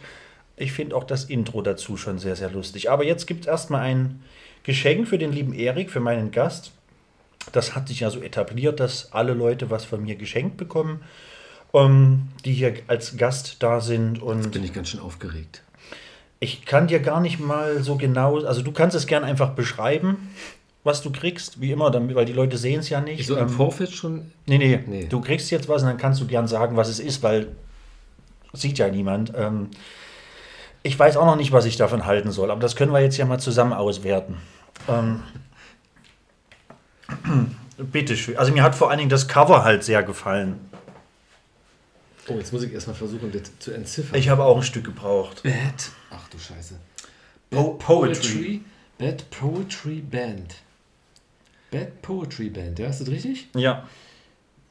ich 0.56 0.72
finde 0.72 0.96
auch 0.96 1.04
das 1.04 1.26
Intro 1.26 1.62
dazu 1.62 1.98
schon 1.98 2.20
sehr, 2.20 2.36
sehr 2.36 2.52
lustig. 2.52 2.92
Aber 2.92 3.04
jetzt 3.04 3.26
gibt 3.26 3.42
es 3.42 3.48
erstmal 3.48 3.82
ein 3.82 4.22
Geschenk 4.64 5.08
für 5.08 5.18
den 5.18 5.32
lieben 5.32 5.54
Erik, 5.54 5.90
für 5.90 6.00
meinen 6.00 6.32
Gast. 6.32 6.72
Das 7.52 7.76
hat 7.76 7.88
sich 7.88 8.02
ja 8.02 8.10
so 8.10 8.22
etabliert, 8.22 8.80
dass 8.80 9.12
alle 9.12 9.34
Leute 9.34 9.70
was 9.70 9.84
von 9.84 10.04
mir 10.04 10.16
geschenkt 10.16 10.58
bekommen, 10.58 11.04
ähm, 11.74 12.30
die 12.46 12.54
hier 12.54 12.76
als 12.88 13.18
Gast 13.18 13.58
da 13.60 13.82
sind. 13.82 14.22
Und 14.22 14.52
Bin 14.52 14.64
ich 14.64 14.74
ganz 14.74 14.90
schön 14.90 15.02
aufgeregt. 15.02 15.64
ich 16.40 16.66
kann 16.66 16.88
dir 16.88 17.00
gar 17.00 17.20
nicht 17.20 17.40
mal 17.40 17.84
so 17.84 17.98
genau, 17.98 18.44
also 18.44 18.62
du 18.62 18.72
kannst 18.72 18.96
es 18.96 19.08
gern 19.08 19.24
einfach 19.24 19.52
beschreiben, 19.52 20.30
was 20.84 21.02
du 21.02 21.12
kriegst, 21.12 21.62
wie 21.62 21.72
immer, 21.72 21.94
weil 22.16 22.26
die 22.26 22.34
Leute 22.34 22.58
sehen 22.58 22.80
es 22.82 22.90
ja 22.90 23.00
nicht. 23.02 23.26
So 23.26 23.36
im 23.38 23.44
Ähm, 23.44 23.50
Vorfeld 23.50 23.92
schon, 23.92 24.32
nee, 24.46 24.58
nee, 24.58 24.80
Nee. 24.86 25.06
du 25.06 25.22
kriegst 25.22 25.50
jetzt 25.52 25.70
was 25.70 25.82
und 25.82 25.88
dann 25.88 25.98
kannst 25.98 26.20
du 26.22 26.28
gern 26.28 26.48
sagen, 26.48 26.76
was 26.76 26.90
es 26.90 27.00
ist, 27.00 27.24
weil 27.24 27.48
sieht 28.54 28.78
ja 28.78 28.90
niemand. 28.90 29.32
Ähm, 29.36 29.70
ich 30.84 31.00
weiß 31.00 31.16
auch 31.18 31.26
noch 31.26 31.38
nicht, 31.38 31.52
was 31.54 31.66
ich 31.66 31.78
davon 31.78 32.06
halten 32.06 32.32
soll, 32.32 32.52
aber 32.52 32.60
das 32.60 32.76
können 32.76 32.92
wir 32.92 33.00
jetzt 33.00 33.18
ja 33.18 33.26
mal 33.26 33.40
zusammen 33.40 33.72
auswerten. 33.74 34.38
Ähm, 34.90 35.24
Bitteschön. 37.78 38.38
Also 38.38 38.52
mir 38.52 38.64
hat 38.64 38.76
vor 38.76 38.90
allen 38.90 39.00
Dingen 39.00 39.10
das 39.10 39.28
Cover 39.28 39.64
halt 39.64 39.84
sehr 39.84 40.04
gefallen. 40.04 40.60
oh, 42.28 42.34
jetzt 42.36 42.54
muss 42.54 42.64
ich 42.64 42.74
erstmal 42.74 42.96
versuchen, 42.96 43.32
das 43.32 43.44
zu 43.60 43.72
entziffern. 43.72 44.18
Ich 44.20 44.30
habe 44.30 44.44
auch 44.44 44.58
ein 44.58 44.64
Stück 44.64 44.84
gebraucht. 44.86 45.44
Bad, 45.44 45.54
ach 46.12 46.28
du 46.30 46.38
Scheiße. 46.38 46.76
Po 47.50 47.76
Poetry. 47.76 48.62
Bad 48.98 49.30
Poetry 49.32 50.02
Band. 50.02 50.56
Bad 51.74 52.02
Poetry 52.04 52.50
Band, 52.50 52.78
ja, 52.78 52.88
ist 52.88 53.02
das 53.02 53.08
richtig? 53.08 53.48
Ja, 53.56 53.88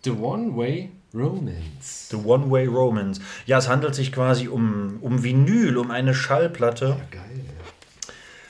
The 0.05 0.11
One 0.13 0.57
Way 0.57 0.91
Romance. 1.15 2.09
The 2.11 2.17
One-Way 2.17 2.67
Romance. 2.67 3.21
Ja, 3.47 3.59
es 3.59 3.69
handelt 3.69 3.95
sich 3.95 4.13
quasi 4.13 4.49
um, 4.49 4.99
um 5.01 5.23
Vinyl, 5.23 5.77
um 5.77 5.91
eine 5.91 6.15
Schallplatte. 6.15 6.97
Ja, 6.99 7.07
geil. 7.11 7.45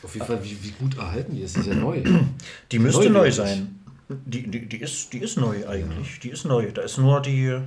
Auf 0.02 0.14
jeden 0.14 0.26
Fall, 0.26 0.44
wie, 0.44 0.62
wie 0.62 0.70
gut 0.70 0.96
erhalten 0.96 1.34
die 1.34 1.42
ist. 1.42 1.56
Ist 1.56 1.66
ja 1.66 1.74
neu. 1.74 2.02
Die 2.72 2.78
müsste 2.78 3.10
Neu 3.10 3.20
neu 3.20 3.30
sein. 3.30 3.78
Die, 4.08 4.46
die, 4.46 4.68
die, 4.68 4.76
ist, 4.76 5.12
die 5.12 5.18
ist 5.18 5.38
neu 5.38 5.66
eigentlich. 5.66 6.20
Die 6.20 6.28
ist 6.28 6.44
neu. 6.44 6.70
Da 6.72 6.82
ist 6.82 6.98
nur 6.98 7.20
die. 7.20 7.58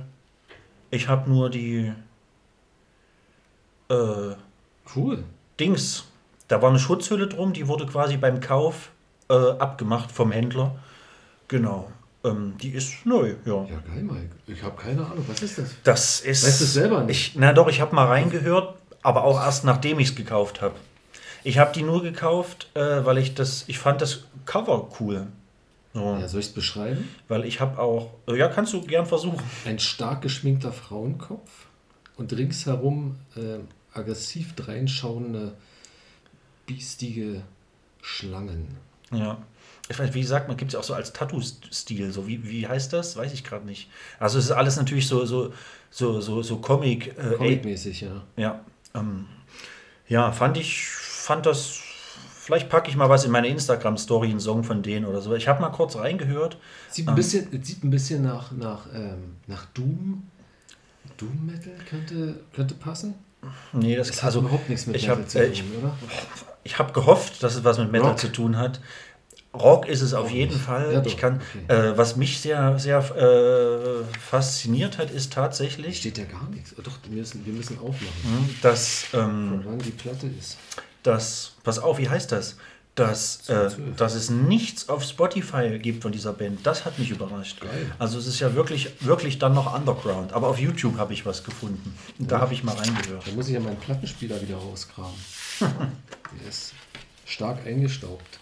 Ich 0.90 1.08
habe 1.08 1.28
nur 1.28 1.50
die. 1.50 1.92
Äh, 3.88 4.34
Cool. 4.94 5.24
Dings. 5.58 6.04
Da 6.48 6.62
war 6.62 6.70
eine 6.70 6.78
Schutzhülle 6.78 7.26
drum, 7.26 7.52
die 7.52 7.66
wurde 7.66 7.86
quasi 7.86 8.16
beim 8.16 8.40
Kauf 8.40 8.90
äh, 9.28 9.34
abgemacht 9.58 10.12
vom 10.12 10.32
Händler. 10.32 10.76
Genau. 11.48 11.90
Ähm, 12.24 12.54
die 12.60 12.70
ist 12.70 13.04
neu, 13.06 13.34
ja. 13.44 13.64
Ja, 13.64 13.78
geil, 13.86 14.02
Mike. 14.02 14.30
Ich 14.46 14.62
habe 14.62 14.80
keine 14.80 15.04
Ahnung, 15.04 15.24
was 15.28 15.42
ist 15.42 15.58
das? 15.58 15.70
Das 15.84 16.20
ist. 16.20 16.44
Weißt 16.46 16.60
du 16.60 16.64
es 16.64 16.72
selber 16.74 17.02
nicht? 17.04 17.28
Ich, 17.28 17.36
na 17.36 17.52
doch, 17.52 17.68
ich 17.68 17.80
habe 17.80 17.94
mal 17.94 18.06
reingehört, 18.06 18.74
aber 19.02 19.24
auch 19.24 19.40
erst 19.40 19.64
nachdem 19.64 19.98
ich 20.00 20.08
es 20.10 20.14
gekauft 20.16 20.60
habe. 20.60 20.74
Ich 21.44 21.58
habe 21.58 21.72
die 21.72 21.82
nur 21.82 22.02
gekauft, 22.02 22.68
äh, 22.74 23.04
weil 23.04 23.18
ich 23.18 23.34
das. 23.34 23.64
Ich 23.68 23.78
fand 23.78 24.00
das 24.02 24.24
Cover 24.46 24.88
cool. 24.98 25.28
So. 25.94 26.16
Ja, 26.20 26.28
soll 26.28 26.40
ich 26.40 26.46
es 26.46 26.52
beschreiben? 26.52 27.08
Weil 27.28 27.44
ich 27.44 27.60
habe 27.60 27.78
auch. 27.80 28.10
äh, 28.26 28.36
Ja, 28.36 28.48
kannst 28.48 28.72
du 28.72 28.82
gern 28.82 29.06
versuchen. 29.06 29.38
Ein 29.64 29.78
stark 29.78 30.22
geschminkter 30.22 30.72
Frauenkopf 30.72 31.50
und 32.16 32.32
ringsherum 32.32 33.16
äh, 33.36 33.60
aggressiv 33.96 34.54
dreinschauende, 34.56 35.52
biestige 36.66 37.42
Schlangen. 38.02 38.76
Ja. 39.12 39.38
Ich 39.88 39.98
weiß, 39.98 40.14
wie 40.14 40.24
sagt 40.24 40.48
man, 40.48 40.56
gibt 40.56 40.72
es 40.72 40.74
auch 40.74 40.82
so 40.82 40.94
als 40.94 41.12
Tattoo-Stil. 41.12 42.12
So, 42.12 42.26
wie, 42.26 42.48
wie 42.48 42.66
heißt 42.66 42.92
das? 42.92 43.16
Weiß 43.16 43.32
ich 43.32 43.44
gerade 43.44 43.64
nicht. 43.64 43.88
Also 44.18 44.38
es 44.38 44.46
ist 44.46 44.50
alles 44.50 44.76
natürlich 44.76 45.06
so, 45.06 45.24
so, 45.24 45.52
so, 45.90 46.20
so, 46.20 46.42
so 46.42 46.56
Comic. 46.58 47.16
Äh, 47.16 47.36
Comicmäßig, 47.36 48.00
ja. 48.00 48.22
Ja, 48.36 48.60
ähm, 48.94 49.26
ja, 50.08 50.32
fand 50.32 50.56
ich, 50.56 50.86
fand 50.86 51.46
das, 51.46 51.78
vielleicht 52.40 52.68
packe 52.68 52.90
ich 52.90 52.96
mal 52.96 53.08
was 53.08 53.24
in 53.24 53.30
meine 53.30 53.46
Instagram-Story, 53.46 54.30
einen 54.30 54.40
Song 54.40 54.64
von 54.64 54.82
denen 54.82 55.06
oder 55.06 55.20
so. 55.20 55.34
Ich 55.34 55.46
habe 55.46 55.60
mal 55.60 55.70
kurz 55.70 55.94
reingehört. 55.96 56.58
Sieht 56.90 57.08
ein 57.08 57.14
bisschen, 57.14 57.48
es 57.52 57.68
sieht 57.68 57.84
ein 57.84 57.90
bisschen 57.90 58.22
nach, 58.22 58.50
nach, 58.50 58.86
ähm, 58.92 59.36
nach 59.46 59.66
Doom 59.66 60.24
Doom 61.16 61.46
Metal 61.46 61.72
könnte, 61.88 62.40
könnte 62.52 62.74
passen. 62.74 63.14
Nee, 63.72 63.96
das, 63.96 64.08
Das 64.08 64.18
hat 64.18 64.24
also 64.24 64.40
überhaupt 64.40 64.68
nichts 64.68 64.86
mit 64.86 64.96
ich 64.96 65.02
Metal 65.02 65.22
hab, 65.22 65.28
zu 65.28 65.38
äh, 65.38 65.44
tun, 65.44 65.52
ich, 65.52 65.78
oder? 65.78 65.96
Ich 66.66 66.78
habe 66.78 66.92
gehofft, 66.92 67.42
dass 67.42 67.54
es 67.54 67.64
was 67.64 67.78
mit 67.78 67.90
Metal 67.92 68.10
Rock? 68.10 68.18
zu 68.18 68.30
tun 68.32 68.58
hat. 68.58 68.80
Rock 69.54 69.86
ist 69.88 70.02
es 70.02 70.12
auf 70.12 70.26
Auch 70.26 70.30
jeden 70.30 70.52
nicht. 70.52 70.64
Fall. 70.64 70.92
Ja, 70.92 71.02
ich 71.06 71.16
kann, 71.16 71.40
okay. 71.66 71.88
äh, 71.92 71.96
was 71.96 72.16
mich 72.16 72.40
sehr, 72.40 72.78
sehr 72.78 72.98
äh, 72.98 74.04
fasziniert 74.20 74.98
hat, 74.98 75.10
ist 75.10 75.32
tatsächlich, 75.32 75.98
steht 75.98 76.18
ja 76.18 76.24
gar 76.24 76.46
nichts. 76.50 76.74
Oh, 76.78 76.82
doch, 76.82 76.92
wir 77.08 77.16
müssen, 77.18 77.46
wir 77.46 77.54
müssen 77.54 77.78
aufmachen. 77.78 78.22
hm, 78.22 78.54
dass, 78.60 79.04
ähm, 79.14 79.48
Von 79.48 79.64
wann 79.64 79.78
die 79.78 79.90
Platte 79.92 80.26
ist. 80.38 80.58
dass, 81.02 81.52
pass 81.64 81.78
auf, 81.78 81.96
wie 81.98 82.08
heißt 82.08 82.32
das? 82.32 82.56
Dass, 82.96 83.40
äh, 83.50 83.68
12. 83.68 83.76
dass 83.96 84.14
es 84.14 84.30
nichts 84.30 84.88
auf 84.88 85.02
Spotify 85.04 85.78
gibt 85.78 86.02
von 86.02 86.12
dieser 86.12 86.32
Band. 86.32 86.66
Das 86.66 86.84
hat 86.86 86.98
mich 86.98 87.10
überrascht. 87.10 87.60
Geil. 87.60 87.92
Also 87.98 88.18
es 88.18 88.26
ist 88.26 88.40
ja 88.40 88.54
wirklich, 88.54 88.90
wirklich 89.00 89.38
dann 89.38 89.52
noch 89.54 89.74
Underground. 89.74 90.32
Aber 90.32 90.48
auf 90.48 90.58
YouTube 90.58 90.96
habe 90.98 91.12
ich 91.12 91.24
was 91.26 91.44
gefunden. 91.44 91.94
Da 92.18 92.40
habe 92.40 92.54
ich 92.54 92.64
mal 92.64 92.74
reingehört. 92.74 93.26
Da 93.26 93.32
muss 93.32 93.48
ich 93.48 93.54
ja 93.54 93.60
meinen 93.60 93.76
Plattenspieler 93.78 94.40
wieder 94.40 94.56
rauskramen. 94.56 95.12
Der 95.60 96.48
ist 96.48 96.74
stark 97.24 97.66
eingestaubt. 97.66 98.38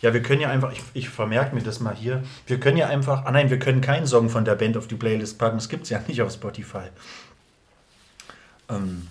Ja, 0.00 0.12
wir 0.12 0.22
können 0.22 0.40
ja 0.40 0.50
einfach, 0.50 0.72
ich, 0.72 0.82
ich 0.94 1.08
vermerke 1.08 1.54
mir 1.54 1.62
das 1.62 1.78
mal 1.78 1.94
hier, 1.94 2.24
wir 2.46 2.58
können 2.58 2.76
ja 2.76 2.88
einfach, 2.88 3.24
ah 3.24 3.30
nein, 3.30 3.50
wir 3.50 3.58
können 3.60 3.80
keinen 3.80 4.06
Song 4.06 4.30
von 4.30 4.44
der 4.44 4.56
Band 4.56 4.76
auf 4.76 4.88
die 4.88 4.96
Playlist 4.96 5.38
packen, 5.38 5.58
das 5.58 5.68
gibt 5.68 5.84
es 5.84 5.90
ja 5.90 6.00
nicht 6.08 6.20
auf 6.22 6.32
Spotify. 6.32 6.88
Ähm, 8.68 9.06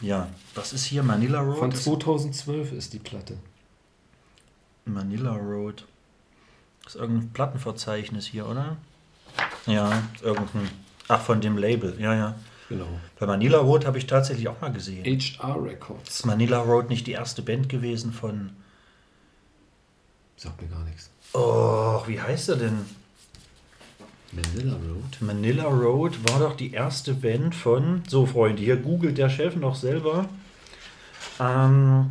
ja, 0.00 0.28
das 0.54 0.72
ist 0.72 0.84
hier 0.84 1.02
Manila 1.02 1.40
Road. 1.40 1.58
Von 1.58 1.70
Das- 1.70 1.82
2012 1.84 2.72
ist 2.72 2.92
die 2.92 2.98
Platte. 2.98 3.36
Manila 4.84 5.32
Road. 5.34 5.84
Das 6.84 6.94
ist 6.94 7.00
irgendein 7.00 7.30
Plattenverzeichnis 7.32 8.26
hier, 8.26 8.46
oder? 8.46 8.76
Ja, 9.66 10.02
irgendein, 10.22 10.70
ach, 11.08 11.20
von 11.20 11.40
dem 11.40 11.58
Label, 11.58 11.96
ja, 12.00 12.14
ja. 12.14 12.34
Genau. 12.68 12.88
Bei 13.18 13.26
Manila 13.26 13.58
Road 13.58 13.86
habe 13.86 13.98
ich 13.98 14.06
tatsächlich 14.06 14.48
auch 14.48 14.60
mal 14.60 14.72
gesehen. 14.72 15.04
HR 15.04 15.62
Records. 15.62 16.10
Ist 16.10 16.26
Manila 16.26 16.60
Road 16.60 16.88
nicht 16.90 17.06
die 17.06 17.12
erste 17.12 17.42
Band 17.42 17.68
gewesen 17.68 18.12
von, 18.12 18.50
Sagt 20.36 20.60
mir 20.60 20.68
gar 20.68 20.84
nichts. 20.84 21.10
oh, 21.32 22.02
wie 22.06 22.20
heißt 22.20 22.48
er 22.50 22.56
denn? 22.56 22.78
Manila 24.32 24.74
Road. 24.74 25.20
Manila 25.20 25.64
Road 25.64 26.18
war 26.30 26.40
doch 26.40 26.56
die 26.56 26.72
erste 26.72 27.14
Band 27.14 27.54
von. 27.54 28.02
So, 28.08 28.26
Freunde, 28.26 28.62
hier 28.62 28.76
googelt 28.76 29.16
der 29.16 29.30
Chef 29.30 29.54
noch 29.56 29.76
selber. 29.76 30.28
Ähm, 31.38 32.10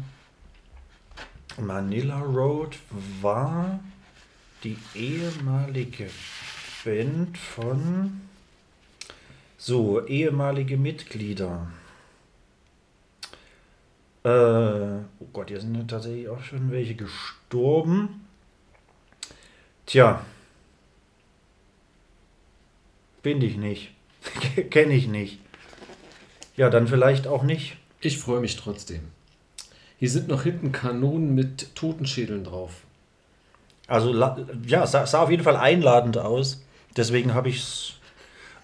Manila 1.59 2.19
Road 2.21 2.77
war 3.21 3.79
die 4.63 4.77
ehemalige 4.95 6.09
Band 6.83 7.37
von. 7.37 8.21
So, 9.67 10.05
ehemalige 10.05 10.77
Mitglieder. 10.77 11.65
Äh, 14.23 14.29
oh 14.29 15.27
Gott, 15.33 15.49
hier 15.49 15.59
sind 15.59 15.73
ja 15.73 15.81
tatsächlich 15.87 16.29
auch 16.29 16.43
schon 16.43 16.69
welche 16.69 16.93
gestorben. 16.93 18.27
Tja, 19.87 20.23
bin 23.23 23.41
ich 23.41 23.57
nicht. 23.57 23.89
Kenne 24.69 24.93
ich 24.93 25.07
nicht. 25.07 25.39
Ja, 26.55 26.69
dann 26.69 26.87
vielleicht 26.87 27.25
auch 27.25 27.41
nicht. 27.41 27.77
Ich 28.01 28.19
freue 28.19 28.41
mich 28.41 28.57
trotzdem. 28.57 29.01
Hier 29.97 30.11
sind 30.11 30.27
noch 30.27 30.43
hinten 30.43 30.73
Kanonen 30.73 31.33
mit 31.33 31.73
Totenschädeln 31.73 32.43
drauf. 32.43 32.83
Also 33.87 34.13
ja, 34.67 34.85
sah, 34.85 35.07
sah 35.07 35.23
auf 35.23 35.31
jeden 35.31 35.43
Fall 35.43 35.57
einladend 35.57 36.19
aus. 36.19 36.63
Deswegen 36.95 37.33
habe 37.33 37.49
ich 37.49 37.57
es, 37.57 37.94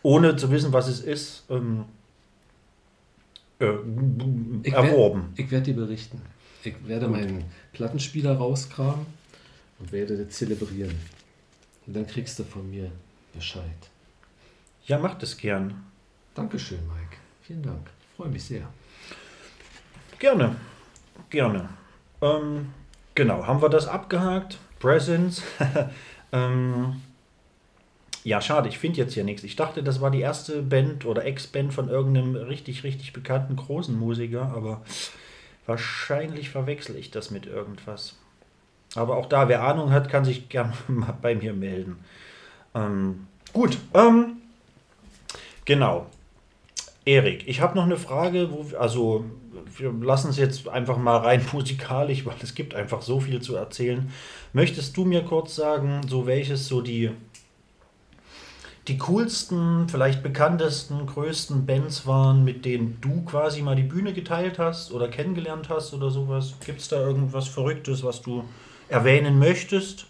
ohne 0.03 0.35
zu 0.35 0.49
wissen, 0.51 0.73
was 0.73 0.87
es 0.87 0.99
ist, 1.01 1.43
ähm, 1.49 1.85
äh, 3.59 3.67
Ich 4.63 4.73
erworben. 4.73 5.21
werd- 5.29 5.39
Ich 5.39 5.51
werde 5.51 5.65
dir 5.65 5.75
berichten. 5.75 6.21
Ich 6.63 6.75
werde 6.87 7.07
meinen 7.07 7.45
Plattenspieler 7.73 8.35
rauskramen 8.37 9.05
und 9.79 9.91
werde 9.91 10.17
das 10.23 10.35
zelebrieren. 10.35 10.95
Und 11.87 11.95
dann 11.95 12.05
kriegst 12.07 12.37
du 12.39 12.43
von 12.43 12.69
mir 12.69 12.91
Bescheid. 13.33 13.63
Ja, 14.85 14.99
macht 14.99 15.23
es 15.23 15.37
gern. 15.37 15.83
Dankeschön, 16.35 16.79
Mike. 16.87 17.17
Vielen 17.43 17.63
Dank. 17.63 17.89
Freue 18.15 18.29
mich 18.29 18.43
sehr. 18.43 18.67
Gerne. 20.19 20.55
Gerne. 21.29 21.69
Ähm, 22.21 22.69
genau, 23.15 23.45
haben 23.45 23.61
wir 23.61 23.69
das 23.69 23.87
abgehakt? 23.87 24.59
Presents. 24.79 25.41
ähm, 26.31 27.01
ja, 28.23 28.39
schade, 28.41 28.69
ich 28.69 28.77
finde 28.77 28.99
jetzt 28.99 29.13
hier 29.13 29.23
nichts. 29.23 29.43
Ich 29.43 29.55
dachte, 29.55 29.83
das 29.83 29.99
war 30.01 30.11
die 30.11 30.21
erste 30.21 30.61
Band 30.61 31.05
oder 31.05 31.25
Ex-Band 31.25 31.73
von 31.73 31.89
irgendeinem 31.89 32.35
richtig, 32.35 32.83
richtig 32.83 33.13
bekannten 33.13 33.55
großen 33.55 33.97
Musiker, 33.97 34.53
aber 34.55 34.81
wahrscheinlich 35.65 36.49
verwechsel 36.49 36.95
ich 36.97 37.11
das 37.11 37.31
mit 37.31 37.47
irgendwas. 37.47 38.15
Aber 38.95 39.17
auch 39.17 39.25
da, 39.27 39.47
wer 39.47 39.63
Ahnung 39.63 39.91
hat, 39.91 40.09
kann 40.09 40.25
sich 40.25 40.49
gerne 40.49 40.73
mal 40.87 41.17
bei 41.19 41.35
mir 41.35 41.53
melden. 41.53 41.97
Ähm, 42.75 43.27
gut, 43.53 43.77
ähm, 43.93 44.37
genau. 45.65 46.07
Erik, 47.03 47.47
ich 47.47 47.61
habe 47.61 47.75
noch 47.75 47.85
eine 47.85 47.97
Frage, 47.97 48.51
wo 48.51 48.77
also 48.77 49.25
wir 49.77 49.91
lassen 49.91 50.29
es 50.29 50.37
jetzt 50.37 50.67
einfach 50.67 50.97
mal 50.97 51.17
rein 51.17 51.43
musikalisch, 51.51 52.25
weil 52.25 52.35
es 52.43 52.53
gibt 52.53 52.75
einfach 52.75 53.01
so 53.01 53.19
viel 53.19 53.41
zu 53.41 53.55
erzählen. 53.55 54.11
Möchtest 54.53 54.95
du 54.95 55.05
mir 55.05 55.23
kurz 55.23 55.55
sagen, 55.55 56.01
so 56.07 56.27
welches 56.27 56.67
so 56.67 56.81
die 56.81 57.09
die 58.87 58.97
coolsten, 58.97 59.87
vielleicht 59.89 60.23
bekanntesten, 60.23 61.05
größten 61.05 61.65
Bands 61.65 62.07
waren, 62.07 62.43
mit 62.43 62.65
denen 62.65 62.97
du 63.01 63.21
quasi 63.23 63.61
mal 63.61 63.75
die 63.75 63.83
Bühne 63.83 64.13
geteilt 64.13 64.57
hast 64.59 64.91
oder 64.91 65.07
kennengelernt 65.07 65.69
hast 65.69 65.93
oder 65.93 66.09
sowas? 66.09 66.55
Gibt 66.65 66.81
es 66.81 66.87
da 66.87 66.99
irgendwas 66.99 67.47
Verrücktes, 67.47 68.03
was 68.03 68.21
du 68.21 68.43
erwähnen 68.89 69.37
möchtest? 69.37 70.07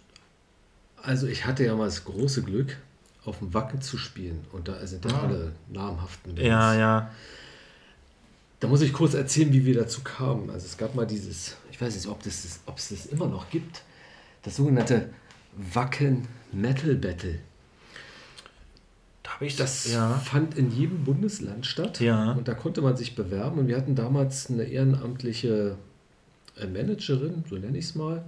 Also 1.04 1.28
ich 1.28 1.46
hatte 1.46 1.66
ja 1.66 1.76
mal 1.76 1.86
das 1.86 2.06
große 2.06 2.44
Glück, 2.44 2.78
auf 3.26 3.40
dem 3.40 3.54
Wacken 3.54 3.82
zu 3.82 3.98
spielen. 3.98 4.46
Und 4.52 4.68
da 4.68 4.86
sind 4.88 5.04
ja 5.06 5.12
Ah. 5.18 5.24
alle 5.24 5.52
namhaften 5.70 6.34
Bands. 6.36 6.48
ja. 6.50 7.12
Da 8.60 8.68
muss 8.68 8.82
ich 8.82 8.94
kurz 8.94 9.16
erzählen, 9.16 9.52
wie 9.52 9.66
wir 9.66 9.76
dazu 9.76 10.02
kamen. 10.02 10.50
Also 10.52 10.66
es 10.68 10.78
gab 10.78 10.94
mal 10.96 11.06
dieses, 11.08 11.58
ich 11.72 11.82
weiß 11.82 11.96
nicht, 11.96 12.08
ob, 12.08 12.22
das, 12.24 12.60
ob 12.68 12.78
es 12.78 12.90
das 12.90 13.08
immer 13.08 13.26
noch 13.28 13.50
gibt, 13.50 13.82
das 14.44 14.56
sogenannte 14.56 15.10
Wacken 15.74 16.28
Metal 16.52 16.96
Battle. 16.96 17.40
Da 19.24 19.36
habe 19.36 19.46
ich 19.46 19.56
Das 19.56 19.92
ja. 19.92 20.18
fand 20.18 20.58
in 20.58 20.72
jedem 20.72 21.04
Bundesland 21.04 21.66
statt. 21.66 22.00
Ja. 22.00 22.32
Und 22.34 22.48
da 22.48 22.54
konnte 22.54 22.82
man 22.82 22.98
sich 22.98 23.16
bewerben. 23.16 23.60
Und 23.60 23.68
wir 23.68 23.78
hatten 23.78 23.96
damals 23.96 24.50
eine 24.50 24.64
ehrenamtliche 24.64 25.76
äh, 26.58 26.68
Managerin, 26.68 27.44
so 27.50 27.56
nenne 27.56 27.78
ich 27.78 27.86
es 27.86 27.96
mal, 27.96 28.24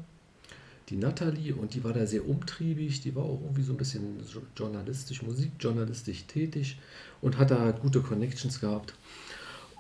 die 0.89 0.97
Nathalie. 0.97 1.55
Und 1.55 1.73
die 1.73 1.83
war 1.83 1.93
da 1.93 2.05
sehr 2.05 2.27
umtriebig. 2.27 3.01
Die 3.01 3.15
war 3.15 3.23
auch 3.23 3.41
irgendwie 3.41 3.63
so 3.63 3.73
ein 3.73 3.77
bisschen 3.77 4.19
jo- 4.31 4.41
journalistisch, 4.55 5.23
musikjournalistisch 5.23 6.25
tätig 6.27 6.77
und 7.21 7.37
hat 7.37 7.49
da 7.51 7.71
gute 7.71 8.01
Connections 8.01 8.59
gehabt. 8.59 8.93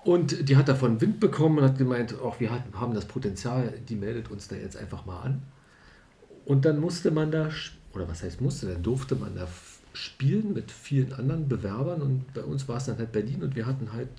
Und 0.03 0.49
die 0.49 0.57
hat 0.57 0.67
davon 0.67 0.99
Wind 0.99 1.19
bekommen 1.19 1.59
und 1.59 1.63
hat 1.63 1.77
gemeint, 1.77 2.19
auch 2.19 2.39
wir 2.39 2.51
haben 2.51 2.93
das 2.93 3.05
Potenzial, 3.05 3.73
die 3.87 3.95
meldet 3.95 4.29
uns 4.31 4.47
da 4.49 4.55
jetzt 4.55 4.75
einfach 4.75 5.05
mal 5.05 5.21
an. 5.21 5.41
Und 6.45 6.65
dann 6.65 6.79
musste 6.79 7.11
man 7.11 7.31
da, 7.31 7.49
oder 7.93 8.09
was 8.09 8.21
heißt 8.23 8.41
musste, 8.41 8.67
dann 8.67 8.83
durfte 8.83 9.15
man 9.15 9.35
da 9.35 9.47
spielen 9.93 10.53
mit 10.53 10.71
vielen 10.71 11.13
anderen 11.13 11.47
Bewerbern 11.47 12.01
und 12.01 12.33
bei 12.33 12.41
uns 12.41 12.67
war 12.67 12.77
es 12.77 12.85
dann 12.85 12.97
halt 12.97 13.11
Berlin 13.11 13.43
und 13.43 13.55
wir 13.55 13.65
hatten 13.65 13.93
halt 13.93 14.09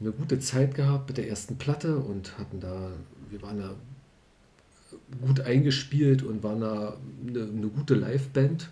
eine 0.00 0.10
gute 0.10 0.40
Zeit 0.40 0.74
gehabt 0.74 1.08
mit 1.08 1.18
der 1.18 1.28
ersten 1.28 1.56
Platte 1.56 1.98
und 1.98 2.38
hatten 2.38 2.60
da, 2.60 2.90
wir 3.30 3.42
waren 3.42 3.58
da 3.58 3.74
gut 5.20 5.40
eingespielt 5.40 6.22
und 6.22 6.42
waren 6.42 6.60
da 6.60 6.96
eine, 7.26 7.42
eine 7.42 7.68
gute 7.68 7.94
Liveband 7.94 8.70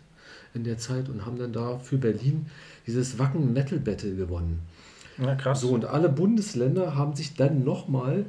in 0.54 0.64
der 0.64 0.78
Zeit 0.78 1.08
und 1.08 1.24
haben 1.26 1.38
dann 1.38 1.52
da 1.52 1.78
für 1.78 1.98
Berlin 1.98 2.46
dieses 2.86 3.18
Wacken 3.18 3.52
Metal 3.52 3.78
Battle 3.78 4.16
gewonnen. 4.16 4.60
ja, 5.18 5.34
krass. 5.34 5.60
So, 5.60 5.70
und 5.70 5.84
alle 5.84 6.08
Bundesländer 6.08 6.94
haben 6.94 7.14
sich 7.14 7.34
dann 7.34 7.64
nochmal 7.64 8.26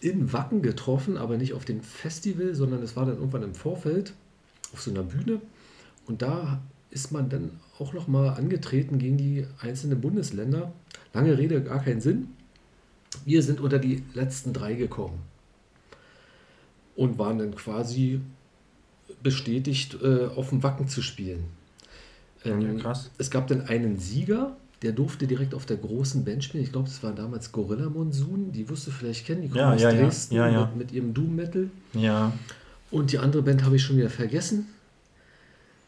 in 0.00 0.32
Wacken 0.32 0.62
getroffen, 0.62 1.16
aber 1.16 1.36
nicht 1.36 1.54
auf 1.54 1.64
dem 1.64 1.80
Festival, 1.82 2.54
sondern 2.54 2.82
es 2.82 2.96
war 2.96 3.06
dann 3.06 3.16
irgendwann 3.16 3.42
im 3.42 3.54
Vorfeld 3.54 4.12
auf 4.72 4.80
so 4.80 4.90
einer 4.90 5.02
Bühne. 5.02 5.40
Und 6.06 6.22
da 6.22 6.60
ist 6.98 7.12
man 7.12 7.28
dann 7.28 7.50
auch 7.78 7.92
nochmal 7.92 8.30
angetreten 8.30 8.98
gegen 8.98 9.16
die 9.16 9.46
einzelnen 9.60 10.00
Bundesländer. 10.00 10.72
Lange 11.14 11.38
Rede, 11.38 11.62
gar 11.62 11.80
keinen 11.80 12.00
Sinn. 12.00 12.28
Wir 13.24 13.42
sind 13.44 13.60
unter 13.60 13.78
die 13.78 14.02
letzten 14.14 14.52
drei 14.52 14.74
gekommen 14.74 15.20
und 16.96 17.16
waren 17.16 17.38
dann 17.38 17.54
quasi 17.54 18.20
bestätigt, 19.22 19.96
äh, 20.02 20.26
auf 20.26 20.48
dem 20.50 20.64
Wacken 20.64 20.88
zu 20.88 21.02
spielen. 21.02 21.44
Ähm, 22.44 22.78
Ja. 22.78 22.92
Es 23.16 23.30
gab 23.30 23.46
dann 23.46 23.62
einen 23.62 23.98
Sieger, 23.98 24.56
der 24.82 24.90
durfte 24.92 25.26
direkt 25.28 25.54
auf 25.54 25.64
der 25.66 25.76
großen 25.76 26.24
Band 26.24 26.42
spielen. 26.42 26.64
Ich 26.64 26.72
glaube, 26.72 26.88
das 26.88 27.00
war 27.04 27.12
damals 27.12 27.52
Gorilla 27.52 27.88
Monsoon. 27.88 28.50
Die 28.52 28.68
wirst 28.68 28.86
du 28.88 28.90
vielleicht 28.90 29.24
kennen. 29.26 29.42
Die 29.42 29.48
kommen 29.48 29.60
Ja, 29.60 29.72
aus 29.74 29.82
ja, 29.82 29.90
ja. 29.90 30.02
Dresden. 30.02 30.36
Mit, 30.36 30.76
mit 30.76 30.92
ihrem 30.92 31.14
Doom 31.14 31.36
Metal. 31.36 31.70
Ja. 31.94 32.32
Und 32.90 33.12
die 33.12 33.18
andere 33.18 33.42
Band 33.42 33.64
habe 33.64 33.76
ich 33.76 33.82
schon 33.82 33.96
wieder 33.96 34.10
vergessen. 34.10 34.66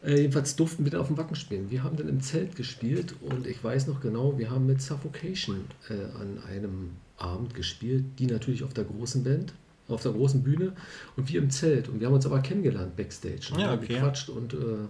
Äh, 0.02 0.20
jedenfalls 0.20 0.56
durften 0.56 0.84
wir 0.84 0.90
da 0.90 1.00
auf 1.00 1.08
dem 1.08 1.18
Wacken 1.18 1.36
spielen. 1.36 1.70
Wir 1.70 1.82
haben 1.82 1.96
dann 1.96 2.08
im 2.08 2.20
Zelt 2.20 2.56
gespielt 2.56 3.14
und 3.20 3.46
ich 3.46 3.62
weiß 3.62 3.86
noch 3.86 4.00
genau, 4.00 4.38
wir 4.38 4.50
haben 4.50 4.66
mit 4.66 4.80
Suffocation 4.80 5.64
äh, 5.88 5.94
an 6.18 6.38
einem 6.48 6.90
Abend 7.18 7.54
gespielt, 7.54 8.04
die 8.18 8.26
natürlich 8.26 8.64
auf 8.64 8.72
der 8.72 8.84
großen 8.84 9.22
Band, 9.22 9.52
auf 9.88 10.02
der 10.02 10.12
großen 10.12 10.42
Bühne 10.42 10.72
und 11.16 11.28
wir 11.30 11.40
im 11.40 11.50
Zelt. 11.50 11.88
Und 11.88 12.00
wir 12.00 12.06
haben 12.06 12.14
uns 12.14 12.24
aber 12.24 12.40
kennengelernt 12.40 12.96
backstage 12.96 13.50
und 13.52 13.60
Ja, 13.60 13.68
haben 13.68 13.82
okay. 13.82 13.94
gequatscht 13.94 14.30
und 14.30 14.54
äh, 14.54 14.88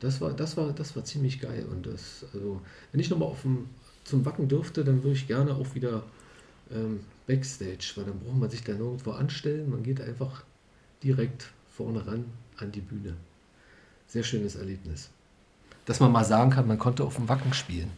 das 0.00 0.20
war, 0.20 0.32
das 0.32 0.56
war, 0.56 0.72
das 0.72 0.94
war 0.94 1.04
ziemlich 1.04 1.40
geil. 1.40 1.66
Und 1.70 1.86
das, 1.86 2.24
also, 2.32 2.60
wenn 2.92 3.00
ich 3.00 3.10
nochmal 3.10 3.28
auf 3.28 3.42
dem, 3.42 3.66
zum 4.04 4.24
Wacken 4.24 4.46
dürfte, 4.48 4.84
dann 4.84 5.02
würde 5.02 5.16
ich 5.16 5.26
gerne 5.26 5.54
auch 5.54 5.74
wieder 5.74 6.04
ähm, 6.70 7.00
backstage, 7.26 7.92
weil 7.96 8.04
dann 8.04 8.20
braucht 8.20 8.36
man 8.36 8.50
sich 8.50 8.62
da 8.62 8.74
nirgendwo 8.74 9.12
anstellen. 9.12 9.70
Man 9.70 9.82
geht 9.82 10.00
einfach 10.00 10.44
direkt 11.02 11.50
vorne 11.68 12.06
ran 12.06 12.26
an 12.58 12.70
die 12.72 12.80
Bühne. 12.80 13.14
Sehr 14.06 14.22
schönes 14.22 14.56
Erlebnis. 14.56 15.10
Dass 15.84 16.00
man 16.00 16.12
mal 16.12 16.24
sagen 16.24 16.50
kann, 16.50 16.66
man 16.66 16.78
konnte 16.78 17.04
auf 17.04 17.16
dem 17.16 17.28
Wacken 17.28 17.52
spielen. 17.54 17.90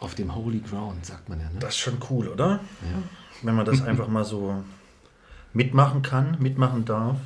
Auf 0.00 0.14
dem 0.14 0.34
Holy 0.34 0.60
Ground, 0.60 1.06
sagt 1.06 1.28
man 1.28 1.40
ja. 1.40 1.46
Ne? 1.46 1.58
Das 1.60 1.70
ist 1.70 1.80
schon 1.80 1.98
cool, 2.10 2.28
oder? 2.28 2.60
ja. 2.82 3.02
Wenn 3.42 3.54
man 3.54 3.64
das 3.64 3.82
einfach 3.86 4.08
mal 4.08 4.24
so 4.24 4.62
mitmachen 5.52 6.02
kann, 6.02 6.36
mitmachen 6.40 6.84
darf. 6.84 7.16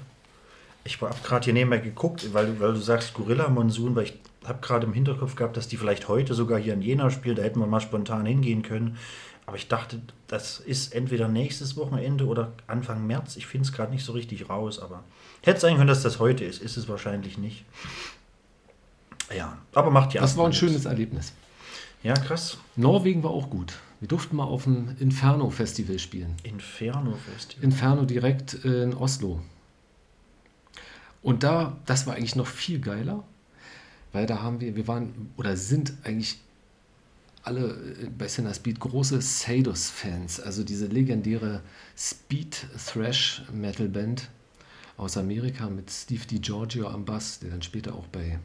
Ich 0.85 1.01
habe 1.03 1.15
gerade 1.23 1.45
hier 1.45 1.53
nebenbei 1.55 1.79
geguckt, 1.79 2.33
weil, 2.33 2.61
weil 2.61 2.73
du 2.75 2.81
sagst 2.81 3.15
Gorilla 3.15 3.49
Monsoon, 3.49 3.95
weil 3.95 4.05
ich 4.05 4.19
habe 4.47 4.61
gerade 4.61 4.87
im 4.87 4.93
Hinterkopf 4.93 5.35
gehabt, 5.35 5.57
dass 5.57 5.69
die 5.69 5.77
vielleicht 5.77 6.09
heute 6.09 6.35
sogar 6.35 6.59
hier 6.59 6.75
in 6.75 6.83
Jena 6.83 7.11
spielen, 7.11 7.37
da 7.37 7.43
hätten 7.43 7.61
wir 7.61 7.67
mal 7.67 7.81
spontan 7.81 8.25
hingehen 8.25 8.63
können. 8.63 8.97
Aber 9.49 9.57
ich 9.57 9.67
dachte, 9.67 9.99
das 10.27 10.61
ist 10.61 10.95
entweder 10.95 11.27
nächstes 11.27 11.75
Wochenende 11.79 12.27
oder 12.27 12.53
Anfang 12.67 13.07
März. 13.07 13.37
Ich 13.37 13.47
finde 13.47 13.65
es 13.67 13.73
gerade 13.73 13.91
nicht 13.91 14.05
so 14.05 14.13
richtig 14.13 14.51
raus, 14.51 14.79
aber 14.79 15.05
hätte 15.41 15.59
sein 15.59 15.77
können, 15.77 15.89
dass 15.89 16.03
das 16.03 16.19
heute 16.19 16.45
ist. 16.45 16.61
Ist 16.61 16.77
es 16.77 16.87
wahrscheinlich 16.87 17.39
nicht. 17.39 17.65
Ja, 19.35 19.57
aber 19.73 19.91
macht 19.91 20.13
ja. 20.13 20.21
Das 20.21 20.37
war 20.37 20.45
ein 20.45 20.51
erstmal 20.51 20.69
schönes 20.69 20.85
Erlebnis. 20.85 21.33
nichts. 21.33 21.33
Ja, 22.03 22.13
krass. 22.13 22.59
Norwegen 22.77 23.23
war 23.23 23.31
auch 23.31 23.49
gut. 23.49 23.73
Wir 24.01 24.09
durften 24.09 24.37
mal 24.37 24.45
auf 24.45 24.65
dem 24.65 24.95
Inferno 25.01 25.49
Festival 25.49 25.99
spielen. 25.99 26.35
Inferno 26.43 27.17
Festival. 27.17 27.65
Inferno 27.65 28.05
direkt 28.05 28.53
in 28.53 28.93
Oslo. 28.93 29.41
Und 31.23 31.43
da, 31.43 31.79
das 31.87 32.07
war 32.07 32.17
eigentlich 32.17 32.37
noch 32.37 32.47
viel 32.47 32.81
geiler, 32.81 33.25
weil 34.13 34.27
da 34.27 34.43
haben 34.43 34.61
wir, 34.61 34.77
wir 34.77 34.87
waren 34.87 35.33
oder 35.39 35.57
sind 35.57 35.95
eigentlich 36.05 36.37
alle 37.49 37.71
äh, 37.71 38.09
bei 38.17 38.29
Sinner 38.29 38.55
Speed 38.55 38.79
große 38.79 39.21
Sadus-Fans, 39.21 40.39
also 40.41 40.63
diese 40.63 40.87
legendäre 40.87 41.63
Speed-Thrash-Metal-Band 41.97 44.29
aus 44.97 45.17
Amerika 45.17 45.69
mit 45.71 45.91
Steve 45.91 46.25
DiGiorgio 46.27 46.87
am 46.89 47.05
Bass, 47.05 47.41
der 47.41 47.51
dann 47.51 47.63
später 47.63 47.95
auch 47.95 48.07
bei, 48.09 48.39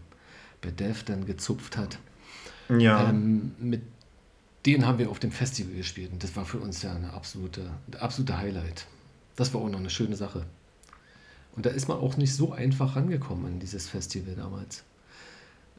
bei 0.61 0.71
Death 0.71 1.07
dann 1.07 1.25
gezupft 1.25 1.77
hat. 1.77 1.99
Ja. 2.69 3.09
Ähm, 3.09 3.51
mit 3.59 3.81
denen 4.65 4.85
haben 4.85 4.97
wir 4.97 5.09
auf 5.09 5.19
dem 5.19 5.31
Festival 5.31 5.75
gespielt 5.75 6.13
und 6.13 6.23
das 6.23 6.37
war 6.37 6.45
für 6.45 6.59
uns 6.59 6.81
ja 6.81 6.95
eine 6.95 7.11
absolute, 7.13 7.69
ein 7.87 7.95
absolute 7.99 8.37
Highlight. 8.37 8.87
Das 9.35 9.53
war 9.53 9.61
auch 9.61 9.69
noch 9.69 9.79
eine 9.79 9.89
schöne 9.89 10.15
Sache. 10.15 10.45
Und 11.55 11.65
da 11.65 11.69
ist 11.69 11.87
man 11.87 11.97
auch 11.97 12.17
nicht 12.17 12.33
so 12.33 12.51
einfach 12.53 12.95
rangekommen 12.95 13.45
an 13.45 13.59
dieses 13.59 13.89
Festival 13.89 14.35
damals. 14.35 14.83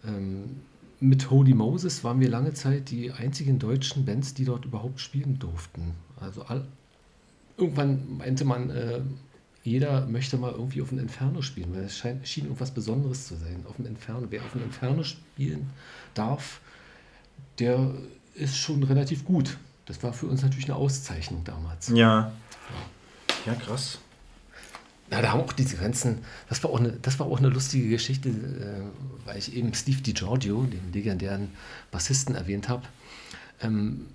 Ähm, 0.06 0.60
mit 1.04 1.30
Holy 1.30 1.54
Moses 1.54 2.02
waren 2.02 2.20
wir 2.20 2.30
lange 2.30 2.54
Zeit 2.54 2.90
die 2.90 3.12
einzigen 3.12 3.58
deutschen 3.58 4.04
Bands, 4.04 4.34
die 4.34 4.44
dort 4.44 4.64
überhaupt 4.64 5.00
spielen 5.00 5.38
durften. 5.38 5.94
Also 6.18 6.42
all, 6.44 6.66
irgendwann 7.56 8.16
meinte 8.18 8.44
man, 8.44 8.70
äh, 8.70 9.00
jeder 9.62 10.06
möchte 10.06 10.36
mal 10.38 10.52
irgendwie 10.52 10.82
auf 10.82 10.88
dem 10.88 10.98
Inferno 10.98 11.42
spielen, 11.42 11.74
weil 11.74 11.84
es 11.84 11.96
scheint, 11.96 12.26
schien 12.26 12.44
irgendwas 12.44 12.70
Besonderes 12.70 13.26
zu 13.26 13.36
sein. 13.36 13.64
Auf 13.68 13.76
dem 13.76 13.86
Inferno. 13.86 14.26
Wer 14.30 14.42
auf 14.42 14.52
dem 14.52 14.62
Inferno 14.62 15.02
spielen 15.02 15.70
darf, 16.14 16.60
der 17.58 17.92
ist 18.34 18.56
schon 18.56 18.82
relativ 18.82 19.24
gut. 19.24 19.58
Das 19.86 20.02
war 20.02 20.12
für 20.12 20.26
uns 20.26 20.42
natürlich 20.42 20.66
eine 20.66 20.76
Auszeichnung 20.76 21.44
damals. 21.44 21.88
Ja. 21.88 22.32
Ja, 23.44 23.54
krass. 23.54 23.98
Ja, 25.14 25.22
da 25.22 25.30
haben 25.30 25.42
auch 25.42 25.52
diese 25.52 25.76
ganzen, 25.76 26.24
das 26.48 26.64
war 26.64 26.70
auch 26.70 26.80
eine, 26.80 26.90
das 26.90 27.20
war 27.20 27.28
auch 27.28 27.38
eine 27.38 27.48
lustige 27.48 27.88
Geschichte, 27.88 28.30
äh, 28.30 29.24
weil 29.24 29.38
ich 29.38 29.54
eben 29.54 29.72
Steve 29.72 30.02
DiGiorgio, 30.02 30.64
den 30.64 30.92
legendären 30.92 31.50
Bassisten, 31.92 32.34
erwähnt 32.34 32.68
habe. 32.68 32.82
Ähm, 33.60 34.06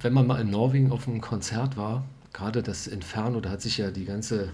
wenn 0.00 0.14
man 0.14 0.26
mal 0.26 0.40
in 0.40 0.48
Norwegen 0.48 0.90
auf 0.90 1.06
einem 1.06 1.20
Konzert 1.20 1.76
war, 1.76 2.06
gerade 2.32 2.62
das 2.62 2.86
Inferno, 2.86 3.42
da 3.42 3.50
hat 3.50 3.60
sich 3.60 3.76
ja 3.76 3.90
die 3.90 4.06
ganze 4.06 4.48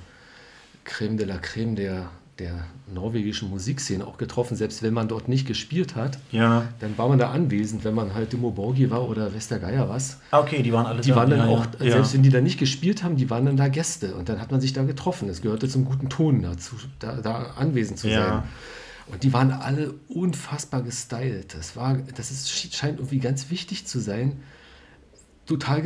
Creme 0.82 1.16
de 1.16 1.26
la 1.26 1.38
Creme 1.38 1.76
der, 1.76 2.10
der 2.42 2.64
norwegischen 2.92 3.48
Musikszene 3.48 4.06
auch 4.06 4.18
getroffen, 4.18 4.56
selbst 4.56 4.82
wenn 4.82 4.92
man 4.92 5.08
dort 5.08 5.28
nicht 5.28 5.46
gespielt 5.46 5.96
hat. 5.96 6.18
Ja. 6.30 6.64
Dann 6.80 6.98
war 6.98 7.08
man 7.08 7.18
da 7.18 7.30
anwesend, 7.30 7.84
wenn 7.84 7.94
man 7.94 8.14
halt 8.14 8.32
Dimo 8.32 8.50
Borgi 8.50 8.90
war 8.90 9.08
oder 9.08 9.32
Westergeier 9.34 9.88
was. 9.88 10.18
Ah, 10.30 10.40
okay, 10.40 10.62
die 10.62 10.72
waren 10.72 10.86
alle 10.86 11.00
Die 11.00 11.10
da. 11.10 11.16
waren 11.16 11.30
dann 11.30 11.38
ja, 11.38 11.46
auch, 11.46 11.66
ja. 11.80 11.92
selbst 11.92 12.14
wenn 12.14 12.22
die 12.22 12.30
da 12.30 12.40
nicht 12.40 12.58
gespielt 12.58 13.02
haben, 13.02 13.16
die 13.16 13.30
waren 13.30 13.46
dann 13.46 13.56
da 13.56 13.68
Gäste 13.68 14.14
und 14.14 14.28
dann 14.28 14.40
hat 14.40 14.50
man 14.50 14.60
sich 14.60 14.72
da 14.72 14.82
getroffen. 14.82 15.28
Es 15.28 15.40
gehörte 15.42 15.68
zum 15.68 15.84
guten 15.84 16.08
Ton 16.08 16.42
dazu, 16.42 16.76
da, 16.98 17.16
da 17.20 17.52
anwesend 17.56 17.98
zu 17.98 18.08
Ja. 18.08 18.26
sein. 18.26 18.42
Und 19.12 19.22
die 19.24 19.32
waren 19.32 19.50
alle 19.52 19.94
unfassbar 20.08 20.82
gestylt. 20.82 21.54
Das, 21.54 21.76
war, 21.76 21.96
das 22.16 22.30
ist, 22.30 22.50
scheint 22.74 22.98
irgendwie 22.98 23.18
ganz 23.18 23.50
wichtig 23.50 23.86
zu 23.86 23.98
sein. 24.00 24.40
Total 25.46 25.82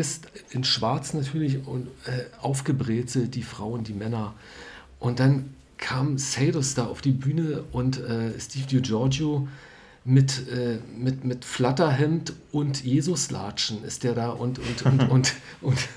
in 0.51 0.65
Schwarz 0.65 1.15
natürlich 1.15 1.67
und 1.67 1.89
äh, 2.07 2.25
aufgebrezelt, 2.41 3.35
die 3.35 3.43
Frauen, 3.43 3.85
die 3.85 3.95
Männer. 3.95 4.35
Und 5.01 5.19
dann 5.19 5.56
kam 5.79 6.19
Sadus 6.19 6.75
da 6.75 6.87
auf 6.87 7.01
die 7.01 7.13
Bühne 7.13 7.65
und 7.73 7.99
äh, 7.99 8.39
Steve 8.39 8.67
DiGiorgio 8.67 9.49
mit, 10.07 10.49
äh, 10.49 10.79
mit, 10.97 11.25
mit 11.25 11.45
Flatterhemd 11.45 12.33
und 12.53 12.85
Jesuslatschen 12.85 13.83
ist 13.83 14.05
der 14.05 14.15
da 14.15 14.31
und, 14.31 14.61
und, 14.61 14.87
und, 14.87 15.11
und, 15.11 15.35
und, 15.61 15.89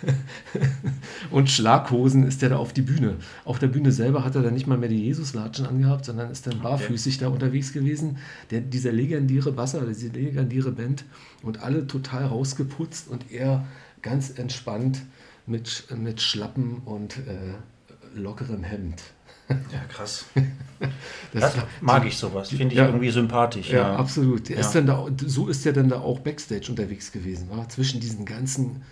und 1.31 1.49
Schlaghosen 1.49 2.23
ist 2.23 2.41
der 2.41 2.49
da 2.49 2.57
auf 2.57 2.73
die 2.73 2.81
Bühne. 2.81 3.17
Auf 3.45 3.59
der 3.59 3.67
Bühne 3.67 3.91
selber 3.91 4.25
hat 4.25 4.35
er 4.35 4.41
dann 4.41 4.55
nicht 4.55 4.65
mal 4.65 4.79
mehr 4.79 4.89
die 4.89 5.05
Jesuslatschen 5.05 5.67
angehabt, 5.67 6.05
sondern 6.05 6.31
ist 6.31 6.47
dann 6.47 6.59
barfüßig 6.59 7.19
da 7.19 7.27
unterwegs 7.27 7.71
gewesen. 7.71 8.17
Der, 8.49 8.61
dieser 8.61 8.91
legendäre 8.91 9.51
Basser, 9.51 9.85
diese 9.85 10.07
legendäre 10.07 10.71
Band 10.71 11.05
und 11.43 11.61
alle 11.61 11.85
total 11.85 12.25
rausgeputzt 12.25 13.09
und 13.09 13.31
er 13.31 13.67
ganz 14.01 14.31
entspannt 14.31 15.03
mit, 15.45 15.85
mit 15.95 16.19
Schlappen 16.19 16.79
und 16.83 17.17
äh, 17.17 17.53
lockerem 18.15 18.63
Hemd. 18.63 19.03
Ja, 19.71 19.79
krass. 19.89 20.25
Das 21.33 21.53
Das 21.53 21.63
mag 21.81 22.05
ich 22.05 22.17
sowas. 22.17 22.49
Finde 22.49 22.73
ich 22.73 22.79
Ja. 22.79 22.85
irgendwie 22.85 23.09
sympathisch. 23.09 23.69
Ja, 23.71 23.95
absolut. 23.95 24.47
Ja. 24.49 24.59
Ist 24.59 24.71
dann 24.71 24.85
da, 24.85 25.05
so 25.25 25.47
ist 25.47 25.65
er 25.65 25.73
dann 25.73 25.89
da 25.89 25.99
auch 25.99 26.19
Backstage 26.19 26.67
unterwegs 26.69 27.11
gewesen, 27.11 27.49
war 27.49 27.67
zwischen 27.67 27.99
diesen 27.99 28.25
ganzen 28.25 28.83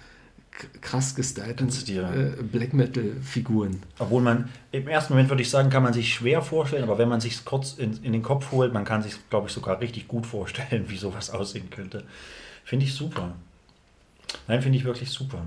krass 0.82 1.14
gestylten 1.14 1.70
äh, 1.70 2.42
Black 2.42 2.74
Metal-Figuren. 2.74 3.84
Obwohl 4.00 4.22
man, 4.24 4.50
im 4.72 4.88
ersten 4.88 5.14
Moment 5.14 5.30
würde 5.30 5.44
ich 5.44 5.50
sagen, 5.50 5.70
kann 5.70 5.84
man 5.84 5.94
sich 5.94 6.14
schwer 6.14 6.42
vorstellen, 6.42 6.84
aber 6.84 6.98
wenn 6.98 7.10
man 7.10 7.22
sich 7.22 7.46
kurz 7.46 7.74
in, 7.74 8.04
in 8.04 8.12
den 8.12 8.24
Kopf 8.24 8.52
holt, 8.52 8.74
man 8.74 8.84
kann 8.84 9.04
sich, 9.04 9.16
glaube 9.30 9.48
ich, 9.48 9.54
sogar 9.54 9.80
richtig 9.80 10.08
gut 10.08 10.26
vorstellen, 10.26 10.86
wie 10.90 10.98
sowas 10.98 11.30
aussehen 11.30 11.70
könnte. 11.70 12.04
Finde 12.64 12.86
ich 12.86 12.94
super. 12.96 13.36
Nein, 14.48 14.62
finde 14.62 14.78
ich 14.80 14.84
wirklich 14.86 15.12
super. 15.12 15.44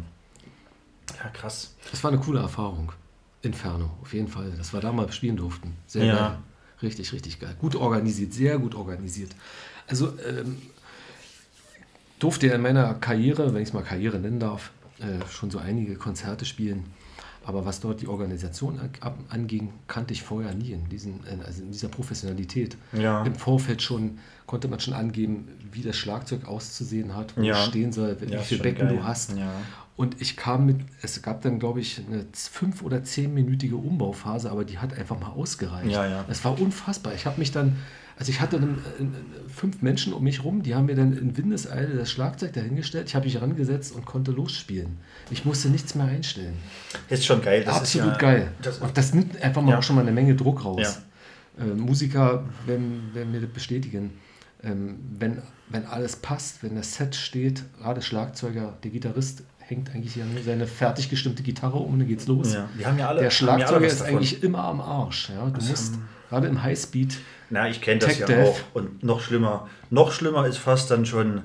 Ja, 1.23 1.29
krass. 1.31 1.75
Das 1.91 2.03
war 2.05 2.13
eine 2.13 2.21
coole 2.21 2.41
Erfahrung. 2.41 2.93
Inferno, 3.43 3.91
auf 4.03 4.13
jeden 4.13 4.29
Fall. 4.29 4.53
Das 4.59 4.73
wir 4.73 4.81
da 4.81 4.93
mal 4.93 5.11
spielen 5.13 5.37
durften. 5.37 5.75
Sehr 5.87 6.05
Ja. 6.05 6.15
geil. 6.29 6.39
Richtig, 6.83 7.13
richtig 7.13 7.39
geil. 7.41 7.55
Gut 7.61 7.75
organisiert, 7.77 8.33
sehr 8.33 8.59
gut 8.59 8.75
organisiert. 8.75 9.31
Also 9.87 10.15
ähm, 10.27 10.57
durfte 12.19 12.47
ja 12.47 12.55
in 12.55 12.63
meiner 12.63 12.95
Karriere, 12.95 13.53
wenn 13.55 13.63
ich 13.63 13.69
es 13.69 13.75
mal 13.75 13.83
Karriere 13.83 14.19
nennen 14.19 14.41
darf, 14.41 14.71
äh, 14.99 15.27
schon 15.31 15.51
so 15.51 15.59
einige 15.59 15.95
Konzerte 15.97 16.45
spielen. 16.45 16.85
Aber 17.43 17.65
was 17.65 17.81
dort 17.81 18.03
die 18.03 18.07
Organisation 18.07 18.79
anging, 19.31 19.73
kannte 19.89 20.13
ich 20.13 20.23
vorher 20.23 20.55
nie 20.55 20.73
in, 20.73 20.89
diesen, 20.91 21.25
in, 21.27 21.43
also 21.43 21.63
in 21.63 21.73
dieser 21.73 21.89
Professionalität. 21.89 22.77
Ja. 22.93 23.25
Im 23.25 23.35
Vorfeld 23.35 23.81
schon 23.81 24.19
konnte 24.47 24.69
man 24.69 24.79
schon 24.79 24.93
angeben, 24.93 25.49
wie 25.73 25.81
das 25.83 25.97
Schlagzeug 25.97 26.45
auszusehen 26.47 27.17
hat, 27.17 27.35
wo 27.37 27.43
Ja. 27.43 27.59
es 27.59 27.65
stehen 27.69 27.93
soll, 27.93 28.17
wie 28.21 28.31
Ja, 28.31 28.41
viel 28.41 28.59
Becken 28.59 28.89
geil. 28.89 28.97
du 28.99 29.05
hast. 29.05 29.33
Und 29.97 30.21
ich 30.21 30.37
kam 30.37 30.65
mit, 30.65 30.77
es 31.03 31.21
gab 31.21 31.43
dann, 31.43 31.59
glaube 31.59 31.81
ich, 31.81 32.01
eine 32.07 32.25
fünf- 32.33 32.83
oder 32.83 33.05
zehnminütige 33.05 33.77
Umbauphase, 33.77 34.51
aber 34.51 34.65
die 34.65 34.79
hat 34.79 34.97
einfach 34.97 35.21
mal 35.21 35.29
ausgereicht. 35.29 35.91
Ja, 35.91 36.07
ja. 36.07 36.25
Es 36.29 36.43
war 36.45 36.59
unfassbar. 36.59 37.13
Ich 37.15 37.27
habe 37.27 37.39
mich 37.39 37.53
dann, 37.53 37.77
also 38.19 38.31
ich 38.31 38.41
hatte 38.41 38.59
dann, 38.59 38.79
äh, 38.99 39.03
äh, 39.03 39.49
fünf 39.49 39.83
Menschen 39.83 40.15
um 40.15 40.25
mich 40.25 40.43
rum, 40.43 40.63
die 40.63 40.75
haben 40.75 40.87
mir 40.87 40.95
dann 40.95 41.17
in 41.17 41.37
Windeseile 41.37 41.97
das 41.97 42.11
Schlagzeug 42.11 42.55
dahingestellt. 42.55 43.09
Ich 43.09 43.15
habe 43.15 43.27
mich 43.27 43.41
rangesetzt 43.43 43.95
und 43.95 44.07
konnte 44.07 44.31
losspielen. 44.31 44.97
Ich 45.31 45.45
musste 45.45 45.69
nichts 45.69 45.95
mehr 45.95 46.07
einstellen. 46.07 46.57
Ist 47.11 47.27
schon 47.27 47.43
geil. 47.43 47.63
Das 47.65 47.77
Absolut 47.77 48.13
ist 48.13 48.15
ja, 48.15 48.19
geil. 48.19 48.53
Das, 48.63 48.79
und 48.79 48.97
das 48.97 49.13
nimmt 49.13 49.43
einfach 49.43 49.61
mal 49.61 49.77
auch 49.77 49.83
schon 49.83 49.97
mal 49.97 50.03
eine 50.03 50.13
Menge 50.13 50.35
Druck 50.35 50.65
raus. 50.65 51.01
Äh, 51.59 51.65
Musiker 51.65 52.45
werden, 52.67 53.11
werden 53.13 53.33
mir 53.33 53.41
das 53.41 53.51
bestätigen. 53.51 54.13
Ähm, 54.63 54.99
wenn, 55.19 55.43
wenn 55.69 55.87
alles 55.87 56.17
passt, 56.17 56.63
wenn 56.63 56.75
das 56.75 56.95
Set 56.95 57.15
steht, 57.15 57.65
gerade 57.79 58.03
Schlagzeuger, 58.03 58.79
der 58.83 58.91
Gitarrist 58.91 59.43
hängt 59.71 59.95
eigentlich 59.95 60.19
seine 60.45 60.67
fertig 60.67 61.09
gestimmte 61.09 61.43
Gitarre 61.43 61.79
um 61.79 61.95
und 61.95 61.99
dann 62.01 62.09
geht's 62.09 62.27
los. 62.27 62.53
ja. 62.53 62.69
Die 62.79 62.85
haben 62.85 62.99
ja 62.99 63.09
alle, 63.09 63.23
Der 63.23 63.31
Schlagzeuger 63.31 63.87
ist 63.87 64.01
davon. 64.01 64.17
eigentlich 64.17 64.43
immer 64.43 64.65
am 64.65 64.81
Arsch. 64.81 65.31
Ja? 65.31 65.47
Du 65.47 65.65
musst 65.65 65.95
Gerade 66.29 66.47
im 66.47 66.63
Highspeed. 66.63 67.19
Na, 67.51 67.69
ich 67.69 67.81
kenne 67.81 67.99
das 67.99 68.19
ja 68.19 68.27
Death. 68.27 68.47
auch. 68.49 68.61
Und 68.75 69.03
noch 69.03 69.21
schlimmer, 69.21 69.69
noch 69.91 70.13
schlimmer 70.13 70.47
ist 70.47 70.59
fast 70.59 70.91
dann 70.91 71.05
schon 71.05 71.43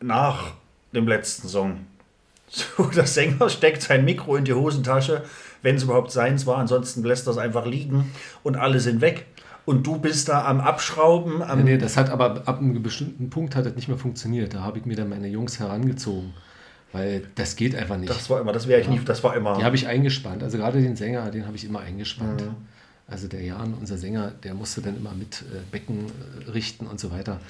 nach 0.00 0.52
dem 0.94 1.06
letzten 1.08 1.48
Song. 1.48 1.80
So, 2.54 2.84
der 2.84 3.06
Sänger 3.06 3.48
steckt 3.48 3.80
sein 3.80 4.04
Mikro 4.04 4.36
in 4.36 4.44
die 4.44 4.52
Hosentasche, 4.52 5.24
wenn 5.62 5.76
es 5.76 5.84
überhaupt 5.84 6.12
seins 6.12 6.44
war. 6.46 6.58
Ansonsten 6.58 7.02
lässt 7.02 7.26
es 7.26 7.38
einfach 7.38 7.64
liegen 7.64 8.10
und 8.42 8.56
alle 8.56 8.78
sind 8.78 9.00
weg. 9.00 9.24
Und 9.64 9.86
du 9.86 9.96
bist 9.98 10.28
da 10.28 10.44
am 10.44 10.60
Abschrauben, 10.60 11.42
am. 11.42 11.64
Nee, 11.64 11.72
nee, 11.72 11.78
das 11.78 11.96
hat 11.96 12.10
aber 12.10 12.42
ab 12.46 12.58
einem 12.58 12.82
bestimmten 12.82 13.30
Punkt 13.30 13.56
hat 13.56 13.64
das 13.64 13.74
nicht 13.74 13.88
mehr 13.88 13.96
funktioniert. 13.96 14.52
Da 14.52 14.60
habe 14.60 14.78
ich 14.78 14.84
mir 14.84 14.96
dann 14.96 15.08
meine 15.08 15.28
Jungs 15.28 15.60
herangezogen. 15.60 16.34
Weil 16.92 17.26
das 17.34 17.56
geht 17.56 17.74
einfach 17.74 17.96
nicht. 17.96 18.10
Das 18.10 18.28
war 18.28 18.40
immer, 18.40 18.52
das 18.52 18.68
wäre 18.68 18.80
ich 18.80 18.88
nicht, 18.88 19.08
das 19.08 19.24
war 19.24 19.34
immer. 19.34 19.56
Die 19.56 19.64
habe 19.64 19.76
ich 19.76 19.86
eingespannt. 19.86 20.42
Also 20.42 20.58
gerade 20.58 20.80
den 20.80 20.96
Sänger, 20.96 21.30
den 21.30 21.46
habe 21.46 21.56
ich 21.56 21.64
immer 21.64 21.80
eingespannt. 21.80 22.42
Mhm. 22.42 22.54
Also 23.06 23.28
der 23.28 23.42
Jan, 23.42 23.74
unser 23.74 23.98
Sänger, 23.98 24.30
der 24.30 24.54
musste 24.54 24.80
dann 24.80 24.96
immer 24.96 25.12
mit 25.12 25.42
äh, 25.42 25.60
Becken 25.70 26.06
äh, 26.46 26.50
richten 26.50 26.86
und 26.86 27.00
so 27.00 27.10
weiter. 27.10 27.40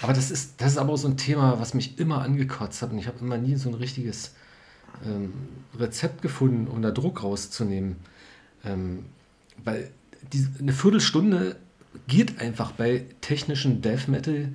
Aber 0.00 0.12
das 0.12 0.30
ist, 0.30 0.60
das 0.60 0.72
ist 0.72 0.78
aber 0.78 0.92
auch 0.92 0.98
so 0.98 1.08
ein 1.08 1.16
Thema, 1.16 1.60
was 1.60 1.74
mich 1.74 1.98
immer 1.98 2.22
angekotzt 2.22 2.82
hat. 2.82 2.92
Und 2.92 2.98
ich 2.98 3.06
habe 3.06 3.18
immer 3.20 3.38
nie 3.38 3.56
so 3.56 3.68
ein 3.68 3.74
richtiges 3.74 4.34
ähm, 5.04 5.32
Rezept 5.78 6.22
gefunden, 6.22 6.68
um 6.68 6.80
da 6.80 6.90
Druck 6.90 7.22
rauszunehmen. 7.22 7.96
Ähm, 8.64 9.04
weil 9.64 9.90
die, 10.32 10.46
eine 10.60 10.72
Viertelstunde 10.72 11.56
geht 12.06 12.40
einfach 12.40 12.72
bei 12.72 13.04
technischen 13.20 13.82
Death 13.82 14.08
Metal, 14.08 14.48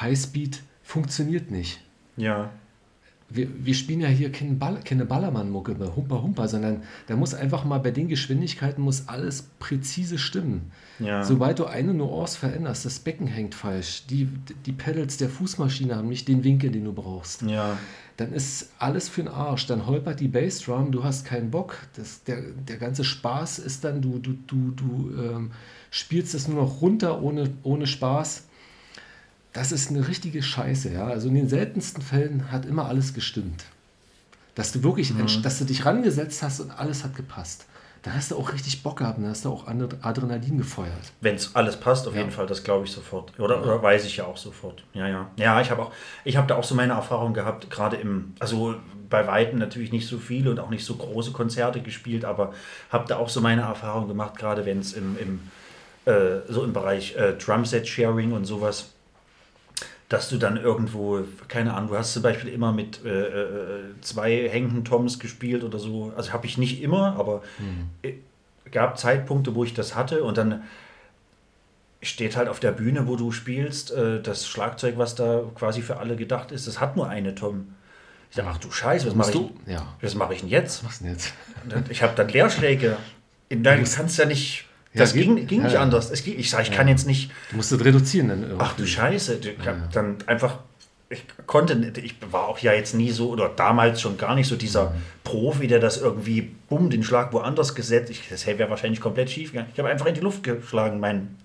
Highspeed, 0.00 0.62
funktioniert 0.82 1.50
nicht 1.50 1.80
ja. 2.16 2.50
Wir, 3.28 3.48
wir 3.64 3.74
spielen 3.74 4.00
ja 4.00 4.08
hier 4.08 4.30
keine, 4.30 4.54
Ball, 4.54 4.80
keine 4.84 5.04
Ballermann-Mucke, 5.04 5.74
mehr, 5.74 5.96
Humper 5.96 6.22
Humper, 6.22 6.46
sondern 6.48 6.82
da 7.08 7.16
muss 7.16 7.34
einfach 7.34 7.64
mal 7.64 7.78
bei 7.78 7.90
den 7.90 8.08
Geschwindigkeiten 8.08 8.82
muss 8.82 9.08
alles 9.08 9.48
präzise 9.58 10.16
stimmen. 10.18 10.70
Ja. 11.00 11.24
Sobald 11.24 11.58
du 11.58 11.64
eine 11.66 11.92
Nuance 11.92 12.38
veränderst, 12.38 12.84
das 12.84 13.00
Becken 13.00 13.26
hängt 13.26 13.54
falsch, 13.54 14.04
die, 14.08 14.28
die 14.64 14.72
Pedals 14.72 15.16
der 15.16 15.28
Fußmaschine 15.28 15.96
haben 15.96 16.08
nicht 16.08 16.28
den 16.28 16.44
Winkel, 16.44 16.70
den 16.70 16.84
du 16.84 16.92
brauchst, 16.92 17.42
Ja. 17.42 17.76
dann 18.16 18.32
ist 18.32 18.70
alles 18.78 19.08
für 19.08 19.22
den 19.22 19.28
Arsch. 19.28 19.66
Dann 19.66 19.86
holpert 19.86 20.20
die 20.20 20.28
Bassdrum, 20.28 20.92
du 20.92 21.02
hast 21.02 21.26
keinen 21.26 21.50
Bock. 21.50 21.76
Das, 21.96 22.22
der, 22.24 22.40
der 22.40 22.76
ganze 22.76 23.02
Spaß 23.04 23.58
ist 23.58 23.84
dann, 23.84 24.00
du, 24.02 24.18
du, 24.20 24.34
du, 24.46 24.70
du 24.70 25.10
ähm, 25.20 25.50
spielst 25.90 26.34
es 26.34 26.46
nur 26.48 26.62
noch 26.62 26.80
runter 26.80 27.22
ohne, 27.22 27.50
ohne 27.64 27.86
Spaß. 27.86 28.44
Das 29.56 29.72
ist 29.72 29.90
eine 29.90 30.06
richtige 30.06 30.42
Scheiße, 30.42 30.92
ja. 30.92 31.06
Also 31.06 31.28
in 31.28 31.34
den 31.34 31.48
seltensten 31.48 32.02
Fällen 32.02 32.52
hat 32.52 32.66
immer 32.66 32.86
alles 32.86 33.14
gestimmt. 33.14 33.64
Dass 34.54 34.72
du 34.72 34.82
wirklich, 34.82 35.10
entsch- 35.10 35.42
dass 35.42 35.58
du 35.58 35.64
dich 35.64 35.84
rangesetzt 35.84 36.42
hast 36.42 36.60
und 36.60 36.70
alles 36.70 37.04
hat 37.04 37.14
gepasst. 37.16 37.64
Da 38.02 38.12
hast 38.12 38.30
du 38.30 38.36
auch 38.36 38.52
richtig 38.52 38.82
Bock 38.82 38.98
gehabt, 38.98 39.18
und 39.18 39.24
da 39.24 39.30
hast 39.30 39.44
du 39.44 39.48
auch 39.50 39.66
Adre- 39.66 39.96
Adrenalin 40.02 40.58
gefeuert. 40.58 40.92
Wenn 41.20 41.34
es 41.34 41.54
alles 41.56 41.76
passt, 41.76 42.06
auf 42.06 42.14
jeden 42.14 42.30
Fall, 42.30 42.46
das 42.46 42.62
glaube 42.62 42.84
ich 42.84 42.92
sofort. 42.92 43.32
Oder, 43.40 43.60
oder 43.62 43.82
weiß 43.82 44.04
ich 44.04 44.18
ja 44.18 44.26
auch 44.26 44.36
sofort. 44.36 44.84
Ja, 44.94 45.08
ja. 45.08 45.30
Ja, 45.36 45.60
ich 45.60 45.70
habe 45.70 45.82
auch, 45.82 45.92
ich 46.24 46.36
habe 46.36 46.46
da 46.46 46.54
auch 46.56 46.64
so 46.64 46.74
meine 46.74 46.92
Erfahrung 46.92 47.34
gehabt, 47.34 47.68
gerade 47.70 47.96
im, 47.96 48.34
also 48.38 48.76
bei 49.10 49.26
Weitem 49.26 49.58
natürlich 49.58 49.90
nicht 49.90 50.06
so 50.06 50.18
viele 50.18 50.50
und 50.50 50.60
auch 50.60 50.70
nicht 50.70 50.84
so 50.84 50.94
große 50.94 51.32
Konzerte 51.32 51.80
gespielt, 51.80 52.24
aber 52.24 52.52
habe 52.90 53.06
da 53.08 53.16
auch 53.16 53.28
so 53.28 53.40
meine 53.40 53.62
Erfahrung 53.62 54.06
gemacht, 54.06 54.36
gerade 54.36 54.64
wenn 54.66 54.78
es 54.80 54.92
im, 54.92 55.16
im 55.18 55.40
äh, 56.12 56.40
so 56.48 56.62
im 56.62 56.72
Bereich 56.72 57.16
äh, 57.16 57.32
Drumset-Sharing 57.32 58.32
und 58.32 58.44
sowas, 58.44 58.90
dass 60.08 60.28
du 60.28 60.38
dann 60.38 60.56
irgendwo, 60.56 61.24
keine 61.48 61.74
Ahnung, 61.74 61.90
du 61.90 61.98
hast 61.98 62.12
zum 62.12 62.22
Beispiel 62.22 62.50
immer 62.52 62.72
mit 62.72 63.04
äh, 63.04 63.08
äh, 63.08 63.84
zwei 64.02 64.48
hängenden 64.48 64.84
Toms 64.84 65.18
gespielt 65.18 65.64
oder 65.64 65.78
so. 65.78 66.12
Also 66.16 66.32
habe 66.32 66.46
ich 66.46 66.58
nicht 66.58 66.80
immer, 66.80 67.16
aber 67.18 67.42
äh, 68.02 68.14
gab 68.70 68.98
Zeitpunkte, 68.98 69.54
wo 69.54 69.64
ich 69.64 69.74
das 69.74 69.94
hatte 69.94 70.22
und 70.22 70.38
dann 70.38 70.62
steht 72.02 72.36
halt 72.36 72.48
auf 72.48 72.60
der 72.60 72.72
Bühne, 72.72 73.08
wo 73.08 73.16
du 73.16 73.32
spielst, 73.32 73.90
äh, 73.90 74.22
das 74.22 74.46
Schlagzeug, 74.46 74.96
was 74.96 75.14
da 75.14 75.42
quasi 75.54 75.82
für 75.82 75.96
alle 75.96 76.16
gedacht 76.16 76.52
ist, 76.52 76.66
das 76.66 76.80
hat 76.80 76.96
nur 76.96 77.08
eine 77.08 77.34
Tom. 77.34 77.74
Ich 78.30 78.36
dachte, 78.36 78.50
ach 78.52 78.58
du 78.58 78.70
Scheiße, 78.70 79.06
was 79.06 79.14
mache 79.14 79.30
ich, 79.30 79.36
du? 79.36 79.50
Ja. 79.66 79.86
was 80.00 80.14
mache 80.14 80.34
ich 80.34 80.40
denn 80.40 80.48
jetzt? 80.48 80.78
Was 80.78 80.82
machst 80.84 81.00
du 81.00 81.04
denn 81.04 81.14
jetzt? 81.14 81.34
Ich 81.90 82.02
habe 82.02 82.14
dann 82.14 82.28
Leerschläge. 82.28 82.96
In 83.48 83.62
deinem 83.62 83.84
du 83.84 83.90
kannst 83.90 84.18
ja 84.18 84.24
nicht. 84.24 84.66
Ja, 84.96 85.02
Das 85.02 85.12
geht- 85.12 85.24
ging, 85.24 85.46
ging 85.46 85.58
ja, 85.60 85.64
nicht 85.66 85.74
ja. 85.74 85.80
anders. 85.80 86.10
Es 86.10 86.24
ging, 86.24 86.38
ich 86.38 86.50
sage, 86.50 86.64
ich 86.64 86.70
kann 86.72 86.88
jetzt 86.88 87.06
nicht. 87.06 87.30
Du 87.50 87.56
musst 87.56 87.70
das 87.72 87.84
reduzieren 87.84 88.28
dann 88.28 88.42
irgendwie. 88.42 88.64
Ach 88.64 88.74
du 88.74 88.86
Scheiße. 88.86 89.38
Ich 89.42 89.66
hab 89.66 89.92
dann 89.92 90.16
einfach. 90.26 90.58
Ich 91.08 91.22
konnte, 91.46 91.76
nicht- 91.76 91.98
ich 91.98 92.16
war 92.32 92.48
auch 92.48 92.58
ja 92.58 92.72
jetzt 92.72 92.92
nie 92.94 93.12
so, 93.12 93.30
oder 93.30 93.48
damals 93.48 94.00
schon 94.00 94.18
gar 94.18 94.34
nicht 94.34 94.48
so 94.48 94.56
dieser 94.56 94.92
Profi, 95.22 95.68
der 95.68 95.78
das 95.78 95.98
irgendwie, 95.98 96.50
bumm, 96.68 96.90
den 96.90 97.04
Schlag 97.04 97.32
woanders 97.32 97.76
gesetzt. 97.76 98.10
Ich, 98.10 98.28
das 98.28 98.44
wäre 98.46 98.68
wahrscheinlich 98.70 99.00
komplett 99.00 99.30
schief 99.30 99.52
gegangen. 99.52 99.68
Ich 99.72 99.78
habe 99.78 99.88
einfach 99.88 100.06
in 100.06 100.14
die 100.14 100.20
Luft 100.20 100.42
geschlagen, 100.42 100.98
mein, 100.98 101.36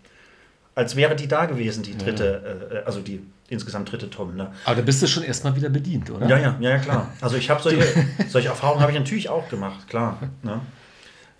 als 0.73 0.95
wäre 0.95 1.15
die 1.15 1.27
da 1.27 1.45
gewesen, 1.45 1.83
die 1.83 1.95
dritte, 1.95 2.81
äh, 2.83 2.85
also 2.87 3.01
die 3.01 3.21
insgesamt 3.49 3.91
dritte 3.91 4.09
Tom. 4.09 4.35
Ne? 4.35 4.51
Aber 4.65 4.77
da 4.77 4.81
bist 4.81 5.01
du 5.03 5.07
schon 5.07 5.21
erstmal 5.23 5.55
wieder 5.55 5.69
bedient, 5.69 6.09
oder? 6.09 6.25
Ja, 6.27 6.37
ja, 6.39 6.57
ja, 6.59 6.69
ja, 6.71 6.77
klar. 6.79 7.11
Also 7.21 7.35
ich 7.35 7.47
habe 7.51 7.61
solche, 7.61 7.85
solche 8.29 8.47
Erfahrungen 8.47 8.81
habe 8.81 8.93
ich 8.93 8.97
natürlich 8.97 9.29
auch 9.29 9.47
gemacht, 9.49 9.87
klar. 9.87 10.17
Ne? 10.41 10.59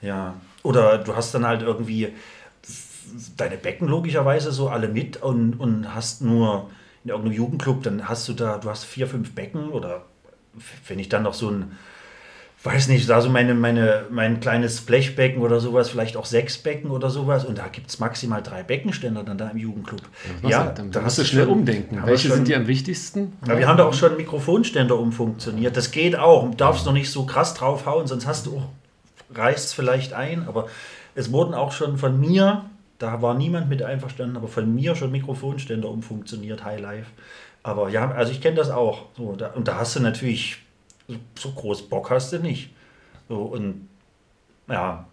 Ja. 0.02 0.36
Oder 0.64 0.98
du 1.00 1.16
hast 1.16 1.34
dann 1.34 1.46
halt 1.46 1.62
irgendwie 1.62 2.10
deine 3.38 3.58
Becken 3.58 3.88
logischerweise 3.88 4.52
so 4.52 4.70
alle 4.70 4.88
mit 4.88 5.22
und, 5.22 5.60
und 5.60 5.94
hast 5.94 6.22
nur 6.22 6.70
in 7.04 7.10
irgendeinem 7.10 7.36
Jugendclub, 7.36 7.84
dann 7.84 8.08
hast 8.08 8.28
du 8.30 8.34
da, 8.34 8.58
du 8.58 8.70
hast 8.70 8.84
vier, 8.86 9.08
fünf 9.08 9.34
Becken 9.34 9.70
oder 9.70 10.04
wenn 10.88 11.00
ich 11.00 11.10
dann 11.10 11.24
noch 11.24 11.34
so 11.34 11.50
ein, 11.50 11.72
weiß 12.64 12.90
nicht, 12.90 13.10
da 13.10 13.20
so 13.22 13.30
meine, 13.30 13.56
meine, 13.56 14.06
mein 14.12 14.40
kleines 14.40 14.82
Blechbecken 14.82 15.42
oder 15.42 15.60
sowas, 15.60 15.90
vielleicht 15.90 16.16
auch 16.16 16.26
sechs 16.26 16.60
Becken 16.60 16.92
oder 16.92 17.10
sowas 17.10 17.44
und 17.44 17.58
da 17.58 17.68
gibt 17.70 17.90
es 17.90 18.00
maximal 18.00 18.44
drei 18.44 18.62
Beckenständer 18.62 19.24
dann 19.24 19.38
da 19.40 19.50
im 19.50 19.58
Jugendclub. 19.58 20.02
Ja, 20.44 20.66
dann, 20.66 20.92
da 20.92 21.00
dann 21.00 21.06
hast 21.06 21.18
musst 21.18 21.30
du 21.30 21.34
schnell 21.34 21.46
schon- 21.46 21.54
umdenken. 21.54 22.02
Welche 22.06 22.28
schon- 22.28 22.36
sind 22.38 22.48
die 22.48 22.56
am 22.56 22.68
wichtigsten? 22.68 23.34
ja, 23.48 23.58
wir 23.58 23.68
haben 23.68 23.78
da 23.78 23.86
auch 23.86 23.94
schon 23.96 24.16
Mikrofonständer 24.16 24.98
umfunktioniert. 24.98 25.76
Das 25.76 25.90
geht 25.92 26.16
auch. 26.16 26.48
Du 26.52 26.56
darfst 26.56 26.86
noch 26.86 26.94
nicht 26.94 27.10
so 27.10 27.26
krass 27.26 27.56
draufhauen, 27.56 28.06
sonst 28.08 28.28
hast 28.28 28.46
du 28.46 28.58
auch, 28.58 28.68
reißt 29.34 29.66
es 29.68 29.74
vielleicht 29.74 30.14
ein. 30.14 30.48
Aber 30.48 30.68
es 31.16 31.32
wurden 31.32 31.53
auch 31.53 31.72
schon 31.72 31.98
von 31.98 32.20
mir, 32.20 32.66
da 32.99 33.22
war 33.22 33.34
niemand 33.34 33.70
mit 33.70 33.82
einverstanden, 33.84 34.38
aber 34.38 34.48
von 34.48 34.74
mir 34.74 34.95
schon 34.95 35.12
Mikrofonständer 35.12 35.90
umfunktioniert, 35.90 36.64
High 36.64 36.80
Life. 36.82 37.12
Aber 37.64 37.90
ja, 37.90 38.12
also 38.12 38.32
ich 38.32 38.41
kenne 38.41 38.56
das 38.58 38.70
auch. 38.70 39.06
So, 39.18 39.36
da, 39.36 39.48
und 39.49 39.68
da 39.68 39.78
hast 39.78 39.95
du 39.95 39.99
natürlich, 39.99 40.58
so- 41.38 41.52
groß 41.52 41.90
Bock 41.90 42.10
hast 42.10 42.34
du 42.34 42.40
nicht. 42.40 42.72
So, 43.30 43.41
und 43.44 43.88
ja, 44.70 45.06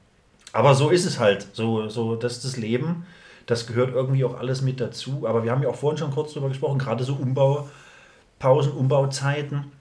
aber 0.53 0.75
so 0.75 0.91
ist 0.91 1.05
es 1.07 1.19
halt. 1.19 1.47
So, 1.53 1.89
so, 1.89 2.17
das 2.17 2.35
ist 2.35 2.45
das 2.45 2.57
Leben. 2.57 3.07
Das 3.47 3.67
gehört 3.67 3.91
irgendwie 3.95 4.25
auch 4.25 4.39
alles 4.39 4.63
mit 4.63 4.81
dazu. 4.81 5.27
Aber 5.27 5.45
wir 5.45 5.51
haben 5.53 5.63
ja 5.63 5.69
auch 5.69 5.75
vorhin 5.77 5.99
schon 5.99 6.11
kurz 6.11 6.33
drüber 6.33 6.49
gesprochen, 6.49 6.79
gerade 6.79 7.05
so 7.05 7.15
Umbaupausen, 7.15 8.73
Umbauzeiten. 8.73 9.73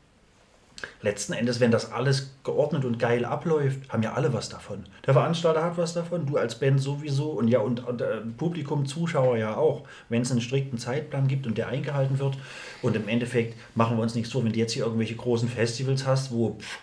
Letzten 1.01 1.33
Endes, 1.33 1.59
wenn 1.59 1.71
das 1.71 1.91
alles 1.91 2.35
geordnet 2.43 2.85
und 2.85 2.99
geil 2.99 3.25
abläuft, 3.25 3.89
haben 3.89 4.03
ja 4.03 4.13
alle 4.13 4.33
was 4.33 4.49
davon. 4.49 4.85
Der 5.05 5.13
Veranstalter 5.13 5.63
hat 5.63 5.77
was 5.77 5.93
davon, 5.93 6.25
du 6.25 6.37
als 6.37 6.59
Band 6.59 6.81
sowieso 6.81 7.31
und 7.31 7.47
ja, 7.47 7.59
und, 7.59 7.85
und 7.85 8.01
äh, 8.01 8.21
Publikum, 8.37 8.85
Zuschauer 8.85 9.37
ja 9.37 9.57
auch. 9.57 9.87
Wenn 10.09 10.21
es 10.21 10.31
einen 10.31 10.41
strikten 10.41 10.77
Zeitplan 10.77 11.27
gibt 11.27 11.47
und 11.47 11.57
der 11.57 11.67
eingehalten 11.67 12.19
wird. 12.19 12.37
Und 12.81 12.95
im 12.95 13.07
Endeffekt 13.07 13.55
machen 13.75 13.97
wir 13.97 14.03
uns 14.03 14.15
nicht 14.15 14.29
so, 14.29 14.43
wenn 14.43 14.53
du 14.53 14.59
jetzt 14.59 14.73
hier 14.73 14.83
irgendwelche 14.83 15.15
großen 15.15 15.49
Festivals 15.49 16.05
hast, 16.05 16.31
wo, 16.31 16.57
pff, 16.59 16.79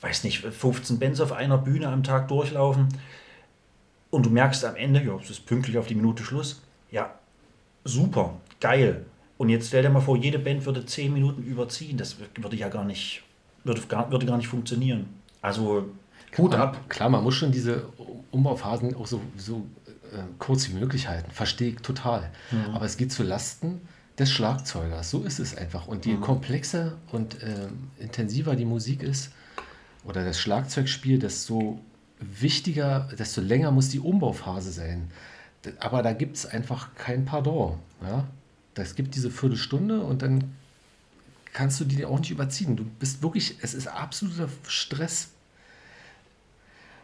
weiß 0.00 0.24
nicht, 0.24 0.40
15 0.40 0.98
Bands 0.98 1.20
auf 1.20 1.32
einer 1.32 1.58
Bühne 1.58 1.88
am 1.88 2.02
Tag 2.02 2.28
durchlaufen 2.28 2.88
und 4.10 4.26
du 4.26 4.30
merkst 4.30 4.64
am 4.64 4.76
Ende, 4.76 5.02
ja, 5.02 5.16
es 5.16 5.30
ist 5.30 5.46
pünktlich 5.46 5.78
auf 5.78 5.86
die 5.86 5.94
Minute 5.94 6.22
Schluss. 6.22 6.62
Ja, 6.90 7.14
super, 7.84 8.34
geil. 8.60 9.04
Und 9.36 9.50
jetzt 9.50 9.68
stell 9.68 9.82
dir 9.82 9.90
mal 9.90 10.00
vor, 10.00 10.16
jede 10.16 10.38
Band 10.38 10.64
würde 10.66 10.84
10 10.84 11.12
Minuten 11.12 11.42
überziehen. 11.42 11.96
Das 11.96 12.16
würde 12.18 12.56
ja 12.56 12.68
gar 12.68 12.84
nicht, 12.84 13.22
würde 13.64 13.80
gar, 13.82 14.10
würde 14.10 14.26
gar 14.26 14.36
nicht 14.36 14.48
funktionieren. 14.48 15.06
Also 15.42 15.88
Hut 16.36 16.54
ab. 16.54 16.88
Klar, 16.88 17.08
man 17.08 17.22
muss 17.24 17.34
schon 17.34 17.52
diese 17.52 17.84
Umbauphasen 18.30 18.94
auch 18.94 19.06
so, 19.06 19.20
so 19.36 19.66
äh, 20.12 20.18
kurz 20.38 20.68
wie 20.68 20.74
möglich 20.74 21.08
halten. 21.08 21.30
Verstehe 21.30 21.70
ich 21.70 21.76
total. 21.76 22.30
Mhm. 22.50 22.74
Aber 22.74 22.84
es 22.84 22.96
geht 22.96 23.12
zu 23.12 23.22
Lasten 23.22 23.80
des 24.18 24.30
Schlagzeugers. 24.32 25.10
So 25.10 25.22
ist 25.22 25.38
es 25.38 25.56
einfach. 25.56 25.86
Und 25.86 26.04
Mhm. 26.06 26.12
je 26.12 26.16
komplexer 26.18 26.92
und 27.12 27.36
ähm, 27.42 27.90
intensiver 27.98 28.56
die 28.56 28.64
Musik 28.64 29.02
ist 29.02 29.30
oder 30.04 30.24
das 30.24 30.38
Schlagzeugspiel, 30.40 31.18
desto 31.18 31.80
wichtiger, 32.20 33.08
desto 33.18 33.40
länger 33.40 33.70
muss 33.70 33.88
die 33.90 34.00
Umbauphase 34.00 34.72
sein. 34.72 35.10
Aber 35.80 36.02
da 36.02 36.12
gibt 36.12 36.36
es 36.36 36.46
einfach 36.46 36.94
kein 36.94 37.24
Pardon. 37.24 37.78
Ja? 38.02 38.24
Es 38.74 38.94
gibt 38.94 39.14
diese 39.14 39.30
Viertelstunde 39.30 40.00
und 40.00 40.22
dann 40.22 40.54
kannst 41.52 41.80
du 41.80 41.84
die 41.84 42.04
auch 42.04 42.18
nicht 42.18 42.30
überziehen. 42.30 42.76
Du 42.76 42.84
bist 42.84 43.22
wirklich, 43.22 43.56
es 43.62 43.74
ist 43.74 43.86
absoluter 43.88 44.48
Stress. 44.66 45.28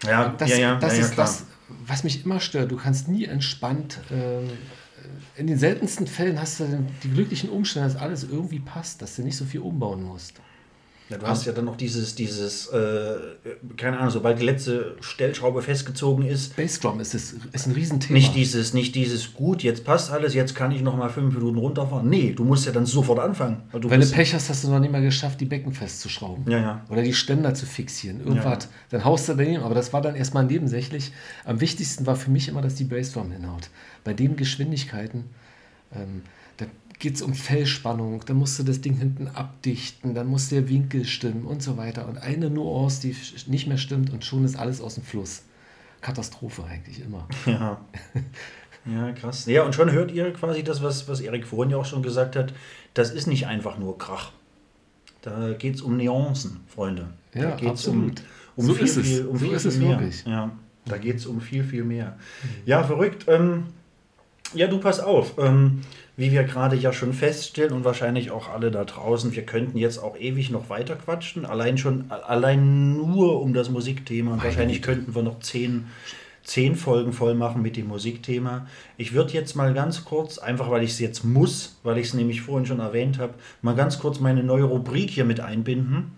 Ja, 0.05 0.29
Das, 0.29 0.51
ja, 0.51 0.57
ja, 0.57 0.75
das 0.79 0.97
ja, 0.99 1.05
ist 1.05 1.13
klar. 1.13 1.27
das, 1.27 1.45
was 1.87 2.05
mich 2.05 2.25
immer 2.25 2.41
stört. 2.41 2.71
Du 2.71 2.77
kannst 2.77 3.09
nie 3.09 3.25
entspannt. 3.25 4.01
Ähm, 4.11 4.51
in 5.37 5.47
den 5.47 5.59
seltensten 5.59 6.07
Fällen 6.07 6.41
hast 6.41 6.61
du 6.61 6.87
die 7.03 7.11
glücklichen 7.11 7.51
Umstände, 7.51 7.89
dass 7.89 8.01
alles 8.01 8.25
irgendwie 8.25 8.61
passt, 8.61 9.03
dass 9.03 9.17
du 9.17 9.23
nicht 9.23 9.37
so 9.37 9.45
viel 9.45 9.61
umbauen 9.61 10.03
musst. 10.03 10.35
Ja, 11.11 11.19
du 11.19 11.27
hast 11.27 11.45
ja 11.45 11.53
dann 11.53 11.67
noch 11.67 11.77
dieses, 11.77 12.15
dieses, 12.15 12.69
äh, 12.69 13.17
keine 13.77 13.99
Ahnung, 13.99 14.11
sobald 14.11 14.41
die 14.41 14.45
letzte 14.45 14.97
Stellschraube 15.01 15.61
festgezogen 15.61 16.25
ist, 16.25 16.57
Bassdrum 16.57 16.99
ist, 16.99 17.13
das, 17.13 17.35
ist 17.53 17.67
ein 17.67 17.73
Riesenthema. 17.73 18.15
nicht 18.15 18.35
dieses, 18.35 18.73
nicht 18.73 18.95
dieses, 18.95 19.35
gut, 19.35 19.63
jetzt 19.63 19.85
passt 19.85 20.11
alles, 20.11 20.33
jetzt 20.33 20.55
kann 20.55 20.73
ich 20.73 20.81
noch 20.81 20.97
mal 20.97 21.11
fünf 21.11 21.35
Minuten 21.35 21.59
runterfahren. 21.59 22.09
Nee, 22.09 22.33
du 22.33 22.45
musst 22.45 22.65
ja 22.65 22.73
dann 22.73 22.87
sofort 22.87 23.19
anfangen. 23.19 23.63
Weil 23.71 23.83
du 23.83 23.91
Wenn 23.91 24.01
du 24.01 24.07
Pech 24.07 24.33
hast, 24.33 24.49
hast 24.49 24.65
du 24.65 24.69
noch 24.69 24.81
nicht 24.81 24.93
mal 24.93 25.03
geschafft, 25.03 25.43
die 25.43 25.45
Becken 25.45 25.75
festzuschrauben. 25.75 26.51
Ja, 26.51 26.59
ja. 26.59 26.85
Oder 26.89 27.03
die 27.03 27.13
Ständer 27.13 27.53
zu 27.53 27.67
fixieren. 27.67 28.21
Irgendwas. 28.21 28.65
Ja. 28.65 28.71
Dann 28.91 29.05
haust 29.05 29.29
du 29.29 29.35
daneben. 29.35 29.63
Aber 29.63 29.75
das 29.75 29.93
war 29.93 30.01
dann 30.01 30.15
erstmal 30.15 30.45
nebensächlich. 30.45 31.13
Am 31.45 31.61
wichtigsten 31.61 32.07
war 32.07 32.17
für 32.17 32.31
mich 32.31 32.49
immer, 32.49 32.63
dass 32.63 32.77
die 32.77 32.85
Bassdrum 32.85 33.31
hinhaut. 33.31 33.69
Bei 34.05 34.15
den 34.15 34.37
Geschwindigkeiten, 34.37 35.25
ähm, 35.95 36.23
geht 36.99 37.17
es 37.17 37.23
um 37.23 37.35
Fellspannung. 37.35 38.23
Da 38.27 38.35
musst 38.35 38.59
du 38.59 38.63
das 38.63 38.81
Ding 38.81 38.97
hinten 38.97 39.29
abdichten. 39.29 40.15
Dann 40.15 40.27
muss 40.27 40.49
der 40.49 40.69
Winkel 40.69 41.05
stimmen 41.05 41.45
und 41.45 41.63
so 41.63 41.77
weiter. 41.77 42.09
Und 42.09 42.19
eine 42.19 42.51
Nuance, 42.51 43.01
die 43.03 43.17
nicht 43.51 43.67
mehr 43.67 43.79
stimmt 43.79 44.13
und 44.13 44.25
schon 44.25 44.45
ist 44.45 44.57
alles 44.57 44.81
aus 44.81 44.95
dem 44.95 45.05
Fluss. 45.05 45.43
Katastrophe 46.01 46.65
eigentlich 46.65 47.01
immer. 47.05 47.27
Ja. 47.47 47.81
Ja, 48.87 49.13
krass. 49.13 49.47
Ja, 49.47 49.63
und 49.63 49.75
schon 49.75 49.91
hört 49.93 50.13
ihr 50.13 50.31
quasi 50.35 50.63
das, 50.63 50.83
was, 50.83 51.09
was 51.09 51.21
Erik 51.21 51.47
vorhin 51.47 51.71
ja 51.71 51.79
auch 51.79 51.87
schon 51.87 52.03
gesagt 52.03 52.37
hat. 52.37 52.53
Das 52.93 53.11
ist 53.11 53.27
nicht 53.27 53.47
einfach 53.47 53.79
nur 53.79 53.97
Krach. 53.97 54.31
Da 55.23 55.55
geht 55.55 55.77
es 55.77 55.81
um 55.81 55.97
Nuancen, 55.97 56.61
Freunde. 56.69 57.09
Da 57.33 57.41
Ja, 57.41 57.51
geht's 57.57 57.87
um, 57.89 58.09
absolut. 58.11 58.23
um 58.57 58.67
So 58.67 58.75
viel, 58.75 58.85
ist 58.85 58.97
es. 58.99 59.07
viel, 59.07 59.25
um 59.27 59.39
So 59.39 59.45
viel, 59.47 59.55
ist 59.55 59.63
viel 59.63 59.71
es 59.71 59.79
mehr. 59.79 59.89
wirklich. 59.89 60.25
Ja, 60.27 60.51
da 60.85 60.99
geht 60.99 61.17
es 61.17 61.25
um 61.25 61.41
viel, 61.41 61.65
viel 61.65 61.83
mehr. 61.85 62.19
Ja, 62.67 62.85
verrückt. 62.85 63.25
Ähm, 63.27 63.65
ja, 64.53 64.67
du 64.67 64.79
pass 64.79 65.01
auf. 65.01 65.33
Ähm, 65.39 65.81
wie 66.17 66.31
wir 66.31 66.45
gerade 66.45 66.77
ja 66.77 66.93
schon 66.93 67.13
feststellen 67.13 67.73
und 67.73 67.85
wahrscheinlich 67.85 68.31
auch 68.31 68.49
alle 68.49 68.71
da 68.71 68.85
draußen, 68.85 69.35
wir 69.35 69.45
könnten 69.45 69.77
jetzt 69.79 69.99
auch 69.99 70.17
ewig 70.17 70.51
noch 70.51 70.69
weiter 70.69 70.95
quatschen. 70.95 71.45
Allein 71.45 71.77
schon, 71.77 72.11
allein 72.11 72.97
nur 72.97 73.41
um 73.41 73.53
das 73.53 73.69
Musikthema. 73.69 74.35
Und 74.35 74.45
wahrscheinlich 74.45 74.81
könnten 74.81 75.15
wir 75.15 75.23
noch 75.23 75.41
zehn, 75.41 75.87
zehn 76.45 76.77
Folgen 76.77 77.13
voll 77.13 77.35
machen 77.35 77.63
mit 77.63 77.77
dem 77.77 77.89
Musikthema. 77.89 78.67
Ich 78.97 79.13
würde 79.13 79.33
jetzt 79.33 79.57
mal 79.57 79.75
ganz 79.75 80.05
kurz, 80.05 80.39
einfach 80.39 80.71
weil 80.71 80.85
ich 80.85 80.91
es 80.91 81.01
jetzt 81.01 81.25
muss, 81.25 81.77
weil 81.83 81.99
ich 81.99 82.09
es 82.09 82.15
nämlich 82.15 82.43
vorhin 82.43 82.67
schon 82.67 82.81
erwähnt 82.81 83.19
habe, 83.19 83.35
mal 83.61 83.75
ganz 83.75 83.99
kurz 83.99 84.21
meine 84.21 84.45
neue 84.45 84.65
Rubrik 84.65 85.11
hier 85.11 85.25
mit 85.25 85.41
einbinden, 85.41 86.13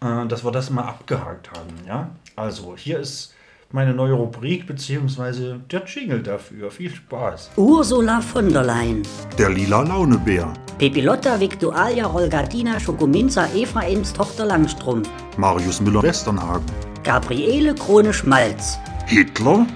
äh, 0.00 0.26
dass 0.28 0.44
wir 0.44 0.52
das 0.52 0.70
mal 0.70 0.84
abgehakt 0.84 1.50
haben. 1.50 1.74
Ja? 1.88 2.10
Also, 2.36 2.76
hier 2.76 3.00
ist 3.00 3.34
meine 3.72 3.94
neue 3.94 4.14
Rubrik, 4.14 4.66
beziehungsweise 4.66 5.60
der 5.70 5.84
Jingle 5.86 6.22
dafür. 6.22 6.70
Viel 6.70 6.90
Spaß. 6.94 7.50
Ursula 7.56 8.20
von 8.20 8.52
der 8.52 8.64
Leyen, 8.64 9.02
Der 9.38 9.50
lila 9.50 9.82
Launebär. 9.82 10.52
Pepilotta 10.78 11.38
Victualia 11.38 12.06
Rolgatina 12.06 12.80
Schokominza 12.80 13.46
Ephraims 13.54 14.12
Tochter 14.12 14.44
Langstrumpf, 14.46 15.08
Marius 15.36 15.80
Müller-Westernhagen. 15.80 16.64
Gabriele 17.04 17.74
Krone 17.74 18.12
Schmalz, 18.12 18.78
Hitler? 19.06 19.66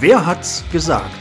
Wer 0.00 0.24
hat's 0.24 0.64
gesagt? 0.72 1.19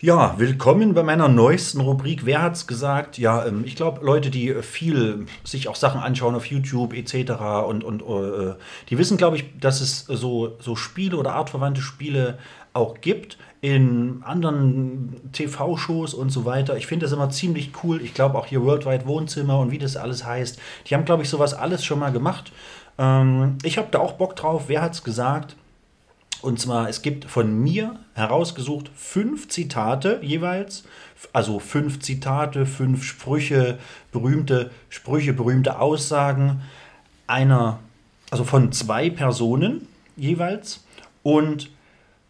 Ja, 0.00 0.38
willkommen 0.38 0.94
bei 0.94 1.02
meiner 1.02 1.26
neuesten 1.26 1.80
Rubrik. 1.80 2.24
Wer 2.24 2.40
hat's 2.40 2.68
gesagt? 2.68 3.18
Ja, 3.18 3.44
ähm, 3.44 3.64
ich 3.66 3.74
glaube, 3.74 4.06
Leute, 4.06 4.30
die 4.30 4.48
äh, 4.48 4.62
viel 4.62 5.26
sich 5.42 5.66
auch 5.66 5.74
Sachen 5.74 6.00
anschauen 6.00 6.36
auf 6.36 6.46
YouTube 6.46 6.94
etc. 6.94 7.32
und, 7.66 7.82
und 7.82 8.02
äh, 8.02 8.54
die 8.90 8.96
wissen, 8.96 9.16
glaube 9.16 9.38
ich, 9.38 9.58
dass 9.58 9.80
es 9.80 10.04
so, 10.06 10.56
so 10.60 10.76
Spiele 10.76 11.16
oder 11.16 11.34
artverwandte 11.34 11.82
Spiele 11.82 12.38
auch 12.74 13.00
gibt 13.00 13.38
in 13.60 14.22
anderen 14.24 15.16
TV-Shows 15.32 16.14
und 16.14 16.30
so 16.30 16.44
weiter. 16.44 16.76
Ich 16.76 16.86
finde 16.86 17.06
das 17.06 17.12
immer 17.12 17.30
ziemlich 17.30 17.72
cool. 17.82 18.00
Ich 18.00 18.14
glaube 18.14 18.38
auch 18.38 18.46
hier 18.46 18.62
Worldwide 18.62 19.04
Wohnzimmer 19.04 19.58
und 19.58 19.72
wie 19.72 19.78
das 19.78 19.96
alles 19.96 20.24
heißt. 20.24 20.60
Die 20.86 20.94
haben, 20.94 21.06
glaube 21.06 21.24
ich, 21.24 21.28
sowas 21.28 21.54
alles 21.54 21.84
schon 21.84 21.98
mal 21.98 22.12
gemacht. 22.12 22.52
Ähm, 22.98 23.58
ich 23.64 23.78
habe 23.78 23.88
da 23.90 23.98
auch 23.98 24.12
Bock 24.12 24.36
drauf. 24.36 24.66
Wer 24.68 24.80
hat's 24.80 25.02
gesagt? 25.02 25.56
Und 26.40 26.60
zwar, 26.60 26.88
es 26.88 27.02
gibt 27.02 27.24
von 27.24 27.62
mir 27.62 27.98
herausgesucht 28.14 28.90
fünf 28.94 29.48
Zitate 29.48 30.20
jeweils. 30.22 30.84
Also 31.32 31.58
fünf 31.58 32.00
Zitate, 32.00 32.64
fünf 32.64 33.04
Sprüche, 33.04 33.78
berühmte 34.12 34.70
Sprüche, 34.88 35.32
berühmte 35.32 35.80
Aussagen 35.80 36.62
einer, 37.26 37.80
also 38.30 38.44
von 38.44 38.70
zwei 38.72 39.10
Personen 39.10 39.88
jeweils. 40.16 40.84
Und 41.24 41.70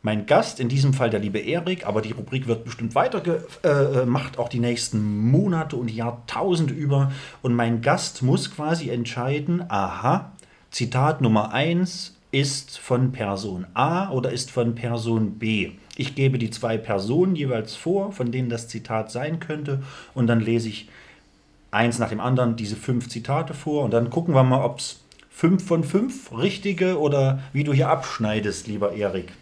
mein 0.01 0.27
Gast, 0.27 0.59
in 0.59 0.69
diesem 0.69 0.95
Fall 0.95 1.11
der 1.11 1.21
liebe 1.21 1.39
Erik, 1.39 1.87
aber 1.87 2.01
die 2.01 2.13
Rubrik 2.13 2.47
wird 2.47 2.65
bestimmt 2.65 2.95
weitergemacht, 2.95 4.37
äh, 4.37 4.39
auch 4.39 4.49
die 4.49 4.61
nächsten 4.61 5.29
Monate 5.31 5.77
und 5.77 5.91
Jahrtausende 5.91 6.73
über. 6.73 7.13
Und 7.43 7.55
mein 7.55 7.83
Gast 7.83 8.23
muss 8.23 8.51
quasi 8.51 8.89
entscheiden, 8.89 9.65
aha, 9.69 10.33
Zitat 10.71 11.21
Nummer 11.21 11.53
1 11.53 12.18
ist 12.31 12.79
von 12.79 13.13
Person 13.13 13.67
A 13.75 14.11
oder 14.11 14.31
ist 14.31 14.51
von 14.51 14.75
Person 14.75 15.39
B. 15.39 15.73
Ich 15.97 16.15
gebe 16.15 16.39
die 16.39 16.51
zwei 16.51 16.77
Personen 16.77 17.35
jeweils 17.37 17.75
vor, 17.75 18.13
von 18.13 18.31
denen 18.31 18.51
das 18.51 18.69
Zitat 18.69 19.11
sein 19.11 19.41
könnte, 19.41 19.83
und 20.15 20.27
dann 20.27 20.41
lese 20.41 20.69
ich 20.69 20.89
eins 21.71 21.99
nach 21.99 22.11
dem 22.11 22.21
anderen 22.21 22.57
diese 22.57 22.77
fünf 22.77 23.09
Zitate 23.09 23.55
vor 23.55 23.85
und 23.85 23.93
dann 23.93 24.11
gucken 24.11 24.35
wir 24.35 24.43
mal, 24.43 24.65
ob 24.65 24.79
es 24.79 25.01
fünf 25.31 25.67
von 25.67 25.85
fünf 25.85 26.33
richtige 26.37 26.99
oder 26.99 27.41
wie 27.53 27.65
du 27.65 27.73
hier 27.73 27.89
abschneidest, 27.89 28.67
lieber 28.67 28.93
Erik. 28.93 29.33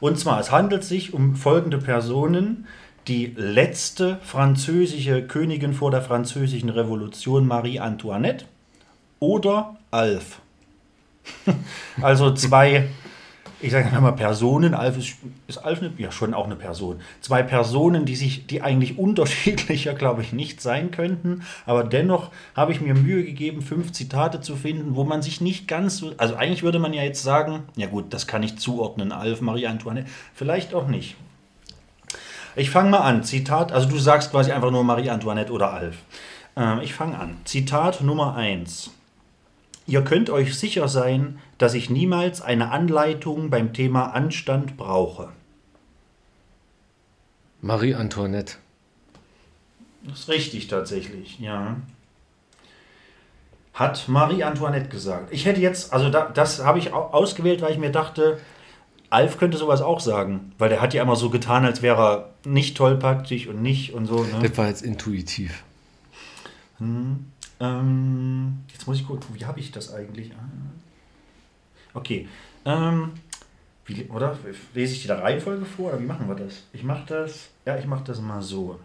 Und 0.00 0.18
zwar, 0.18 0.40
es 0.40 0.52
handelt 0.52 0.84
sich 0.84 1.14
um 1.14 1.36
folgende 1.36 1.78
Personen. 1.78 2.66
Die 3.08 3.32
letzte 3.36 4.18
französische 4.22 5.22
Königin 5.26 5.72
vor 5.72 5.90
der 5.90 6.02
französischen 6.02 6.68
Revolution, 6.68 7.46
Marie 7.46 7.80
Antoinette, 7.80 8.46
oder 9.20 9.76
Alf. 9.90 10.40
also 12.02 12.34
zwei, 12.34 12.88
ich 13.60 13.72
sage 13.72 14.00
mal 14.00 14.12
Personen, 14.12 14.74
Alf 14.74 14.98
ist, 14.98 15.16
ist 15.46 15.58
Alf 15.58 15.80
eine, 15.80 15.92
ja 15.98 16.10
schon 16.12 16.34
auch 16.34 16.46
eine 16.46 16.56
Person. 16.56 17.00
Zwei 17.20 17.42
Personen, 17.42 18.04
die 18.04 18.16
sich, 18.16 18.46
die 18.46 18.62
eigentlich 18.62 18.98
unterschiedlicher, 18.98 19.94
glaube 19.94 20.22
ich, 20.22 20.32
nicht 20.32 20.60
sein 20.60 20.90
könnten, 20.90 21.42
aber 21.64 21.84
dennoch 21.84 22.30
habe 22.54 22.72
ich 22.72 22.80
mir 22.80 22.94
Mühe 22.94 23.24
gegeben, 23.24 23.62
fünf 23.62 23.92
Zitate 23.92 24.40
zu 24.40 24.56
finden, 24.56 24.96
wo 24.96 25.04
man 25.04 25.22
sich 25.22 25.40
nicht 25.40 25.68
ganz 25.68 25.98
so, 25.98 26.12
also 26.16 26.34
eigentlich 26.36 26.62
würde 26.62 26.78
man 26.78 26.92
ja 26.92 27.02
jetzt 27.02 27.22
sagen, 27.22 27.64
ja 27.76 27.86
gut, 27.86 28.12
das 28.12 28.26
kann 28.26 28.42
ich 28.42 28.58
zuordnen, 28.58 29.12
Alf, 29.12 29.40
Marie 29.40 29.66
Antoinette, 29.66 30.08
vielleicht 30.34 30.74
auch 30.74 30.88
nicht. 30.88 31.16
Ich 32.58 32.70
fange 32.70 32.88
mal 32.88 33.00
an, 33.00 33.22
Zitat, 33.22 33.70
also 33.70 33.86
du 33.86 33.98
sagst 33.98 34.30
quasi 34.30 34.50
einfach 34.50 34.70
nur 34.70 34.82
Marie 34.82 35.10
Antoinette 35.10 35.52
oder 35.52 35.74
Alf. 35.74 35.96
Ähm, 36.56 36.80
ich 36.82 36.94
fange 36.94 37.18
an. 37.18 37.36
Zitat 37.44 38.00
Nummer 38.00 38.34
1. 38.34 38.90
Ihr 39.86 40.02
könnt 40.02 40.30
euch 40.30 40.58
sicher 40.58 40.88
sein, 40.88 41.38
dass 41.58 41.74
ich 41.74 41.90
niemals 41.90 42.42
eine 42.42 42.70
Anleitung 42.70 43.50
beim 43.50 43.72
Thema 43.72 44.06
Anstand 44.14 44.76
brauche. 44.76 45.28
Marie 47.62 47.94
Antoinette. 47.94 48.54
Das 50.04 50.20
ist 50.20 50.28
richtig 50.28 50.68
tatsächlich, 50.68 51.38
ja. 51.40 51.76
Hat 53.74 54.08
Marie 54.08 54.42
Antoinette 54.44 54.88
gesagt. 54.88 55.32
Ich 55.32 55.44
hätte 55.44 55.60
jetzt, 55.60 55.92
also 55.92 56.08
da, 56.10 56.28
das 56.30 56.64
habe 56.64 56.78
ich 56.78 56.92
au- 56.92 57.10
ausgewählt, 57.12 57.60
weil 57.62 57.72
ich 57.72 57.78
mir 57.78 57.90
dachte, 57.92 58.38
Alf 59.10 59.38
könnte 59.38 59.56
sowas 59.58 59.82
auch 59.82 60.00
sagen, 60.00 60.52
weil 60.58 60.68
der 60.68 60.80
hat 60.80 60.94
ja 60.94 61.02
immer 61.02 61.16
so 61.16 61.30
getan, 61.30 61.64
als 61.64 61.82
wäre 61.82 62.02
er 62.02 62.30
nicht 62.50 62.76
tollpatschig 62.76 63.48
und 63.48 63.62
nicht 63.62 63.92
und 63.94 64.06
so. 64.06 64.24
Ne? 64.24 64.38
Das 64.42 64.56
war 64.58 64.66
jetzt 64.68 64.82
intuitiv. 64.82 65.62
Ähm, 67.60 68.64
jetzt 68.72 68.86
muss 68.86 68.98
ich 68.98 69.06
gucken, 69.06 69.34
wie 69.34 69.44
habe 69.44 69.60
ich 69.60 69.72
das 69.72 69.92
eigentlich? 69.92 70.32
Ah. 70.32 70.48
Okay. 71.94 72.28
Ähm, 72.64 73.12
wie, 73.86 74.04
oder 74.06 74.36
lese 74.74 74.94
ich 74.94 75.02
die 75.02 75.08
Reihenfolge 75.08 75.64
vor 75.64 75.90
oder 75.90 76.00
wie 76.00 76.06
machen 76.06 76.28
wir 76.28 76.34
das? 76.34 76.64
Ich 76.72 76.82
mache 76.82 77.04
das, 77.06 77.48
ja, 77.64 77.78
ich 77.78 77.86
mache 77.86 78.04
das 78.04 78.20
mal 78.20 78.42
so. 78.42 78.78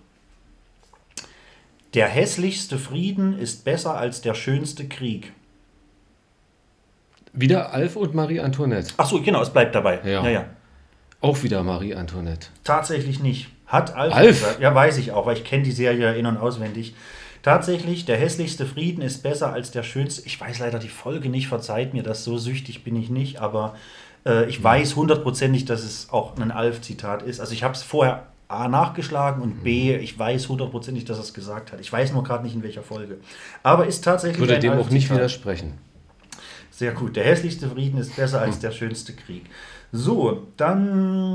Der 1.93 2.07
hässlichste 2.07 2.77
Frieden 2.77 3.37
ist 3.37 3.65
besser 3.65 3.97
als 3.97 4.21
der 4.21 4.33
schönste 4.33 4.87
Krieg. 4.87 5.33
Wieder 7.33 7.73
Alf 7.73 7.95
und 7.95 8.13
Marie 8.13 8.39
Antoinette. 8.39 8.93
Ach 8.97 9.07
so, 9.07 9.21
genau, 9.21 9.41
es 9.41 9.51
bleibt 9.51 9.75
dabei. 9.75 9.99
Ja. 10.03 10.23
ja, 10.23 10.29
ja. 10.29 10.45
Auch 11.19 11.43
wieder 11.43 11.63
Marie 11.63 11.95
Antoinette. 11.95 12.47
Tatsächlich 12.63 13.19
nicht. 13.19 13.49
Hat 13.67 13.93
Alf, 13.95 14.13
Alf? 14.13 14.39
gesagt. 14.39 14.59
Ja, 14.59 14.73
weiß 14.73 14.97
ich 14.97 15.11
auch, 15.11 15.25
weil 15.25 15.37
ich 15.37 15.43
kenne 15.43 15.63
die 15.63 15.71
Serie 15.71 16.15
in- 16.15 16.25
und 16.25 16.37
auswendig. 16.37 16.93
Tatsächlich, 17.43 18.05
der 18.05 18.17
hässlichste 18.17 18.65
Frieden 18.65 19.01
ist 19.01 19.23
besser 19.23 19.51
als 19.51 19.71
der 19.71 19.83
schönste. 19.83 20.25
Ich 20.25 20.39
weiß 20.39 20.59
leider 20.59 20.77
die 20.77 20.89
Folge 20.89 21.29
nicht, 21.29 21.47
verzeiht 21.47 21.93
mir 21.93 22.03
das, 22.03 22.23
so 22.23 22.37
süchtig 22.37 22.83
bin 22.83 22.95
ich 22.95 23.09
nicht, 23.09 23.41
aber 23.41 23.75
äh, 24.25 24.47
ich 24.47 24.63
weiß 24.63 24.95
hundertprozentig, 24.95 25.65
dass 25.65 25.83
es 25.83 26.09
auch 26.11 26.37
ein 26.37 26.51
Alf-Zitat 26.51 27.23
ist. 27.23 27.39
Also 27.39 27.53
ich 27.53 27.63
habe 27.63 27.73
es 27.73 27.81
vorher 27.81 28.27
A 28.47 28.67
nachgeschlagen 28.67 29.41
und 29.41 29.63
B, 29.63 29.95
ich 29.95 30.19
weiß 30.19 30.49
hundertprozentig, 30.49 31.05
dass 31.05 31.17
er 31.17 31.23
es 31.23 31.33
gesagt 31.33 31.71
hat. 31.71 31.79
Ich 31.79 31.91
weiß 31.91 32.11
nur 32.11 32.23
gerade 32.23 32.43
nicht, 32.43 32.53
in 32.53 32.63
welcher 32.63 32.83
Folge. 32.83 33.17
Aber 33.63 33.87
ist 33.87 34.03
tatsächlich 34.03 34.39
Würde 34.39 34.59
dem 34.59 34.73
auch 34.73 34.89
nicht 34.89 35.09
widersprechen. 35.09 35.73
Sehr 36.69 36.91
gut. 36.91 37.15
Der 37.15 37.23
hässlichste 37.23 37.69
Frieden 37.69 37.99
ist 37.99 38.15
besser 38.15 38.41
als 38.41 38.59
der 38.59 38.71
schönste 38.71 39.13
Krieg. 39.13 39.45
So, 39.91 40.47
dann. 40.57 41.33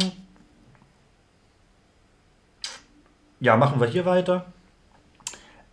Ja, 3.41 3.57
machen 3.57 3.81
wir 3.81 3.87
hier 3.87 4.05
weiter. 4.05 4.47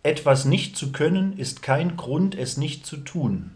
Etwas 0.04 0.44
nicht 0.44 0.76
zu 0.76 0.92
können 0.92 1.36
ist 1.36 1.62
kein 1.62 1.96
Grund, 1.96 2.36
es 2.36 2.56
nicht 2.58 2.86
zu 2.86 2.98
tun. 2.98 3.50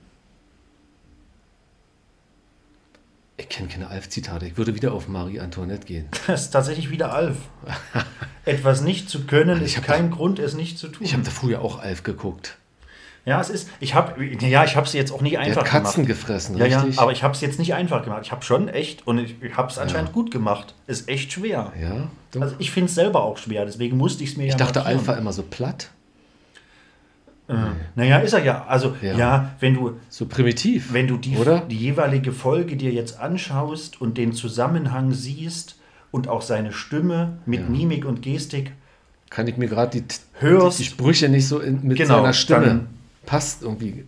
Ich 3.36 3.48
kenne 3.48 3.68
keine 3.68 3.88
Alf-Zitate. 3.88 4.46
Ich 4.46 4.56
würde 4.56 4.74
wieder 4.74 4.92
auf 4.92 5.06
Marie 5.08 5.38
Antoinette 5.40 5.86
gehen. 5.86 6.08
Das 6.26 6.42
ist 6.46 6.50
tatsächlich 6.50 6.90
wieder 6.90 7.12
Alf. 7.12 7.36
Etwas 8.44 8.80
nicht 8.80 9.08
zu 9.08 9.24
können 9.26 9.62
Ich 9.64 9.76
ist 9.76 9.84
kein 9.84 10.10
Grund, 10.10 10.38
es 10.40 10.54
nicht 10.54 10.78
zu 10.78 10.88
tun. 10.88 11.04
Ich 11.04 11.12
habe 11.12 11.22
da 11.22 11.30
früher 11.30 11.60
auch 11.60 11.78
Alf 11.80 12.02
geguckt. 12.02 12.56
ja, 13.26 13.40
es 13.40 13.50
ist, 13.50 13.68
ich 13.78 13.94
habe, 13.94 14.24
ja, 14.24 14.64
ich 14.64 14.74
habe 14.74 14.86
es 14.86 14.94
jetzt 14.94 15.12
auch 15.12 15.20
nicht 15.20 15.34
Der 15.34 15.40
einfach 15.40 15.62
hat 15.62 15.68
Katzen 15.68 16.06
gemacht. 16.06 16.20
gefressen, 16.22 16.56
Ja, 16.56 16.64
ja, 16.66 16.80
richtig? 16.80 16.98
aber 16.98 17.12
ich 17.12 17.22
habe 17.22 17.34
es 17.34 17.42
jetzt 17.42 17.58
nicht 17.58 17.74
einfach 17.74 18.02
gemacht. 18.02 18.22
Ich 18.24 18.32
habe 18.32 18.42
schon 18.42 18.68
echt, 18.68 19.06
und 19.06 19.18
ich, 19.18 19.40
ich 19.42 19.54
habe 19.56 19.70
es 19.70 19.78
anscheinend 19.78 20.12
gut 20.14 20.30
gemacht. 20.30 20.74
Ist 20.86 21.08
echt 21.08 21.30
schwer. 21.32 21.72
ja, 21.80 22.10
doch. 22.32 22.40
Also 22.40 22.56
ich 22.58 22.70
finde 22.70 22.88
es 22.88 22.94
selber 22.94 23.22
auch 23.22 23.36
schwer, 23.38 23.66
deswegen 23.66 23.98
musste 23.98 24.24
ich 24.24 24.30
es 24.30 24.36
mir 24.38 24.44
ich 24.46 24.52
ja 24.52 24.56
dachte, 24.56 24.78
markieren. 24.80 24.98
Alf 24.98 25.08
war 25.08 25.18
immer 25.18 25.32
so 25.34 25.42
platt, 25.42 25.90
Naja, 27.94 28.18
ist 28.18 28.34
er 28.34 28.44
ja. 28.44 28.66
Also, 28.66 28.94
Ja. 29.00 29.16
ja, 29.16 29.50
wenn 29.60 29.72
du, 29.74 29.92
so 30.10 30.26
primitiv. 30.26 30.92
wenn 30.92 31.06
du 31.08 31.16
die, 31.16 31.36
Oder? 31.38 31.60
die 31.60 31.78
jeweilige 31.78 32.32
Folge 32.32 32.76
dir 32.76 32.92
jetzt 32.92 33.18
anschaust 33.18 34.00
und 34.00 34.18
den 34.18 34.32
Zusammenhang 34.34 35.12
siehst 35.12 35.76
und 36.10 36.28
auch 36.28 36.42
seine 36.42 36.72
Stimme 36.72 37.38
mit 37.46 37.60
Ja. 37.60 37.68
Mimik 37.68 38.04
und 38.04 38.20
Gestik, 38.22 38.72
Kann 39.30 39.46
ich 39.46 39.56
mir 39.56 39.68
gerade 39.68 40.00
die, 40.00 40.04
Hörst- 40.40 40.78
die, 40.78 40.82
die 40.84 40.88
Sprüche 40.90 41.28
nicht 41.28 41.46
so 41.48 41.58
in, 41.60 41.86
mit 41.86 41.96
Genau, 41.98 42.16
seiner 42.16 42.32
Stimme. 42.32 42.66
dann- 42.66 42.86
Passt 43.26 43.62
irgendwie. 43.62 44.04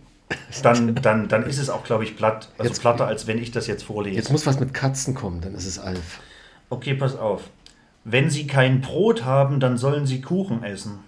dann, 0.63 0.95
dann, 0.95 1.27
dann 1.27 1.43
ist 1.43 1.57
es 1.59 1.69
auch, 1.69 1.83
glaube 1.83 2.03
ich, 2.03 2.15
platt. 2.17 2.49
Also 2.57 2.69
Jetzt- 2.69 2.81
platter, 2.81 3.05
als 3.07 3.27
wenn 3.27 3.37
ich 3.37 3.51
das 3.51 3.67
jetzt 3.67 3.83
vorlese. 3.83 4.15
Jetzt 4.17 4.31
muss 4.31 4.45
was 4.47 4.59
mit 4.59 4.73
Katzen 4.73 5.13
kommen, 5.13 5.41
dann 5.41 5.53
ist 5.55 5.65
es 5.67 5.77
Alf. 5.79 6.19
okay, 6.69 6.93
pass 6.95 7.15
auf. 7.17 7.43
Wenn 8.03 8.29
sie 8.31 8.47
kein 8.47 8.81
Brot 8.81 9.25
haben, 9.25 9.59
dann 9.59 9.77
sollen 9.77 10.05
sie 10.07 10.21
Kuchen 10.21 10.63
essen. 10.63 10.99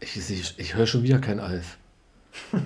Ich, 0.00 0.16
ich, 0.16 0.58
ich 0.58 0.74
höre 0.74 0.86
schon 0.86 1.02
wieder 1.02 1.18
kein 1.18 1.40
Alf. 1.40 1.78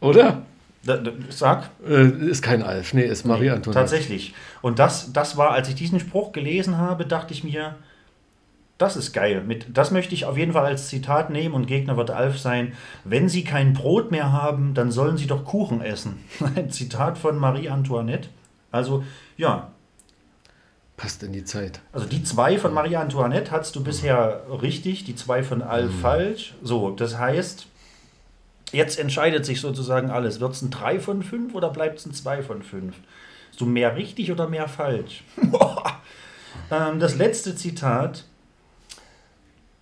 Oder? 0.00 0.42
Da, 0.84 0.96
da, 0.98 1.12
sag. 1.30 1.70
Äh, 1.86 2.08
ist 2.28 2.42
kein 2.42 2.62
Alf. 2.62 2.92
Nee, 2.94 3.04
ist 3.04 3.24
Marie 3.24 3.50
Antoinette. 3.50 3.80
Tatsächlich. 3.80 4.34
Und 4.60 4.78
das, 4.78 5.12
das 5.12 5.36
war, 5.36 5.52
als 5.52 5.68
ich 5.68 5.74
diesen 5.74 6.00
Spruch 6.00 6.32
gelesen 6.32 6.76
habe, 6.78 7.06
dachte 7.06 7.32
ich 7.32 7.44
mir, 7.44 7.76
das 8.76 8.96
ist 8.96 9.12
geil. 9.12 9.42
Mit, 9.46 9.66
das 9.72 9.92
möchte 9.92 10.14
ich 10.14 10.24
auf 10.24 10.36
jeden 10.36 10.52
Fall 10.52 10.66
als 10.66 10.88
Zitat 10.88 11.30
nehmen 11.30 11.54
und 11.54 11.66
Gegner 11.66 11.96
wird 11.96 12.10
Alf 12.10 12.38
sein. 12.38 12.72
Wenn 13.04 13.28
Sie 13.28 13.44
kein 13.44 13.72
Brot 13.72 14.10
mehr 14.10 14.32
haben, 14.32 14.74
dann 14.74 14.90
sollen 14.90 15.16
Sie 15.16 15.26
doch 15.26 15.44
Kuchen 15.44 15.80
essen. 15.80 16.24
Ein 16.56 16.70
Zitat 16.70 17.16
von 17.16 17.38
Marie 17.38 17.68
Antoinette. 17.68 18.28
Also, 18.70 19.04
ja, 19.36 19.70
Passt 20.96 21.22
in 21.24 21.32
die 21.32 21.44
Zeit. 21.44 21.80
also 21.92 22.06
die 22.06 22.22
zwei 22.22 22.56
von 22.56 22.72
Marie 22.72 22.96
Antoinette 22.96 23.50
hattest 23.50 23.74
du 23.74 23.82
bisher 23.82 24.42
richtig, 24.62 25.04
die 25.04 25.16
zwei 25.16 25.42
von 25.42 25.60
Alf 25.60 25.90
falsch. 26.00 26.54
So, 26.62 26.90
das 26.90 27.18
heißt, 27.18 27.66
jetzt 28.70 28.98
entscheidet 29.00 29.44
sich 29.44 29.60
sozusagen 29.60 30.10
alles. 30.10 30.38
Wird 30.38 30.52
es 30.52 30.62
ein 30.62 30.70
3 30.70 31.00
von 31.00 31.22
5 31.24 31.52
oder 31.54 31.70
bleibt 31.70 31.98
es 31.98 32.06
ein 32.06 32.14
2 32.14 32.42
von 32.44 32.62
5? 32.62 32.94
Hast 33.50 33.60
du 33.60 33.66
mehr 33.66 33.96
richtig 33.96 34.30
oder 34.30 34.48
mehr 34.48 34.68
falsch? 34.68 35.24
ähm, 36.70 37.00
das 37.00 37.16
letzte 37.16 37.56
Zitat. 37.56 38.24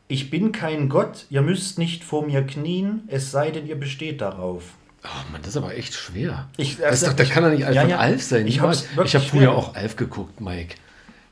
Ich 0.08 0.30
bin 0.30 0.52
kein 0.52 0.88
Gott, 0.88 1.26
ihr 1.30 1.42
müsst 1.42 1.78
nicht 1.78 2.04
vor 2.04 2.26
mir 2.26 2.42
knien, 2.46 3.02
es 3.08 3.30
sei 3.30 3.50
denn, 3.50 3.66
ihr 3.66 3.76
besteht 3.78 4.20
darauf. 4.20 4.64
Oh 5.04 5.32
Mann, 5.32 5.40
das 5.42 5.50
ist 5.50 5.56
aber 5.56 5.74
echt 5.74 5.94
schwer. 5.94 6.48
Ich- 6.56 6.76
das 6.76 6.86
also 6.86 7.06
doch, 7.08 7.12
da 7.14 7.22
ich- 7.22 7.30
kann 7.30 7.44
er 7.44 7.50
nicht 7.50 7.64
einfach 7.64 7.82
ja, 7.82 7.88
ja. 7.88 7.98
Alf 7.98 8.22
sein. 8.22 8.46
Ich 8.46 8.56
ich 8.56 8.62
habe 8.62 9.24
früher 9.24 9.52
auch 9.52 9.74
Alf 9.74 9.96
geguckt, 9.96 10.40
Mike. 10.40 10.76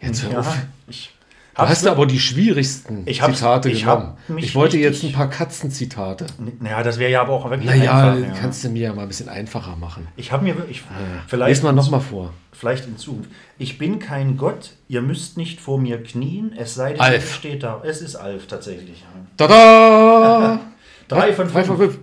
Jetzt 0.00 0.22
hör 0.22 0.40
auf. 0.40 0.54
Ja, 0.54 0.62
ich 0.88 1.10
Du 1.56 1.62
hast 1.68 1.86
aber 1.86 2.06
die 2.06 2.18
schwierigsten 2.20 3.02
Ich 3.06 3.20
Zitate 3.20 3.68
ich 3.70 3.80
genommen. 3.80 4.16
Ich 4.38 4.54
wollte 4.54 4.78
jetzt 4.78 5.02
ein 5.02 5.12
paar 5.12 5.28
Katzenzitate. 5.28 6.24
Naja, 6.60 6.82
das 6.82 6.98
wäre 6.98 7.10
ja 7.10 7.20
aber 7.20 7.32
auch 7.34 7.50
wirklich 7.50 7.68
Naja, 7.68 8.12
einfach. 8.12 8.28
ja. 8.28 8.34
kannst 8.40 8.64
du 8.64 8.70
mir 8.70 8.82
ja 8.82 8.94
mal 8.94 9.02
ein 9.02 9.08
bisschen 9.08 9.28
einfacher 9.28 9.76
machen. 9.76 10.06
Ich 10.16 10.32
habe 10.32 10.44
mir 10.44 10.56
wirklich, 10.56 10.78
Lies 10.80 10.86
vielleicht, 11.26 11.62
mal 11.62 11.72
nochmal 11.72 12.00
vor. 12.00 12.32
vielleicht 12.52 12.86
in 12.86 12.96
Zukunft. 12.96 13.28
Ich 13.58 13.76
bin 13.76 13.98
kein 13.98 14.38
Gott, 14.38 14.70
ihr 14.88 15.02
müsst 15.02 15.36
nicht 15.36 15.60
vor 15.60 15.78
mir 15.78 16.02
knien, 16.02 16.54
es 16.56 16.74
sei 16.76 16.92
denn, 16.92 17.00
Alf. 17.00 17.34
steht 17.34 17.62
da. 17.62 17.82
Es 17.84 18.00
ist 18.00 18.16
Alf 18.16 18.46
tatsächlich. 18.46 19.00
ja. 19.00 19.06
Tada! 19.36 20.60
Drei 21.08 21.32
von 21.34 21.46
Drei 21.48 21.64
fünf. 21.64 21.66
von 21.66 21.76
fünf. 21.76 21.98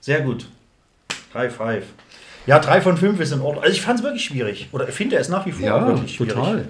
Sehr 0.00 0.22
gut. 0.22 0.48
High 1.34 1.54
five. 1.54 1.84
Ja, 2.46 2.58
drei 2.58 2.80
von 2.80 2.96
fünf 2.96 3.20
ist 3.20 3.32
in 3.32 3.40
Ordnung. 3.40 3.62
Also 3.62 3.74
ich 3.76 3.82
fand 3.82 3.98
es 3.98 4.04
wirklich 4.04 4.24
schwierig. 4.24 4.68
Oder 4.72 4.86
finde 4.88 5.16
es 5.16 5.28
nach 5.28 5.44
wie 5.46 5.52
vor 5.52 5.64
Ja, 5.66 5.86
wirklich 5.86 6.14
schwierig. 6.16 6.32
total. 6.34 6.68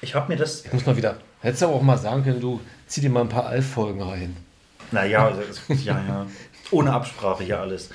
Ich 0.00 0.14
habe 0.14 0.32
mir 0.32 0.38
das. 0.38 0.64
Ich 0.64 0.72
muss 0.72 0.86
mal 0.86 0.96
wieder. 0.96 1.16
Hättest 1.40 1.62
du 1.62 1.66
auch 1.66 1.82
mal 1.82 1.98
sagen 1.98 2.24
können, 2.24 2.40
du 2.40 2.60
zieh 2.86 3.00
dir 3.00 3.10
mal 3.10 3.20
ein 3.22 3.28
paar 3.28 3.46
Alf-Folgen 3.46 4.02
rein. 4.02 4.36
Naja, 4.92 5.30
das- 5.30 5.84
ja, 5.84 6.02
ja. 6.06 6.26
Ohne 6.72 6.92
Absprache 6.92 7.44
hier 7.44 7.60
alles. 7.60 7.90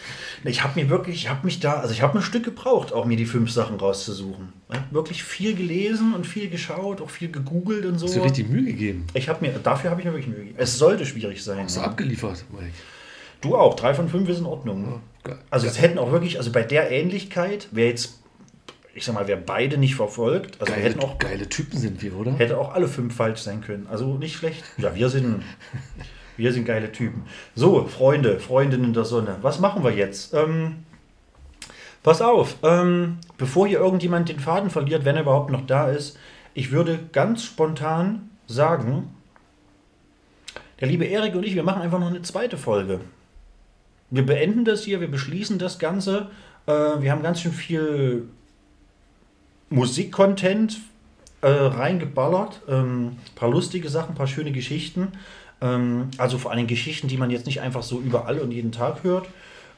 Ich 0.45 0.63
habe 0.63 0.79
mir 0.79 0.89
wirklich, 0.89 1.15
ich 1.17 1.29
habe 1.29 1.45
mich 1.45 1.59
da, 1.59 1.73
also 1.73 1.93
ich 1.93 2.01
habe 2.01 2.17
ein 2.17 2.21
Stück 2.21 2.45
gebraucht, 2.45 2.93
auch 2.93 3.03
mir 3.03 3.17
die 3.17 3.25
fünf 3.25 3.51
Sachen 3.51 3.75
rauszusuchen. 3.77 4.53
Ich 4.69 4.75
habe 4.77 4.85
wirklich 4.93 5.23
viel 5.25 5.55
gelesen 5.55 6.13
und 6.13 6.25
viel 6.25 6.49
geschaut, 6.49 7.01
auch 7.01 7.09
viel 7.09 7.29
gegoogelt 7.29 7.85
und 7.85 7.97
so. 7.99 8.07
Hast 8.07 8.15
du 8.15 8.21
richtig 8.21 8.47
Mühe 8.49 8.63
gegeben? 8.63 9.07
Ich 9.13 9.27
habe 9.27 9.45
mir, 9.45 9.51
dafür 9.59 9.89
habe 9.91 9.99
ich 9.99 10.05
mir 10.05 10.13
wirklich 10.13 10.29
Mühe 10.29 10.39
gegeben. 10.39 10.55
Es 10.57 10.77
sollte 10.77 11.05
schwierig 11.05 11.43
sein. 11.43 11.59
Hast 11.65 11.75
du 11.75 11.81
ja. 11.81 11.87
abgeliefert, 11.87 12.45
Mike? 12.49 12.71
Du 13.41 13.57
auch, 13.57 13.75
drei 13.75 13.93
von 13.93 14.07
fünf 14.07 14.29
ist 14.29 14.39
in 14.39 14.45
Ordnung. 14.45 15.01
geil. 15.25 15.37
Also 15.49 15.67
es 15.67 15.81
hätten 15.81 15.97
auch 15.97 16.11
wirklich, 16.13 16.37
also 16.37 16.51
bei 16.53 16.61
der 16.63 16.91
Ähnlichkeit, 16.91 17.67
wer 17.71 17.87
jetzt, 17.87 18.20
ich 18.93 19.05
sag 19.05 19.15
mal, 19.15 19.27
wer 19.27 19.37
beide 19.37 19.77
nicht 19.77 19.95
verfolgt, 19.95 20.59
also 20.59 20.73
wir 20.73 20.77
Geile, 20.81 20.89
hätten 20.89 21.03
auch, 21.03 21.17
geile 21.17 21.47
Typen 21.47 21.77
sind 21.77 22.01
wir, 22.01 22.15
oder? 22.15 22.33
hätte 22.33 22.57
auch 22.57 22.73
alle 22.73 22.87
fünf 22.87 23.15
falsch 23.15 23.39
sein 23.39 23.61
können. 23.61 23.87
Also 23.89 24.17
nicht 24.17 24.35
schlecht. 24.35 24.63
Ja, 24.77 24.93
wir 24.95 25.09
sind, 25.09 25.43
wir 26.37 26.51
sind 26.51 26.65
geile 26.65 26.91
Typen. 26.91 27.23
So, 27.55 27.85
Freunde, 27.87 28.39
Freundinnen 28.39 28.93
der 28.93 29.05
Sonne, 29.05 29.37
was 29.41 29.59
machen 29.59 29.83
wir 29.83 29.91
jetzt? 29.91 30.33
Ähm, 30.33 30.83
pass 32.03 32.21
auf, 32.21 32.57
ähm, 32.63 33.19
bevor 33.37 33.67
hier 33.67 33.79
irgendjemand 33.79 34.29
den 34.29 34.39
Faden 34.39 34.69
verliert, 34.69 35.05
wenn 35.05 35.15
er 35.15 35.21
überhaupt 35.21 35.51
noch 35.51 35.65
da 35.65 35.89
ist, 35.89 36.17
ich 36.53 36.71
würde 36.71 36.99
ganz 37.13 37.45
spontan 37.45 38.29
sagen, 38.47 39.15
der 40.81 40.89
liebe 40.89 41.05
Erik 41.05 41.35
und 41.35 41.45
ich, 41.45 41.55
wir 41.55 41.63
machen 41.63 41.81
einfach 41.81 41.99
noch 41.99 42.09
eine 42.09 42.23
zweite 42.23 42.57
Folge. 42.57 42.99
Wir 44.09 44.25
beenden 44.25 44.65
das 44.65 44.83
hier, 44.83 44.99
wir 44.99 45.09
beschließen 45.09 45.59
das 45.59 45.79
Ganze. 45.79 46.29
Äh, 46.65 46.71
wir 46.71 47.11
haben 47.11 47.23
ganz 47.23 47.39
schön 47.39 47.53
viel 47.53 48.27
Musikcontent 49.71 50.79
äh, 51.41 51.47
reingeballert. 51.49 52.61
Ähm, 52.69 53.13
paar 53.35 53.49
lustige 53.49 53.89
Sachen, 53.89 54.13
paar 54.13 54.27
schöne 54.27 54.51
Geschichten. 54.51 55.13
Ähm, 55.61 56.09
also 56.17 56.37
vor 56.37 56.51
allem 56.51 56.67
Geschichten, 56.67 57.07
die 57.07 57.17
man 57.17 57.31
jetzt 57.31 57.47
nicht 57.47 57.61
einfach 57.61 57.81
so 57.81 57.99
überall 57.99 58.39
und 58.39 58.51
jeden 58.51 58.71
Tag 58.71 59.03
hört. 59.03 59.27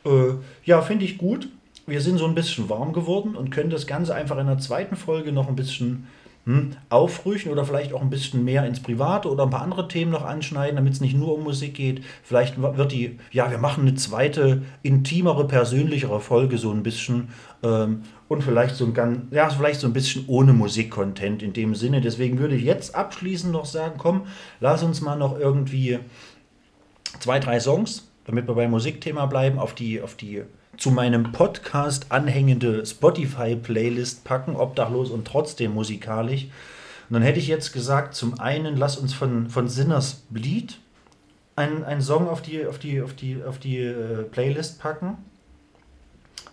Äh, 0.06 0.34
ja, 0.66 0.82
finde 0.82 1.06
ich 1.06 1.18
gut. 1.18 1.48
Wir 1.86 2.02
sind 2.02 2.18
so 2.18 2.26
ein 2.26 2.36
bisschen 2.36 2.70
warm 2.70 2.94
geworden 2.94 3.36
und 3.36 3.52
können 3.52 3.70
das 3.70 3.88
Ganze 3.88 4.16
einfach 4.16 4.38
in 4.38 4.48
der 4.48 4.58
zweiten 4.58 4.96
Folge 4.96 5.32
noch 5.32 5.50
ein 5.50 5.56
bisschen 5.56 6.08
hm, 6.46 6.72
auffrischen 6.90 7.52
oder 7.52 7.66
vielleicht 7.66 7.94
auch 7.94 8.02
ein 8.02 8.10
bisschen 8.10 8.44
mehr 8.44 8.66
ins 8.66 8.82
Private 8.82 9.30
oder 9.30 9.44
ein 9.44 9.50
paar 9.50 9.62
andere 9.62 9.88
Themen 9.88 10.12
noch 10.12 10.26
anschneiden, 10.26 10.76
damit 10.76 10.94
es 10.94 11.02
nicht 11.02 11.16
nur 11.16 11.34
um 11.34 11.44
Musik 11.44 11.76
geht. 11.76 12.02
Vielleicht 12.24 12.62
wird 12.62 12.92
die, 12.92 13.20
ja, 13.32 13.52
wir 13.52 13.58
machen 13.58 13.82
eine 13.82 13.96
zweite, 13.96 14.64
intimere, 14.82 15.46
persönlichere 15.48 16.20
Folge 16.20 16.58
so 16.58 16.72
ein 16.72 16.84
bisschen 16.84 17.30
ähm, 17.64 18.04
und 18.34 18.44
vielleicht 18.44 18.76
so 18.76 18.86
ein 18.86 18.94
ganz, 18.94 19.20
ja, 19.32 19.50
vielleicht 19.50 19.80
so 19.80 19.88
ein 19.88 19.94
bisschen 19.94 20.26
ohne 20.28 20.54
Musikcontent 20.54 21.42
in 21.42 21.54
dem 21.54 21.76
Sinne. 21.76 22.02
Deswegen 22.02 22.40
würde 22.40 22.56
ich 22.56 22.64
jetzt 22.64 22.96
abschließend 22.96 23.54
noch 23.54 23.66
sagen, 23.66 23.96
komm, 23.98 24.28
lass 24.60 24.84
uns 24.84 25.02
mal 25.02 25.16
noch 25.16 25.40
irgendwie 25.40 26.00
zwei, 27.20 27.40
drei 27.40 27.60
Songs, 27.60 28.10
damit 28.26 28.48
wir 28.48 28.56
beim 28.56 28.72
Musikthema 28.72 29.26
bleiben, 29.26 29.60
auf 29.60 29.74
die, 29.74 30.02
auf 30.02 30.16
die 30.16 30.44
zu 30.78 30.92
meinem 30.92 31.32
Podcast 31.32 32.08
anhängende 32.10 32.86
Spotify-Playlist 32.86 34.24
packen, 34.24 34.56
obdachlos 34.56 35.12
und 35.12 35.26
trotzdem 35.26 35.74
musikalisch. 35.74 36.46
Und 37.10 37.14
dann 37.14 37.22
hätte 37.22 37.40
ich 37.40 37.48
jetzt 37.48 37.74
gesagt, 37.74 38.16
zum 38.16 38.40
einen 38.40 38.76
lass 38.76 38.98
uns 38.98 39.14
von, 39.14 39.50
von 39.50 39.68
Sinners 39.68 40.24
Bleed 40.30 40.80
einen, 41.56 41.84
einen 41.84 42.02
Song 42.02 42.28
auf 42.28 42.42
die, 42.42 42.66
auf 42.66 42.80
die, 42.80 43.02
auf 43.02 43.14
die, 43.14 43.44
auf 43.44 43.60
die 43.60 43.78
äh, 43.78 44.24
Playlist 44.24 44.80
packen. 44.80 45.18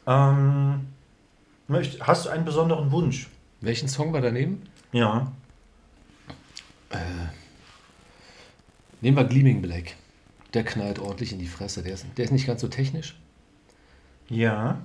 Ähm, 0.07 0.87
möcht, 1.71 2.07
hast 2.07 2.27
du 2.27 2.31
einen 2.31 2.45
besonderen 2.45 2.93
Wunsch? 2.93 3.29
Welchen 3.61 3.89
Song 3.89 4.13
war 4.13 4.21
daneben? 4.21 4.63
Ja. 4.93 5.33
Nehmen 9.01 9.17
wir 9.17 9.25
Gleaming 9.25 9.63
Black. 9.63 9.97
Der 10.53 10.65
knallt 10.65 10.99
ordentlich 10.99 11.33
in 11.33 11.39
die 11.39 11.47
Fresse. 11.47 11.83
Der 11.83 11.95
ist, 11.95 12.07
der 12.17 12.25
ist 12.25 12.33
nicht 12.33 12.47
ganz 12.47 12.61
so 12.61 12.69
technisch. 12.69 13.17
Ja. 14.29 14.81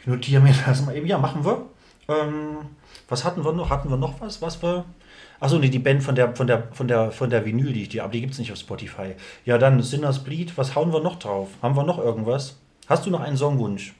Ich 0.00 0.06
notiere 0.06 0.42
mir 0.42 0.54
das 0.66 0.84
mal 0.84 0.96
eben. 0.96 1.06
Ja, 1.06 1.18
machen 1.18 1.44
wir. 1.44 1.66
Ähm, 2.08 2.56
was 3.08 3.24
hatten 3.24 3.44
wir 3.44 3.52
noch? 3.52 3.70
Hatten 3.70 3.90
wir 3.90 3.96
noch 3.96 4.20
was? 4.20 4.40
Was 4.40 4.62
wir. 4.62 4.84
Achso, 5.40 5.58
nee, 5.58 5.68
die 5.68 5.78
Band 5.78 6.02
von 6.02 6.14
der, 6.14 6.34
von 6.34 6.46
der, 6.46 6.68
von 6.72 6.88
der, 6.88 7.10
von 7.10 7.28
der 7.28 7.44
Vinyl, 7.44 7.72
die 7.72 7.82
ich 7.82 7.88
dir, 7.90 8.04
aber 8.04 8.12
die 8.12 8.20
gibt 8.20 8.32
es 8.32 8.38
nicht 8.38 8.52
auf 8.52 8.58
Spotify. 8.58 9.14
Ja, 9.44 9.58
dann 9.58 9.82
Sinners 9.82 10.24
Bleed. 10.24 10.56
Was 10.56 10.74
hauen 10.74 10.92
wir 10.92 11.00
noch 11.00 11.18
drauf? 11.18 11.50
Haben 11.60 11.76
wir 11.76 11.84
noch 11.84 11.98
irgendwas? 11.98 12.56
Hast 12.86 13.04
du 13.04 13.10
noch 13.10 13.20
einen 13.20 13.36
Songwunsch? 13.36 13.94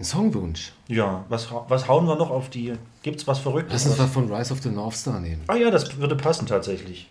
Ein 0.00 0.04
Songwunsch. 0.04 0.72
Ja, 0.88 1.26
was, 1.28 1.52
was 1.68 1.86
hauen 1.86 2.06
wir 2.06 2.16
noch 2.16 2.30
auf 2.30 2.48
die? 2.48 2.72
Gibt's 3.02 3.26
was 3.26 3.38
Verrücktes? 3.38 3.84
Lass 3.84 3.86
uns 3.86 3.98
was 3.98 4.10
von 4.10 4.32
Rise 4.32 4.50
of 4.50 4.62
the 4.62 4.70
North 4.70 4.94
Star 4.94 5.20
nehmen. 5.20 5.42
Ah 5.46 5.56
ja, 5.56 5.70
das 5.70 5.94
würde 5.98 6.16
passen 6.16 6.46
tatsächlich. 6.46 7.10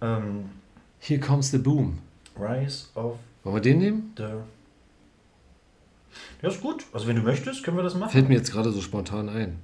Ähm, 0.00 0.48
Here 0.98 1.20
comes 1.20 1.50
the 1.50 1.58
boom. 1.58 1.98
Rise 2.38 2.86
of 2.94 3.18
Wollen 3.44 3.56
wir 3.56 3.60
den 3.60 3.78
nehmen? 3.78 4.14
the... 4.16 4.22
Ja, 6.40 6.48
ist 6.48 6.62
gut. 6.62 6.86
Also 6.94 7.06
wenn 7.06 7.16
du 7.16 7.22
möchtest, 7.22 7.62
können 7.62 7.76
wir 7.76 7.84
das 7.84 7.94
machen. 7.94 8.10
Fällt 8.12 8.30
mir 8.30 8.36
jetzt 8.36 8.50
gerade 8.50 8.72
so 8.72 8.80
spontan 8.80 9.28
ein. 9.28 9.58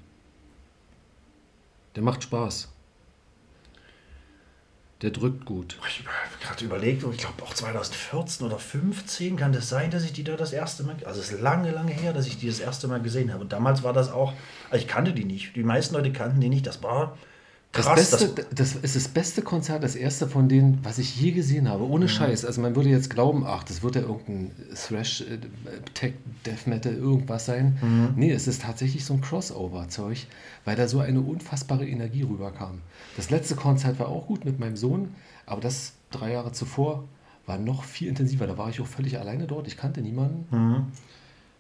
Der 1.96 2.02
macht 2.02 2.22
Spaß. 2.22 2.70
Der 5.02 5.10
drückt 5.10 5.44
gut. 5.44 5.76
Ich 5.88 5.98
habe 6.06 6.38
gerade 6.40 6.64
überlegt, 6.64 7.02
ich 7.02 7.18
glaube 7.18 7.42
auch 7.42 7.52
2014 7.52 8.46
oder 8.46 8.58
15 8.58 9.36
kann 9.36 9.52
das 9.52 9.68
sein, 9.68 9.90
dass 9.90 10.04
ich 10.04 10.12
die 10.12 10.22
da 10.22 10.36
das 10.36 10.52
erste 10.52 10.84
Mal, 10.84 10.94
also 11.04 11.20
es 11.20 11.32
ist 11.32 11.40
lange, 11.40 11.72
lange 11.72 11.92
her, 11.92 12.12
dass 12.12 12.28
ich 12.28 12.38
die 12.38 12.46
das 12.46 12.60
erste 12.60 12.86
Mal 12.86 13.02
gesehen 13.02 13.32
habe. 13.32 13.42
Und 13.42 13.52
damals 13.52 13.82
war 13.82 13.92
das 13.92 14.12
auch, 14.12 14.32
also 14.70 14.80
ich 14.80 14.88
kannte 14.88 15.12
die 15.12 15.24
nicht. 15.24 15.56
Die 15.56 15.64
meisten 15.64 15.96
Leute 15.96 16.12
kannten 16.12 16.40
die 16.40 16.48
nicht. 16.48 16.68
Das 16.68 16.84
war 16.84 17.18
Das, 17.72 17.86
krass. 17.86 18.10
beste, 18.10 18.46
das, 18.54 18.74
ist 18.76 18.96
das 18.96 19.08
beste 19.08 19.40
Konzert, 19.40 19.82
das 19.82 19.96
erste 19.96 20.28
von 20.28 20.46
denen, 20.46 20.78
was 20.82 20.98
ich 20.98 21.18
je 21.18 21.32
gesehen 21.32 21.70
habe. 21.70 21.88
Ohne 21.88 22.06
Scheiß. 22.06 22.44
Also 22.44 22.60
man 22.60 22.76
würde 22.76 22.90
jetzt 22.90 23.08
glauben, 23.08 23.44
ach, 23.46 23.64
das 23.64 23.82
wird 23.82 23.94
ja 23.94 24.02
irgendein 24.02 24.50
Thrash, 24.74 25.22
äh, 25.22 25.38
Tech, 25.94 26.12
Death 26.44 26.66
Metal, 26.66 26.92
irgendwas 26.92 27.46
sein. 27.46 28.12
Nee, 28.14 28.30
es 28.30 28.46
ist 28.46 28.60
tatsächlich 28.60 29.06
so 29.06 29.14
ein 29.14 29.22
Crossover-Zeug, 29.22 30.26
weil 30.66 30.76
da 30.76 30.86
so 30.86 31.00
eine 31.00 31.22
unfassbare 31.22 31.86
Energie 31.88 32.22
rüberkam. 32.24 32.82
Das 33.16 33.30
letzte 33.30 33.54
Konzert 33.56 33.98
war 33.98 34.08
auch 34.08 34.26
gut 34.26 34.44
mit 34.44 34.60
meinem 34.60 34.76
Sohn, 34.76 35.14
aber 35.46 35.62
das 35.62 35.94
drei 36.10 36.32
Jahre 36.32 36.52
zuvor 36.52 37.04
war 37.46 37.56
noch 37.56 37.84
viel 37.84 38.08
intensiver. 38.08 38.46
Da 38.46 38.58
war 38.58 38.68
ich 38.68 38.82
auch 38.82 38.86
völlig 38.86 39.18
alleine 39.18 39.46
dort. 39.46 39.66
Ich 39.66 39.78
kannte 39.78 40.02
niemanden. 40.02 40.46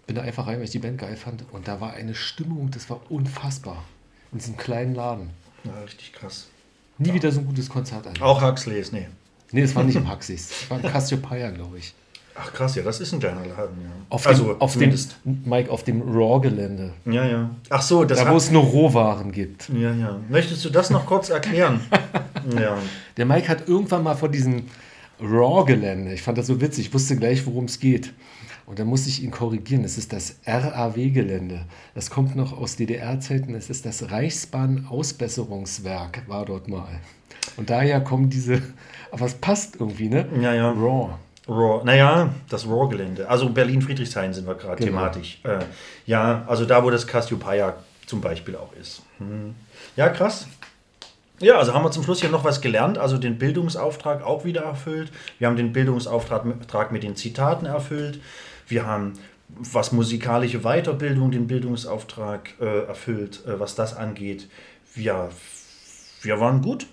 Bin 0.06 0.16
da 0.16 0.22
einfach 0.22 0.46
rein, 0.46 0.58
weil 0.58 0.64
ich 0.64 0.70
die 0.70 0.78
Band 0.78 0.98
geil 0.98 1.16
fand. 1.16 1.44
Und 1.52 1.68
da 1.68 1.80
war 1.80 1.94
eine 1.94 2.14
Stimmung, 2.14 2.70
das 2.70 2.90
war 2.90 3.00
unfassbar. 3.10 3.82
In 4.30 4.38
diesem 4.38 4.58
kleinen 4.58 4.94
Laden. 4.94 5.30
Ja, 5.64 5.72
richtig 5.84 6.12
krass. 6.12 6.48
Nie 6.98 7.12
wieder 7.12 7.32
so 7.32 7.40
ein 7.40 7.46
gutes 7.46 7.68
Konzert 7.68 8.06
an. 8.06 8.14
Auch 8.20 8.42
Huxleys, 8.42 8.92
nee. 8.92 9.08
Nee, 9.50 9.62
das 9.62 9.74
war 9.74 9.84
nicht 9.84 9.96
im 9.96 10.10
Huxleys. 10.12 10.48
Das 10.48 10.70
war 10.70 10.80
im 10.80 10.90
Cassiopeia, 10.90 11.50
glaube 11.50 11.78
ich. 11.78 11.94
Ach 12.34 12.50
krass, 12.52 12.74
ja, 12.76 12.82
das 12.82 12.98
ist 13.00 13.12
ein 13.12 13.20
kleiner 13.20 13.44
Laden, 13.44 13.82
ja. 13.82 13.90
Auf 14.08 14.26
also 14.26 14.54
dem, 14.54 14.60
auf 14.60 14.76
dem. 14.76 14.98
Mike, 15.44 15.70
auf 15.70 15.84
dem 15.84 16.00
Raw-Gelände. 16.00 16.94
Ja, 17.04 17.26
ja. 17.26 17.50
Ach 17.68 17.82
so, 17.82 18.04
das 18.04 18.18
Da, 18.18 18.30
wo 18.30 18.36
es 18.36 18.50
nur 18.50 18.62
Rohwaren 18.62 19.32
gibt. 19.32 19.68
Ja, 19.68 19.92
ja. 19.92 20.18
Möchtest 20.30 20.64
du 20.64 20.70
das 20.70 20.88
noch 20.88 21.04
kurz 21.04 21.28
erklären? 21.28 21.80
ja. 22.58 22.78
Der 23.18 23.26
Mike 23.26 23.48
hat 23.48 23.68
irgendwann 23.68 24.02
mal 24.02 24.14
von 24.14 24.32
diesem 24.32 24.64
Raw-Gelände, 25.20 26.14
ich 26.14 26.22
fand 26.22 26.38
das 26.38 26.46
so 26.46 26.60
witzig, 26.60 26.86
ich 26.86 26.94
wusste 26.94 27.16
gleich, 27.16 27.46
worum 27.46 27.66
es 27.66 27.78
geht. 27.78 28.12
Und 28.66 28.78
da 28.78 28.84
musste 28.84 29.08
ich 29.08 29.22
ihn 29.22 29.30
korrigieren. 29.30 29.84
Es 29.84 29.98
ist 29.98 30.12
das 30.12 30.36
RAW-Gelände. 30.46 31.64
Das 31.94 32.10
kommt 32.10 32.36
noch 32.36 32.56
aus 32.56 32.76
DDR-Zeiten. 32.76 33.54
Es 33.54 33.70
ist 33.70 33.84
das 33.86 34.10
Reichsbahn-Ausbesserungswerk, 35.02 36.22
war 36.28 36.44
dort 36.44 36.68
mal. 36.68 37.00
Und 37.56 37.70
daher 37.70 38.00
kommen 38.00 38.30
diese, 38.30 38.62
aber 39.10 39.26
es 39.26 39.34
passt 39.34 39.76
irgendwie, 39.80 40.08
ne? 40.08 40.26
Ja, 40.40 40.54
ja. 40.54 40.70
Raw. 40.70 41.14
Raw, 41.48 41.84
naja, 41.84 42.32
das 42.48 42.66
Raw-Gelände. 42.66 43.28
Also 43.28 43.48
Berlin-Friedrichshain 43.50 44.32
sind 44.32 44.46
wir 44.46 44.54
gerade 44.54 44.76
Genau. 44.76 44.98
thematisch. 44.98 45.40
Äh, 45.42 45.58
ja, 46.06 46.44
also 46.46 46.64
da, 46.64 46.84
wo 46.84 46.90
das 46.90 47.06
Cassiopeia 47.06 47.74
zum 48.06 48.20
Beispiel 48.20 48.54
auch 48.56 48.72
ist. 48.80 49.02
Hm. 49.18 49.54
Ja, 49.96 50.08
krass. 50.08 50.46
Ja, 51.40 51.58
also 51.58 51.74
haben 51.74 51.84
wir 51.84 51.90
zum 51.90 52.04
Schluss 52.04 52.20
hier 52.20 52.30
noch 52.30 52.44
was 52.44 52.60
gelernt, 52.60 52.96
also 52.98 53.18
den 53.18 53.38
Bildungsauftrag 53.38 54.22
auch 54.24 54.44
wieder 54.44 54.60
erfüllt. 54.62 55.10
Wir 55.40 55.48
haben 55.48 55.56
den 55.56 55.72
Bildungsauftrag 55.72 56.92
mit 56.92 57.02
den 57.02 57.16
Zitaten 57.16 57.66
erfüllt. 57.66 58.20
Wir 58.72 58.86
haben, 58.86 59.12
was 59.48 59.92
musikalische 59.92 60.60
Weiterbildung, 60.60 61.30
den 61.30 61.46
Bildungsauftrag 61.46 62.54
äh, 62.58 62.86
erfüllt, 62.86 63.44
äh, 63.46 63.60
was 63.60 63.74
das 63.74 63.94
angeht. 63.94 64.48
Wir, 64.94 65.28
wir 66.22 66.40
waren 66.40 66.62
gut. 66.62 66.86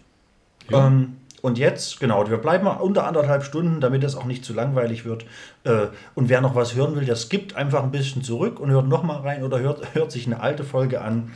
Ähm, 0.69 1.15
und 1.41 1.57
jetzt, 1.57 2.01
genau, 2.01 2.29
wir 2.29 2.37
bleiben 2.37 2.67
unter 2.67 3.07
anderthalb 3.07 3.45
Stunden, 3.45 3.79
damit 3.79 4.03
es 4.03 4.15
auch 4.15 4.25
nicht 4.25 4.43
zu 4.43 4.53
langweilig 4.53 5.05
wird. 5.05 5.25
Äh, 5.63 5.87
und 6.15 6.27
wer 6.27 6.41
noch 6.41 6.53
was 6.53 6.75
hören 6.75 6.97
will, 6.97 7.05
der 7.05 7.15
skippt 7.15 7.55
einfach 7.55 7.81
ein 7.81 7.91
bisschen 7.91 8.23
zurück 8.23 8.59
und 8.59 8.69
hört 8.71 8.89
nochmal 8.89 9.21
rein 9.21 9.43
oder 9.43 9.59
hört, 9.59 9.95
hört 9.95 10.11
sich 10.11 10.25
eine 10.25 10.41
alte 10.41 10.65
Folge 10.65 10.99
an. 10.99 11.31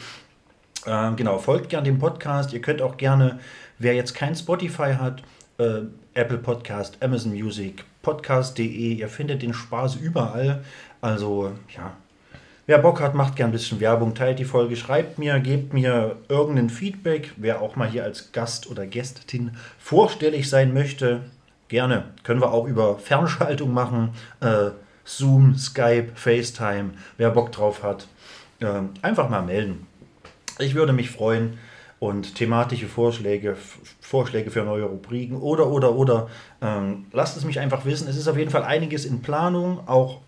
Ähm, 0.86 1.16
genau, 1.16 1.38
folgt 1.38 1.70
gerne 1.70 1.86
dem 1.86 2.00
Podcast. 2.00 2.52
Ihr 2.52 2.60
könnt 2.60 2.82
auch 2.82 2.98
gerne, 2.98 3.40
wer 3.80 3.94
jetzt 3.94 4.14
kein 4.14 4.36
Spotify 4.36 4.96
hat, 5.00 5.24
äh, 5.58 5.84
Apple 6.14 6.40
Podcast, 6.40 6.98
Amazon 7.02 7.32
Music, 7.32 7.86
podcast.de, 8.04 8.94
ihr 8.94 9.10
findet 9.10 9.42
den 9.42 9.54
Spaß 9.54 9.96
überall. 9.96 10.64
Also, 11.02 11.54
ja, 11.76 11.94
wer 12.68 12.78
Bock 12.78 13.02
hat, 13.02 13.16
macht 13.16 13.36
gern 13.36 13.50
ein 13.50 13.54
bisschen 13.54 13.80
Werbung, 13.80 14.14
teilt 14.14 14.38
die 14.38 14.46
Folge, 14.46 14.76
schreibt 14.76 15.18
mir, 15.18 15.40
gebt 15.40 15.74
mir 15.74 16.18
irgendein 16.30 16.70
Feedback. 16.70 17.32
Wer 17.38 17.62
auch 17.62 17.76
mal 17.76 17.90
hier 17.90 18.04
als 18.04 18.32
Gast 18.32 18.70
oder 18.70 18.86
Gästin 18.86 19.58
vorstellig 19.80 20.50
sein 20.50 20.74
möchte, 20.74 21.22
gerne. 21.70 22.04
Können 22.24 22.42
wir 22.42 22.52
auch 22.52 22.68
über 22.68 23.00
Fernschaltung 23.00 23.74
machen. 23.74 24.10
Äh, 24.42 24.70
Zoom, 25.06 25.56
Skype, 25.58 26.12
FaceTime, 26.16 26.92
wer 27.18 27.32
Bock 27.32 27.52
drauf 27.52 27.84
hat. 27.84 28.08
ähm, 28.62 28.92
einfach 29.02 29.30
mal 29.30 29.42
melden. 29.42 29.88
Ich 30.60 30.76
würde 30.76 30.94
mich 30.94 31.10
freuen 31.10 31.58
und 32.04 32.36
thematische 32.36 32.88
Vorschläge, 32.88 33.56
Vorschläge 34.02 34.52
für 34.52 34.64
neue 34.64 34.84
Rubriken 34.84 35.38
oder, 35.38 35.68
oder, 35.68 35.96
oder. 35.96 36.28
Ähm, 36.62 37.06
lasst 37.14 37.38
es 37.38 37.46
mich 37.46 37.62
einfach 37.62 37.86
wissen. 37.86 38.10
Es 38.10 38.18
ist 38.18 38.28
auf 38.28 38.38
jeden 38.38 38.52
Fall 38.52 38.64
einiges 38.64 39.06
in 39.06 39.22
Planung, 39.22 39.88
auch 39.88 40.20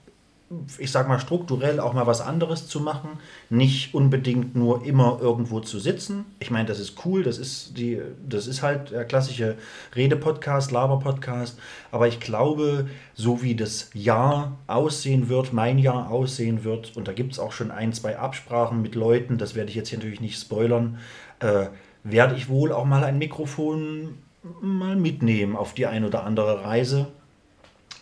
ich 0.77 0.91
sag 0.91 1.07
mal 1.07 1.19
strukturell 1.19 1.79
auch 1.79 1.93
mal 1.93 2.05
was 2.05 2.21
anderes 2.21 2.67
zu 2.67 2.79
machen, 2.79 3.09
nicht 3.49 3.95
unbedingt 3.95 4.55
nur 4.55 4.85
immer 4.85 5.17
irgendwo 5.19 5.59
zu 5.59 5.79
sitzen. 5.79 6.25
Ich 6.39 6.51
meine, 6.51 6.67
das 6.67 6.79
ist 6.79 7.03
cool, 7.03 7.23
das 7.23 7.39
ist 7.39 7.77
die 7.77 7.99
das 8.27 8.45
ist 8.45 8.61
halt 8.61 8.91
der 8.91 9.05
klassische 9.05 9.55
Rede-Podcast, 9.95 10.71
Laber-Podcast, 10.71 11.57
aber 11.91 12.07
ich 12.07 12.19
glaube, 12.19 12.87
so 13.15 13.41
wie 13.41 13.55
das 13.55 13.89
Jahr 13.93 14.57
aussehen 14.67 15.29
wird, 15.29 15.51
mein 15.51 15.79
Jahr 15.79 16.11
aussehen 16.11 16.63
wird 16.63 16.95
und 16.95 17.07
da 17.07 17.13
gibt 17.13 17.33
es 17.33 17.39
auch 17.39 17.51
schon 17.51 17.71
ein, 17.71 17.91
zwei 17.91 18.17
Absprachen 18.17 18.83
mit 18.83 18.93
Leuten, 18.93 19.39
das 19.39 19.55
werde 19.55 19.71
ich 19.71 19.75
jetzt 19.75 19.89
hier 19.89 19.97
natürlich 19.97 20.21
nicht 20.21 20.39
spoilern, 20.39 20.99
äh, 21.39 21.67
werde 22.03 22.35
ich 22.35 22.49
wohl 22.49 22.71
auch 22.71 22.85
mal 22.85 23.03
ein 23.03 23.17
Mikrofon 23.17 24.19
mal 24.61 24.95
mitnehmen 24.95 25.55
auf 25.55 25.73
die 25.73 25.87
ein 25.87 26.05
oder 26.05 26.23
andere 26.23 26.63
Reise. 26.63 27.07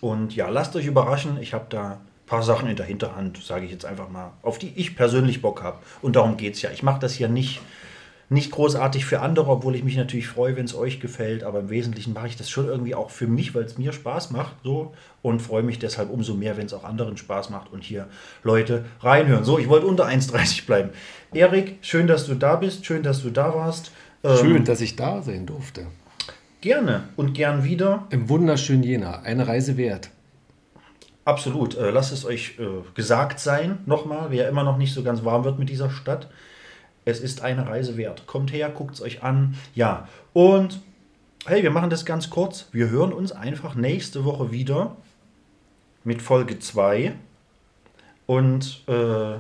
Und 0.02 0.36
ja, 0.36 0.50
lasst 0.50 0.76
euch 0.76 0.86
überraschen. 0.86 1.38
Ich 1.42 1.54
habe 1.54 1.66
da 1.70 1.92
ein 1.92 1.98
paar 2.26 2.44
Sachen 2.44 2.68
in 2.68 2.76
der 2.76 2.86
Hinterhand, 2.86 3.42
sage 3.42 3.66
ich 3.66 3.72
jetzt 3.72 3.86
einfach 3.86 4.10
mal, 4.10 4.34
auf 4.42 4.60
die 4.60 4.74
ich 4.76 4.96
persönlich 4.96 5.42
Bock 5.42 5.64
habe. 5.64 5.78
Und 6.02 6.18
darum 6.18 6.36
geht 6.36 6.56
es 6.56 6.62
ja. 6.62 6.72
Ich 6.72 6.84
mache 6.84 7.00
das 7.00 7.18
ja 7.18 7.30
nicht, 7.30 7.62
nicht 8.30 8.52
großartig 8.52 9.06
für 9.06 9.22
andere, 9.22 9.50
obwohl 9.50 9.76
ich 9.76 9.84
mich 9.84 9.98
natürlich 9.98 10.28
freue, 10.28 10.56
wenn 10.56 10.66
es 10.66 10.76
euch 10.76 11.00
gefällt. 11.00 11.44
Aber 11.44 11.60
im 11.60 11.70
Wesentlichen 11.70 12.14
mache 12.14 12.28
ich 12.28 12.38
das 12.38 12.50
schon 12.50 12.68
irgendwie 12.68 12.96
auch 12.96 13.10
für 13.10 13.28
mich, 13.28 13.54
weil 13.54 13.64
es 13.64 13.78
mir 13.78 13.94
Spaß 13.94 14.32
macht. 14.32 14.56
So. 14.64 14.94
Und 15.22 15.42
freue 15.42 15.64
mich 15.64 15.80
deshalb 15.80 16.10
umso 16.10 16.34
mehr, 16.34 16.58
wenn 16.58 16.66
es 16.66 16.74
auch 16.74 16.84
anderen 16.84 17.18
Spaß 17.18 17.50
macht 17.50 17.72
und 17.72 17.84
hier 17.84 18.08
Leute 18.44 18.86
reinhören. 19.02 19.44
So, 19.44 19.60
ich 19.60 19.70
wollte 19.70 19.86
unter 19.86 20.08
1,30 20.08 20.66
bleiben. 20.66 20.90
Erik, 21.34 21.78
schön, 21.82 22.08
dass 22.08 22.26
du 22.26 22.36
da 22.36 22.56
bist. 22.56 22.86
Schön, 22.86 23.04
dass 23.04 23.22
du 23.22 23.30
da 23.30 23.54
warst. 23.54 23.92
Ähm, 24.24 24.38
Schön, 24.38 24.66
dass 24.66 24.82
ich 24.82 24.96
da 24.96 25.22
sein 25.22 25.46
durfte. 25.46 25.88
Gerne 26.62 27.10
und 27.18 27.34
gern 27.34 27.66
wieder. 27.66 28.08
Im 28.10 28.30
wunderschönen 28.30 28.84
Jena. 28.84 29.20
Eine 29.22 29.48
Reise 29.48 29.76
wert. 29.76 30.10
Absolut. 31.26 31.78
Äh, 31.78 31.92
lasst 31.92 32.14
es 32.14 32.26
euch 32.26 32.58
äh, 32.60 32.66
gesagt 32.96 33.40
sein, 33.40 33.80
nochmal, 33.86 34.28
wer 34.30 34.48
immer 34.48 34.64
noch 34.64 34.78
nicht 34.78 34.94
so 34.94 35.04
ganz 35.04 35.24
warm 35.26 35.44
wird 35.44 35.60
mit 35.60 35.70
dieser 35.70 35.90
Stadt. 35.90 36.30
Es 37.06 37.20
ist 37.20 37.42
eine 37.42 37.68
Reise 37.68 37.98
wert. 37.98 38.28
Kommt 38.28 38.54
her, 38.54 38.70
guckt 38.70 38.96
es 38.96 39.02
euch 39.02 39.24
an. 39.24 39.56
Ja, 39.76 40.08
und 40.34 40.80
hey, 41.46 41.64
wir 41.64 41.72
machen 41.72 41.90
das 41.90 42.06
ganz 42.06 42.30
kurz. 42.30 42.68
Wir 42.72 42.90
hören 42.90 43.14
uns 43.14 43.32
einfach 43.32 43.76
nächste 43.76 44.26
Woche 44.26 44.52
wieder 44.52 44.96
mit 46.04 46.22
Folge 46.22 46.60
2. 46.60 47.14
Und 48.26 48.84
äh, 48.88 49.34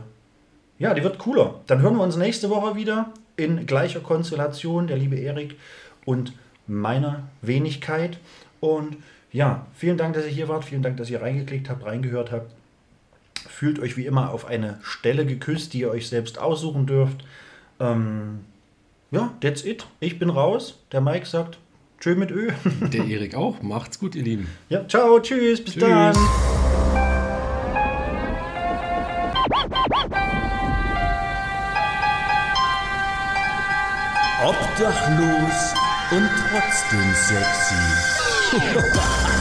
ja, 0.80 0.94
die 0.94 1.04
wird 1.04 1.18
cooler. 1.20 1.62
Dann 1.68 1.82
hören 1.82 1.96
wir 1.96 2.04
uns 2.04 2.18
nächste 2.18 2.50
Woche 2.50 2.76
wieder 2.76 3.12
in 3.36 3.66
gleicher 3.66 4.02
Konstellation, 4.02 4.88
der 4.88 4.98
liebe 4.98 5.16
Erik 5.16 5.58
und 6.06 6.34
meiner 6.68 7.24
Wenigkeit. 7.42 8.20
Und 8.60 8.98
ja, 9.32 9.66
vielen 9.76 9.98
Dank, 9.98 10.14
dass 10.14 10.26
ihr 10.26 10.32
hier 10.32 10.50
wart. 10.50 10.66
Vielen 10.66 10.84
Dank, 10.84 10.98
dass 10.98 11.10
ihr 11.10 11.22
reingeklickt 11.22 11.70
habt, 11.70 11.86
reingehört 11.86 12.32
habt. 12.32 12.54
Fühlt 13.48 13.80
euch 13.80 13.98
wie 13.98 14.06
immer 14.06 14.32
auf 14.32 14.46
eine 14.46 14.80
Stelle 14.84 15.26
geküsst, 15.26 15.74
die 15.74 15.80
ihr 15.80 15.90
euch 15.90 16.08
selbst 16.08 16.38
aussuchen 16.38 16.86
dürft. 16.86 17.24
Ähm, 17.84 18.40
ja, 19.12 19.34
that's 19.42 19.64
it. 19.64 19.86
Ich 20.00 20.18
bin 20.20 20.30
raus. 20.30 20.80
Der 20.92 21.02
Mike 21.02 21.26
sagt 21.26 21.60
Tschö 22.00 22.16
mit 22.16 22.32
Ö. 22.32 22.52
Der 22.82 23.06
Erik 23.06 23.36
auch. 23.36 23.62
Macht's 23.62 24.00
gut, 24.00 24.16
ihr 24.16 24.24
Lieben. 24.24 24.48
ja, 24.70 24.88
ciao, 24.88 25.20
tschüss, 25.20 25.64
bis 25.64 25.74
Tschüss. 25.74 25.84
dann. 25.84 26.16
Obdachlos 34.44 35.74
und 36.12 36.30
trotzdem 36.50 37.14
sexy. 37.14 37.76